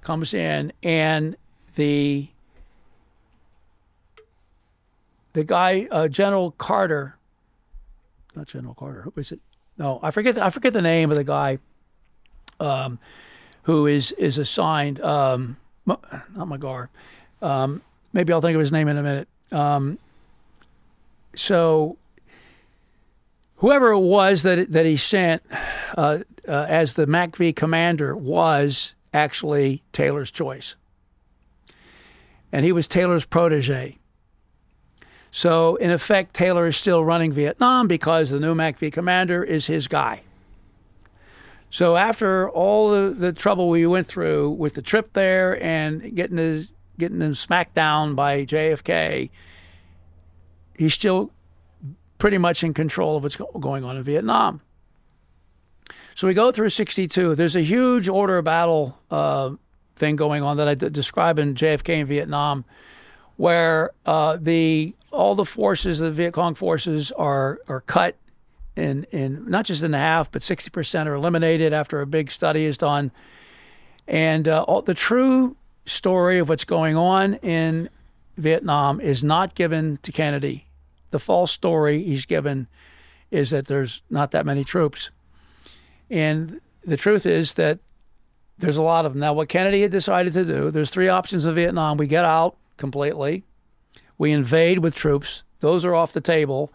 [0.00, 1.36] comes in, and
[1.76, 2.28] the
[5.32, 7.16] the guy uh, General Carter,
[8.34, 9.40] not General Carter, who is it?
[9.78, 10.38] No, I forget.
[10.38, 11.58] I forget the name of the guy
[12.58, 12.98] um,
[13.64, 15.00] who is is assigned.
[15.00, 15.56] Um,
[15.86, 16.02] not
[16.34, 16.88] Magar.
[17.42, 17.82] Um,
[18.12, 19.28] maybe I'll think of his name in a minute.
[19.52, 19.98] Um,
[21.34, 21.96] so
[23.56, 25.42] whoever it was that that he sent
[25.96, 30.76] uh, uh, as the MACV commander was actually Taylor's choice,
[32.52, 33.98] and he was Taylor's protege.
[35.30, 39.88] So in effect, Taylor is still running Vietnam because the new MACV commander is his
[39.88, 40.22] guy.
[41.74, 46.36] So after all the, the trouble we went through with the trip there and getting
[46.36, 46.70] his,
[47.00, 49.28] getting him smacked down by JFK,
[50.78, 51.32] he's still
[52.18, 54.60] pretty much in control of what's going on in Vietnam.
[56.14, 57.34] So we go through 62.
[57.34, 59.56] There's a huge order of battle uh,
[59.96, 62.64] thing going on that I d- describe in JFK in Vietnam,
[63.34, 68.14] where uh, the all the forces, the Viet Cong forces, are are cut
[68.76, 72.64] in in not just in the half, but 60% are eliminated after a big study
[72.64, 73.12] is done.
[74.06, 75.56] And uh, all, the true
[75.86, 77.88] story of what's going on in
[78.36, 80.66] Vietnam is not given to Kennedy.
[81.10, 82.66] The false story he's given
[83.30, 85.10] is that there's not that many troops.
[86.10, 87.78] And the truth is that
[88.58, 89.20] there's a lot of them.
[89.20, 91.96] Now, what Kennedy had decided to do, there's three options in Vietnam.
[91.96, 93.44] We get out completely,
[94.18, 96.72] we invade with troops, those are off the table.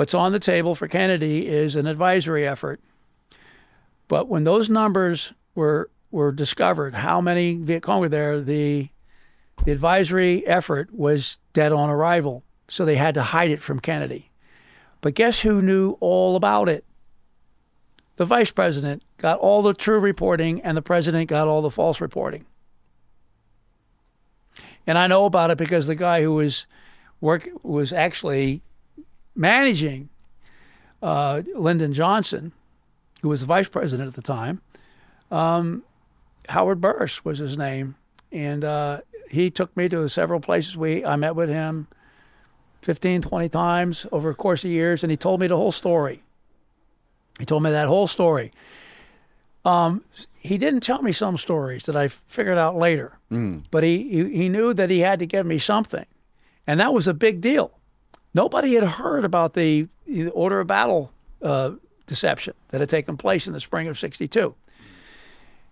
[0.00, 2.80] What's on the table for Kennedy is an advisory effort.
[4.08, 8.88] But when those numbers were were discovered, how many Viet Cong were there, the
[9.62, 12.42] the advisory effort was dead on arrival.
[12.66, 14.30] So they had to hide it from Kennedy.
[15.02, 16.86] But guess who knew all about it?
[18.16, 22.00] The vice president got all the true reporting, and the president got all the false
[22.00, 22.46] reporting.
[24.86, 26.66] And I know about it because the guy who was
[27.20, 28.62] work was actually
[29.40, 30.10] managing
[31.02, 32.52] uh, Lyndon Johnson,
[33.22, 34.60] who was the vice president at the time.
[35.30, 35.82] Um,
[36.48, 37.94] Howard Burris was his name,
[38.30, 39.00] and uh,
[39.30, 40.76] he took me to several places.
[40.76, 41.88] We I met with him
[42.82, 46.22] 15, 20 times over a course of years, and he told me the whole story.
[47.38, 48.52] He told me that whole story.
[50.38, 53.18] he didn't tell me some stories that I figured out later,
[53.70, 56.04] but he, he he knew that he had to give me something,
[56.66, 57.79] and that was a big deal.
[58.34, 61.12] Nobody had heard about the, the order of battle
[61.42, 61.72] uh,
[62.06, 64.54] deception that had taken place in the spring of '62.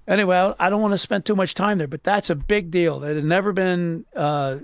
[0.06, 3.01] Anyway, I don't want to spend too much time there, but that's a big deal
[3.01, 4.59] that had never been uh,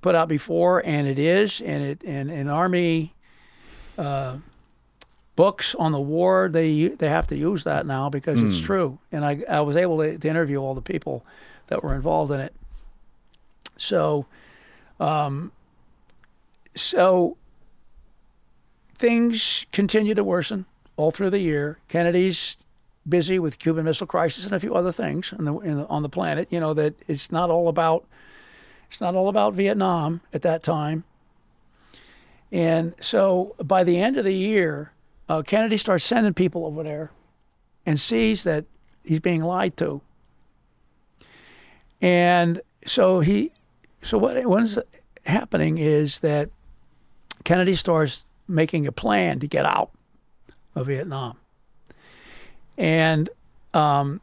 [0.00, 3.12] put out before, and it is, and it and an army
[3.98, 4.36] uh,
[5.34, 9.24] books on the war they they have to use that now because it's true, and
[9.24, 11.24] I I was able to, to interview all the people
[11.66, 12.54] that were involved in it.
[13.76, 14.26] So,
[15.00, 15.50] um,
[16.76, 17.36] so
[18.94, 20.66] things continue to worsen
[20.96, 21.78] all through the year.
[21.88, 22.56] Kennedy's
[23.08, 26.48] busy with Cuban Missile Crisis and a few other things in the, on the planet.
[26.50, 28.04] You know that it's not all about
[28.88, 31.04] it's not all about Vietnam at that time.
[32.52, 34.92] And so by the end of the year,
[35.28, 37.10] uh, Kennedy starts sending people over there
[37.84, 38.64] and sees that
[39.04, 40.00] he's being lied to.
[42.00, 43.52] And so he,
[44.02, 44.78] so what what's
[45.24, 46.50] happening is that
[47.46, 49.92] Kennedy starts making a plan to get out
[50.74, 51.36] of Vietnam.
[52.76, 53.30] And
[53.72, 54.20] um,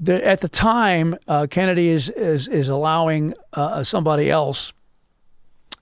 [0.00, 4.72] the, at the time, uh, Kennedy is is is allowing uh, somebody else,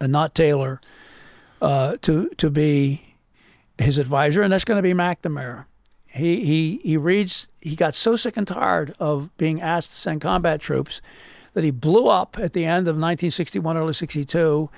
[0.00, 0.80] uh, not Taylor,
[1.62, 3.14] uh, to to be
[3.78, 5.66] his advisor, and that's going to be McNamara.
[6.08, 7.46] He he he reads.
[7.60, 11.00] He got so sick and tired of being asked to send combat troops
[11.54, 14.70] that he blew up at the end of 1961, early 62,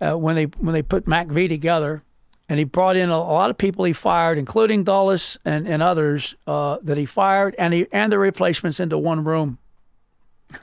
[0.00, 2.02] uh, when they when they put MacV together,
[2.48, 5.82] and he brought in a, a lot of people he fired, including Dulles and, and
[5.82, 9.58] others uh, that he fired, and he and the replacements into one room.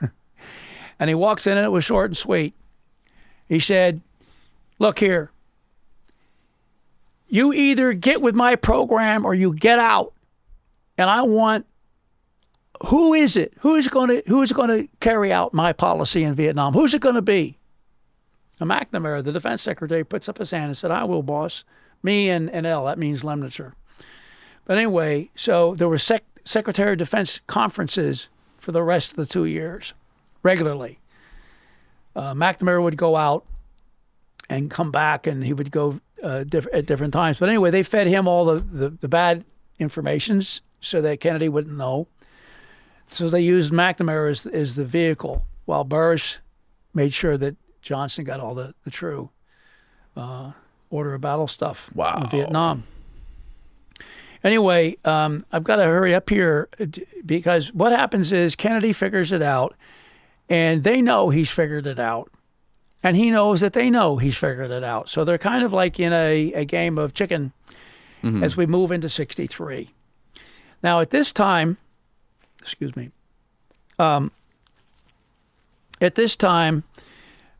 [0.98, 2.54] and he walks in, and it was short and sweet.
[3.48, 4.00] He said,
[4.78, 5.30] "Look here,
[7.28, 10.12] you either get with my program or you get out,
[10.96, 11.66] and I want."
[12.86, 13.54] Who is it?
[13.60, 16.74] Who's going to who's going to carry out my policy in Vietnam?
[16.74, 17.58] Who's it going to be?
[18.60, 21.64] And McNamara, the defense secretary, puts up his hand and said, I will, boss.
[22.02, 23.72] Me and, and L, that means Lemnitzer.
[24.64, 29.26] But anyway, so there were sec- Secretary of Defense conferences for the rest of the
[29.26, 29.94] two years,
[30.42, 30.98] regularly.
[32.14, 33.44] Uh, McNamara would go out
[34.48, 37.38] and come back, and he would go uh, diff- at different times.
[37.38, 39.44] But anyway, they fed him all the, the, the bad
[39.78, 42.08] informations so that Kennedy wouldn't know.
[43.08, 46.38] So they used McNamara as, as the vehicle, while Burris
[46.94, 49.30] made sure that Johnson got all the, the true
[50.16, 50.52] uh,
[50.90, 52.20] order of battle stuff Wow.
[52.22, 52.84] in Vietnam.
[54.44, 56.86] Anyway, um, I've got to hurry up here uh,
[57.26, 59.74] because what happens is Kennedy figures it out,
[60.48, 62.30] and they know he's figured it out,
[63.02, 65.08] and he knows that they know he's figured it out.
[65.08, 67.52] So they're kind of like in a, a game of chicken
[68.42, 69.90] as we move into 63.
[70.82, 71.76] Now, at this time,
[72.68, 73.10] excuse me,
[73.98, 74.30] um,
[76.02, 76.84] at this time,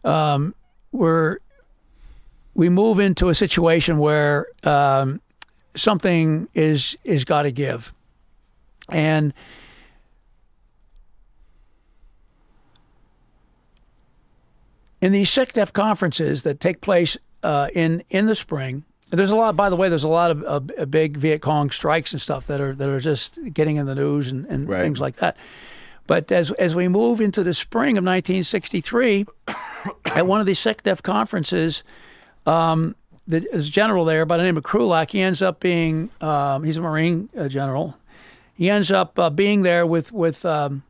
[0.05, 0.55] um,
[0.93, 1.39] we're
[2.55, 5.23] we move into a situation where um,
[5.75, 7.93] something is is got to give,
[8.91, 9.33] and
[15.01, 19.57] in these SecDef conferences that take place uh, in in the spring, there's a lot.
[19.57, 22.61] By the way, there's a lot of uh, big Viet Cong strikes and stuff that
[22.61, 24.83] are that are just getting in the news and, and Right.
[24.83, 25.37] things like that.
[26.07, 29.27] But as as we move into the spring of 1963,
[30.07, 31.85] at one of these SecDef conferences,
[32.47, 32.95] um,
[33.27, 35.11] the there's a general there by the name of Krulak.
[35.11, 37.97] He ends up being um, he's a Marine uh, general.
[38.55, 40.83] He ends up uh, being there with with um,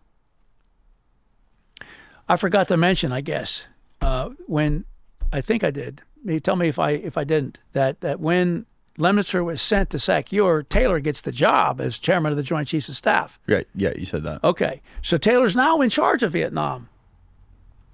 [2.28, 3.66] I forgot to mention, I guess,
[4.00, 4.84] uh, when
[5.32, 6.02] I think I did.
[6.28, 8.66] You tell me if I if I didn't that that when
[8.98, 12.88] Lemnitzer was sent to SACEUR, Taylor gets the job as chairman of the Joint Chiefs
[12.88, 13.38] of Staff.
[13.46, 14.42] Yeah, yeah, you said that.
[14.42, 16.88] Okay, so Taylor's now in charge of Vietnam.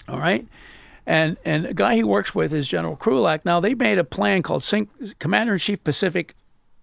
[0.09, 0.47] All right,
[1.07, 3.45] and and the guy he works with is General Krulak.
[3.45, 4.69] Now they made a plan called
[5.19, 6.35] Commander in Chief Pacific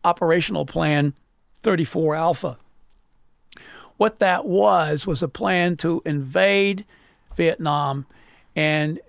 [0.04, 1.14] Operational Plan
[1.62, 2.58] 34 Alpha.
[3.98, 6.86] What that was was a plan to invade
[7.36, 8.06] Vietnam,
[8.56, 9.00] and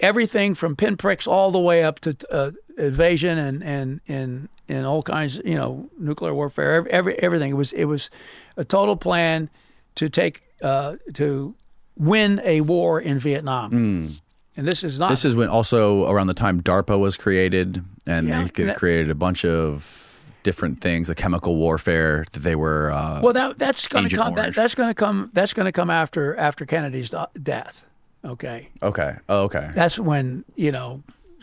[0.00, 5.02] everything from pinpricks all the way up to uh, invasion and and and and all
[5.02, 7.50] kinds, you know, nuclear warfare, every, every everything.
[7.50, 8.10] It was it was
[8.56, 9.50] a total plan
[9.96, 11.54] to take uh, to
[11.96, 14.18] win a war in Vietnam.
[14.56, 18.28] And this is not This is when also around the time DARPA was created, and
[18.28, 20.04] Yeah, they and that- created a bunch of
[20.42, 22.90] different things, the chemical warfare that they were.
[22.90, 23.32] Uh, well.
[23.32, 24.34] That that's going to come.
[24.34, 25.30] That, that's going to come.
[25.32, 27.86] That's going to come after after Kennedy's death.
[28.24, 29.16] Okay, okay.
[29.28, 29.70] Oh, okay.
[29.74, 31.02] that's when you know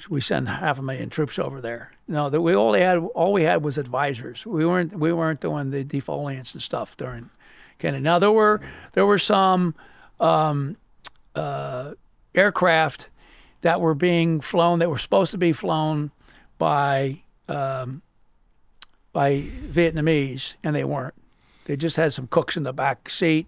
[0.10, 1.92] we send half a million troops over there.
[2.08, 4.46] No, that we only had all we had was advisors.
[4.46, 7.30] We weren't we weren't doing the defoliants and stuff during
[7.80, 8.04] Kennedy.
[8.04, 8.62] Now there were
[8.94, 9.74] there were some
[10.20, 10.78] um,
[11.34, 11.94] uh,
[12.34, 13.10] aircraft
[13.62, 16.12] that were being flown that were supposed to be flown
[16.58, 18.02] by um,
[19.14, 21.16] by Vietnamese, and they weren't.
[21.66, 23.48] They just had some cooks in the back seat,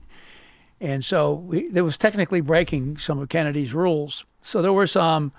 [0.80, 4.26] and so we, it was technically breaking some of Kennedy's rules.
[4.41, 5.32] So there were some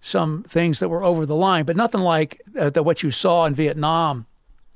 [0.00, 3.46] some things that were over the line, but nothing like uh, the, what you saw
[3.46, 4.26] in Vietnam.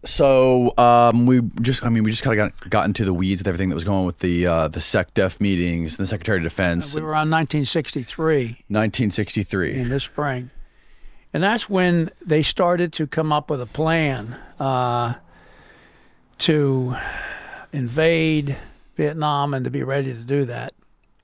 [0.05, 3.41] So um, we just, I mean, we just kind of got, got into the weeds
[3.41, 6.39] with everything that was going on with the uh, the SecDef meetings, and the Secretary
[6.39, 6.95] of Defense.
[6.95, 9.75] We were on 1963 1963.
[9.75, 10.51] in the spring,
[11.35, 15.15] and that's when they started to come up with a plan uh,
[16.39, 16.97] to
[17.73, 18.57] invade
[18.99, 20.75] Vietnam and to be ready to do that.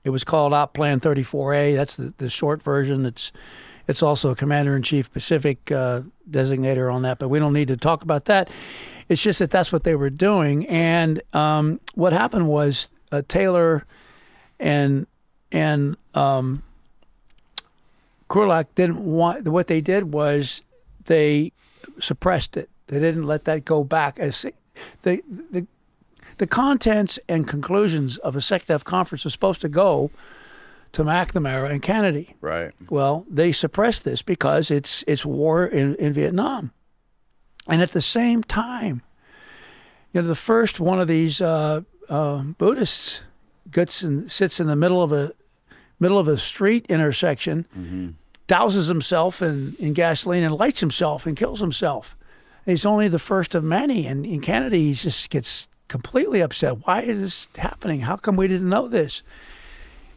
[0.05, 1.75] It was called Op Plan 34A.
[1.75, 3.05] That's the, the short version.
[3.05, 3.31] It's
[3.87, 7.77] it's also Commander in Chief Pacific uh, designator on that, but we don't need to
[7.77, 8.49] talk about that.
[9.09, 13.85] It's just that that's what they were doing, and um, what happened was uh, Taylor
[14.59, 15.05] and
[15.51, 16.63] and um,
[18.29, 19.47] Krulak didn't want.
[19.47, 20.63] What they did was
[21.05, 21.51] they
[21.99, 22.69] suppressed it.
[22.87, 24.17] They didn't let that go back.
[24.17, 24.45] As
[25.03, 25.67] the the
[26.37, 30.11] the contents and conclusions of a SecDef conference are supposed to go
[30.93, 32.35] to McNamara and Kennedy.
[32.41, 32.71] Right.
[32.89, 36.71] Well, they suppressed this because it's it's war in, in Vietnam,
[37.67, 39.01] and at the same time,
[40.13, 43.21] you know, the first one of these uh, uh, Buddhists
[43.69, 45.33] gets and sits in the middle of a
[45.99, 47.65] middle of a street intersection,
[48.47, 52.15] douses himself in, in gasoline and lights himself and kills himself.
[52.65, 56.85] And he's only the first of many, and in Kennedy, he just gets completely upset.
[56.85, 58.01] Why is this happening?
[58.01, 59.23] How come we didn't know this?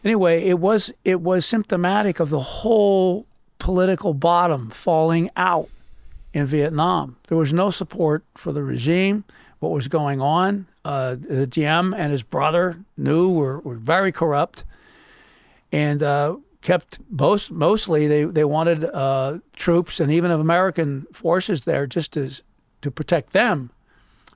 [0.05, 3.27] anyway, it was it was symptomatic of the whole
[3.59, 5.69] political bottom falling out
[6.33, 7.17] in Vietnam.
[7.29, 9.25] There was no support for the regime.
[9.61, 10.67] What was going on?
[10.85, 14.65] Uh, the Diem and his brother Nhu were, were very corrupt,
[15.73, 21.87] and uh, kept most mostly they they wanted uh, troops and even American forces there
[21.87, 22.31] just to
[22.81, 23.71] to protect them,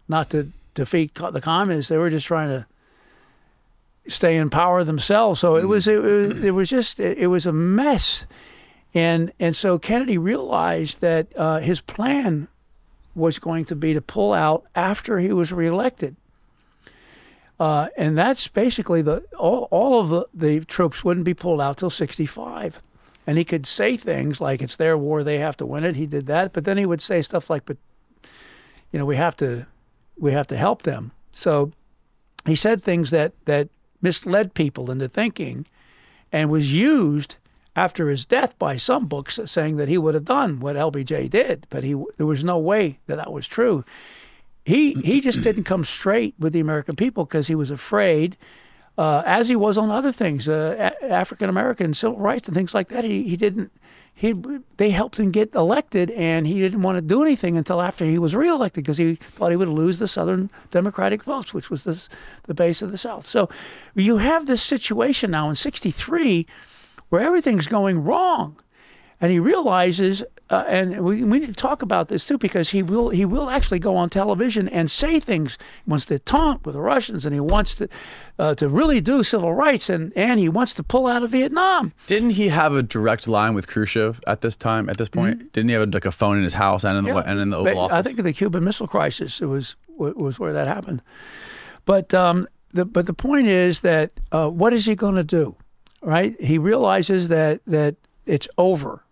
[0.08, 1.88] not to defeat the communists.
[1.88, 2.66] They were just trying to
[4.08, 5.40] stay in power themselves.
[5.40, 8.26] So it was it was, it was just it, it was a mess,
[8.94, 12.48] and and so Kennedy realized that uh, his plan
[13.14, 16.16] was going to be to pull out after he was reelected.
[17.60, 21.76] Uh, and that's basically the all, all of the, the troops wouldn't be pulled out
[21.76, 22.82] till 65
[23.26, 26.06] and he could say things like it's their war they have to win it he
[26.06, 27.76] did that but then he would say stuff like but
[28.90, 29.64] you know we have to
[30.18, 31.70] we have to help them so
[32.46, 33.68] he said things that that
[34.00, 35.64] misled people into thinking
[36.32, 37.36] and was used
[37.74, 41.66] after his death by some books saying that he would have done what LBJ did,
[41.70, 43.84] but he there was no way that that was true.
[44.64, 48.36] He he just didn't come straight with the American people because he was afraid,
[48.98, 52.74] uh, as he was on other things, uh, a- African American civil rights and things
[52.74, 53.04] like that.
[53.04, 53.72] He he didn't.
[54.14, 54.34] He
[54.76, 58.18] they helped him get elected, and he didn't want to do anything until after he
[58.18, 62.08] was reelected because he thought he would lose the Southern Democratic votes, which was this,
[62.44, 63.24] the base of the South.
[63.24, 63.48] So
[63.94, 66.46] you have this situation now in '63
[67.08, 68.56] where everything's going wrong.
[69.20, 72.82] And he realizes, uh, and we, we need to talk about this too, because he
[72.82, 75.56] will he will actually go on television and say things.
[75.84, 77.88] He wants to détente with the Russians, and he wants to
[78.38, 81.92] uh, to really do civil rights, and and he wants to pull out of Vietnam.
[82.06, 84.90] Didn't he have a direct line with Khrushchev at this time?
[84.90, 87.12] At this point, didn't he have like a phone in his house and in the
[87.12, 87.30] Mm-hmm.
[87.30, 87.94] And in the Oval Office?
[87.94, 91.02] I think the Cuban Missile Crisis it was was where that happened.
[91.84, 95.56] But um, the but the point is that uh, what is he going to do?
[96.02, 96.40] Right?
[96.40, 97.96] He realizes that that
[98.26, 99.04] it's over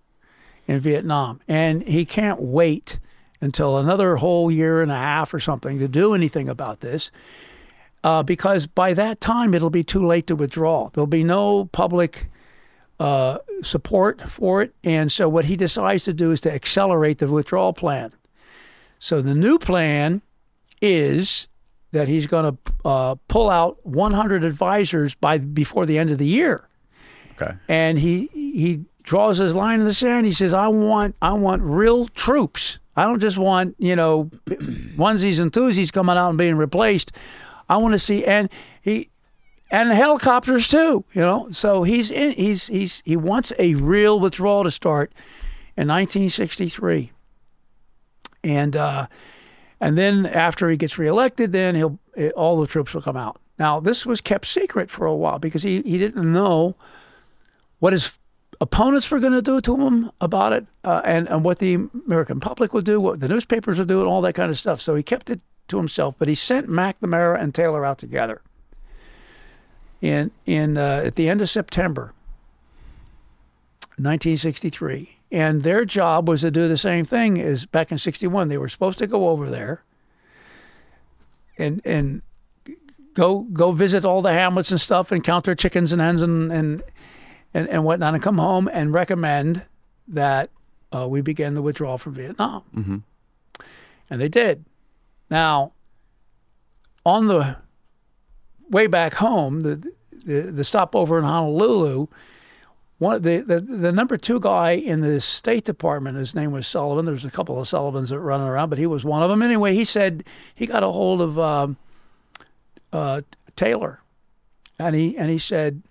[0.70, 3.00] in Vietnam, and he can't wait
[3.40, 7.10] until another whole year and a half or something to do anything about this.
[8.04, 10.88] Uh, because by that time it'll be too late to withdraw.
[10.90, 12.30] There'll be no public
[13.00, 17.26] uh, support for it, and so what he decides to do is to accelerate the
[17.26, 18.12] withdrawal plan.
[19.00, 20.22] So the new plan
[20.80, 21.48] is
[21.90, 26.26] that he's going to uh, pull out 100 advisors by before the end of the
[26.26, 26.68] year,
[27.32, 27.54] okay.
[27.68, 30.24] and he he draws his line in the sand.
[30.24, 32.78] He says, "I want I want real troops.
[32.94, 37.10] I don't just want you know onesies and twosies coming out and being replaced.
[37.68, 38.48] I want to see and
[38.80, 39.10] he."
[39.72, 41.48] And helicopters too, you know.
[41.50, 45.12] So he's in, he's he's he wants a real withdrawal to start
[45.76, 47.12] in 1963,
[48.42, 49.06] and uh,
[49.80, 53.40] and then after he gets reelected, then he'll it, all the troops will come out.
[53.58, 56.74] Now this was kept secret for a while because he, he didn't know
[57.78, 58.18] what his
[58.60, 62.40] opponents were going to do to him about it, uh, and and what the American
[62.40, 64.80] public would do, what the newspapers would do, and all that kind of stuff.
[64.80, 66.14] So he kept it to himself.
[66.18, 68.42] But he sent McNamara and Taylor out together.
[70.00, 72.14] In in uh, at the end of September,
[73.96, 78.48] 1963, and their job was to do the same thing as back in '61.
[78.48, 79.84] They were supposed to go over there
[81.58, 82.22] and and
[83.12, 86.50] go go visit all the hamlets and stuff and count their chickens and hens and
[86.50, 86.82] and
[87.54, 89.64] and, and whatnot and come home and recommend
[90.08, 90.50] that
[90.94, 92.62] uh, we begin the withdrawal from Vietnam.
[92.74, 92.96] Mm-hmm.
[94.10, 94.64] And they did.
[95.30, 95.72] Now,
[97.06, 97.56] on the
[98.68, 99.92] way back home, the
[100.24, 102.08] the, the stopover in Honolulu,
[102.98, 107.06] one the, the the number two guy in the State Department, his name was Sullivan.
[107.06, 109.42] There's a couple of Sullivans that were running around, but he was one of them.
[109.42, 110.24] Anyway, he said
[110.54, 111.76] he got a hold of um,
[112.92, 113.22] uh,
[113.56, 114.00] Taylor,
[114.78, 115.82] and he and he said,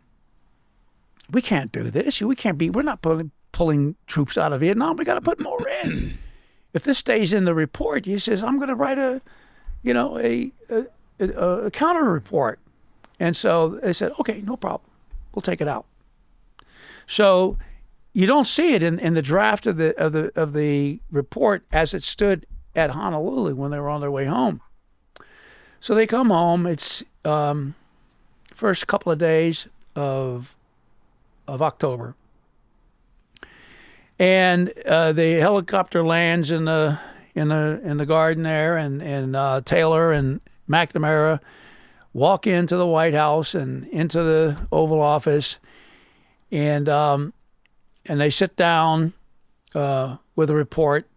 [1.31, 2.21] "We can't do this.
[2.21, 2.69] We can't be.
[2.69, 4.97] We're not pulling pulling troops out of Vietnam.
[4.97, 6.17] We got to put more in.
[6.73, 9.21] if this stays in the report, he says, I'm going to write a,
[9.81, 10.85] you know, a a,
[11.19, 12.59] a, a counter report."
[13.19, 14.89] And so they said, "Okay, no problem.
[15.33, 15.85] We'll take it out."
[17.07, 17.57] So
[18.13, 21.63] you don't see it in, in the draft of the of the of the report
[21.71, 22.45] as it stood
[22.75, 24.61] at Honolulu when they were on their way home.
[25.79, 26.65] So they come home.
[26.65, 27.75] It's um,
[28.53, 30.55] first couple of days of
[31.53, 32.15] of October,
[34.17, 36.99] and uh, the helicopter lands in the
[37.35, 41.39] in the in the garden there, and and uh, Taylor and McNamara
[42.13, 45.59] walk into the White House and into the Oval Office,
[46.51, 47.33] and um,
[48.05, 49.13] and they sit down
[49.75, 51.07] uh, with a report,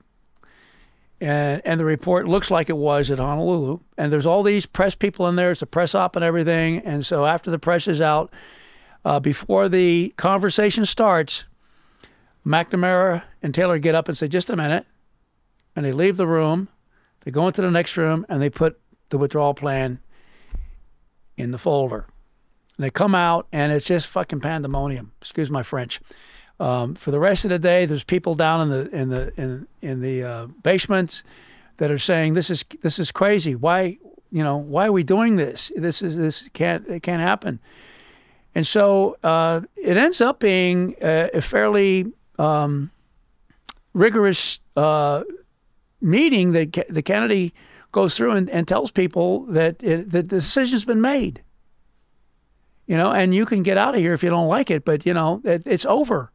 [1.20, 4.94] and and the report looks like it was at Honolulu, and there's all these press
[4.94, 5.50] people in there.
[5.50, 8.32] It's a press op and everything, and so after the press is out,
[9.04, 11.44] uh, before the conversation starts,
[12.46, 14.86] McNamara and Taylor get up and say, "Just a minute,"
[15.74, 16.68] and they leave the room.
[17.24, 18.80] They go into the next room and they put
[19.10, 20.00] the withdrawal plan
[21.36, 22.06] in the folder.
[22.76, 25.12] And they come out and it's just fucking pandemonium.
[25.20, 26.00] Excuse my French.
[26.58, 29.66] Um, for the rest of the day, there's people down in the in the in
[29.80, 31.24] in the uh, basements
[31.78, 33.54] that are saying this is this is crazy.
[33.54, 33.98] Why
[34.30, 35.72] you know why are we doing this?
[35.76, 37.58] This is this can't it can't happen.
[38.54, 42.90] And so uh, it ends up being a, a fairly um,
[43.94, 45.24] rigorous uh,
[46.00, 47.54] meeting that the Kennedy
[47.92, 51.42] goes through and, and tells people that it, that the decision's been made.
[52.86, 55.06] You know, and you can get out of here if you don't like it, but
[55.06, 56.32] you know, it, it's over.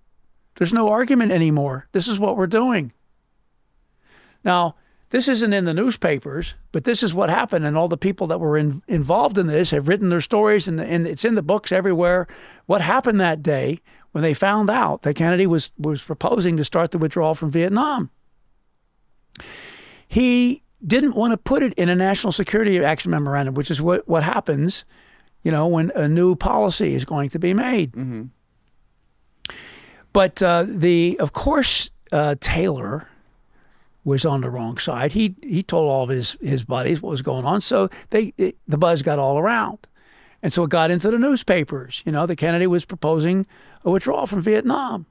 [0.56, 1.88] There's no argument anymore.
[1.91, 2.94] This is what we're doing.
[4.44, 4.76] Now,
[5.09, 8.39] this isn't in the newspapers, but this is what happened, and all the people that
[8.39, 11.71] were in, involved in this have written their stories, and, and it's in the books
[11.71, 12.27] everywhere.
[12.65, 13.79] What happened that day
[14.11, 18.09] when they found out that Kennedy was was proposing to start the withdrawal from Vietnam?
[20.07, 24.07] He didn't want to put it in a national security action memorandum, which is what
[24.07, 24.84] what happens,
[25.43, 27.93] you know, when a new policy is going to be made.
[27.93, 28.23] Mm-hmm.
[30.11, 33.07] But uh, the, of course, uh, Taylor
[34.07, 35.11] was on the wrong side.
[35.11, 38.57] He he told all of his his buddies what was going on, so they it,
[38.65, 39.85] the buzz got all around,
[40.41, 42.03] and so it got into the newspapers.
[42.05, 43.45] You know, that Kennedy was proposing
[43.84, 45.07] a withdrawal from Vietnam,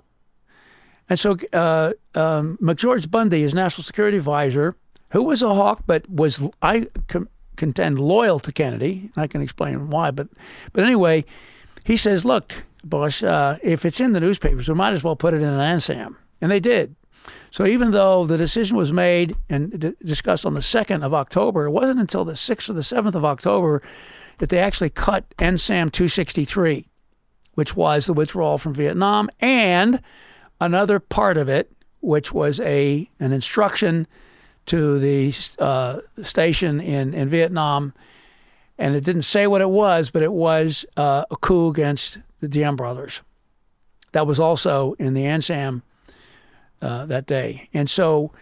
[1.10, 4.76] and so uh, um, McGeorge Bundy, his national security advisor,
[5.12, 9.42] who was a hawk but was I com- contend loyal to Kennedy, and I can
[9.42, 10.10] explain why.
[10.10, 10.28] But
[10.72, 11.26] but anyway,
[11.84, 15.34] he says, look, boss, uh, if it's in the newspapers, we might as well put
[15.34, 16.96] it in an NSAM, and they did.
[17.50, 21.66] So even though the decision was made and d- discussed on the 2nd of October,
[21.66, 23.82] it wasn't until the 6th or the 7th of October
[24.38, 26.86] that they actually cut NSAM 263,
[27.54, 30.02] which was the withdrawal from Vietnam, and
[30.60, 34.06] another part of it, which was a an instruction
[34.66, 37.92] to the uh, station in, in Vietnam.
[38.78, 42.48] And it didn't say what it was, but it was uh, a coup against the
[42.48, 43.22] Diem brothers.
[44.12, 45.82] That was also in the NSAM
[46.82, 47.68] uh, that day.
[47.74, 48.32] And so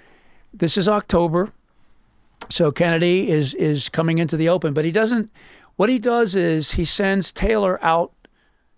[0.52, 1.50] this is October.
[2.50, 5.30] So Kennedy is is coming into the open, but he doesn't.
[5.76, 8.12] What he does is he sends Taylor out.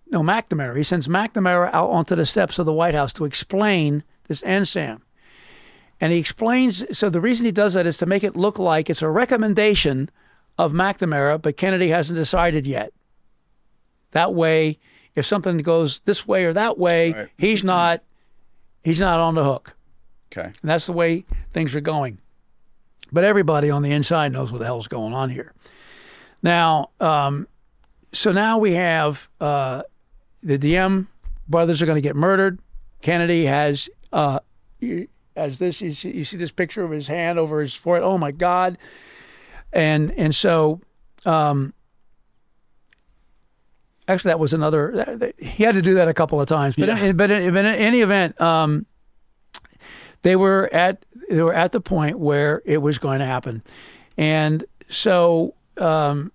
[0.09, 0.75] No, McNamara.
[0.77, 5.01] He sends McNamara out onto the steps of the White House to explain this NSAM.
[5.99, 6.85] And he explains.
[6.97, 10.09] So the reason he does that is to make it look like it's a recommendation
[10.57, 12.93] of McNamara, but Kennedy hasn't decided yet.
[14.11, 14.79] That way,
[15.15, 17.29] if something goes this way or that way, Right.
[17.37, 18.01] he's not
[18.87, 19.75] he's not on the hook.
[20.31, 20.45] Okay.
[20.45, 22.19] And that's the way things are going.
[23.11, 25.53] But everybody on the inside knows what the hell's going on here.
[26.41, 27.49] Now, um,
[28.13, 29.83] so now we have uh,
[30.41, 31.09] the Diem
[31.49, 32.59] brothers are going to get murdered.
[33.01, 34.39] Kennedy has uh,
[35.35, 38.03] as this you see, you see this picture of his hand over his forehead.
[38.03, 38.77] Oh my God!
[39.73, 40.79] And and so.
[41.25, 41.73] Um,
[44.07, 45.33] Actually, that was another.
[45.37, 47.11] He had to do that a couple of times, but Yeah.
[47.11, 48.85] but, in, but in any event, um,
[50.21, 53.61] they were at they were at the point where it was going to happen,
[54.17, 56.31] and so um,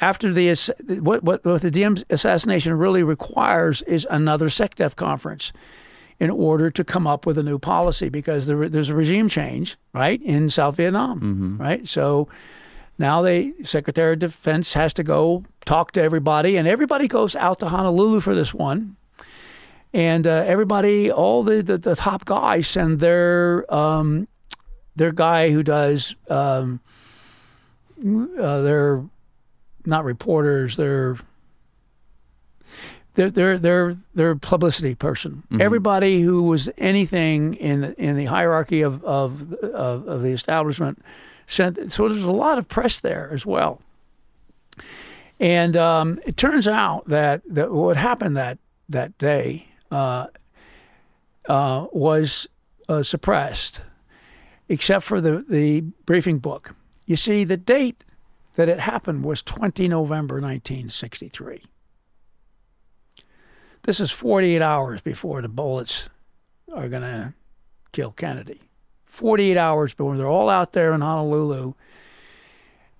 [0.00, 0.54] after the
[1.00, 5.52] what what what the Diem assassination really requires is another SecDef conference
[6.20, 9.76] in order to come up with a new policy because there, there's a regime change
[9.94, 11.88] right in South Vietnam, right?
[11.88, 12.28] So
[13.00, 17.58] now the Secretary of Defense has to go talk to everybody, and everybody goes out
[17.60, 18.96] to Honolulu for this one
[19.92, 24.28] and uh, everybody, all the, the, the top guys send their um,
[24.94, 26.80] their guy who does um,
[28.04, 29.02] uh, they're
[29.84, 31.16] not reporters, they're
[33.14, 35.42] they're they're they're, they're publicity person.
[35.60, 41.02] Everybody who was anything in the, in the hierarchy of of, of of the establishment
[41.50, 41.92] sent.
[41.92, 43.80] So there's a lot of press there as well.
[45.38, 48.58] And um, it turns out that, that what happened that
[48.88, 50.26] that day uh,
[51.48, 52.48] uh, was
[52.88, 53.82] uh, suppressed,
[54.68, 56.74] except for the, the briefing book.
[57.06, 58.04] You see, the date
[58.56, 61.62] that it happened was 20 November 1963.
[63.82, 66.10] This is 48 hours before the bullets
[66.72, 67.32] are going to
[67.92, 68.60] kill Kennedy.
[69.10, 71.74] 48 hours before they're all out there in Honolulu.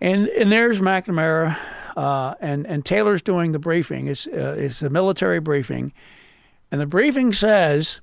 [0.01, 1.57] And, and there's McNamara,
[1.97, 4.09] uh, and, and Taylor's doing the briefing.
[4.09, 5.93] It's, uh, it's a military briefing.
[6.73, 8.01] And the briefing says,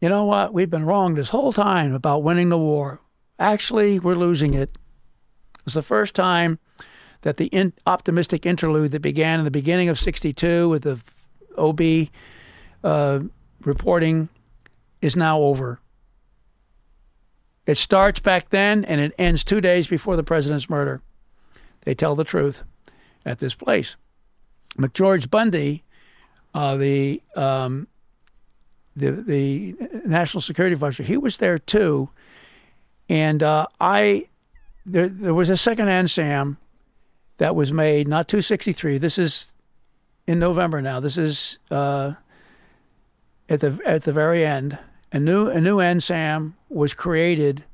[0.00, 0.54] you know what?
[0.54, 3.00] We've been wrong this whole time about winning the war.
[3.38, 4.70] Actually, we're losing it.
[4.70, 6.58] It was the first time
[7.22, 11.00] that the in, optimistic interlude that began in the beginning of 62 with the
[11.56, 12.08] OB
[12.84, 13.20] uh,
[13.64, 14.28] reporting
[15.02, 15.80] is now over.
[17.68, 21.02] It starts back then and it ends two days before the president's murder.
[21.82, 22.64] They tell the truth
[23.26, 23.96] at this place.
[24.78, 25.84] McGeorge Bundy,
[26.54, 27.86] uh, the um,
[28.96, 29.76] the the
[30.06, 32.08] national security advisor, he was there too,
[33.06, 34.28] and uh, I
[34.86, 36.56] there there was a second NSAM
[37.36, 38.96] that was made, not 263.
[38.96, 39.52] This is
[40.26, 41.00] in November now.
[41.00, 42.14] This is uh,
[43.50, 44.78] at the at the very end.
[45.12, 47.64] A new a new NSAM was created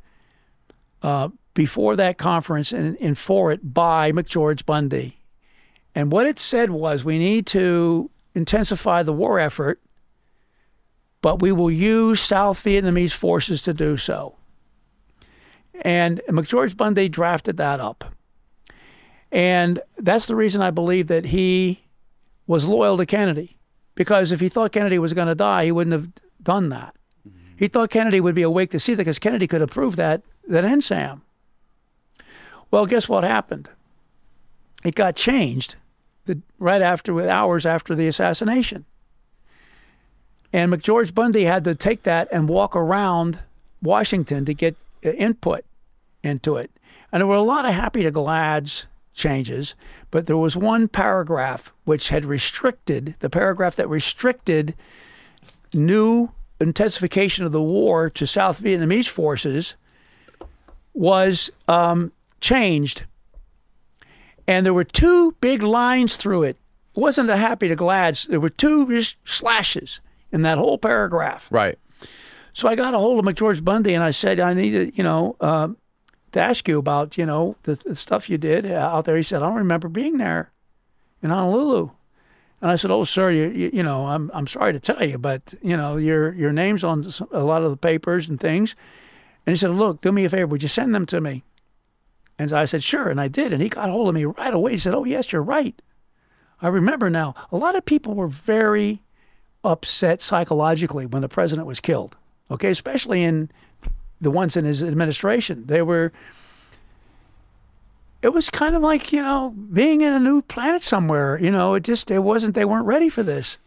[1.02, 5.18] uh, before that conference and, and for it by McGeorge Bundy.
[5.94, 9.80] And what it said was we need to intensify the war effort,
[11.22, 14.36] but we will use South Vietnamese forces to do so.
[15.82, 18.04] And McGeorge Bundy drafted that up.
[19.30, 21.80] And that's the reason I believe that he
[22.46, 23.56] was loyal to Kennedy.
[23.94, 26.08] Because if he thought Kennedy was going to die, he wouldn't have
[26.42, 26.94] done that.
[27.56, 30.64] He thought Kennedy would be awake to see that because Kennedy could approve that, that
[30.64, 31.20] NSAM.
[32.70, 33.70] Well, guess what happened?
[34.84, 35.76] It got changed
[36.26, 38.84] the, right after, with hours after the assassination.
[40.52, 43.40] And McGeorge Bundy had to take that and walk around
[43.82, 45.64] Washington to get uh, input
[46.22, 46.70] into it.
[47.12, 49.74] And there were a lot of happy to glads changes,
[50.10, 54.74] but there was one paragraph which had restricted the paragraph that restricted
[55.72, 59.76] new intensification of the war to South Vietnamese forces
[60.92, 63.04] was um, changed.
[64.46, 66.56] And there were two big lines through it.
[66.96, 68.24] It wasn't a happy to glads.
[68.24, 70.00] There were two just slashes
[70.30, 71.48] in that whole paragraph.
[71.50, 71.78] Right.
[72.52, 75.36] So I got a hold of McGeorge Bundy and I said, I needed, you know,
[75.40, 75.68] uh,
[76.32, 79.16] to ask you about, you know, the, the stuff you did out there.
[79.16, 80.52] He said, I don't remember being there
[81.22, 81.90] in Honolulu.
[82.64, 85.18] And I said, "Oh, sir, you, you, you know, I'm I'm sorry to tell you,
[85.18, 88.74] but you know, your your name's on a lot of the papers and things."
[89.44, 90.46] And he said, "Look, do me a favor.
[90.46, 91.44] Would you send them to me?"
[92.38, 93.52] And I said, "Sure," and I did.
[93.52, 94.72] And he got hold of me right away.
[94.72, 95.78] He said, "Oh, yes, you're right.
[96.62, 97.34] I remember now.
[97.52, 99.02] A lot of people were very
[99.62, 102.16] upset psychologically when the president was killed.
[102.50, 103.50] Okay, especially in
[104.22, 105.64] the ones in his administration.
[105.66, 106.14] They were."
[108.24, 111.38] It was kind of like you know being in a new planet somewhere.
[111.40, 112.54] You know, it just it wasn't.
[112.54, 113.58] They weren't ready for this.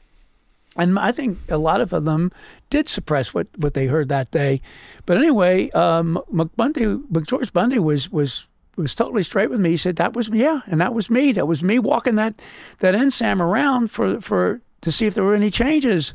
[0.76, 2.32] And I think a lot of them
[2.70, 4.62] did suppress what, what they heard that day.
[5.08, 9.72] But anyway, um, McBundy, McGeorge Bundy was was was totally straight with me.
[9.72, 11.32] He said that was yeah, and that was me.
[11.32, 12.42] That was me walking that
[12.80, 16.14] that NSAM around for for to see if there were any changes.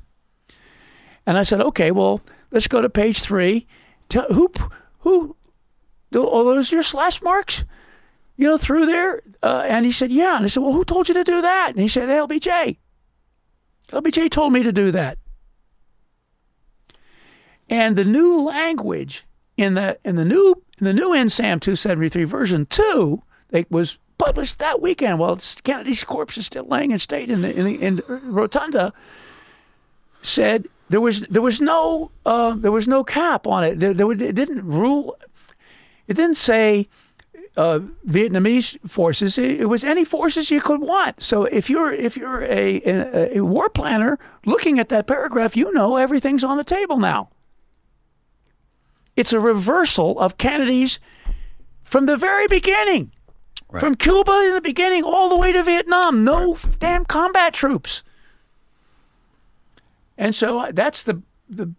[1.26, 2.20] And I said, okay, well,
[2.50, 3.66] let's go to page three.
[4.08, 4.52] Tell, who
[5.00, 5.36] who?
[6.14, 7.64] Are those your slash marks?
[8.36, 9.22] You know, through there?
[9.42, 10.36] Uh, and he said, yeah.
[10.36, 11.70] And I said, well, who told you to do that?
[11.70, 12.78] And he said, LBJ.
[13.88, 15.18] LBJ told me to do that.
[17.68, 19.24] And the new language
[19.56, 24.58] in the in the new in the new NSAM 273 version two that was published
[24.58, 28.02] that weekend while Kennedy's corpse is still laying in state in the, in, the, in
[28.08, 28.92] Rotunda
[30.22, 33.78] said there was there was no uh, there was no cap on it.
[33.80, 35.16] There, there, it didn't rule.
[36.06, 36.88] It didn't say
[37.56, 39.38] uh, Vietnamese forces.
[39.38, 41.22] It, was any forces you could want.
[41.22, 45.72] So if you're if you're a, a, a war planner looking at that paragraph, you
[45.72, 47.28] know everything's on the table now.
[49.16, 50.98] It's a reversal of Kennedy's
[51.82, 53.12] from the very beginning.
[53.68, 53.80] Right.
[53.80, 56.78] From Cuba in the beginning all the way to Vietnam, no right.
[56.78, 58.02] damn combat troops.
[60.18, 61.72] And so uh, that's the, the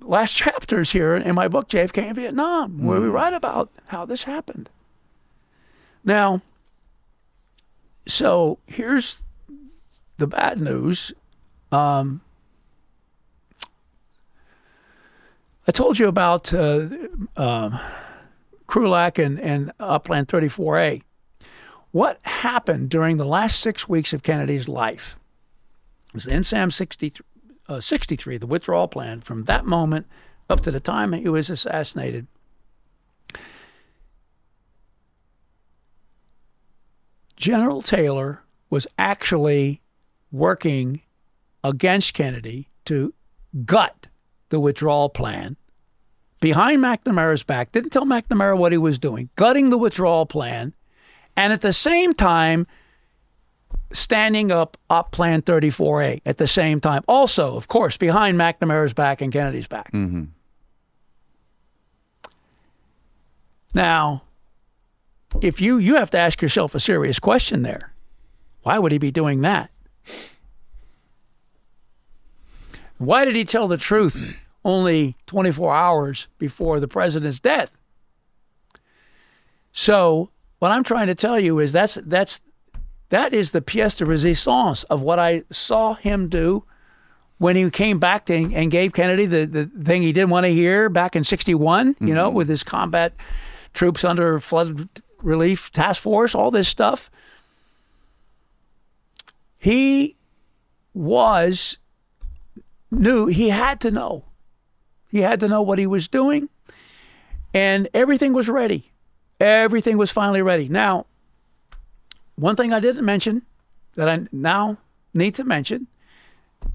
[0.00, 2.84] last chapters here in my book, JFK in Vietnam, mm.
[2.84, 3.12] where we mm.
[3.12, 4.68] write about how this happened.
[6.04, 6.42] Now,
[8.06, 9.22] so here's
[10.18, 11.12] the bad news.
[11.72, 12.20] Um,
[15.68, 16.86] I told you about uh,
[17.36, 17.80] um,
[18.68, 21.02] Krulak and, and Op Plan 34A.
[21.90, 25.16] What happened during the last six weeks of Kennedy's life?
[26.08, 27.25] It was NSAM 63,
[27.68, 30.06] uh, 63, the withdrawal plan, from that moment
[30.48, 32.26] up to the time he was assassinated.
[37.36, 39.82] General Taylor was actually
[40.32, 41.02] working
[41.62, 43.12] against Kennedy to
[43.64, 44.08] gut
[44.48, 45.56] the withdrawal plan
[46.40, 50.74] behind McNamara's back, didn't tell McNamara what he was doing, gutting the withdrawal plan,
[51.36, 52.66] and at the same time,
[53.92, 57.02] standing up Op Plan 34A at the same time.
[57.08, 59.92] Also, of course, behind McNamara's back and Kennedy's back.
[59.92, 60.24] Mm-hmm.
[63.74, 64.22] Now,
[65.40, 67.92] if you you have to ask yourself a serious question there.
[68.62, 69.70] Why would he be doing that?
[72.98, 77.76] Why did he tell the truth only 24 hours before the president's death?
[79.72, 82.40] So, what I'm trying to tell you is that's that's
[83.10, 86.64] that is the pièce de résistance of what I saw him do
[87.38, 90.52] when he came back to, and gave Kennedy the, the thing he didn't want to
[90.52, 92.08] hear back in 61, mm-hmm.
[92.08, 92.36] you know, mm-hmm.
[92.36, 93.12] with his combat
[93.74, 94.88] troops under flood
[95.22, 97.10] relief task force, all this stuff.
[99.58, 100.16] He
[100.94, 101.78] was
[102.90, 104.24] knew he had to know.
[105.10, 106.48] He had to know what he was doing.
[107.52, 108.92] And everything was ready.
[109.40, 110.68] Everything was finally ready.
[110.68, 111.06] Now,
[112.36, 113.42] one thing I didn't mention
[113.94, 114.78] that I now
[115.12, 115.88] need to mention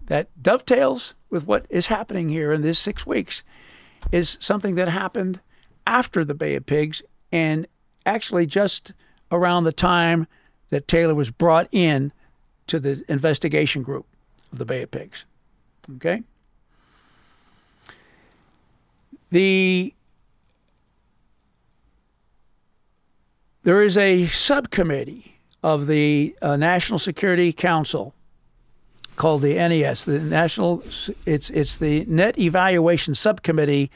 [0.07, 3.43] that dovetails with what is happening here in these six weeks
[4.11, 5.39] is something that happened
[5.85, 7.01] after the Bay of Pigs
[7.31, 7.67] and
[8.05, 8.93] actually just
[9.31, 10.27] around the time
[10.69, 12.11] that Taylor was brought in
[12.67, 14.05] to the investigation group
[14.51, 15.25] of the Bay of Pigs.
[15.95, 16.23] Okay?
[19.29, 19.93] The
[23.63, 28.13] there is a subcommittee of the uh, National Security Council
[29.15, 30.83] called the NES, the National
[31.25, 33.91] it's it's the Net Evaluation Subcommittee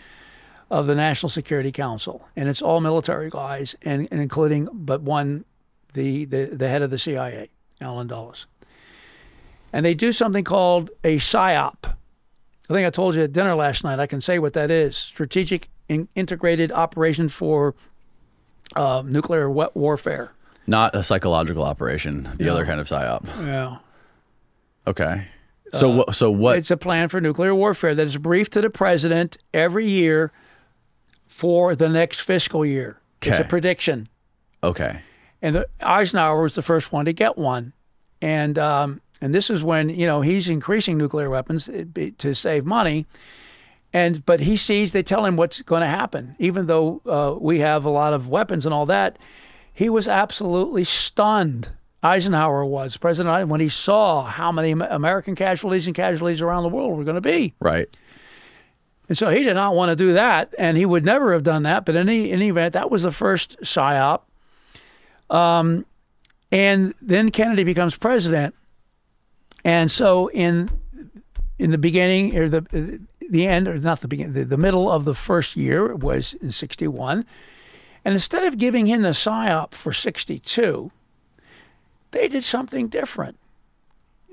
[0.69, 5.45] of the National Security Council, and it's all military guys, and, and including but one,
[5.93, 7.49] the, the the head of the CIA,
[7.81, 8.45] Allen Dulles,
[9.73, 11.85] and they do something called a SIOP.
[11.85, 13.99] I think I told you at dinner last night.
[13.99, 17.73] I can say what that is: strategic in, integrated operation for
[18.75, 20.31] uh, nuclear wet warfare.
[20.67, 22.29] Not a psychological operation.
[22.37, 23.25] The other kind of SIOP.
[23.45, 23.77] Yeah.
[24.87, 25.27] Okay.
[25.71, 26.57] So, uh, so what?
[26.57, 30.31] It's a plan for nuclear warfare that is briefed to the president every year
[31.25, 32.99] for the next fiscal year.
[33.21, 34.07] It's a prediction.
[34.63, 35.01] Okay.
[35.41, 37.73] And the, Eisenhower was the first one to get one,
[38.21, 42.65] and um, and this is when you know he's increasing nuclear weapons eh, to save
[42.65, 43.05] money,
[43.93, 47.59] and but he sees they tell him what's going to happen, even though uh, we
[47.59, 49.19] have a lot of weapons and all that.
[49.75, 51.69] He was absolutely stunned.
[52.01, 56.97] Eisenhower was president when he saw how many American casualties and casualties around the world
[56.97, 57.53] were going to be.
[57.59, 57.89] Right.
[59.09, 61.63] And so he did not want to do that, and he would never have done
[61.63, 61.85] that.
[61.85, 64.21] But in any, in any event, that was the first SIOP.
[65.29, 65.85] Um,
[66.51, 68.55] and then Kennedy becomes president,
[69.65, 70.69] and so in
[71.59, 75.03] in the beginning or the the end or not the beginning, the, the middle of
[75.03, 77.25] the first year was in '61,
[78.05, 80.91] and instead of giving him the SIOP for '62,
[82.11, 83.37] they did something different.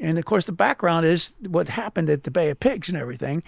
[0.00, 3.42] And of course, the background is what happened at the Bay of Pigs and everything.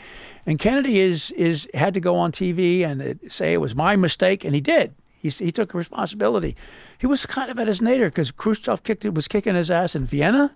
[0.46, 4.44] And Kennedy is is had to go on TV and say it was my mistake,
[4.44, 4.94] and he did.
[5.18, 6.54] He, he took responsibility.
[6.98, 10.04] He was kind of at his nadir because Khrushchev kicked was kicking his ass in
[10.04, 10.54] Vienna,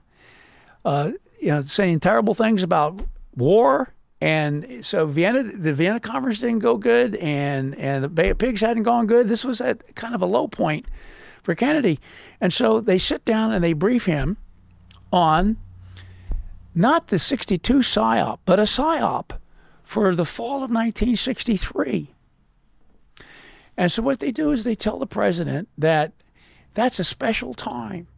[0.85, 3.01] uh, you know, saying terrible things about
[3.35, 8.39] war And so Vienna, the Vienna conference didn't go good, and and the Bay of
[8.39, 9.29] Pigs hadn't gone good.
[9.29, 10.87] This was at kind of a low point
[11.43, 12.01] for Kennedy,
[12.41, 14.37] and so they sit down and they brief him
[15.13, 15.57] on
[16.75, 19.39] not the '62 SIOP, but a SIOP
[19.85, 22.13] for the fall of 1963.
[23.77, 26.13] And so what they do is they tell the president that
[26.75, 28.09] that's a special time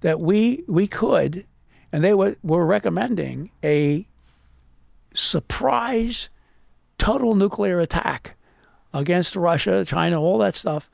[0.00, 1.46] that we we could,
[1.90, 4.06] and they were, were recommending a
[5.14, 6.28] surprise
[6.98, 8.36] total nuclear attack
[8.94, 10.90] against Russia, China, all that stuff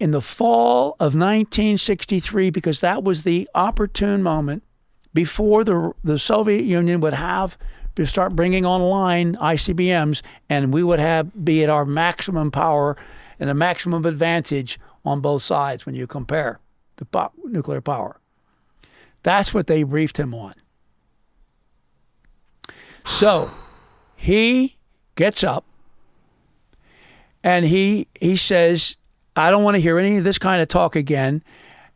[0.00, 4.62] in the fall of 1963 because that was the opportune moment
[5.12, 7.56] before the the Soviet Union would have
[7.96, 12.96] to start bringing online ICBMs and we would have be at our maximum power
[13.38, 16.58] and a maximum advantage on both sides when you compare
[16.96, 18.20] the po- nuclear power.
[19.22, 20.54] That's what they briefed him on.
[23.04, 23.50] So
[24.16, 24.76] he
[25.14, 25.64] gets up
[27.42, 28.96] and he he says,
[29.36, 31.42] "I don't want to hear any of this kind of talk again."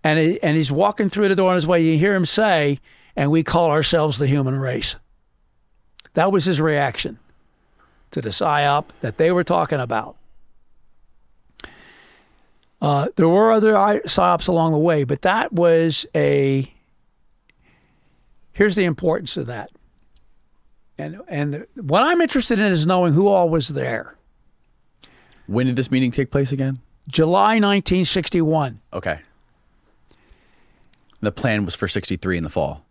[0.04, 1.82] And he, and he's walking through the door on his way.
[1.82, 2.78] You hear him say,
[3.16, 4.96] "And we call ourselves the human race."
[6.14, 7.18] That was his reaction
[8.10, 10.16] to the SIOP that they were talking about.
[12.80, 16.72] Uh, there were other SIOPs along the way, but that was a.
[18.52, 19.70] Here's the importance of that.
[20.98, 24.16] And and the, what I'm interested in is knowing who all was there.
[25.46, 26.80] When did this meeting take place again?
[27.08, 28.80] July 1961.
[28.92, 29.20] Okay.
[31.20, 32.84] The plan was for 63 in the fall.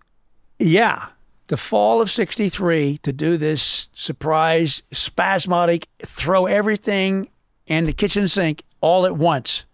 [0.59, 1.07] Yeah.
[1.47, 7.29] The fall of 63 to do this surprise, spasmodic, throw everything
[7.67, 9.65] in the kitchen sink all at once.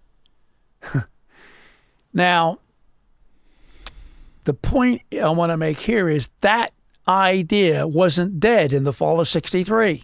[2.13, 2.59] now,
[4.43, 6.73] the point I want to make here is that
[7.07, 10.03] idea wasn't dead in the fall of 63.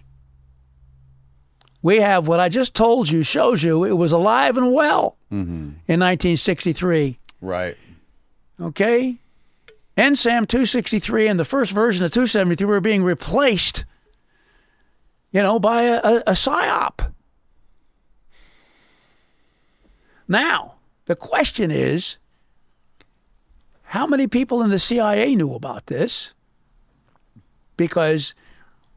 [1.82, 5.52] We have what I just told you shows you it was alive and well Mm-hmm.
[5.88, 7.20] in 1963.
[7.40, 7.78] Right.
[8.60, 9.18] Okay?
[9.96, 13.86] NSAM 263 and the first version of 273 were being replaced,
[15.32, 17.12] you know, by a, a, a SIOP.
[20.28, 22.18] Now, the question is
[23.84, 26.34] how many people in the CIA knew about this?
[27.80, 28.36] Because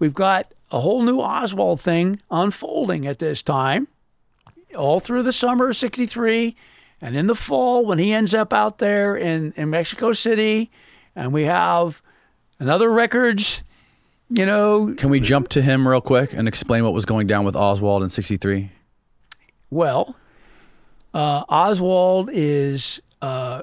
[0.01, 3.86] we've got a whole new Oswald thing unfolding at this time,
[4.77, 6.57] all through the summer of 63
[7.01, 10.70] and in the fall when he ends up out there in, in Mexico City
[11.15, 12.02] and we have
[12.59, 13.62] another records,
[14.28, 17.44] you know, Can we jump to him real quick and explain what was going down
[17.44, 18.73] with Oswald in 63?
[19.70, 20.17] Well,
[21.15, 23.62] uh, Oswald is uh,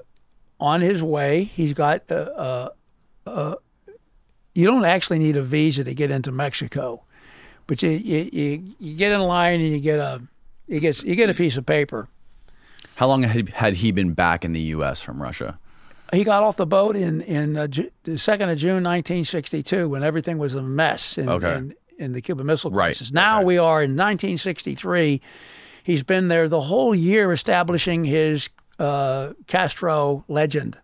[0.62, 1.44] on his way.
[1.44, 2.10] He's got.
[2.10, 2.70] Uh, uh,
[3.26, 3.56] uh,
[4.60, 7.04] you don't actually need a visa to get into Mexico,
[7.68, 10.22] but you you, you, you get in line and you get a
[10.68, 12.08] you get you get a piece of paper.
[12.96, 15.02] How long had, had he been back in the U.S.
[15.02, 15.58] from Russia?
[16.12, 20.04] He got off the boat in in uh, Ju- the second of June, 1962, when
[20.04, 21.56] everything was a mess in, Okay.
[21.56, 22.88] in, in the Cuban Missile Right.
[22.88, 23.12] Crisis.
[23.12, 23.46] Now Okay.
[23.46, 25.22] we are in 1963.
[25.84, 30.78] He's been there the whole year establishing his uh, Castro legend.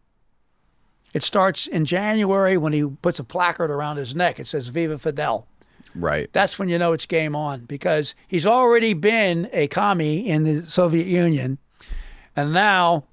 [1.16, 4.38] It starts in January when he puts a placard around his neck.
[4.38, 5.48] It says "Viva Fidel."
[5.96, 6.30] Right.
[6.34, 10.62] That's when you know it's game on because he's already been a commie in the
[10.62, 11.58] Soviet Union,
[12.36, 13.06] and now,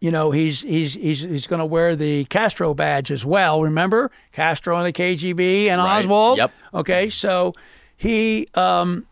[0.00, 3.60] you know, he's he's he's he's going to wear the Castro badge as well.
[3.62, 5.98] Remember Castro and the KGB and Right.
[6.02, 6.38] Oswald.
[6.38, 6.50] Yep.
[6.72, 7.52] Okay, so
[7.98, 9.06] he um.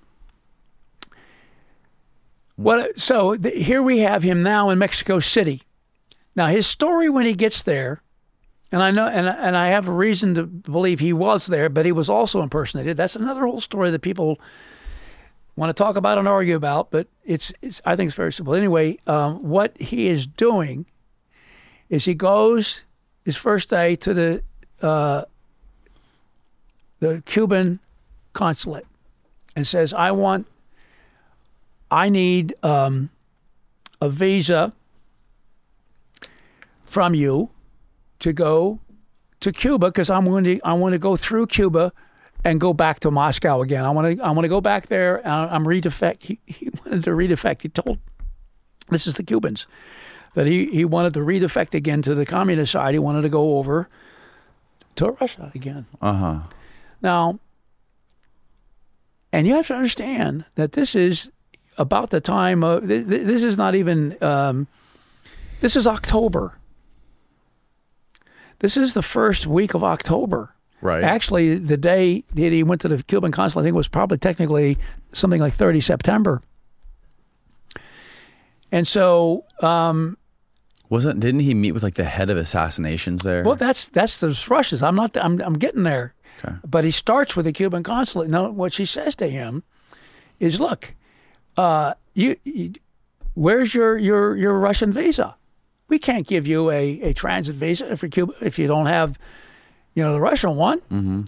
[2.56, 5.64] What so here we have him now in Mexico City.
[6.36, 8.02] Now his story when he gets there,
[8.72, 11.86] and I know and and I have a reason to believe he was there, but
[11.86, 12.96] he was also impersonated.
[12.96, 14.40] That's another whole story that people
[15.56, 18.54] want to talk about and argue about, but it's, it's I think it's very simple.
[18.54, 20.86] Anyway, um, what he is doing
[21.88, 22.84] is he goes
[23.24, 24.42] his first day to the
[24.82, 25.22] uh,
[27.00, 27.78] the Cuban
[28.32, 28.86] consulate
[29.54, 30.46] and says, "I want,
[31.90, 33.10] I need um,
[34.00, 34.72] a visa
[36.94, 37.50] from you
[38.20, 38.80] to go
[39.40, 41.92] to Cuba because I'm going to I want to go through Cuba."
[42.46, 43.86] And go back to Moscow again.
[43.86, 44.22] I want to.
[44.22, 45.16] I want to go back there.
[45.26, 46.22] And I'm redefect.
[46.22, 47.62] He, he wanted to redefect.
[47.62, 47.98] He told,
[48.90, 49.66] this is the Cubans,
[50.34, 52.94] that he, he wanted to redefect again to the communist side.
[52.94, 53.88] He wanted to go over
[54.96, 55.86] to Russia again.
[56.02, 56.38] Uh huh.
[57.00, 57.38] Now,
[59.32, 61.32] and you have to understand that this is
[61.78, 64.66] about the time of, th- th- this is not even, um,
[65.62, 66.58] this is October.
[68.60, 70.54] This is the first week of October.
[70.80, 71.02] Right.
[71.02, 74.18] Actually, the day that he went to the Cuban consulate, I think it was probably
[74.18, 74.76] technically
[75.12, 76.42] something like 30 September.
[78.70, 80.18] And so, um,
[80.90, 83.42] Wasn't didn't he meet with like the head of assassinations there?
[83.44, 84.82] well, that's that's the Russians.
[84.82, 85.16] I'm not.
[85.16, 86.14] I'm I'm getting there.
[86.44, 86.56] Okay.
[86.66, 88.28] But he starts with the Cuban consulate.
[88.28, 89.62] No, what she says to him
[90.40, 90.94] is, "Look,
[91.56, 92.72] uh, you, you,
[93.34, 95.36] where's your your your Russian visa?
[95.88, 99.18] We can't give you a, a transit visa for Cuba if you don't have,
[99.94, 100.80] you know, the Russian one.
[100.80, 101.22] Mm-hmm.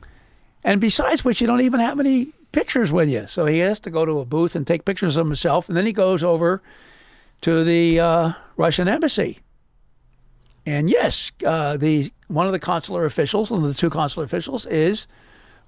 [0.65, 3.27] And besides which, you don't even have any pictures with you.
[3.27, 5.87] So he has to go to a booth and take pictures of himself, and then
[5.87, 6.63] he goes over
[7.43, 9.39] to the uh, Russian embassy.
[10.65, 14.67] And yes, uh, the one of the consular officials, one of the two consular officials,
[14.67, 15.07] is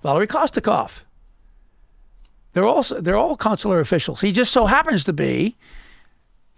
[0.03, 1.03] Valery Kostikov.
[2.53, 4.21] They're all they're all consular officials.
[4.21, 5.57] He just so happens to be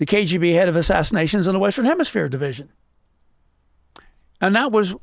[0.00, 2.72] the KGB head of assassinations in the Western Hemisphere division,
[4.40, 4.94] and that was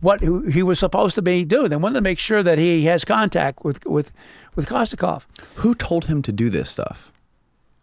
[0.00, 1.70] what he was supposed to be doing.
[1.70, 4.12] They wanted to make sure that he has contact with with
[4.54, 5.22] with Kostikov.
[5.56, 7.10] Who told him to do this stuff?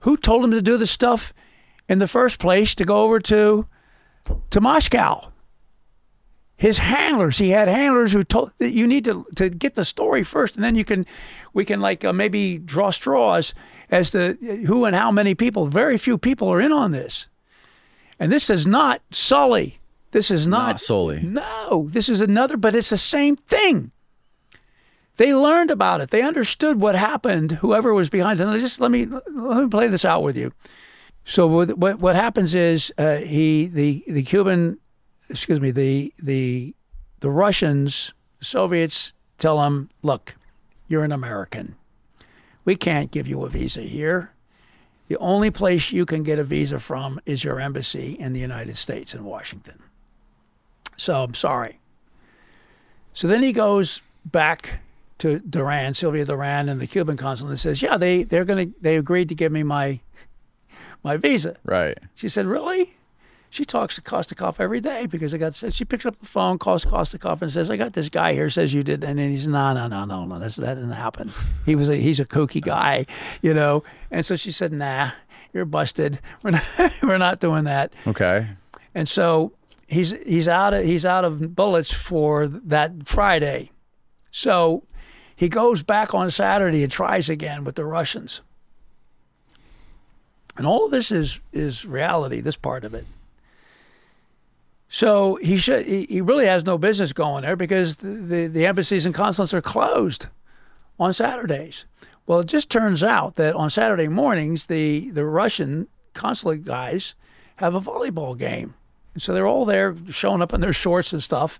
[0.02, 1.34] Who told him to do this stuff
[1.88, 3.66] in the first place to go over to
[4.52, 5.29] to Moscow?
[6.60, 7.38] His handlers.
[7.38, 10.64] He had handlers who told that you need to to get the story first, and
[10.64, 11.06] then you can
[11.54, 13.54] we can like uh, maybe draw straws
[13.90, 14.34] as to
[14.68, 15.68] who and how many people.
[15.68, 17.30] Very few people are in on this,
[18.20, 19.78] and this is not Solie.
[20.12, 21.24] This is not, Not Solie.
[21.24, 23.92] no, this is another, but it's the same thing.
[25.16, 26.10] They learned about it.
[26.10, 27.52] They understood what happened.
[27.62, 28.48] Whoever was behind it.
[28.48, 30.52] And just let me let me play this out with you.
[31.24, 34.78] So what what, what happens is uh, he the the Cuban,
[35.30, 36.76] excuse me the the
[37.20, 40.36] the Russians, the Soviets tell him, look,
[40.88, 41.76] you're an American.
[42.66, 44.32] We can't give you a visa here.
[45.08, 48.78] The only place you can get a visa from is your embassy in the United
[48.78, 49.82] States in Washington.
[50.98, 51.80] So I'm sorry.
[53.14, 54.80] So then he goes back
[55.18, 58.98] to Duran, Silvia Duran, and the Cuban consulate, and says, "Yeah, they they're gonna they
[58.98, 60.00] agreed to give me my
[61.04, 61.98] my visa." Right.
[62.16, 62.92] She said, "Really?"
[63.52, 65.56] She talks to Kostikov every day because I got.
[65.56, 68.50] She picks up the phone, calls Kostikov, and says, "I got this guy here.
[68.50, 70.38] Says you did." And then he's, "No, no, no, no, no.
[70.40, 71.32] That's, that didn't happen.
[71.66, 73.08] He was a he's a kooky guy,
[73.42, 75.12] you know." And so she said, "Nah,
[75.52, 76.20] you're busted.
[76.44, 76.64] We're not
[77.02, 78.48] we're not doing that." Okay.
[78.94, 79.54] And so
[79.88, 83.72] he's he's out of he's out of bullets for that Friday.
[84.30, 84.84] So
[85.36, 88.42] he goes back on Saturday and tries again with the Russians.
[90.56, 93.06] And all of this is is reality, this part of it.
[94.90, 98.66] So he should he, he really has no business going there because the, the, the
[98.66, 100.28] embassies and consulates are closed
[101.00, 101.86] on Saturdays.
[102.26, 107.16] Well, it just turns out that on Saturday mornings the the Russian consulate guys
[107.58, 108.74] have a volleyball game.
[109.14, 111.60] And so they're all there showing up in their shorts and stuff.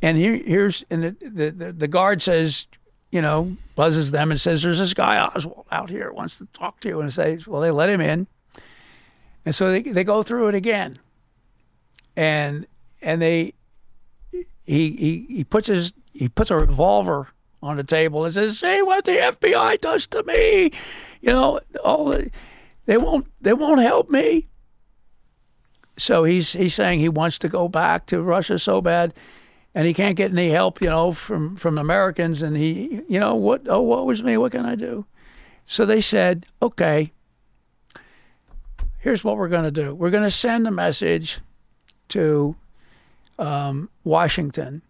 [0.00, 2.66] And here, here's and the, the, the, guard says,
[3.10, 6.80] you know, buzzes them and says, "There's this guy Oswald out here wants to talk
[6.80, 8.28] to you." And says, "Well, they let him in."
[9.44, 10.98] And so they they go through it again,
[12.18, 12.66] and
[13.00, 13.52] and they
[14.32, 17.28] he he he puts his he puts a revolver
[17.62, 20.72] on the table and says, "See what the FBI does to me."
[21.20, 22.30] You know, all the,
[22.86, 24.48] they won't they won't help me.
[25.96, 29.14] So he's he's saying he wants to go back to Russia so bad,
[29.72, 32.42] and he can't get any help, you know, from from Americans.
[32.42, 33.68] And he, you know, what?
[33.68, 34.36] Oh, what was me?
[34.36, 35.06] What can I do?
[35.64, 37.12] So they said, okay.
[39.00, 39.94] Here's what we're going to do.
[39.94, 41.40] We're going to send a message
[42.10, 42.56] to
[43.38, 44.82] um, Washington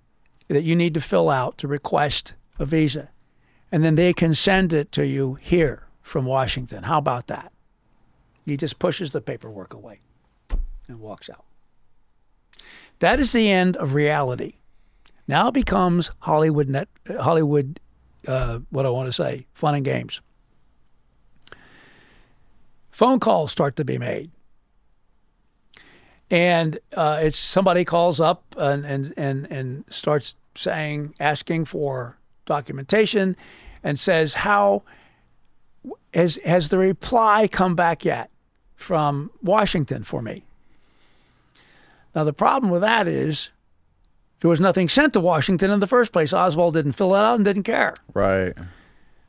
[0.49, 3.11] that you need to fill out to request a visa,
[3.71, 6.85] and then they can send it to you here from Washington.
[6.85, 7.53] How about that?
[8.45, 10.01] He just pushes the paperwork away
[10.89, 11.45] and walks out.
[13.01, 14.55] That is the end of reality.
[15.29, 16.89] Now it becomes Hollywood net,
[17.21, 17.79] Hollywood,
[18.27, 20.23] uh, what I want to say, fun and games.
[22.91, 24.31] Phone calls start to be made,
[26.31, 33.37] and uh, it's somebody calls up and, and and and starts saying, asking for documentation,
[33.83, 34.83] and says, "How
[36.13, 38.31] has has the reply come back yet
[38.77, 40.45] from Washington for me?"
[42.15, 43.51] Now, the problem with that is
[44.41, 46.33] there was nothing sent to Washington in the first place.
[46.33, 47.95] Oswald didn't fill it out and didn't care.
[48.15, 48.55] Right.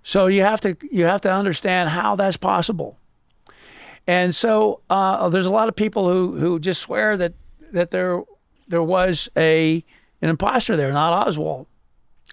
[0.03, 2.97] So you have to you have to understand how that's possible.
[4.09, 7.33] And so uh, there's a lot of people who, who just swear that
[7.73, 8.23] that there
[8.67, 9.85] there was a
[10.23, 11.67] an imposter there, not Oswald.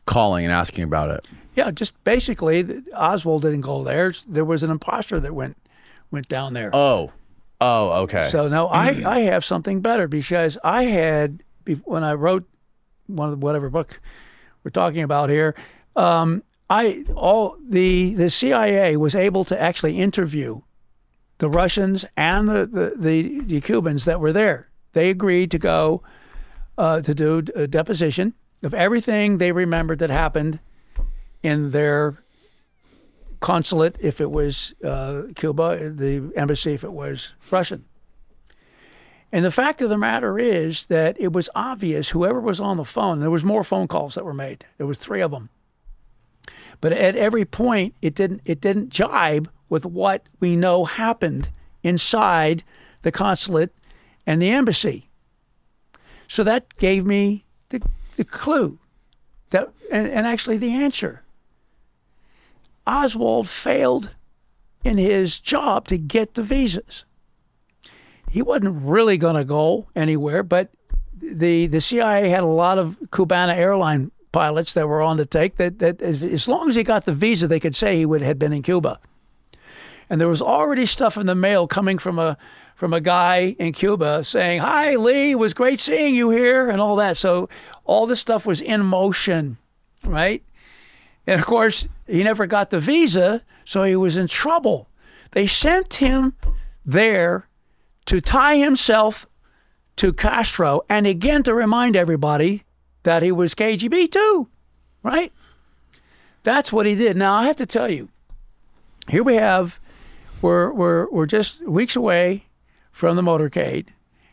[0.07, 1.29] Calling and asking about it.
[1.55, 4.15] Yeah, just basically Oswald didn't go there.
[4.27, 5.59] There was an imposter that went
[6.11, 6.71] went down there.
[6.73, 7.13] Oh.
[7.61, 8.29] Oh, okay.
[8.31, 11.43] So no, I, I have something better because I had
[11.85, 12.49] when I wrote
[13.07, 14.01] one of the, whatever book
[14.65, 15.55] we're talking about here.
[15.95, 20.63] Um, I all the the CIA was able to actually interview
[21.39, 24.69] the Russians and the the, the, the Cubans that were there.
[24.93, 26.03] They agreed to go
[26.79, 30.59] uh, to do a deposition of everything they remembered that happened
[31.43, 32.19] in their
[33.41, 37.85] consulate if it was uh, Cuba, the embassy if it was Russian.
[39.33, 42.85] And the fact of the matter is that it was obvious whoever was on the
[42.85, 44.65] phone, there was more phone calls that were made.
[44.79, 45.51] There was three of them.
[46.81, 51.51] But at every point it didn't it didn't jibe with what we know happened
[51.83, 52.63] inside
[53.03, 53.75] the consulate
[54.27, 55.09] and the embassy.
[56.29, 57.83] So that gave me the,
[58.17, 58.79] the clue
[59.51, 61.23] that and, and actually the answer.
[62.87, 64.17] Oswald failed
[64.85, 67.05] in his job to get the visas.
[68.31, 70.71] He wasn't really going to go anywhere, but
[71.15, 75.57] the the CIA had a lot of Cubana airline pilots that were on the take
[75.57, 78.21] that, that as, as long as he got the visa, they could say he would
[78.21, 79.01] had been in Cuba.
[80.09, 82.37] And there was already stuff in the mail coming from a
[82.75, 86.81] from a guy in Cuba saying, "Hi, Lee, it was great seeing you here," and
[86.81, 87.17] all that.
[87.17, 87.49] So
[87.85, 89.57] all this stuff was in motion,
[90.05, 90.43] right?
[91.27, 94.89] And of course, he never got the visa, so he was in trouble.
[95.33, 96.35] They sent him
[96.85, 97.49] there
[98.07, 99.27] to tie himself
[99.97, 102.63] to Castro and again to remind everybody
[103.03, 104.49] that he was KGB too,
[105.03, 105.33] right?
[106.43, 107.17] That's what he did.
[107.17, 108.09] Now, I have to tell you,
[109.09, 109.81] here we have,
[110.47, 112.45] we're, we're, we're just weeks away
[112.93, 113.89] from the motorcade.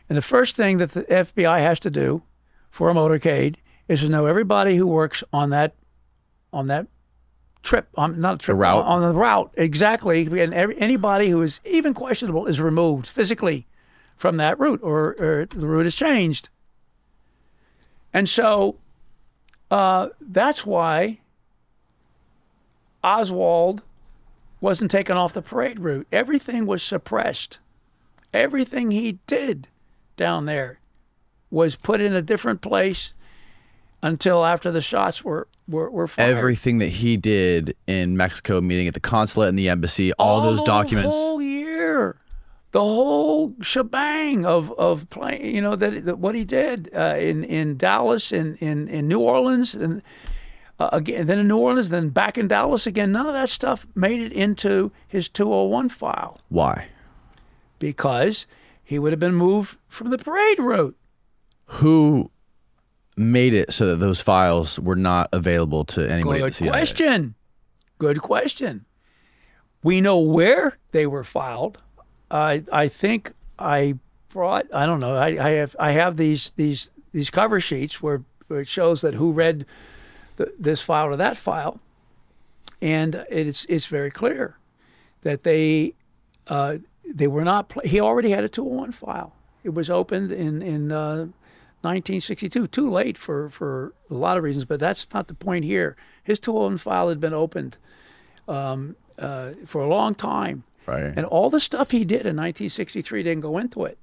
[0.08, 2.22] And the first thing that the FBI has to do
[2.70, 3.56] for a motorcade
[3.88, 5.74] is to know everybody who works on that
[6.52, 6.86] on that
[7.64, 8.84] trip, on not trip, the route.
[8.84, 13.66] On, on the route exactly, and every, anybody who is even questionable is removed physically
[14.14, 16.48] from that route, or, or the route is changed.
[18.12, 18.76] And so
[19.68, 21.18] uh, that's why
[23.02, 23.82] Oswald
[24.64, 26.06] wasn't taken off the parade route.
[26.10, 27.58] Everything was suppressed.
[28.32, 29.68] Everything he did
[30.16, 30.80] down there
[31.50, 33.12] was put in a different place
[34.02, 36.34] until after the shots were were, were fired.
[36.34, 40.62] Everything that he did in Mexico, meeting at the consulate and the embassy, all, those
[40.62, 41.14] documents.
[41.14, 42.16] The whole year,
[42.72, 45.54] the whole shebang of of playing.
[45.54, 49.20] You know that, that what he did uh, in in Dallas, in in, in New
[49.20, 50.02] Orleans, and
[50.78, 53.12] uh, again then in New Orleans, then back in Dallas again.
[53.12, 56.88] None of that stuff made it into his 201 file Why?
[57.78, 58.46] because
[58.82, 60.96] he would have been moved from the parade route.
[61.66, 62.30] Who
[63.16, 67.34] made it so that those files were not available to anybody Good question.
[67.98, 68.84] Good question.
[69.82, 71.78] We know where they were filed.
[72.30, 73.98] I I think I
[74.30, 74.66] brought.
[74.74, 75.14] I don't know.
[75.14, 79.14] I, I have I have these these these cover sheets where, where it shows that
[79.14, 79.64] who read
[80.36, 81.80] the, this file or that file,
[82.82, 84.56] and it's it's very clear
[85.22, 85.94] that they
[86.48, 87.72] uh, they were not.
[87.84, 89.34] He already had a 201 file.
[89.62, 91.26] It was opened in in uh,
[91.82, 92.66] 1962.
[92.68, 95.96] Too late for for a lot of reasons, but that's not the point here.
[96.22, 97.76] His 201 file had been opened
[98.48, 101.12] um, uh, for a long time, Right.
[101.16, 103.98] and all the stuff he did in 1963 didn't go into it.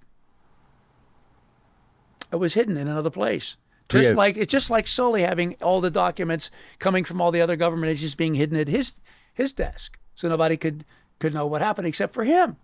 [2.31, 3.57] It was hidden in another place.
[3.91, 4.15] Just yeah.
[4.15, 7.89] like it's just like Solie having all the documents coming from all the other government
[7.89, 8.95] agencies being hidden at his
[9.33, 10.85] his desk, so nobody could
[11.19, 12.55] could know what happened except for him.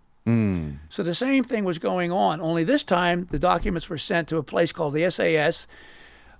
[0.89, 2.41] So the same thing was going on.
[2.41, 5.67] Only this time the documents were sent to a place called the SAS,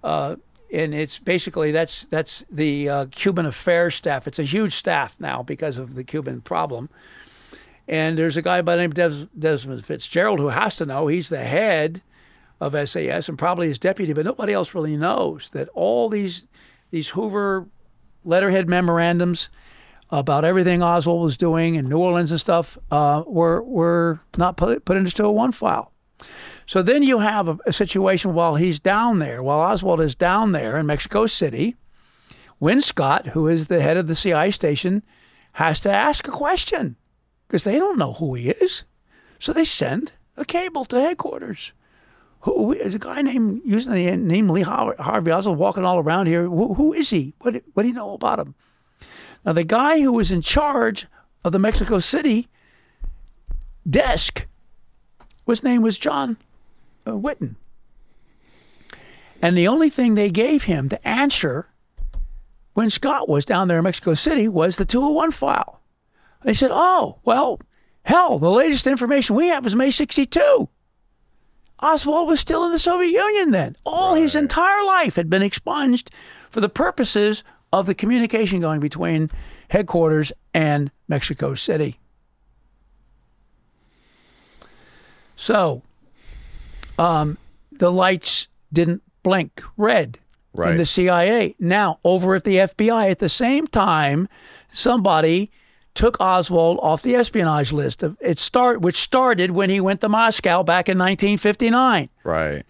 [0.03, 0.35] uh,
[0.71, 4.27] and it's basically that's that's the uh, Cuban affairs staff.
[4.27, 6.89] It's a huge staff now because of the Cuban problem.
[7.87, 11.07] And there's a guy by the name of Des- Desmond Fitzgerald who has to know.
[11.07, 12.01] He's the head
[12.59, 16.47] of SAS and probably his deputy, but nobody else really knows that all these
[16.89, 17.67] these Hoover
[18.23, 19.49] letterhead memorandums
[20.09, 24.85] about everything Oswald was doing in New Orleans and stuff uh, were were not put,
[24.85, 25.91] put into a one file.
[26.65, 30.51] So then you have a, a situation while he's down there, while Oswald is down
[30.51, 31.75] there in Mexico City,
[32.59, 35.03] Win Scott, who is the head of the CIA station,
[35.53, 36.95] has to ask a question
[37.47, 38.83] because they don't know who he is.
[39.39, 41.73] So they send a cable to headquarters.
[42.47, 46.43] Who is a guy named using the name Lee Harvey Oswald walking all around here?
[46.43, 47.33] Who, who is he?
[47.39, 48.55] What, what do you know about him?
[49.45, 51.07] Now, the guy who was in charge
[51.43, 52.47] of the Mexico City
[53.87, 54.47] desk,
[55.45, 56.37] his name was John
[57.05, 57.55] uh, Whitten.
[59.41, 61.67] And the only thing they gave him to answer
[62.75, 65.81] Win Scott was down there in Mexico City was the 201 file.
[66.45, 67.59] They said, oh, well,
[68.03, 70.69] hell, the latest information we have is May 62.
[71.81, 73.75] Oswald was still in the Soviet Union then.
[73.85, 76.09] All his entire life had been expunged
[76.49, 79.29] for the purposes of the communication going between
[79.69, 81.99] headquarters and Mexico City.
[85.35, 85.83] So,
[86.97, 87.37] um,
[87.71, 90.17] the lights didn't blink red
[90.71, 91.55] in the CIA.
[91.59, 94.27] Now, over at the FBI, at the same time,
[94.69, 95.51] somebody
[95.97, 98.03] took Oswald off the espionage list.
[98.03, 102.63] Of It start, which started when he went to Moscow back in 1959 Right.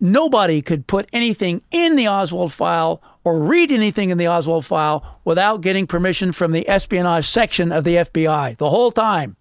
[0.00, 5.18] nobody could put anything in the Oswald file or read anything in the Oswald file
[5.24, 9.36] without getting permission from the espionage section of the FBI the whole time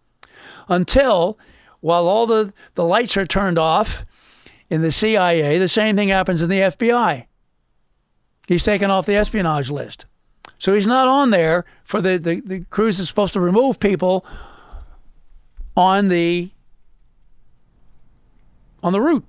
[0.67, 1.37] until
[1.81, 4.05] while all the, the lights are turned off
[4.69, 7.27] in the CIA, the same thing happens in the FBI.
[8.47, 10.05] He's taken off the espionage list.
[10.65, 14.25] So he's not on there for the, the, the crews that's supposed to remove people
[15.77, 16.49] on the
[18.81, 19.27] on the route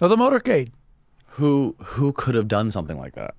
[0.00, 0.72] of the motorcade.
[1.38, 3.36] Who who could have done something like that?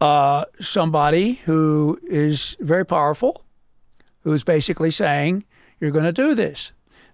[0.00, 3.44] Uh, somebody who is very powerful,
[4.22, 5.44] who's basically saying,
[5.78, 6.72] You're going to do this.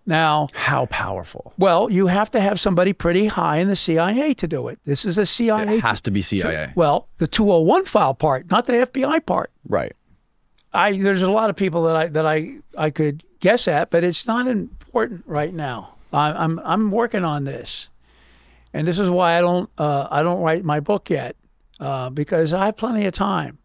[0.09, 1.53] Now, How powerful?
[1.59, 4.79] well, you have to have somebody pretty high in the CIA to do it.
[4.87, 5.77] This is a CIA.
[5.77, 6.73] It has to be CIA.
[6.75, 9.51] well, the 201 file part, not the FBI part.
[9.69, 9.93] Right.
[10.73, 14.03] I there's a lot of people that I that I I could guess at, but
[14.03, 15.95] it's not important right now.
[16.13, 17.91] I, I'm I'm working on this,
[18.73, 21.37] and this is why I don't uh, I don't write my book yet
[21.81, 23.59] uh, because I have plenty of time.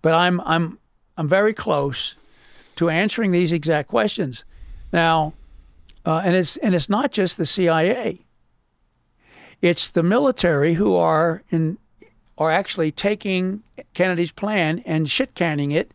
[0.00, 0.78] But I'm I'm
[1.18, 2.14] I'm very close
[2.76, 4.44] to answering these exact questions
[4.92, 5.32] now,
[6.04, 8.24] uh, and it's and it's not just the CIA.
[9.60, 11.78] It's the military who are in
[12.38, 13.62] are actually taking
[13.94, 15.92] Kennedy's plan and shit canning it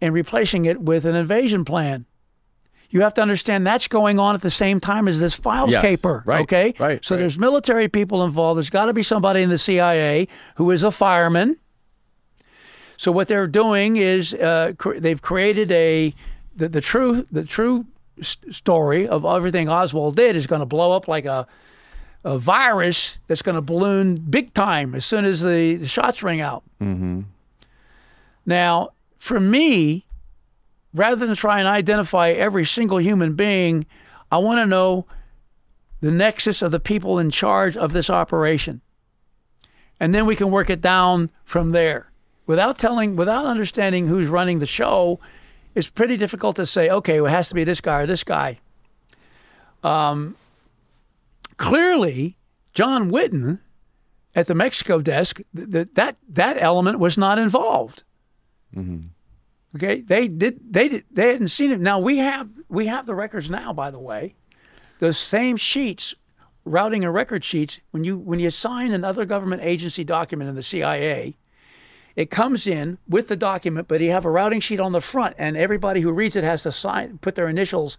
[0.00, 2.06] and replacing it with an invasion plan.
[2.90, 5.82] You have to understand that's going on at the same time as this files Yes,
[5.82, 6.22] caper.
[6.24, 7.20] right, okay, right, So right.
[7.20, 8.56] there's military people involved.
[8.58, 11.56] There's got to be somebody in the CIA who is a fireman.
[12.96, 16.14] So what they're doing is uh, cr- they've created a
[16.54, 17.84] the, the true the true
[18.22, 21.46] story of everything Oswald did is going to blow up like a
[22.24, 26.40] a virus that's going to balloon big time as soon as the, the shots ring
[26.40, 26.64] out.
[26.80, 27.22] Mm-hmm.
[28.46, 30.06] Now, for me,
[30.94, 33.86] rather than try and identify every single human being,
[34.32, 35.06] I want to know
[36.00, 38.80] the nexus of the people in charge of this operation.
[40.00, 42.10] And then we can work it down from there.
[42.46, 45.20] Without telling, without understanding who's running the show,
[45.74, 48.24] it's pretty difficult to say, okay, well, it has to be this guy or this
[48.24, 48.58] guy.
[49.82, 50.36] Um,
[51.56, 52.36] clearly,
[52.72, 53.58] John Whitten
[54.34, 58.02] at the Mexico desk, th- th- that that element was not involved.
[59.76, 61.80] Okay, they did they did they hadn't seen it.
[61.80, 63.72] Now we have we have the records now.
[63.72, 64.34] By the way,
[65.00, 66.14] those same sheets,
[66.64, 67.78] routing and record sheets.
[67.90, 71.36] When you when you sign another government agency document in the CIA,
[72.16, 75.34] it comes in with the document, but you have a routing sheet on the front,
[75.38, 77.98] and everybody who reads it has to sign, put their initials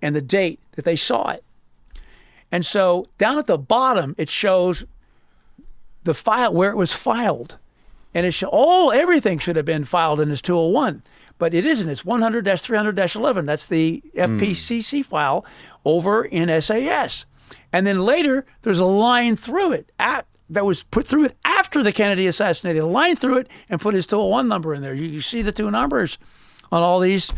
[0.00, 1.42] and the date that they saw it.
[2.50, 4.84] And so down at the bottom, it shows
[6.04, 7.58] the file where it was filed,
[8.14, 11.02] and it should, all everything should have been filed in this 201,
[11.38, 11.88] but it isn't.
[11.88, 13.46] It's 100-300-11.
[13.46, 14.20] That's the hmm.
[14.20, 15.44] FPCC file
[15.84, 17.26] over in SAS,
[17.72, 21.82] and then later there's a line through it at, that was put through it after
[21.82, 22.82] the Kennedy assassination.
[22.82, 24.94] A line through it and put his 201 number in there.
[24.94, 26.18] You, you see the two numbers
[26.70, 27.32] on all these.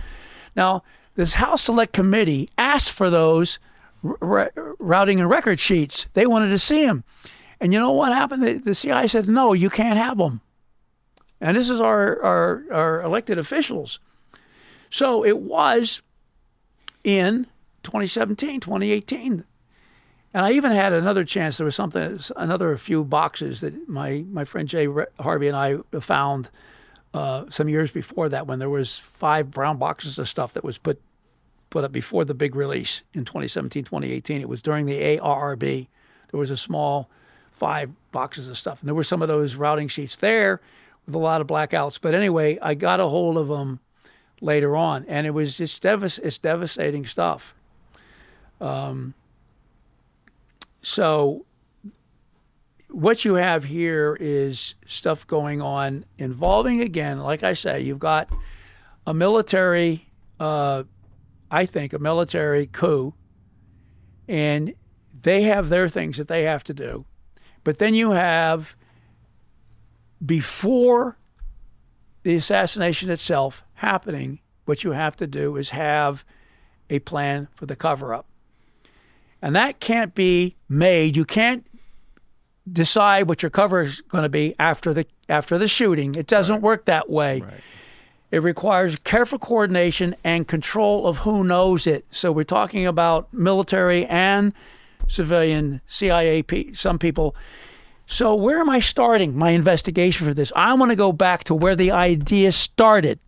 [0.55, 0.83] Now
[1.15, 3.59] this House Select Committee asked for those
[4.05, 6.07] r- r- routing and record sheets.
[6.13, 7.05] They wanted to see them.
[7.61, 8.43] And you know what happened?
[8.43, 10.43] The, the CIA said, no, you can't have them.
[11.41, 13.99] And this is our, our, our elected officials.
[14.91, 16.03] So it was
[17.03, 17.47] in
[17.83, 19.45] 2017, 2018.
[20.37, 21.57] And I even had another chance.
[21.57, 24.87] There was something, another few boxes that my, my friend Jay
[25.19, 26.51] Harvey and I found
[27.15, 30.77] uh, some years before that when there was five brown boxes of stuff that was
[30.77, 31.01] put
[31.71, 34.43] put up before the big release in 2017, 2018.
[34.43, 35.89] It was during the ARRB.
[36.31, 37.09] There was a small
[37.51, 38.81] five boxes of stuff.
[38.81, 40.61] And there were some of those routing sheets there
[41.07, 41.99] with a lot of blackouts.
[41.99, 43.81] But anyway, I got a hold of them
[44.43, 47.55] later on, and it was just devas- it's devastating stuff.
[48.61, 49.15] Um,
[50.87, 51.45] so
[52.91, 58.29] what you have here is stuff going on involving, again, like I say, you've got
[59.05, 60.07] a military,
[60.39, 60.85] uh,
[61.51, 63.15] I think, a military coup,
[64.29, 64.75] and
[65.23, 67.05] they have their things that they have to do.
[67.65, 68.77] But then you have,
[70.25, 71.19] before
[72.23, 76.25] the assassination itself happening, what you have to do is have
[76.89, 78.29] a plan for the cover up.
[79.43, 81.17] And that can't be made.
[81.17, 81.67] You can't
[82.71, 86.15] decide what your cover is going to be after the after the shooting.
[86.15, 87.41] It doesn't work that way.
[87.41, 87.61] Right.
[88.33, 92.05] It requires careful coordination and control of who knows it.
[92.11, 94.53] So we're talking about military and
[95.07, 97.37] civilian, CIA, some people.
[98.07, 100.53] So where am I starting my investigation for this?
[100.57, 103.21] I want to go back to where the idea started.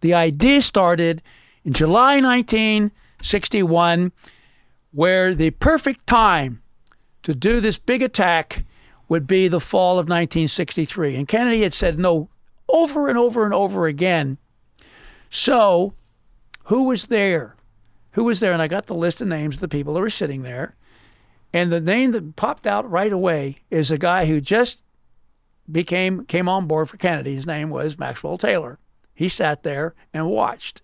[0.00, 1.22] The idea started
[1.64, 4.12] in July 1961,
[4.92, 6.62] where the perfect time
[7.22, 8.64] to do this big attack
[9.08, 11.16] would be the fall of 1963.
[11.16, 12.28] And Kennedy had said no
[12.68, 14.38] over and over and over again.
[15.30, 15.94] So,
[16.64, 17.56] who was there?
[18.12, 18.52] Who was there?
[18.52, 20.74] And I got the list of names of the people that were sitting there.
[21.52, 24.82] And the name that popped out right away is a guy who just
[25.70, 27.34] became came on board for Kennedy.
[27.34, 28.78] His name was Maxwell Taylor.
[29.14, 30.82] He sat there and watched.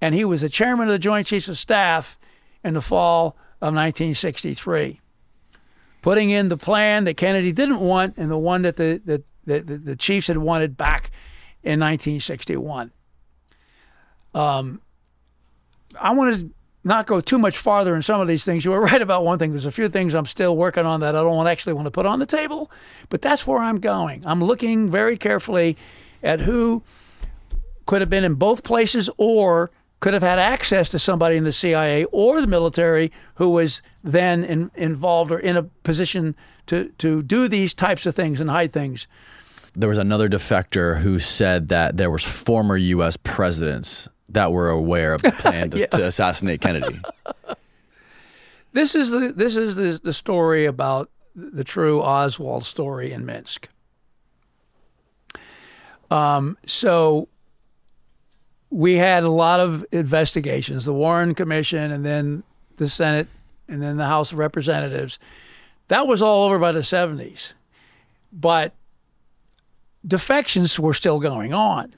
[0.00, 2.18] And he was the chairman of the Joint Chiefs of Staff
[2.64, 5.00] in the fall of 1963
[6.02, 9.76] putting in the plan that Kennedy didn't want and the one that the, the, the,
[9.76, 11.10] the Chiefs had wanted back
[11.62, 12.92] in 1961.
[14.34, 14.80] Um,
[16.00, 16.50] I want to
[16.84, 18.64] not go too much farther in some of these things.
[18.64, 19.50] You were right about one thing.
[19.50, 22.06] There's a few things I'm still working on that I don't actually want to put
[22.06, 22.70] on the table,
[23.08, 24.24] but that's where I'm going.
[24.26, 25.76] I'm looking very carefully
[26.22, 26.82] at who
[27.86, 29.70] could have been in both places or
[30.00, 34.44] could have had access to somebody in the CIA or the military who was then
[34.44, 36.36] in, involved or in a position
[36.66, 39.06] to, to do these types of things and hide things.
[39.74, 43.16] There was another defector who said that there was former U.S.
[43.16, 45.86] presidents that were aware of the plan to, yeah.
[45.86, 47.00] to assassinate Kennedy.
[48.72, 53.68] this is the this is the, the story about the true Oswald story in Minsk.
[56.10, 57.28] Um, so
[58.70, 62.42] we had a lot of investigations, the Warren Commission, and then
[62.76, 63.26] the Senate,
[63.68, 65.18] and then the House of Representatives.
[65.88, 67.54] That was all over by the 70s.
[68.32, 68.74] But
[70.06, 71.94] defections were still going on.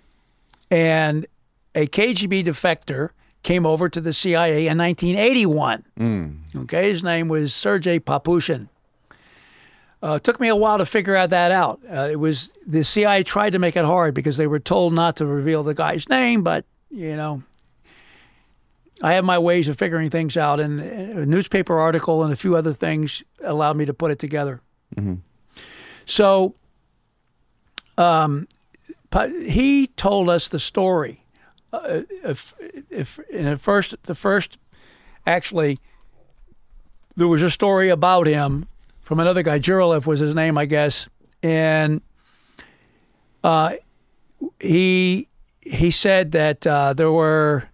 [0.71, 1.27] And
[1.75, 3.11] a KGB defector
[3.43, 5.85] came over to the CIA in 1981.
[5.99, 6.63] Mm.
[6.65, 8.69] Okay, his name was Sergei Papushin.
[10.03, 11.81] Uh, it took me a while to figure out that out.
[11.89, 15.17] Uh, it was the CIA tried to make it hard because they were told not
[15.17, 17.43] to reveal the guy's name, but you know,
[19.03, 22.57] I have my ways of figuring things out, and a newspaper article and a few
[22.57, 24.61] other things allowed me to put it together.
[24.97, 25.15] Mm-hmm.
[26.07, 26.55] So,
[27.97, 28.49] um,
[29.13, 31.25] he told us the story.
[31.73, 32.55] Uh, if,
[32.91, 34.59] if in the first, the first,
[35.27, 35.79] actually,
[37.17, 38.67] there was a story about him
[39.11, 39.59] from another guy.
[39.59, 41.09] Juralev was his name, I guess,
[41.43, 42.01] and
[43.43, 43.73] uh,
[44.61, 45.27] he
[45.61, 47.69] he said that uh, there were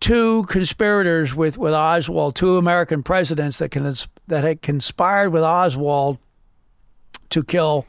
[0.00, 3.94] two conspirators with, with Oswald, two American presidents that can,
[4.26, 6.18] that had conspired with Oswald
[7.30, 7.86] to kill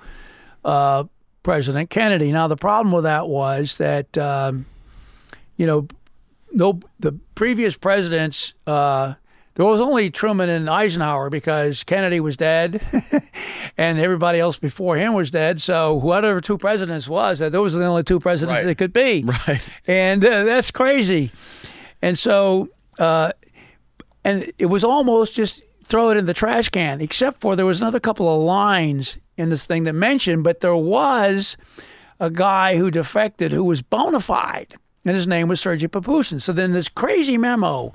[0.64, 1.03] uh,
[1.43, 2.32] President Kennedy.
[2.32, 4.66] Now the problem with that was that um,
[5.58, 5.90] you know
[6.53, 9.16] no the previous presidents uh,
[9.56, 12.82] there was only Truman and Eisenhower because Kennedy was dead
[13.78, 15.62] and everybody else before him was dead.
[15.62, 18.66] So whatever two presidents was, those were the only two presidents right.
[18.66, 19.26] that could be.
[19.48, 19.68] Right.
[19.88, 21.32] And uh, that's crazy.
[22.02, 23.32] And so, uh,
[24.24, 27.82] and it was almost just throw it in the trash can, except for there was
[27.82, 31.58] another couple of lines in this thing that mentioned, but there was
[32.20, 36.42] a guy who defected who was bona fide, and his name was Sergei Papushin.
[36.42, 37.94] So then this crazy memo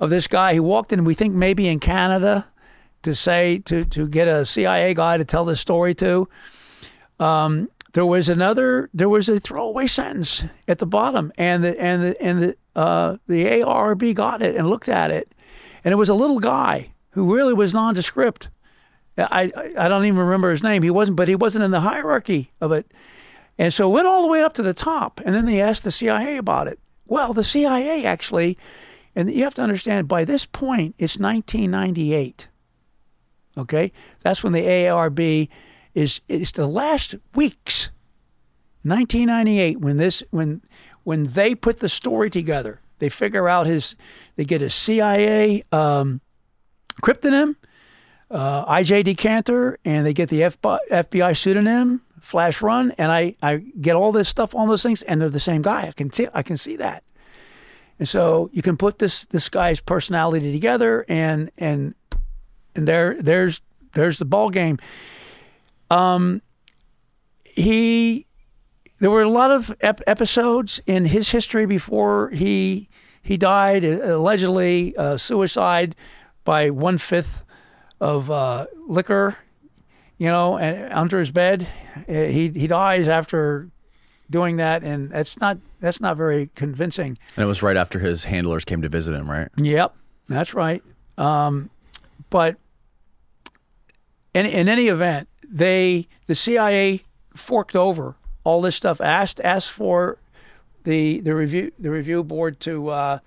[0.00, 2.46] of this guy who walked in, we think maybe in Canada,
[3.02, 6.28] to say to to get a CIA guy to tell this story to.
[7.20, 8.90] Um, there was another.
[8.92, 13.16] There was a throwaway sentence at the bottom, and the and the and the uh,
[13.26, 15.32] the ARB got it and looked at it,
[15.84, 18.50] and it was a little guy who really was nondescript.
[19.18, 20.82] I, I don't even remember his name.
[20.82, 22.92] He wasn't, but he wasn't in the hierarchy of it.
[23.58, 25.20] And so it went all the way up to the top.
[25.24, 26.78] And then they asked the CIA about it.
[27.06, 28.58] Well, the CIA actually
[29.16, 32.48] and you have to understand, by this point, it's 1998.
[33.56, 33.90] Okay?
[34.20, 35.48] That's when the ARB
[35.94, 37.90] is, it's the last weeks,
[38.82, 40.60] 1998, when this, when,
[41.04, 42.80] when they put the story together.
[42.98, 43.96] They figure out his,
[44.36, 46.20] they get a CIA um,
[47.02, 47.56] cryptonym,
[48.30, 53.96] uh, IJ Decanter, and they get the FBI pseudonym, Flash Run, and I, I get
[53.96, 55.88] all this stuff on those things, and they're the same guy.
[55.88, 57.02] I can see, I can see that.
[57.98, 61.94] And so you can put this this guy's personality together, and and
[62.74, 63.60] and there there's
[63.94, 64.78] there's the ball game.
[65.90, 66.42] Um,
[67.44, 68.26] he
[68.98, 72.88] there were a lot of ep- episodes in his history before he
[73.22, 75.96] he died, uh, allegedly uh, suicide
[76.44, 77.44] by one fifth
[78.00, 79.36] of uh, liquor,
[80.18, 81.66] you know, and under his bed.
[82.08, 83.70] Uh, He he dies after
[84.30, 87.16] doing that, and that's not that's not very convincing.
[87.36, 89.48] And it was right after his handlers came to visit him, right?
[89.56, 89.94] Yep,
[90.28, 90.82] that's right.
[91.18, 91.70] Um,
[92.30, 92.56] but
[94.34, 97.02] in in any event, they the CIA
[97.34, 99.00] forked over all this stuff.
[99.00, 100.18] asked asked for
[100.84, 103.18] the the review the review board to uh,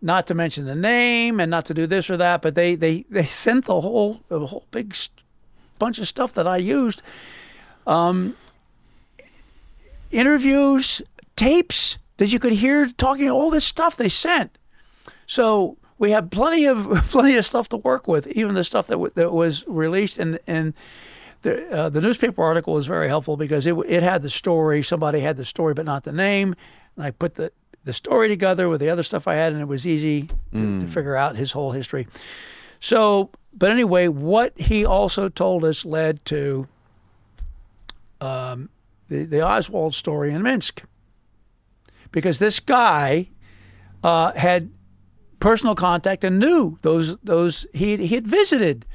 [0.00, 3.04] not to mention the name and not to do this or that, but they they
[3.10, 4.94] they sent the whole the whole big
[5.78, 7.02] bunch of stuff that I used.
[7.86, 8.36] Um,
[10.10, 11.02] interviews,
[11.36, 14.58] tapes that you could hear talking all this stuff they sent.
[15.26, 18.94] So we have plenty of plenty of stuff to work with, even the stuff that
[18.94, 20.74] w- that was released and and
[21.42, 24.82] the uh, the newspaper article was very helpful because it it had the story.
[24.82, 26.54] Somebody had the story, but not the name.
[26.96, 27.52] And I put the
[27.84, 30.86] the story together with the other stuff I had, and it was easy to, to
[30.86, 32.06] figure out his whole history.
[32.80, 36.68] So, but anyway, what he also told us led to
[38.20, 38.68] um,
[39.08, 40.82] the the Oswald story in Minsk,
[42.12, 43.30] because this guy
[44.02, 44.70] uh, had
[45.40, 48.86] personal contact and knew those those he he had visited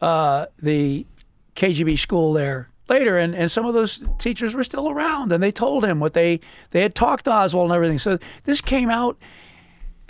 [0.00, 1.06] uh, the
[1.54, 5.52] KGB school there later, and, and some of those teachers were still around, and they
[5.52, 6.40] told him what they
[6.70, 7.98] they had talked to Oswald and everything.
[7.98, 9.18] So this came out.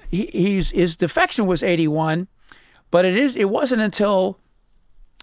[0.09, 2.29] He, he's his defection was eighty one,
[2.91, 4.39] but it is it wasn't until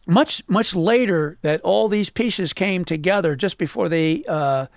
[0.07, 4.67] much much later that all these pieces came together just before the uh,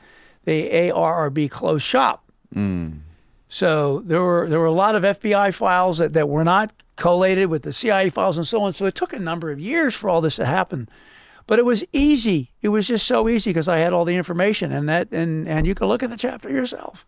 [0.44, 2.24] the ARRB closed shop.
[3.48, 7.48] So there were there were a lot of FBI files that, that were not collated
[7.48, 8.72] with the CIA files and so on.
[8.72, 10.88] So it took a number of years for all this to happen.
[11.46, 12.52] But it was easy.
[12.62, 15.66] It was just so easy because I had all the information and that and, and
[15.66, 17.04] you can look at the chapter yourself.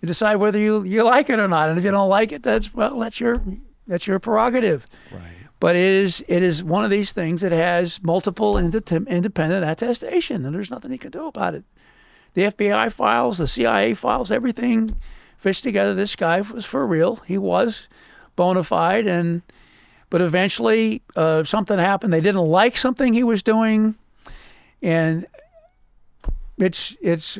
[0.00, 1.68] You decide whether you, you like it or not.
[1.68, 3.42] And if you don't like it, that's well, that's your
[3.86, 4.86] that's your prerogative.
[5.12, 5.22] Right.
[5.58, 10.54] But it is it is one of these things that has multiple independent attestation, and
[10.54, 11.64] there's nothing you can do about it.
[12.34, 14.94] The FBI files, the CIA files, everything
[15.38, 15.94] fits together.
[15.94, 17.16] This guy was for real.
[17.26, 17.88] He was
[18.36, 19.42] bona fide, and
[20.10, 22.12] but eventually uh, something happened.
[22.12, 23.96] They didn't like something he was doing,
[24.82, 25.26] and
[26.58, 27.38] it's it's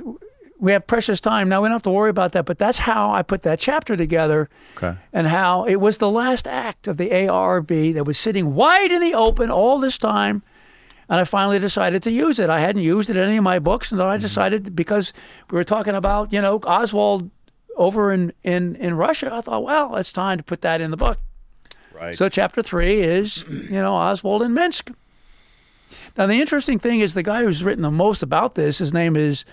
[0.58, 1.62] we have precious time now.
[1.62, 2.46] We don't have to worry about that.
[2.46, 4.96] But that's how I put that chapter together Okay.
[5.12, 9.00] and how it was the last act of the ARB that was sitting wide in
[9.00, 10.42] the open all this time.
[11.08, 12.50] And I finally decided to use it.
[12.50, 14.22] I hadn't used it in any of my books, and then I mm-hmm.
[14.22, 15.12] decided because
[15.50, 17.30] we were talking about, you know, Oswald
[17.76, 20.96] over in, in, in Russia, I thought, well, it's time to put that in the
[20.96, 21.18] book.
[21.92, 22.16] Right.
[22.16, 24.90] So chapter three is, you know, Oswald in Minsk.
[26.16, 29.16] Now the interesting thing is the guy who's written the most about this, his name
[29.16, 29.44] is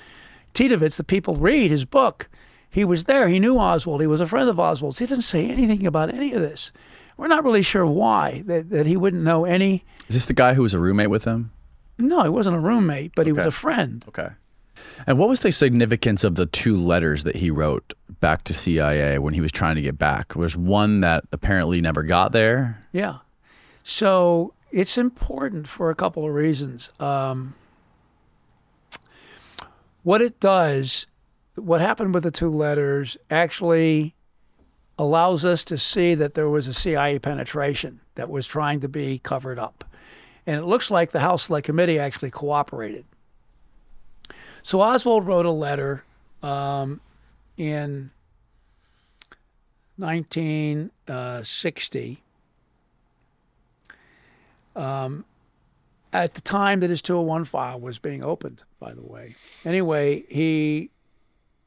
[0.54, 0.98] Titovets.
[0.98, 2.30] The people read his book.
[2.70, 3.28] He was there.
[3.28, 4.02] He knew Oswald.
[4.02, 5.00] He was a friend of Oswald's.
[5.00, 6.72] He didn't say anything about any of this.
[7.18, 9.86] We're not really sure why that, that he wouldn't know any.
[10.08, 11.52] Is this the guy who was a roommate with him?
[12.00, 14.04] No, he wasn't a roommate, but he was a friend.
[14.08, 14.30] Okay.
[15.06, 19.20] And what was the significance of the two letters that he wrote back to CIA
[19.20, 20.34] when he was trying to get back?
[20.34, 22.82] There's one that apparently never got there.
[22.92, 23.18] Yeah.
[23.84, 26.92] So it's important for a couple of reasons.
[27.00, 27.54] Um,
[30.04, 31.08] what it does,
[31.56, 34.16] what happened with the two letters, actually
[34.98, 39.20] allows us to see that there was a CIA penetration that was trying to be
[39.20, 39.84] covered up.
[40.46, 43.06] And it looks like the House Select Committee actually cooperated.
[44.62, 46.04] So Oswald wrote a letter
[46.42, 47.00] um,
[47.58, 48.12] in
[49.98, 52.24] 1960
[54.76, 55.24] um,
[56.12, 59.34] at the time that his 201 file was being opened, by the way.
[59.64, 60.90] Anyway, he,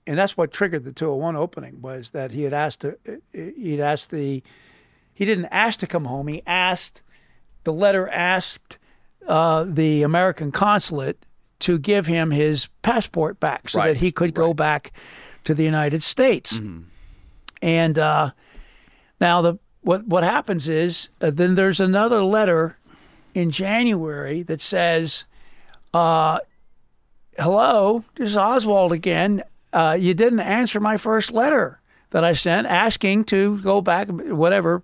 [0.07, 2.99] and that's what triggered the 201 opening was that he had asked to,
[3.33, 4.43] he'd asked the,
[5.15, 6.29] he didn't ask to come home.
[6.29, 7.03] He asked,
[7.65, 8.77] the letter asked
[9.27, 11.25] uh, the American consulate
[11.61, 14.93] to give him his passport back so Right, that he could go back
[15.45, 16.61] to the United States.
[17.63, 18.33] And uh,
[19.23, 22.77] now the what what happens is uh, then there's another letter
[23.35, 25.25] in January that says,
[25.95, 26.41] uh,
[27.39, 29.43] "Hello, this is Oswald again.
[29.73, 34.83] Uh, you didn't answer my first letter that I sent asking to go back, whatever."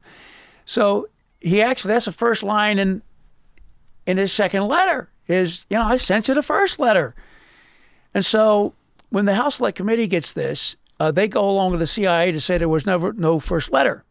[0.64, 1.08] So
[1.40, 3.02] he actually that's the first line in
[4.06, 7.14] in his second letter is you know I sent you the first letter,
[8.14, 8.74] and so
[9.12, 12.40] when the House Select Committee gets this, uh, they go along to the CIA to
[12.40, 14.04] say there was never no first letter.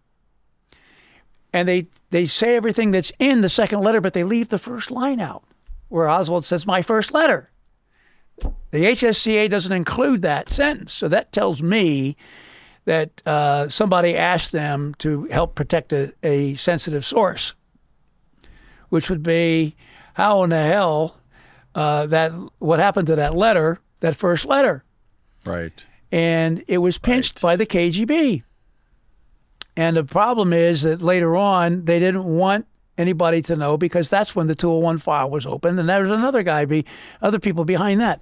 [1.53, 4.92] And they, they say everything that's in the second letter, but they leave the first
[4.92, 5.44] line out,
[5.90, 7.50] where Oswald says, My first letter.
[8.72, 10.94] The HSCA doesn't include that sentence.
[10.94, 12.16] So that tells me
[12.86, 17.53] that uh, somebody asked them to help protect a, a sensitive source,
[18.90, 19.76] which would be
[20.16, 21.18] how in the hell
[21.76, 24.84] uh, that what happened to that letter, that first letter,
[25.45, 25.86] Right.
[26.11, 27.52] and it was pinched Right.
[27.52, 28.44] by the KGB.
[29.78, 32.66] And the problem is that later on they didn't want
[32.98, 36.44] anybody to know because that's when the 201 file was opened, and there was another
[36.44, 36.86] guy, be
[37.22, 38.22] other people behind that.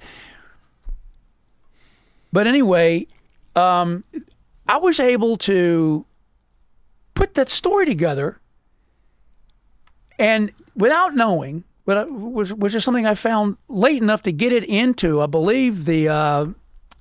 [2.32, 3.08] But anyway,
[3.56, 4.04] um,
[4.68, 6.06] I was able to
[7.16, 8.40] put that story together,
[10.18, 14.64] and without knowing, but was was just something I found late enough to get it
[14.64, 15.22] into.
[15.22, 16.46] I believe the uh,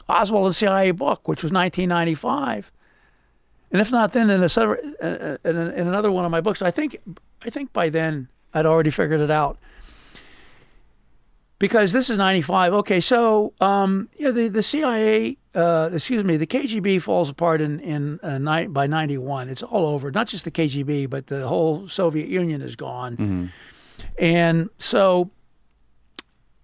[0.08, 2.72] Oswald and CIA book, which was 1995,
[3.72, 4.48] and if not then, in a
[5.44, 6.98] in, a- in another one of my books, I think
[7.44, 9.58] I think by then I'd already figured it out.
[11.58, 12.72] Because this is 95.
[12.72, 17.80] Okay, so um, yeah, the the CIA, uh, excuse me, the KGB falls apart in
[17.80, 19.48] in uh, ni- by 91.
[19.48, 20.12] It's all over.
[20.12, 23.50] Not just the KGB, but the whole Soviet Union is gone.
[24.16, 25.32] And so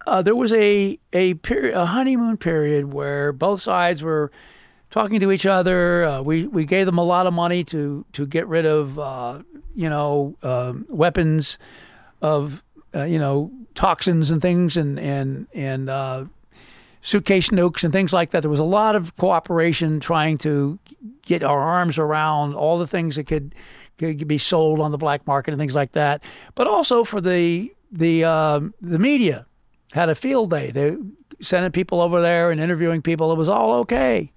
[0.06, 4.30] uh, there was a a period, a honeymoon period where both sides were
[4.94, 6.04] talking to each other.
[6.04, 9.42] Uh, we we gave them a lot of money to to get rid of uh,
[9.74, 11.58] you know um, weapons
[12.22, 12.62] of
[12.94, 16.24] uh, you know toxins and things and and and uh,
[17.02, 18.42] suitcase nukes and things like that.
[18.42, 20.78] There was a lot of cooperation trying to
[21.22, 23.52] get our arms around all the things that could
[23.98, 26.22] could be sold on the black market and things like that.
[26.54, 29.46] But also for the the um, the media
[29.90, 30.70] had a field day.
[30.70, 30.96] They
[31.40, 33.32] sending people over there and interviewing people.
[33.32, 34.30] It was all okay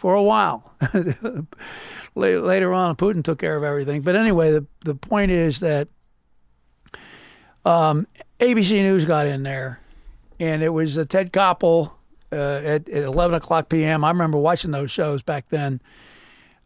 [0.00, 0.72] for a while.
[2.14, 4.00] Later on, Putin took care of everything.
[4.00, 5.88] But anyway, the the point is that
[7.66, 8.06] um,
[8.40, 9.78] ABC News got in there,
[10.40, 11.92] and it was uh, Ted Koppel
[12.32, 14.02] uh, at, at 11 o'clock p.m.
[14.02, 15.82] I remember watching those shows back then.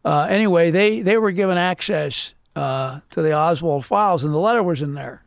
[0.04, 4.62] Uh, anyway, they, they were given access uh, to the Oswald files, and the letter
[4.62, 5.24] was in there.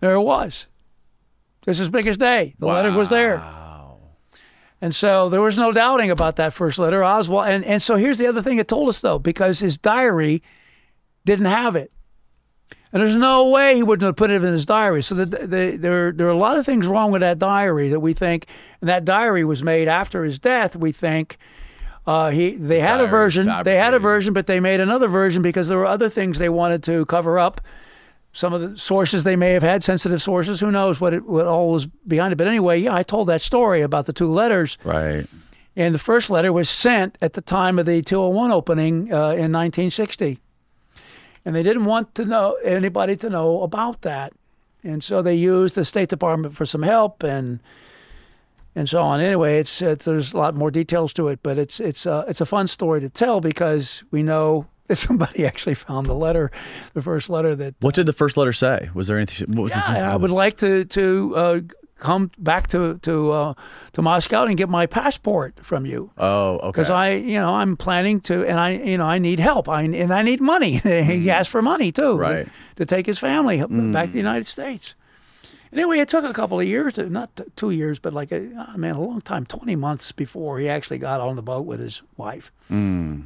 [0.00, 0.66] There it was.
[1.62, 2.54] Just as big as day.
[2.58, 3.42] The letter was there.
[4.80, 7.02] And so there was no doubting about that first letter.
[7.02, 10.42] Oswald, and, and so here's the other thing it told us though, because his diary
[11.24, 11.92] didn't have it.
[12.92, 15.02] And there's no way he wouldn't have put it in his diary.
[15.02, 18.00] So the, the, there, there are a lot of things wrong with that diary that
[18.00, 18.46] we think,
[18.80, 20.76] and that diary was made after his death.
[20.76, 21.36] We think
[22.06, 25.08] uh, he they had a Diary version, they had a version, but they made another
[25.08, 27.60] version because there were other things they wanted to cover up.
[28.36, 30.60] Some of the sources they may have had, sensitive sources.
[30.60, 32.36] Who knows what it, what all was behind it?
[32.36, 34.76] But anyway, yeah, I told that story about the two letters.
[34.84, 35.26] Right.
[35.74, 39.52] And the first letter was sent at the time of the 201 opening uh, in
[39.52, 40.38] 1960.
[41.46, 44.34] And they didn't want to know anybody to know about that.
[44.82, 47.60] And so they used the State Department for some help and
[48.74, 49.22] and so on.
[49.22, 52.42] Anyway, it's, it's there's a lot more details to it, but it's it's uh, it's
[52.42, 56.50] a fun story to tell because we know that somebody actually found the letter,
[56.94, 58.90] the first letter that What did uh, the first letter say?
[58.94, 59.54] Was there anything?
[59.56, 61.60] What was yeah, I would like to to uh,
[61.98, 63.54] come back to to uh,
[63.92, 66.66] to Moscow and get my passport from you Oh, okay.
[66.68, 69.68] because I, you know, I'm planning to, and I, you know, I need help.
[69.68, 70.72] I and I need money.
[70.76, 71.30] he mm-hmm.
[71.30, 72.48] asked for money too, Right.
[72.76, 74.14] to, take his family back to the mm.
[74.14, 74.94] United States.
[75.72, 78.76] Anyway, it took a couple of years, not t- two years, but like a oh,
[78.76, 82.02] man, a long time, twenty months before he actually got on the boat with his
[82.16, 82.52] wife.
[82.70, 83.24] Mm.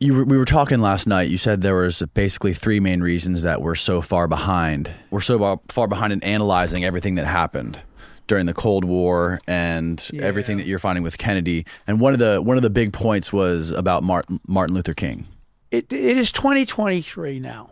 [0.00, 1.28] You were, we were talking last night.
[1.28, 4.90] You said there was basically three main reasons that we're so far behind.
[5.10, 7.82] We're so far behind in analyzing everything that happened
[8.26, 11.66] during the Cold War and everything that you're finding with Kennedy.
[11.86, 15.26] And one of the one of the big points was about Martin, Martin Luther King.
[15.70, 17.70] it, it is 2023 now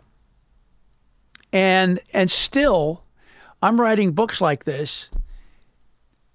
[1.51, 3.03] and and still
[3.61, 5.09] i'm writing books like this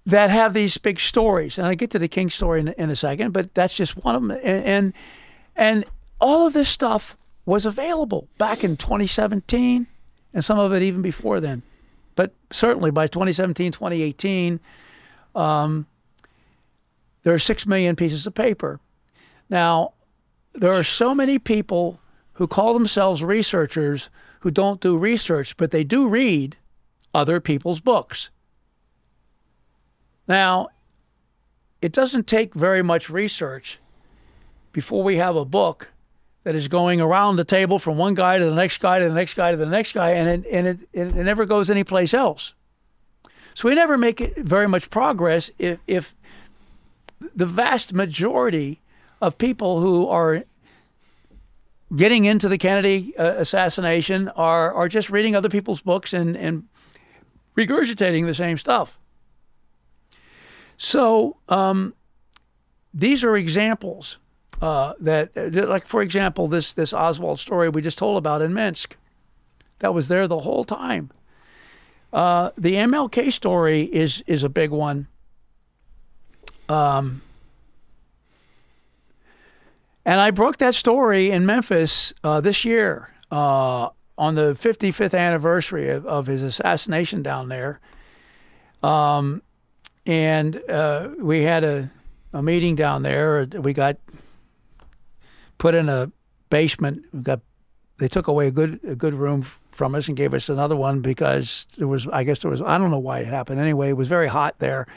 [0.05, 2.95] that have these big stories and i get to the king story in, in a
[2.95, 4.93] second but that's just one of them and, and
[5.55, 5.85] and
[6.19, 9.87] all of this stuff was available back in 2017
[10.33, 11.61] and some of it even before then
[12.15, 14.59] but certainly by 2017 2018
[15.35, 15.85] um,
[17.23, 18.79] there are 6 million pieces of paper
[19.49, 19.93] now
[20.53, 21.99] there are so many people
[22.33, 24.09] who call themselves researchers
[24.41, 26.57] who don't do research, but they do read
[27.13, 28.29] other people's books.
[30.27, 30.69] Now,
[31.81, 33.79] it doesn't take very much research
[34.75, 35.93] before we have a book
[36.43, 39.15] that is going around the table from one guy to the next guy to the
[39.15, 42.53] next guy to the next guy, and it, and it, it, never goes anyplace else.
[43.53, 46.17] So we never make very much progress if, if
[47.33, 48.81] the vast majority
[49.21, 50.43] of people who are
[51.95, 56.65] getting into the Kennedy uh, assassination are are just reading other people's books and and
[57.55, 58.99] regurgitating the same stuff.
[60.75, 61.93] So um,
[62.93, 64.17] these are examples
[64.61, 68.97] uh, that, like for example, this this Oswald story we just told about in Minsk,
[69.79, 71.11] that was there the whole time.
[72.13, 75.07] Uh, the MLK story is is a big one.
[76.69, 77.21] Um,
[80.05, 85.89] and I broke that story in Memphis uh, this year uh, on the 55th anniversary
[85.89, 87.79] of, of, his assassination down there.
[88.83, 89.41] Um,
[90.05, 91.91] and uh, we had a,
[92.33, 93.45] a meeting down there.
[93.45, 93.97] We got
[95.57, 96.11] put in a
[96.49, 97.03] basement.
[97.13, 97.41] We got
[97.97, 101.01] they took away a good a good room from us and gave us another one
[101.01, 103.59] because there was I guess there was I don't know why it happened.
[103.59, 104.87] Anyway, it was very hot there.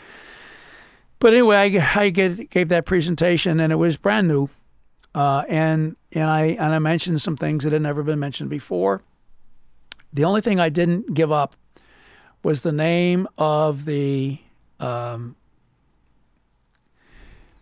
[1.20, 4.48] But anyway, I, I get, gave that presentation and it was brand new,
[5.14, 9.02] uh, and and I and I mentioned some things that had never been mentioned before.
[10.12, 11.56] The only thing I didn't give up
[12.42, 14.38] was the name of the
[14.78, 15.34] um,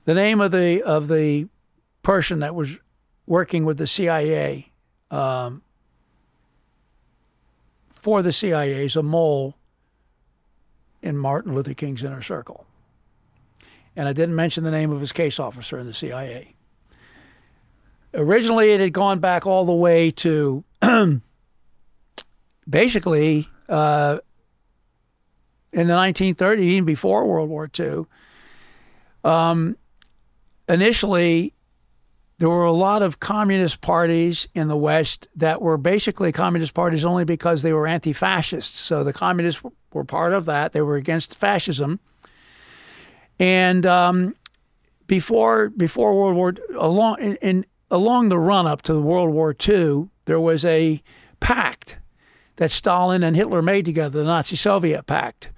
[0.04, 1.48] the name of the of the
[2.02, 2.78] person that was
[3.26, 4.70] working with the CIA
[5.10, 5.62] um,
[7.90, 9.56] for the CIA is a mole
[11.02, 12.66] in Martin Luther King's inner circle.
[13.96, 16.54] And I didn't mention the name of his case officer in the CIA.
[18.14, 20.62] Originally, it had gone back all the way to
[22.68, 24.18] basically uh,
[25.72, 28.06] in the 1930s, even before World War II.
[29.24, 29.76] Um,
[30.68, 31.52] initially,
[32.38, 37.04] there were a lot of communist parties in the West that were basically communist parties
[37.04, 38.78] only because they were anti fascists.
[38.78, 41.98] So the communists were part of that, they were against fascism.
[43.38, 44.34] And um,
[45.06, 50.08] before before World War along in, in along the run up to World War II,
[50.26, 51.02] there was a
[51.40, 51.98] pact
[52.56, 55.50] that Stalin and Hitler made together, the Nazi Soviet pact.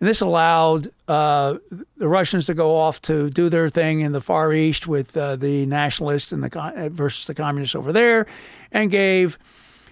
[0.00, 1.56] And this allowed uh,
[1.98, 5.36] the Russians to go off to do their thing in the Far East with uh,
[5.36, 8.26] the nationalists and the uh, versus the communists over there,
[8.72, 9.38] and gave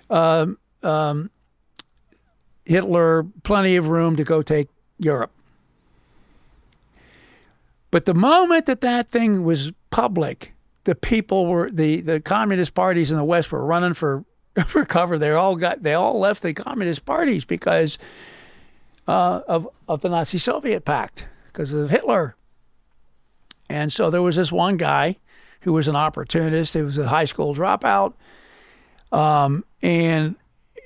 [0.08, 1.30] um, um,
[2.64, 5.30] Hitler plenty of room to go take Europe.
[7.90, 10.54] But the moment that that thing was public,
[10.84, 14.24] the people were the the communist parties in the West were running for
[14.66, 15.18] for cover.
[15.18, 17.98] They all got they all left the communist parties because
[19.08, 22.36] uh, of of the Nazi Soviet pact because of Hitler.
[23.70, 25.16] And so there was this one guy
[25.62, 26.74] who was an opportunist.
[26.74, 28.14] He was a high school dropout,
[29.10, 30.36] um, and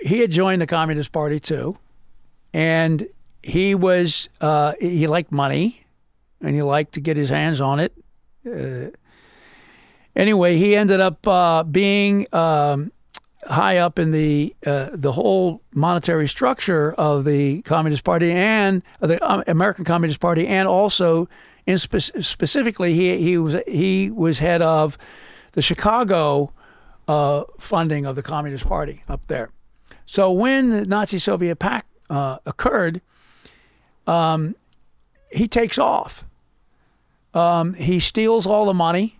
[0.00, 1.76] he had joined the Communist Party too.
[2.54, 3.06] And
[3.42, 5.84] he was uh, he liked money,
[6.40, 7.92] and he liked to get his hands on it.
[8.46, 8.90] Uh,
[10.14, 12.92] anyway, he ended up uh, being um,
[13.44, 19.22] high up in the uh, the whole monetary structure of the Communist Party and the
[19.28, 21.28] um, American Communist Party, and also
[21.66, 24.96] in spe- specifically he he was he was head of
[25.52, 26.52] the Chicago
[27.08, 29.50] uh, funding of the Communist Party up there.
[30.06, 33.00] So when the Nazi Soviet pact uh, occurred,
[34.06, 34.54] um,
[35.30, 36.24] he takes off.
[37.34, 39.16] Um, he steals all the money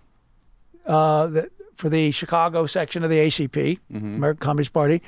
[0.86, 1.48] uh, that
[1.82, 4.14] for the Chicago section of the ACP, mm-hmm.
[4.14, 5.02] American Communist Party,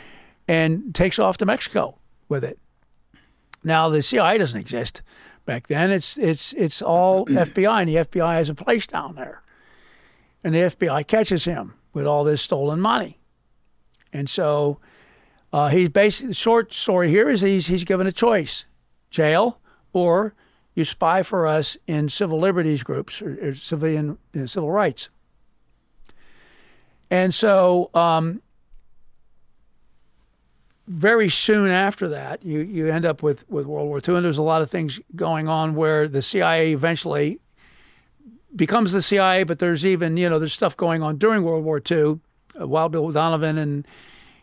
[0.49, 2.59] and takes off to Mexico with it.
[3.63, 5.01] Now the CIA doesn't exist
[5.45, 5.93] back then.
[5.93, 9.45] It's it's it's all FBI, and the FBI has a place down there,
[10.43, 13.21] and the FBI catches him with all this stolen money,
[14.13, 14.81] and so
[15.53, 18.67] uh, he's basically the short story here is he's he's given a choice:
[19.11, 19.61] jail
[19.93, 20.35] or
[20.75, 25.09] you spy for us in civil liberties groups or, or civilian know, civil rights.
[27.15, 28.43] And so, um,
[30.89, 34.39] very soon after that, you, you end up with, with World War II, and there's
[34.39, 37.39] a lot of things going on where the CIA eventually
[38.57, 41.81] becomes the CIA, but there's even, you know, there's stuff going on during World War
[41.89, 42.19] II,
[42.61, 43.87] uh, Wild Bill Donovan and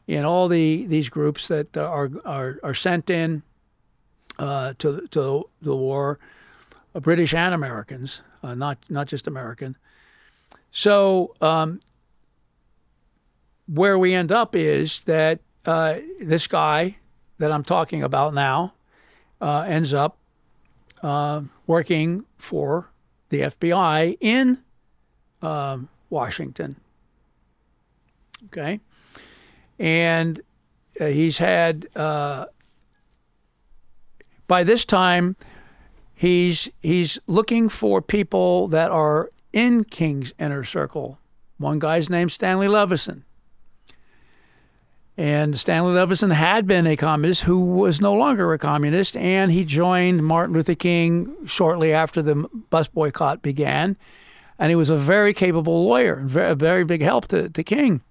[0.08, 3.44] and all the these groups that are are, are sent in
[4.40, 6.20] uh, to to the war,
[6.96, 9.76] uh, British and Americans, uh, not not just American.
[10.72, 11.82] So um,
[13.74, 16.98] where we end up is that uh, this guy
[17.38, 18.74] that I'm talking about now
[19.40, 20.18] uh, ends up
[21.02, 22.90] uh, working for
[23.30, 24.58] the FBI in
[25.42, 26.76] um, Washington.
[28.48, 28.82] Okay.
[29.80, 30.42] And
[31.00, 32.48] uh, he's had, uh,
[34.48, 35.38] by this time,
[36.14, 41.20] he's, he's looking for people that are in King's inner circle.
[41.58, 43.24] One guy's named Stanley Levison.
[45.22, 49.64] And Stanley Levison had been a communist who was no longer a communist, and he
[49.64, 53.98] joined Martin Luther King shortly after the bus boycott began.
[54.58, 58.02] And he was a very capable lawyer, a very big help to, to King.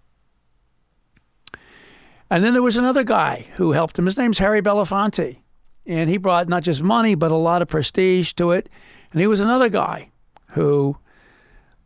[2.31, 4.07] And then there was another guy who helped him.
[4.07, 5.39] His name's Harry Belafonte.
[5.87, 8.69] And he brought not just money, but a lot of prestige to it.
[9.11, 10.11] And he was another guy
[10.51, 10.97] who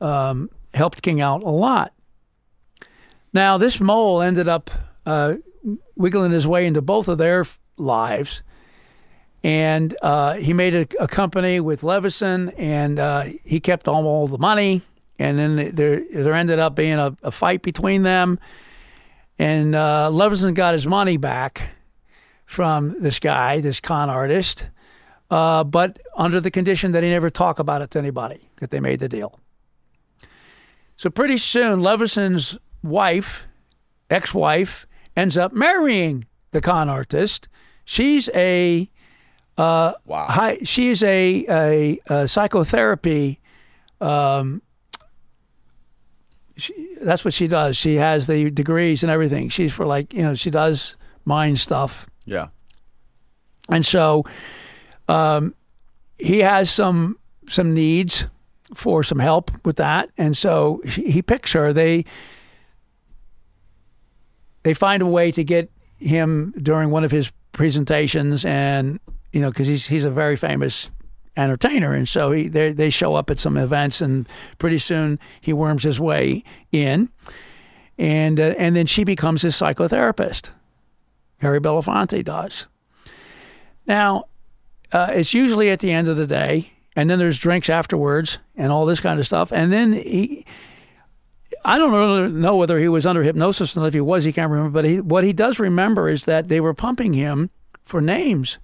[0.02, 1.94] um, helped King out a lot.
[3.32, 4.70] Now, this mole ended up
[5.06, 5.34] uh,
[5.96, 7.44] wiggling his way into both of their
[7.76, 8.42] lives.
[9.42, 14.38] And uh, he made a, a, company with Levison, and uh, he kept all the
[14.38, 14.80] money.
[15.18, 18.38] And then there, there ended up being a, a fight between them.
[19.38, 21.70] And uh, Levison got his money back
[22.46, 24.70] from this guy, this con artist,
[25.30, 28.80] uh, but under the condition that he never talk about it to anybody, that they
[28.80, 29.40] made the deal.
[30.96, 33.46] So pretty soon, Levison's wife,
[34.10, 34.86] ex-wife,
[35.16, 37.48] ends up marrying the con artist.
[37.84, 38.90] She's a
[39.56, 40.26] uh, wow.
[40.26, 43.40] High, she's a, a, a psychotherapy
[44.00, 44.62] um,
[46.56, 47.76] she, that's what she does.
[47.76, 49.48] She has the degrees and everything.
[49.48, 52.06] She's for like you know she does mind stuff.
[52.26, 52.48] Yeah.
[53.70, 54.24] And so,
[55.08, 55.54] um,
[56.18, 57.18] he has some
[57.48, 58.26] some needs
[58.74, 61.72] for some help with that, and so he, he picks her.
[61.72, 62.04] They
[64.64, 68.98] they find a way to get him during one of his presentations, and
[69.32, 70.90] you know because he's he's a very famous
[71.36, 74.28] entertainer, and so he they they show up at some events, and
[74.58, 77.08] pretty soon he worms his way in,
[77.98, 80.50] and uh, and then she becomes his psychotherapist.
[81.38, 82.66] Harry Belafonte does.
[83.86, 84.24] Now,
[84.92, 88.72] uh, it's usually at the end of the day, and then there's drinks afterwards, and
[88.72, 90.44] all this kind of stuff, and then he.
[91.64, 94.50] I don't really know whether he was under hypnosis or if he was, he can't
[94.50, 94.70] remember.
[94.70, 97.50] But he, what he does remember is that they were pumping him
[97.82, 98.58] for names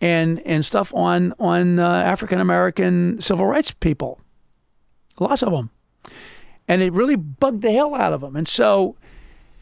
[0.00, 4.20] and and stuff on on uh, African American civil rights people,
[5.18, 5.70] lots of them,
[6.68, 8.36] and it really bugged the hell out of him.
[8.36, 8.96] And so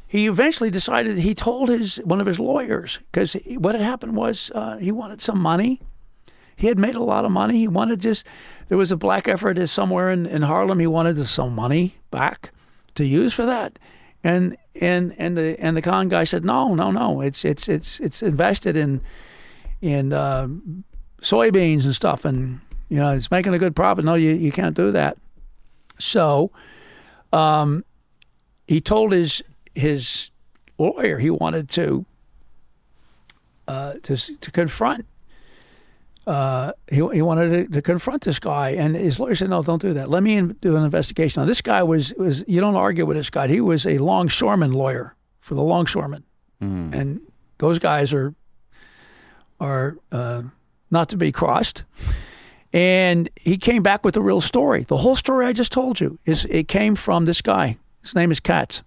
[0.09, 4.51] he eventually decided he told his one of his lawyers because what had happened was
[4.55, 5.81] uh, he wanted some money.
[6.57, 7.59] He had made a lot of money.
[7.59, 8.27] He wanted just
[8.69, 10.81] there was a black effort somewhere in, in Harlem.
[10.81, 12.53] He wanted some money back
[12.95, 13.79] to use for that.
[14.25, 17.99] And and and the and the con guy said no no no it's it's it's
[17.99, 19.03] it's invested in
[19.83, 20.47] in uh,
[21.21, 24.05] soybeans and stuff, and you know it's making a good profit.
[24.05, 25.19] No, you you can't do that.
[25.99, 26.51] So,
[27.33, 27.85] um,
[28.67, 29.43] he told his
[29.75, 30.31] his
[30.79, 32.07] lawyer he wanted to
[33.69, 35.07] uh, to to confront.
[36.27, 39.83] Uh, he, he wanted to, to, confront this guy, and his lawyer said, "No, don't
[39.83, 40.09] do that.
[40.09, 43.17] Let me in, do an investigation." Now, this guy was was you don't argue with
[43.17, 43.49] this guy.
[43.49, 46.23] He was a longshoreman lawyer for the longshoremen,
[46.63, 46.95] mm.
[46.95, 47.21] and
[47.59, 48.35] those guys are
[49.61, 50.43] are uh,
[50.91, 51.85] not to be crossed.
[52.73, 54.85] And he came back with the real story.
[54.85, 57.79] The whole story I just told you is it came from this guy.
[58.01, 58.83] His name is Katz.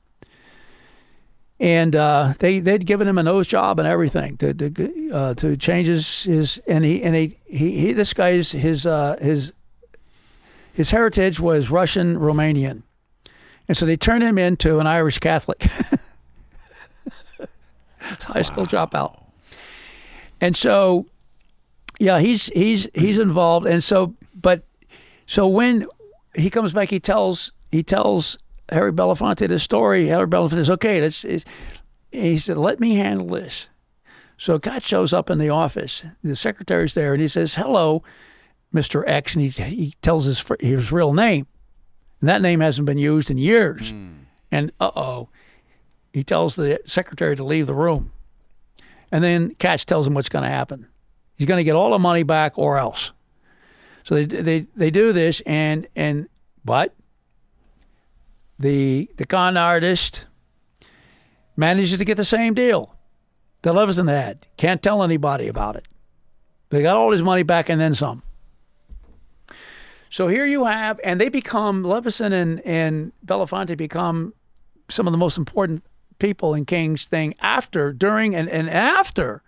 [1.57, 5.55] And uh, they they'd given him a nose job and everything to to, uh, to
[5.55, 9.53] change his, his and he and he, he, he this guy's his uh, his
[10.73, 12.83] his heritage was Russian Romanian,
[13.69, 15.63] and so they turned him into an Irish Catholic,
[18.03, 19.21] high school dropout.
[20.41, 21.05] And so,
[21.99, 23.65] yeah, he's he's he's involved.
[23.65, 24.65] And so, but
[25.25, 25.87] so when
[26.35, 28.37] he comes back, he tells he tells
[28.69, 30.07] Harry Belafonte the story.
[30.07, 31.25] Harry Belafonte says, "Okay, that's."
[32.11, 33.67] He said, "Let me handle this."
[34.37, 36.05] So Katz shows up in the office.
[36.23, 38.03] The secretary's there, and he says, "Hello,
[38.71, 41.47] Mister X," and he he tells his his real name,
[42.19, 43.91] and that name hasn't been used in years.
[43.91, 44.15] Mm.
[44.51, 45.29] And uh oh,
[46.13, 48.11] he tells the secretary to leave the room.
[49.11, 50.87] And then Katz tells him what's going to happen.
[51.37, 53.11] He's going to get all the money back or else.
[54.03, 56.27] So they, they, they do this, and, and
[56.63, 56.93] but
[58.59, 60.25] the, the con artist
[61.55, 62.95] manages to get the same deal
[63.61, 64.47] that Levison had.
[64.57, 65.87] Can't tell anybody about it.
[66.69, 68.23] They got all his money back and then some.
[70.09, 74.33] So here you have, and they become Levison and and Belafonte become
[74.87, 75.83] some of the most important
[76.19, 79.41] people in King's thing after, during, and, and after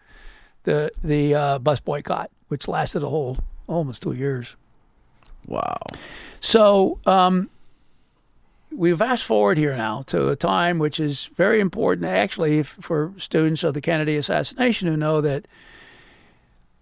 [0.64, 3.38] the the uh, bus boycott, which lasted a whole
[3.68, 4.56] almost two years.
[5.46, 5.78] Wow.
[6.42, 7.50] So um,
[8.78, 13.64] we fast forward here now to a time which is very important, actually, for students
[13.64, 15.48] of the Kennedy assassination who know that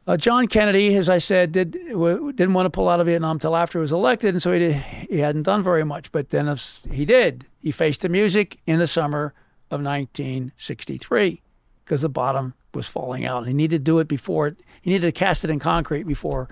[0.06, 3.56] uh, John Kennedy, as I said, did didn't want to pull out of Vietnam until
[3.56, 6.12] after he was elected, and so he did, he hadn't done very much.
[6.12, 6.54] But then
[6.92, 7.46] he did.
[7.60, 9.34] He faced the music in the summer
[9.72, 11.42] of 1963
[11.84, 13.40] because the bottom was falling out.
[13.40, 16.04] And he needed to do it before it, he needed to cast it in concrete
[16.04, 16.50] before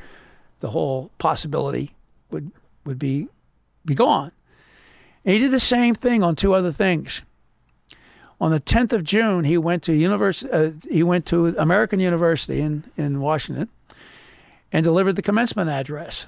[0.62, 1.92] the whole possibility
[2.32, 2.50] would
[2.86, 3.28] would be
[3.86, 4.32] be gone.
[5.26, 7.24] And he did the same thing on two other things.
[8.42, 10.52] On the 10th of June, he went to university.
[10.52, 13.70] Uh, he went to American University in in Washington,
[14.72, 16.28] and delivered the commencement address.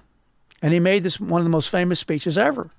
[0.61, 2.72] And he made this one of the most famous speeches ever.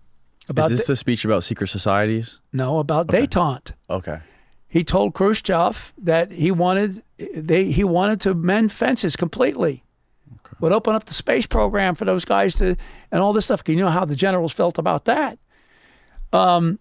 [0.49, 2.39] About Is this the, the speech about secret societies?
[2.53, 3.27] No, about okay.
[3.27, 3.73] détente.
[3.91, 4.20] Okay.
[4.69, 7.03] He told Khrushchev that he wanted
[7.35, 9.85] they he wanted to mend fences completely.
[10.36, 10.57] Okay.
[10.61, 12.77] Would open up the space program for those guys to
[13.11, 13.62] and all this stuff.
[13.67, 15.39] You know how the generals felt about that.
[16.33, 16.79] Um,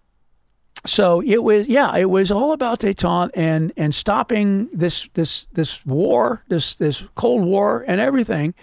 [0.84, 5.84] so it was yeah, it was all about détente and and stopping this this this
[5.84, 8.54] war, this this Cold War and everything.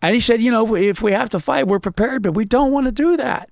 [0.00, 2.72] And he said, you know, if we have to fight, we're prepared, but we don't
[2.72, 3.48] want to do that.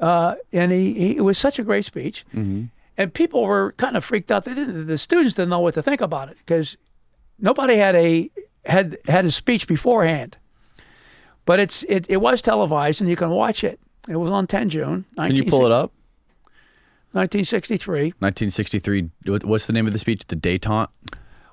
[0.00, 2.24] Uh, and he, he, it was such a great speech.
[2.32, 2.66] Mm-hmm.
[2.96, 4.44] And people were kind of freaked out.
[4.44, 6.76] They didn't, the students didn't know what to think about it because
[7.38, 8.30] nobody had a
[8.64, 10.36] had had a speech beforehand.
[11.44, 13.80] But it's it, it was televised and you can watch it.
[14.08, 15.04] It was on 10 June.
[15.16, 15.92] Can you pull it up?
[17.12, 18.14] 1963.
[18.18, 19.10] 1963.
[19.44, 20.26] What's the name of the speech?
[20.26, 20.88] The détente.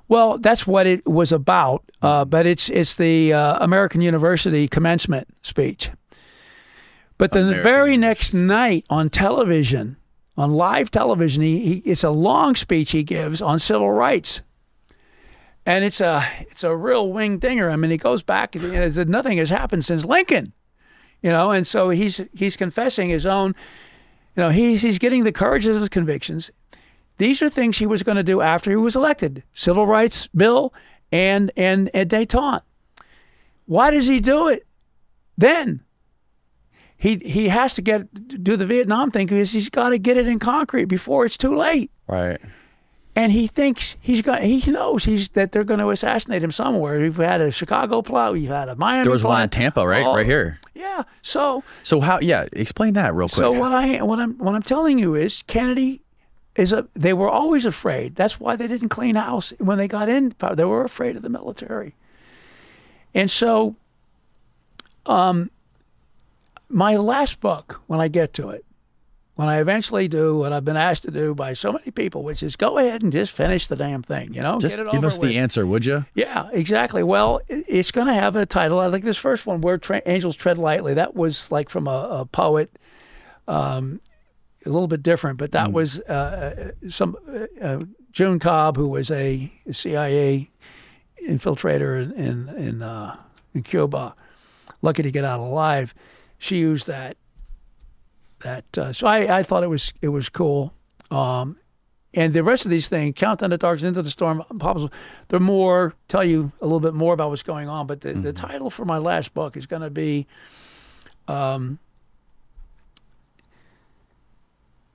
[0.08, 5.27] Well, that's what it was about, uh, but it's it's the uh, American University commencement
[5.42, 5.90] speech.
[7.17, 9.98] But then American the very next night on television,
[10.38, 14.43] on live television, he, he, it's a long speech he gives on civil rights,
[15.66, 17.72] and it's a it's a real wing dinger.
[17.72, 20.53] I mean, he goes back and says nothing has happened since Lincoln,
[21.26, 23.56] you know, and so he's he's confessing his own,
[24.36, 26.52] you know, he's he's getting the courage of his convictions.
[27.18, 30.72] These are things he was going to do after he was elected: civil rights bill
[31.12, 32.62] and and, and détente.
[33.66, 34.68] Why does he do it
[35.36, 35.82] then?
[36.95, 40.28] He he has to get do the Vietnam thing because he's got to get it
[40.28, 41.90] in concrete before it's too late.
[42.06, 42.40] Right.
[43.18, 44.44] And he thinks he's got.
[44.44, 47.00] He knows he's that they're going to assassinate him somewhere.
[47.00, 48.34] We've had a Chicago plot.
[48.34, 49.03] We've had a Miami.
[49.03, 49.32] There was plot.
[49.32, 50.60] one in Tampa, right, oh, right here.
[50.74, 51.03] Yeah.
[51.22, 51.64] So.
[51.84, 52.19] So how?
[52.22, 52.48] Yeah.
[52.52, 53.38] Explain that real quick.
[53.38, 56.02] So what I what I'm what I'm telling you is Kennedy
[56.58, 56.90] is a.
[56.94, 58.16] They were always afraid.
[58.16, 60.35] That's why they didn't clean house when they got in.
[60.53, 61.95] They were afraid of the military.
[63.14, 63.77] And so,
[65.06, 65.52] um,
[66.68, 68.65] my last book, when I get to it,
[69.36, 72.42] when I eventually do what I've been asked to do by so many people, which
[72.42, 75.30] is go ahead and just finish the damn thing, you know, just give us with.
[75.30, 76.06] the answer, would you?
[76.14, 77.04] Yeah, exactly.
[77.04, 78.80] Well, it's going to have a title.
[78.80, 82.26] I like this first one, "Where Angels Tread Lightly." That was like from a, a
[82.26, 82.78] poet,
[83.48, 84.00] um,
[84.66, 85.74] a little bit different, but that mm.
[85.74, 87.80] was uh, uh some uh, uh,
[88.12, 90.50] June Cobb, who was a CIA
[91.28, 93.18] infiltrator in in in, uh,
[93.54, 94.16] in Cuba,
[94.82, 95.94] lucky to get out alive
[96.38, 97.18] she used that.
[98.45, 100.72] That uh, so I, I thought it was it was cool.
[101.09, 101.57] Um,
[102.14, 104.83] and the rest of these things, Count Countdown to Darkness, Into the Storm, Pops,
[105.30, 107.88] they're more, tell you a little bit more about what's going on.
[107.88, 108.22] But the, mm-hmm.
[108.22, 110.27] the title for my last book is going to be
[111.27, 111.80] um,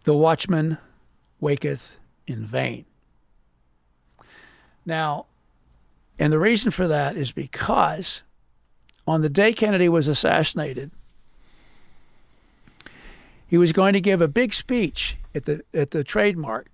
[0.04, 0.78] The Watchman
[1.40, 1.98] Waketh
[2.28, 2.84] in Vain.
[4.86, 5.26] Now,
[6.20, 8.22] and the reason for that is because
[9.08, 10.92] on the day Kennedy was assassinated,
[13.50, 16.68] he was going to give a big speech at the at the Trade Mart.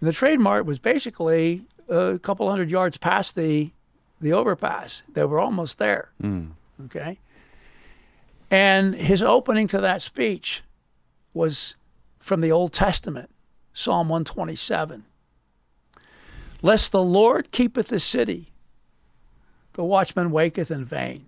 [0.00, 3.70] And the Trade Mart was basically a couple hundred yards past the
[4.20, 5.04] the overpass.
[5.12, 6.10] They were almost there.
[6.20, 6.50] Mm.
[6.86, 7.20] Okay.
[8.50, 10.62] And his opening to that speech
[11.32, 11.76] was
[12.18, 13.30] from the Old Testament,
[13.72, 15.04] Psalm 127.
[16.60, 18.48] Lest the Lord keepeth the city,
[19.74, 21.26] the watchman waketh in vain.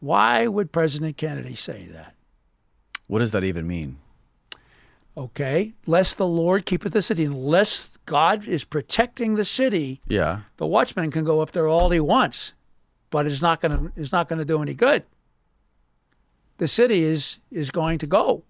[0.00, 2.11] Why would President Kennedy say that?
[3.06, 3.98] What does that even mean?
[5.16, 10.00] Okay, lest the Lord keepeth the city, unless God is protecting the city.
[10.08, 12.54] Yeah, the watchman can go up there all he wants,
[13.10, 15.04] but it's not going to it's not going to do any good.
[16.56, 18.44] The city is is going to go.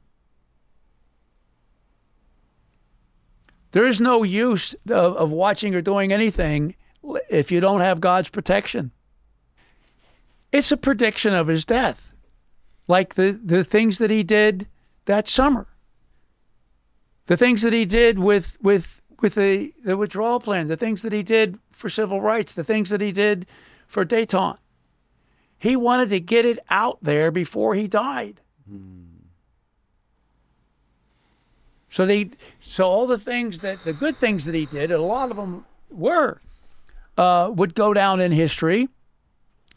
[3.72, 6.76] There is no use of, of watching or doing anything
[7.28, 8.92] if you don't have God's protection.
[10.52, 12.11] It's a prediction of his death
[12.88, 14.66] like the, the things that he did
[15.04, 15.66] that summer.
[17.26, 21.12] The things that he did with with with the, the withdrawal plan, the things that
[21.12, 23.46] he did for civil rights, the things that he did
[23.86, 24.58] for détente.
[25.56, 28.40] He wanted to get it out there before he died.
[28.68, 29.02] Hmm.
[31.88, 32.30] So they,
[32.60, 35.64] so all the things that the good things that he did, a lot of them
[35.88, 36.40] were,
[37.16, 38.88] uh, would go down in history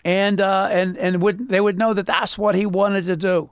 [0.05, 3.49] and uh, and and would they would know that that's what he wanted to do.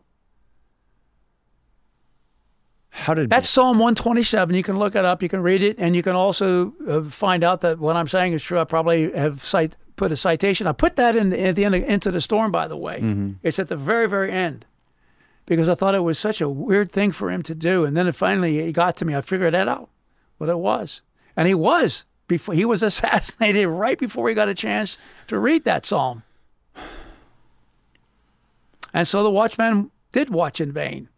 [2.91, 4.55] How did That's Psalm 127.
[4.55, 5.23] You can look it up.
[5.23, 8.33] You can read it, and you can also uh, find out that what I'm saying
[8.33, 8.59] is true.
[8.59, 10.67] I probably have cite, put a citation.
[10.67, 12.99] I put that in at the end of Into the Storm, by the way.
[13.41, 14.65] It's at the very, very end
[15.47, 17.83] because I thought it was such a weird thing for him to do.
[17.83, 19.15] And then it finally it got to me.
[19.15, 19.89] I figured that out,
[20.37, 21.01] what it was,
[21.35, 25.65] and he was before he was assassinated right before he got a chance to read
[25.65, 26.21] that psalm.
[28.93, 31.09] And so the watchman did watch in vain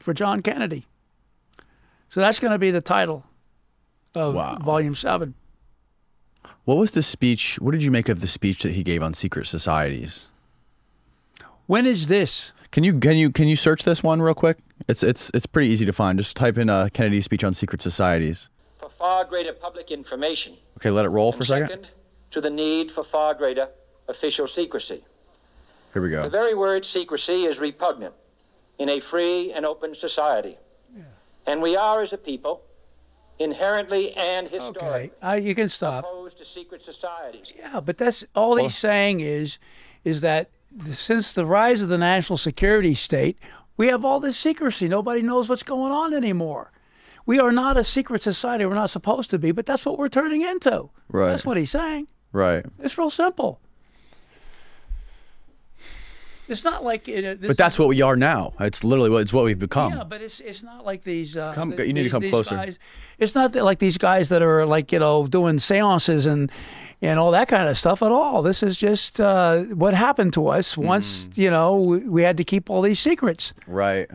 [0.00, 0.86] for John Kennedy.
[2.08, 3.24] So that's going to be the title
[4.14, 4.58] of Wow.
[4.62, 5.34] volume seven.
[6.64, 7.58] what was the speech?
[7.60, 10.28] What did you make of the speech that he gave on secret societies?
[11.66, 12.52] When is this?
[12.70, 14.58] Can you can you can you search this one real quick?
[14.88, 16.18] It's it's it's pretty easy to find.
[16.18, 18.50] Just type in uh, Kennedy's speech on secret societies.
[18.76, 20.56] for far greater public information.
[20.78, 21.68] Okay, let it roll for a second.
[21.68, 21.90] second,
[22.32, 23.68] to the need for far greater
[24.08, 25.02] official secrecy.
[25.94, 26.22] Here we go.
[26.22, 28.14] The very word secrecy is repugnant
[28.78, 30.58] in a free and open society.
[31.46, 32.62] And we are, as a people,
[33.38, 36.04] inherently and Okay, historically uh, you can stop.
[36.04, 37.52] opposed to secret societies.
[37.56, 39.58] Yeah, but that's all he's saying is,
[40.04, 40.50] is that
[40.82, 43.38] th- since the rise of the national security state,
[43.76, 44.88] we have all this secrecy.
[44.88, 46.72] Nobody knows what's going on anymore.
[47.26, 48.64] We are not a secret society.
[48.66, 50.90] We're not supposed to be, but that's what we're turning into.
[51.08, 51.28] Right.
[51.28, 52.08] That's what he's saying.
[52.32, 52.64] Right.
[52.80, 53.60] It's real simple.
[56.48, 58.52] It's not like it, uh, But that's what we are now.
[58.60, 59.92] It's literally what it's what we've become.
[59.94, 61.36] Yeah, but it's it's not like these.
[61.36, 62.54] Uh, Come- you need to come closer.
[62.56, 62.78] Guys,
[63.18, 66.50] it's not that like these guys that are like you know doing seances and
[67.00, 68.42] and all that kind of stuff at all.
[68.42, 71.38] This is just uh, what happened to us once Mm.
[71.38, 74.10] you know we, we had to keep all these secrets, Right.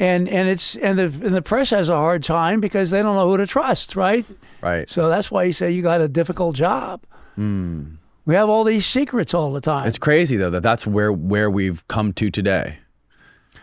[0.00, 3.14] and and it's and the and the press has a hard time because they don't
[3.16, 4.26] know who to trust, right?
[4.60, 4.90] Right.
[4.90, 7.00] So that's why you say you got a difficult job.
[8.26, 9.86] We have all these secrets all the time.
[9.86, 12.78] It's crazy though that that's where where we've come to today.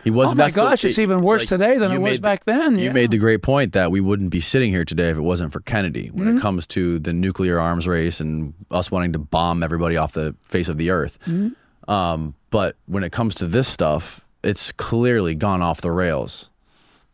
[0.02, 0.38] He oh wasn't.
[0.38, 0.44] Back.
[0.44, 2.76] My that's the- gosh, it's even worse like, today than it was the- back then.
[2.78, 2.92] You yeah.
[2.92, 5.60] made the great point that we wouldn't be sitting here today if it wasn't for
[5.60, 6.08] Kennedy.
[6.08, 6.38] When Mm-hmm.
[6.38, 10.34] it comes to the nuclear arms race and us wanting to bomb everybody off the
[10.42, 11.90] face of the earth, Mm-hmm.
[11.90, 16.50] um, but when it comes to this stuff, it's clearly gone off the rails.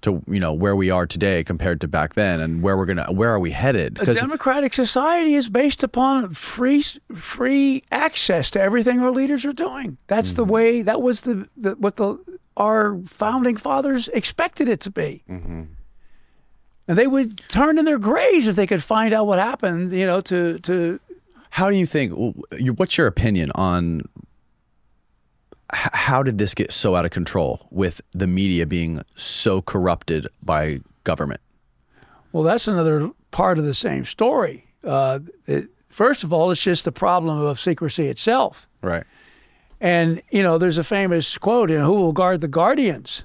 [0.02, 3.12] To you know where we are today compared to back then, and where we're gonna
[3.12, 4.00] where are we headed?
[4.00, 6.82] A democratic society is based upon free
[7.14, 9.98] free access to everything our leaders are doing.
[10.06, 10.52] That's the mm-hmm.
[10.52, 10.82] way.
[10.82, 12.18] That was the, the what the
[12.56, 15.22] our founding fathers expected it to be.
[15.28, 15.62] Mm-hmm.
[16.88, 19.92] And they would turn in their graves if they could find out what happened.
[19.92, 20.98] You know, to to
[21.50, 22.12] How do you think?
[22.76, 24.02] What's your opinion on
[25.72, 30.80] how did this get so out of control with the media being so corrupted by
[31.04, 31.40] government?
[32.32, 34.66] well, that's another part of the same story.
[34.84, 38.68] Uh, it, first of all, it's just the problem of secrecy itself.
[38.82, 39.04] Right.
[39.80, 43.24] And you know, there's a famous quote: you know, "Who will guard the guardians?"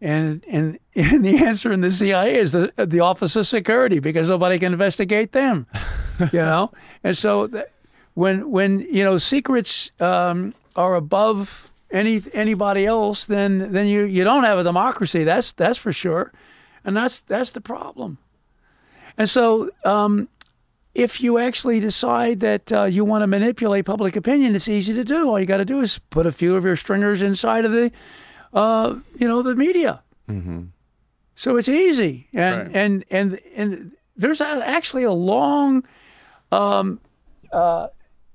[0.00, 4.28] And and, and the answer in the CIA is the the Office of Security because
[4.28, 5.66] nobody can investigate them.
[6.32, 6.72] you know,
[7.04, 7.66] and so th-
[8.14, 14.24] when when you know secrets um, are above any anybody else, then then you you
[14.24, 15.24] don't have a democracy.
[15.24, 16.32] That's that's for sure,
[16.84, 18.18] and that's that's the problem.
[19.18, 20.28] And so um,
[20.94, 25.04] if you actually decide that uh, you want to manipulate public opinion, it's easy to
[25.04, 25.28] do.
[25.28, 27.90] All you got to do is put a few of your stringers inside of the,
[28.52, 30.02] uh, you know, the media.
[31.34, 32.76] So it's easy, and Right.
[32.76, 35.84] and and and there's actually a long
[36.52, 37.00] um,
[37.52, 37.88] uh,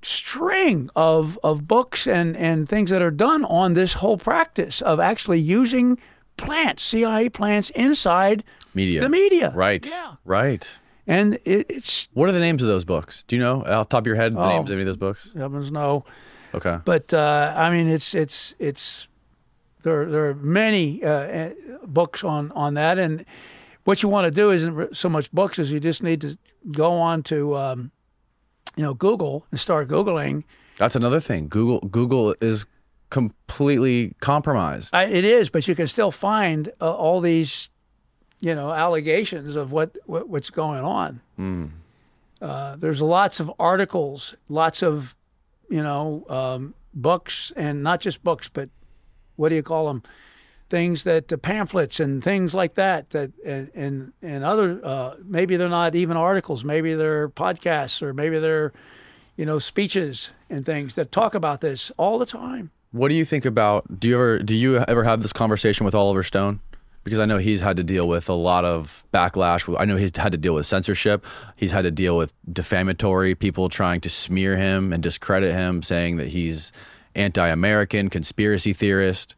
[0.06, 5.00] string of of books and and things that are done on this whole practice of
[5.00, 5.98] actually using
[6.36, 8.44] plants, CIA plants inside
[8.74, 9.00] Media.
[9.00, 9.52] the media.
[9.54, 9.86] Right.
[9.88, 10.14] Yeah.
[10.24, 10.78] Right.
[11.06, 13.22] And it, it's What are the names of those books?
[13.28, 14.48] Do you know off the top of your head the Oh.
[14.48, 15.32] names of any of those books?
[15.36, 16.04] heavens no.
[16.54, 16.78] Okay.
[16.84, 19.08] But uh, I mean, it's it's it's
[19.82, 20.04] there.
[20.10, 21.50] There are many uh, uh,
[21.86, 23.24] books on on that, and
[23.84, 26.36] what you want to do isn't so much books as you just need to
[26.72, 27.90] go on to um,
[28.76, 30.44] you know Google and start googling.
[30.76, 31.48] That's another thing.
[31.48, 32.66] Google Google is
[33.10, 34.94] completely compromised.
[34.94, 37.70] I, it is, but you can still find uh, all these
[38.40, 41.20] you know allegations of what, what what's going on.
[42.40, 45.16] Uh, there's lots of articles, lots of
[45.70, 48.68] you know um, books, and not just books, but
[49.36, 50.02] what do you call them?
[50.68, 53.10] Things that uh, pamphlets and things like that.
[53.10, 56.64] That and and, and other uh, maybe they're not even articles.
[56.64, 58.72] Maybe they're podcasts or maybe they're
[59.36, 62.70] you know speeches and things that talk about this all the time.
[62.90, 64.00] What do you think about?
[64.00, 66.60] Do you ever do you ever have this conversation with Oliver Stone?
[67.04, 69.72] Because I know he's had to deal with a lot of backlash.
[69.78, 71.24] I know he's had to deal with censorship.
[71.54, 76.16] He's had to deal with defamatory people trying to smear him and discredit him, saying
[76.16, 76.72] that he's
[77.14, 79.36] anti-American, conspiracy theorist.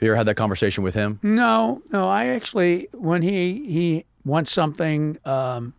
[0.00, 1.18] Have you ever had that conversation with him?
[1.22, 2.08] No, no.
[2.08, 5.74] I actually, when he he wants something um,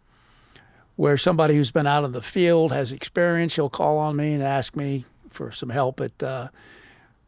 [0.95, 4.43] where somebody who's been out in the field has experience, he'll call on me and
[4.43, 5.95] ask me for some help.
[5.95, 6.50] But uh,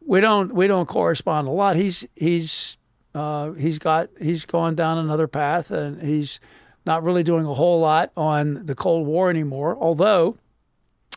[0.06, 1.74] we don't we don't correspond a lot.
[1.74, 2.76] He's he's
[3.12, 6.38] uh, he's got he's gone down another path, and he's
[6.86, 9.76] not really doing a whole lot on the Cold War anymore.
[9.80, 10.38] Although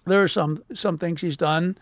[0.06, 1.78] there are some some things he's done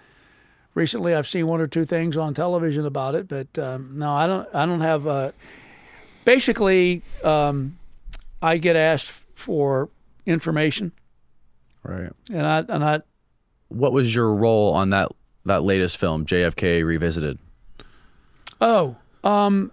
[0.76, 4.28] recently I've seen one or two things on television about it, but um, no, I
[4.28, 4.48] don't.
[4.54, 5.08] I don't have.
[5.08, 5.32] Uh,
[6.26, 7.78] basically, um,
[8.42, 9.90] I get asked for
[10.28, 10.92] information,
[11.84, 12.12] Right.
[12.32, 13.02] and I and I
[13.70, 15.10] What was your role on that
[15.46, 17.40] that latest film, JFK Revisited?
[18.62, 19.72] oh um,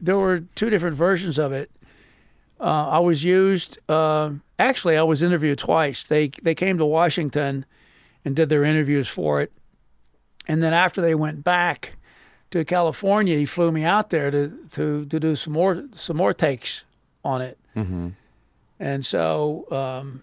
[0.00, 1.70] there were two different versions of it.
[2.60, 3.78] Uh, I was used.
[3.88, 6.04] Uh, actually, I was interviewed twice.
[6.04, 7.64] They they came to Washington
[8.24, 9.50] and did their interviews for it,
[10.50, 11.92] and then after they went back
[12.50, 16.34] to California, he flew me out there to to to do some more some more
[16.34, 16.82] takes
[17.24, 17.56] on it.
[17.76, 18.08] Mm-hmm.
[18.80, 20.22] And so, um,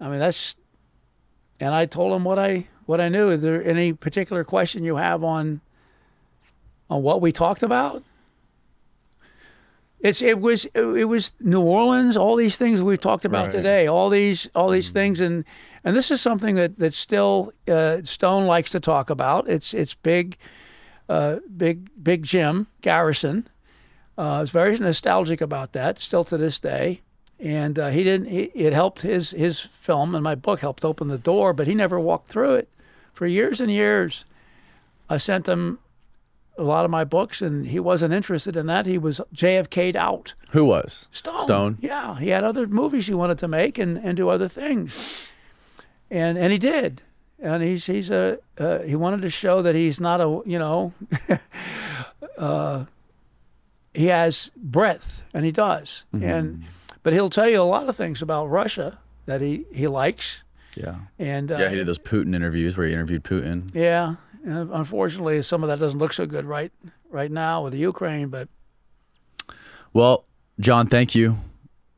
[0.00, 0.56] I mean, that's.
[1.60, 3.28] And I told him what I what I knew.
[3.28, 5.60] Is there any particular question you have on
[6.90, 8.02] on what we talked about?
[10.00, 13.52] It's it was it was New Orleans, all these things we've talked about Right.
[13.52, 15.44] today, all these all these things, and
[15.84, 19.48] and this is something that that still uh, Stone likes to talk about.
[19.48, 20.36] It's it's big,
[21.08, 23.48] uh, big big Jim Garrison.
[24.18, 27.00] Uh, is very nostalgic about that still to this day,
[27.40, 28.26] and uh, he didn't.
[28.28, 31.74] He, it helped his his film and my book helped open the door, but he
[31.74, 32.68] never walked through it
[33.12, 34.24] for years and years.
[35.08, 35.78] I sent him
[36.58, 38.86] a lot of my books, and he wasn't interested in that.
[38.86, 40.34] He was JFK'd out.
[40.50, 41.42] Who was Stone.
[41.42, 41.78] Stone.
[41.80, 45.31] Yeah, he had other movies he wanted to make and, and do other things,
[46.12, 47.02] and and he did.
[47.40, 50.92] And he's he's a uh, he wanted to show that he's not a you know,
[52.38, 52.84] uh,
[53.92, 56.04] he has breadth, and he does.
[56.12, 56.64] And
[57.02, 60.44] but he'll tell you a lot of things about Russia that he he likes.
[60.76, 60.96] Yeah.
[61.18, 63.70] And uh, Yeah, he did those Putin interviews where he interviewed Putin.
[63.74, 66.72] yeah, and unfortunately, some of that doesn't look so good right
[67.10, 68.28] right now with the Ukraine.
[68.28, 68.48] But
[69.92, 70.26] Well,
[70.60, 71.38] John, thank you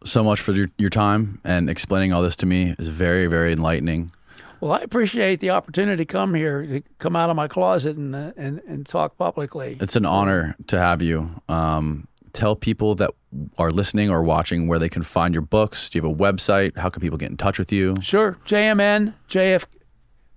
[0.05, 2.75] so much for your, your time and explaining all this to me.
[2.79, 4.13] is very, very enlightening.
[4.61, 8.15] well, I appreciate the opportunity to come here, to come out of my closet and
[8.15, 9.77] uh, and and talk publicly.
[9.81, 11.31] It's an honor to have you.
[11.49, 13.11] Um, tell people that
[13.59, 15.89] are listening or watching where they can find your books.
[15.89, 16.77] Do you have a website?
[16.77, 17.95] How can people get in touch with you?
[18.01, 19.65] Sure, JMN, JF.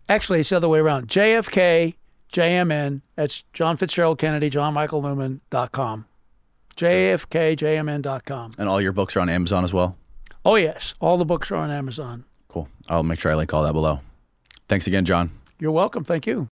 [0.09, 1.07] Actually, it's the other way around.
[1.07, 1.95] JFK,
[2.31, 3.01] JMN.
[3.15, 5.41] That's John Fitzgerald Kennedy, John Michael Newman
[6.77, 6.89] dot com.
[6.89, 8.51] JFKJMN.com.
[8.57, 9.97] And all your books are on Amazon as well?
[10.45, 10.93] Oh, yes.
[11.01, 12.23] All the books are on Amazon.
[12.47, 12.69] Cool.
[12.89, 13.99] I'll make sure I link all that below.
[14.69, 15.31] Thanks again, John.
[15.59, 16.03] You're welcome.
[16.03, 16.45] Thank you.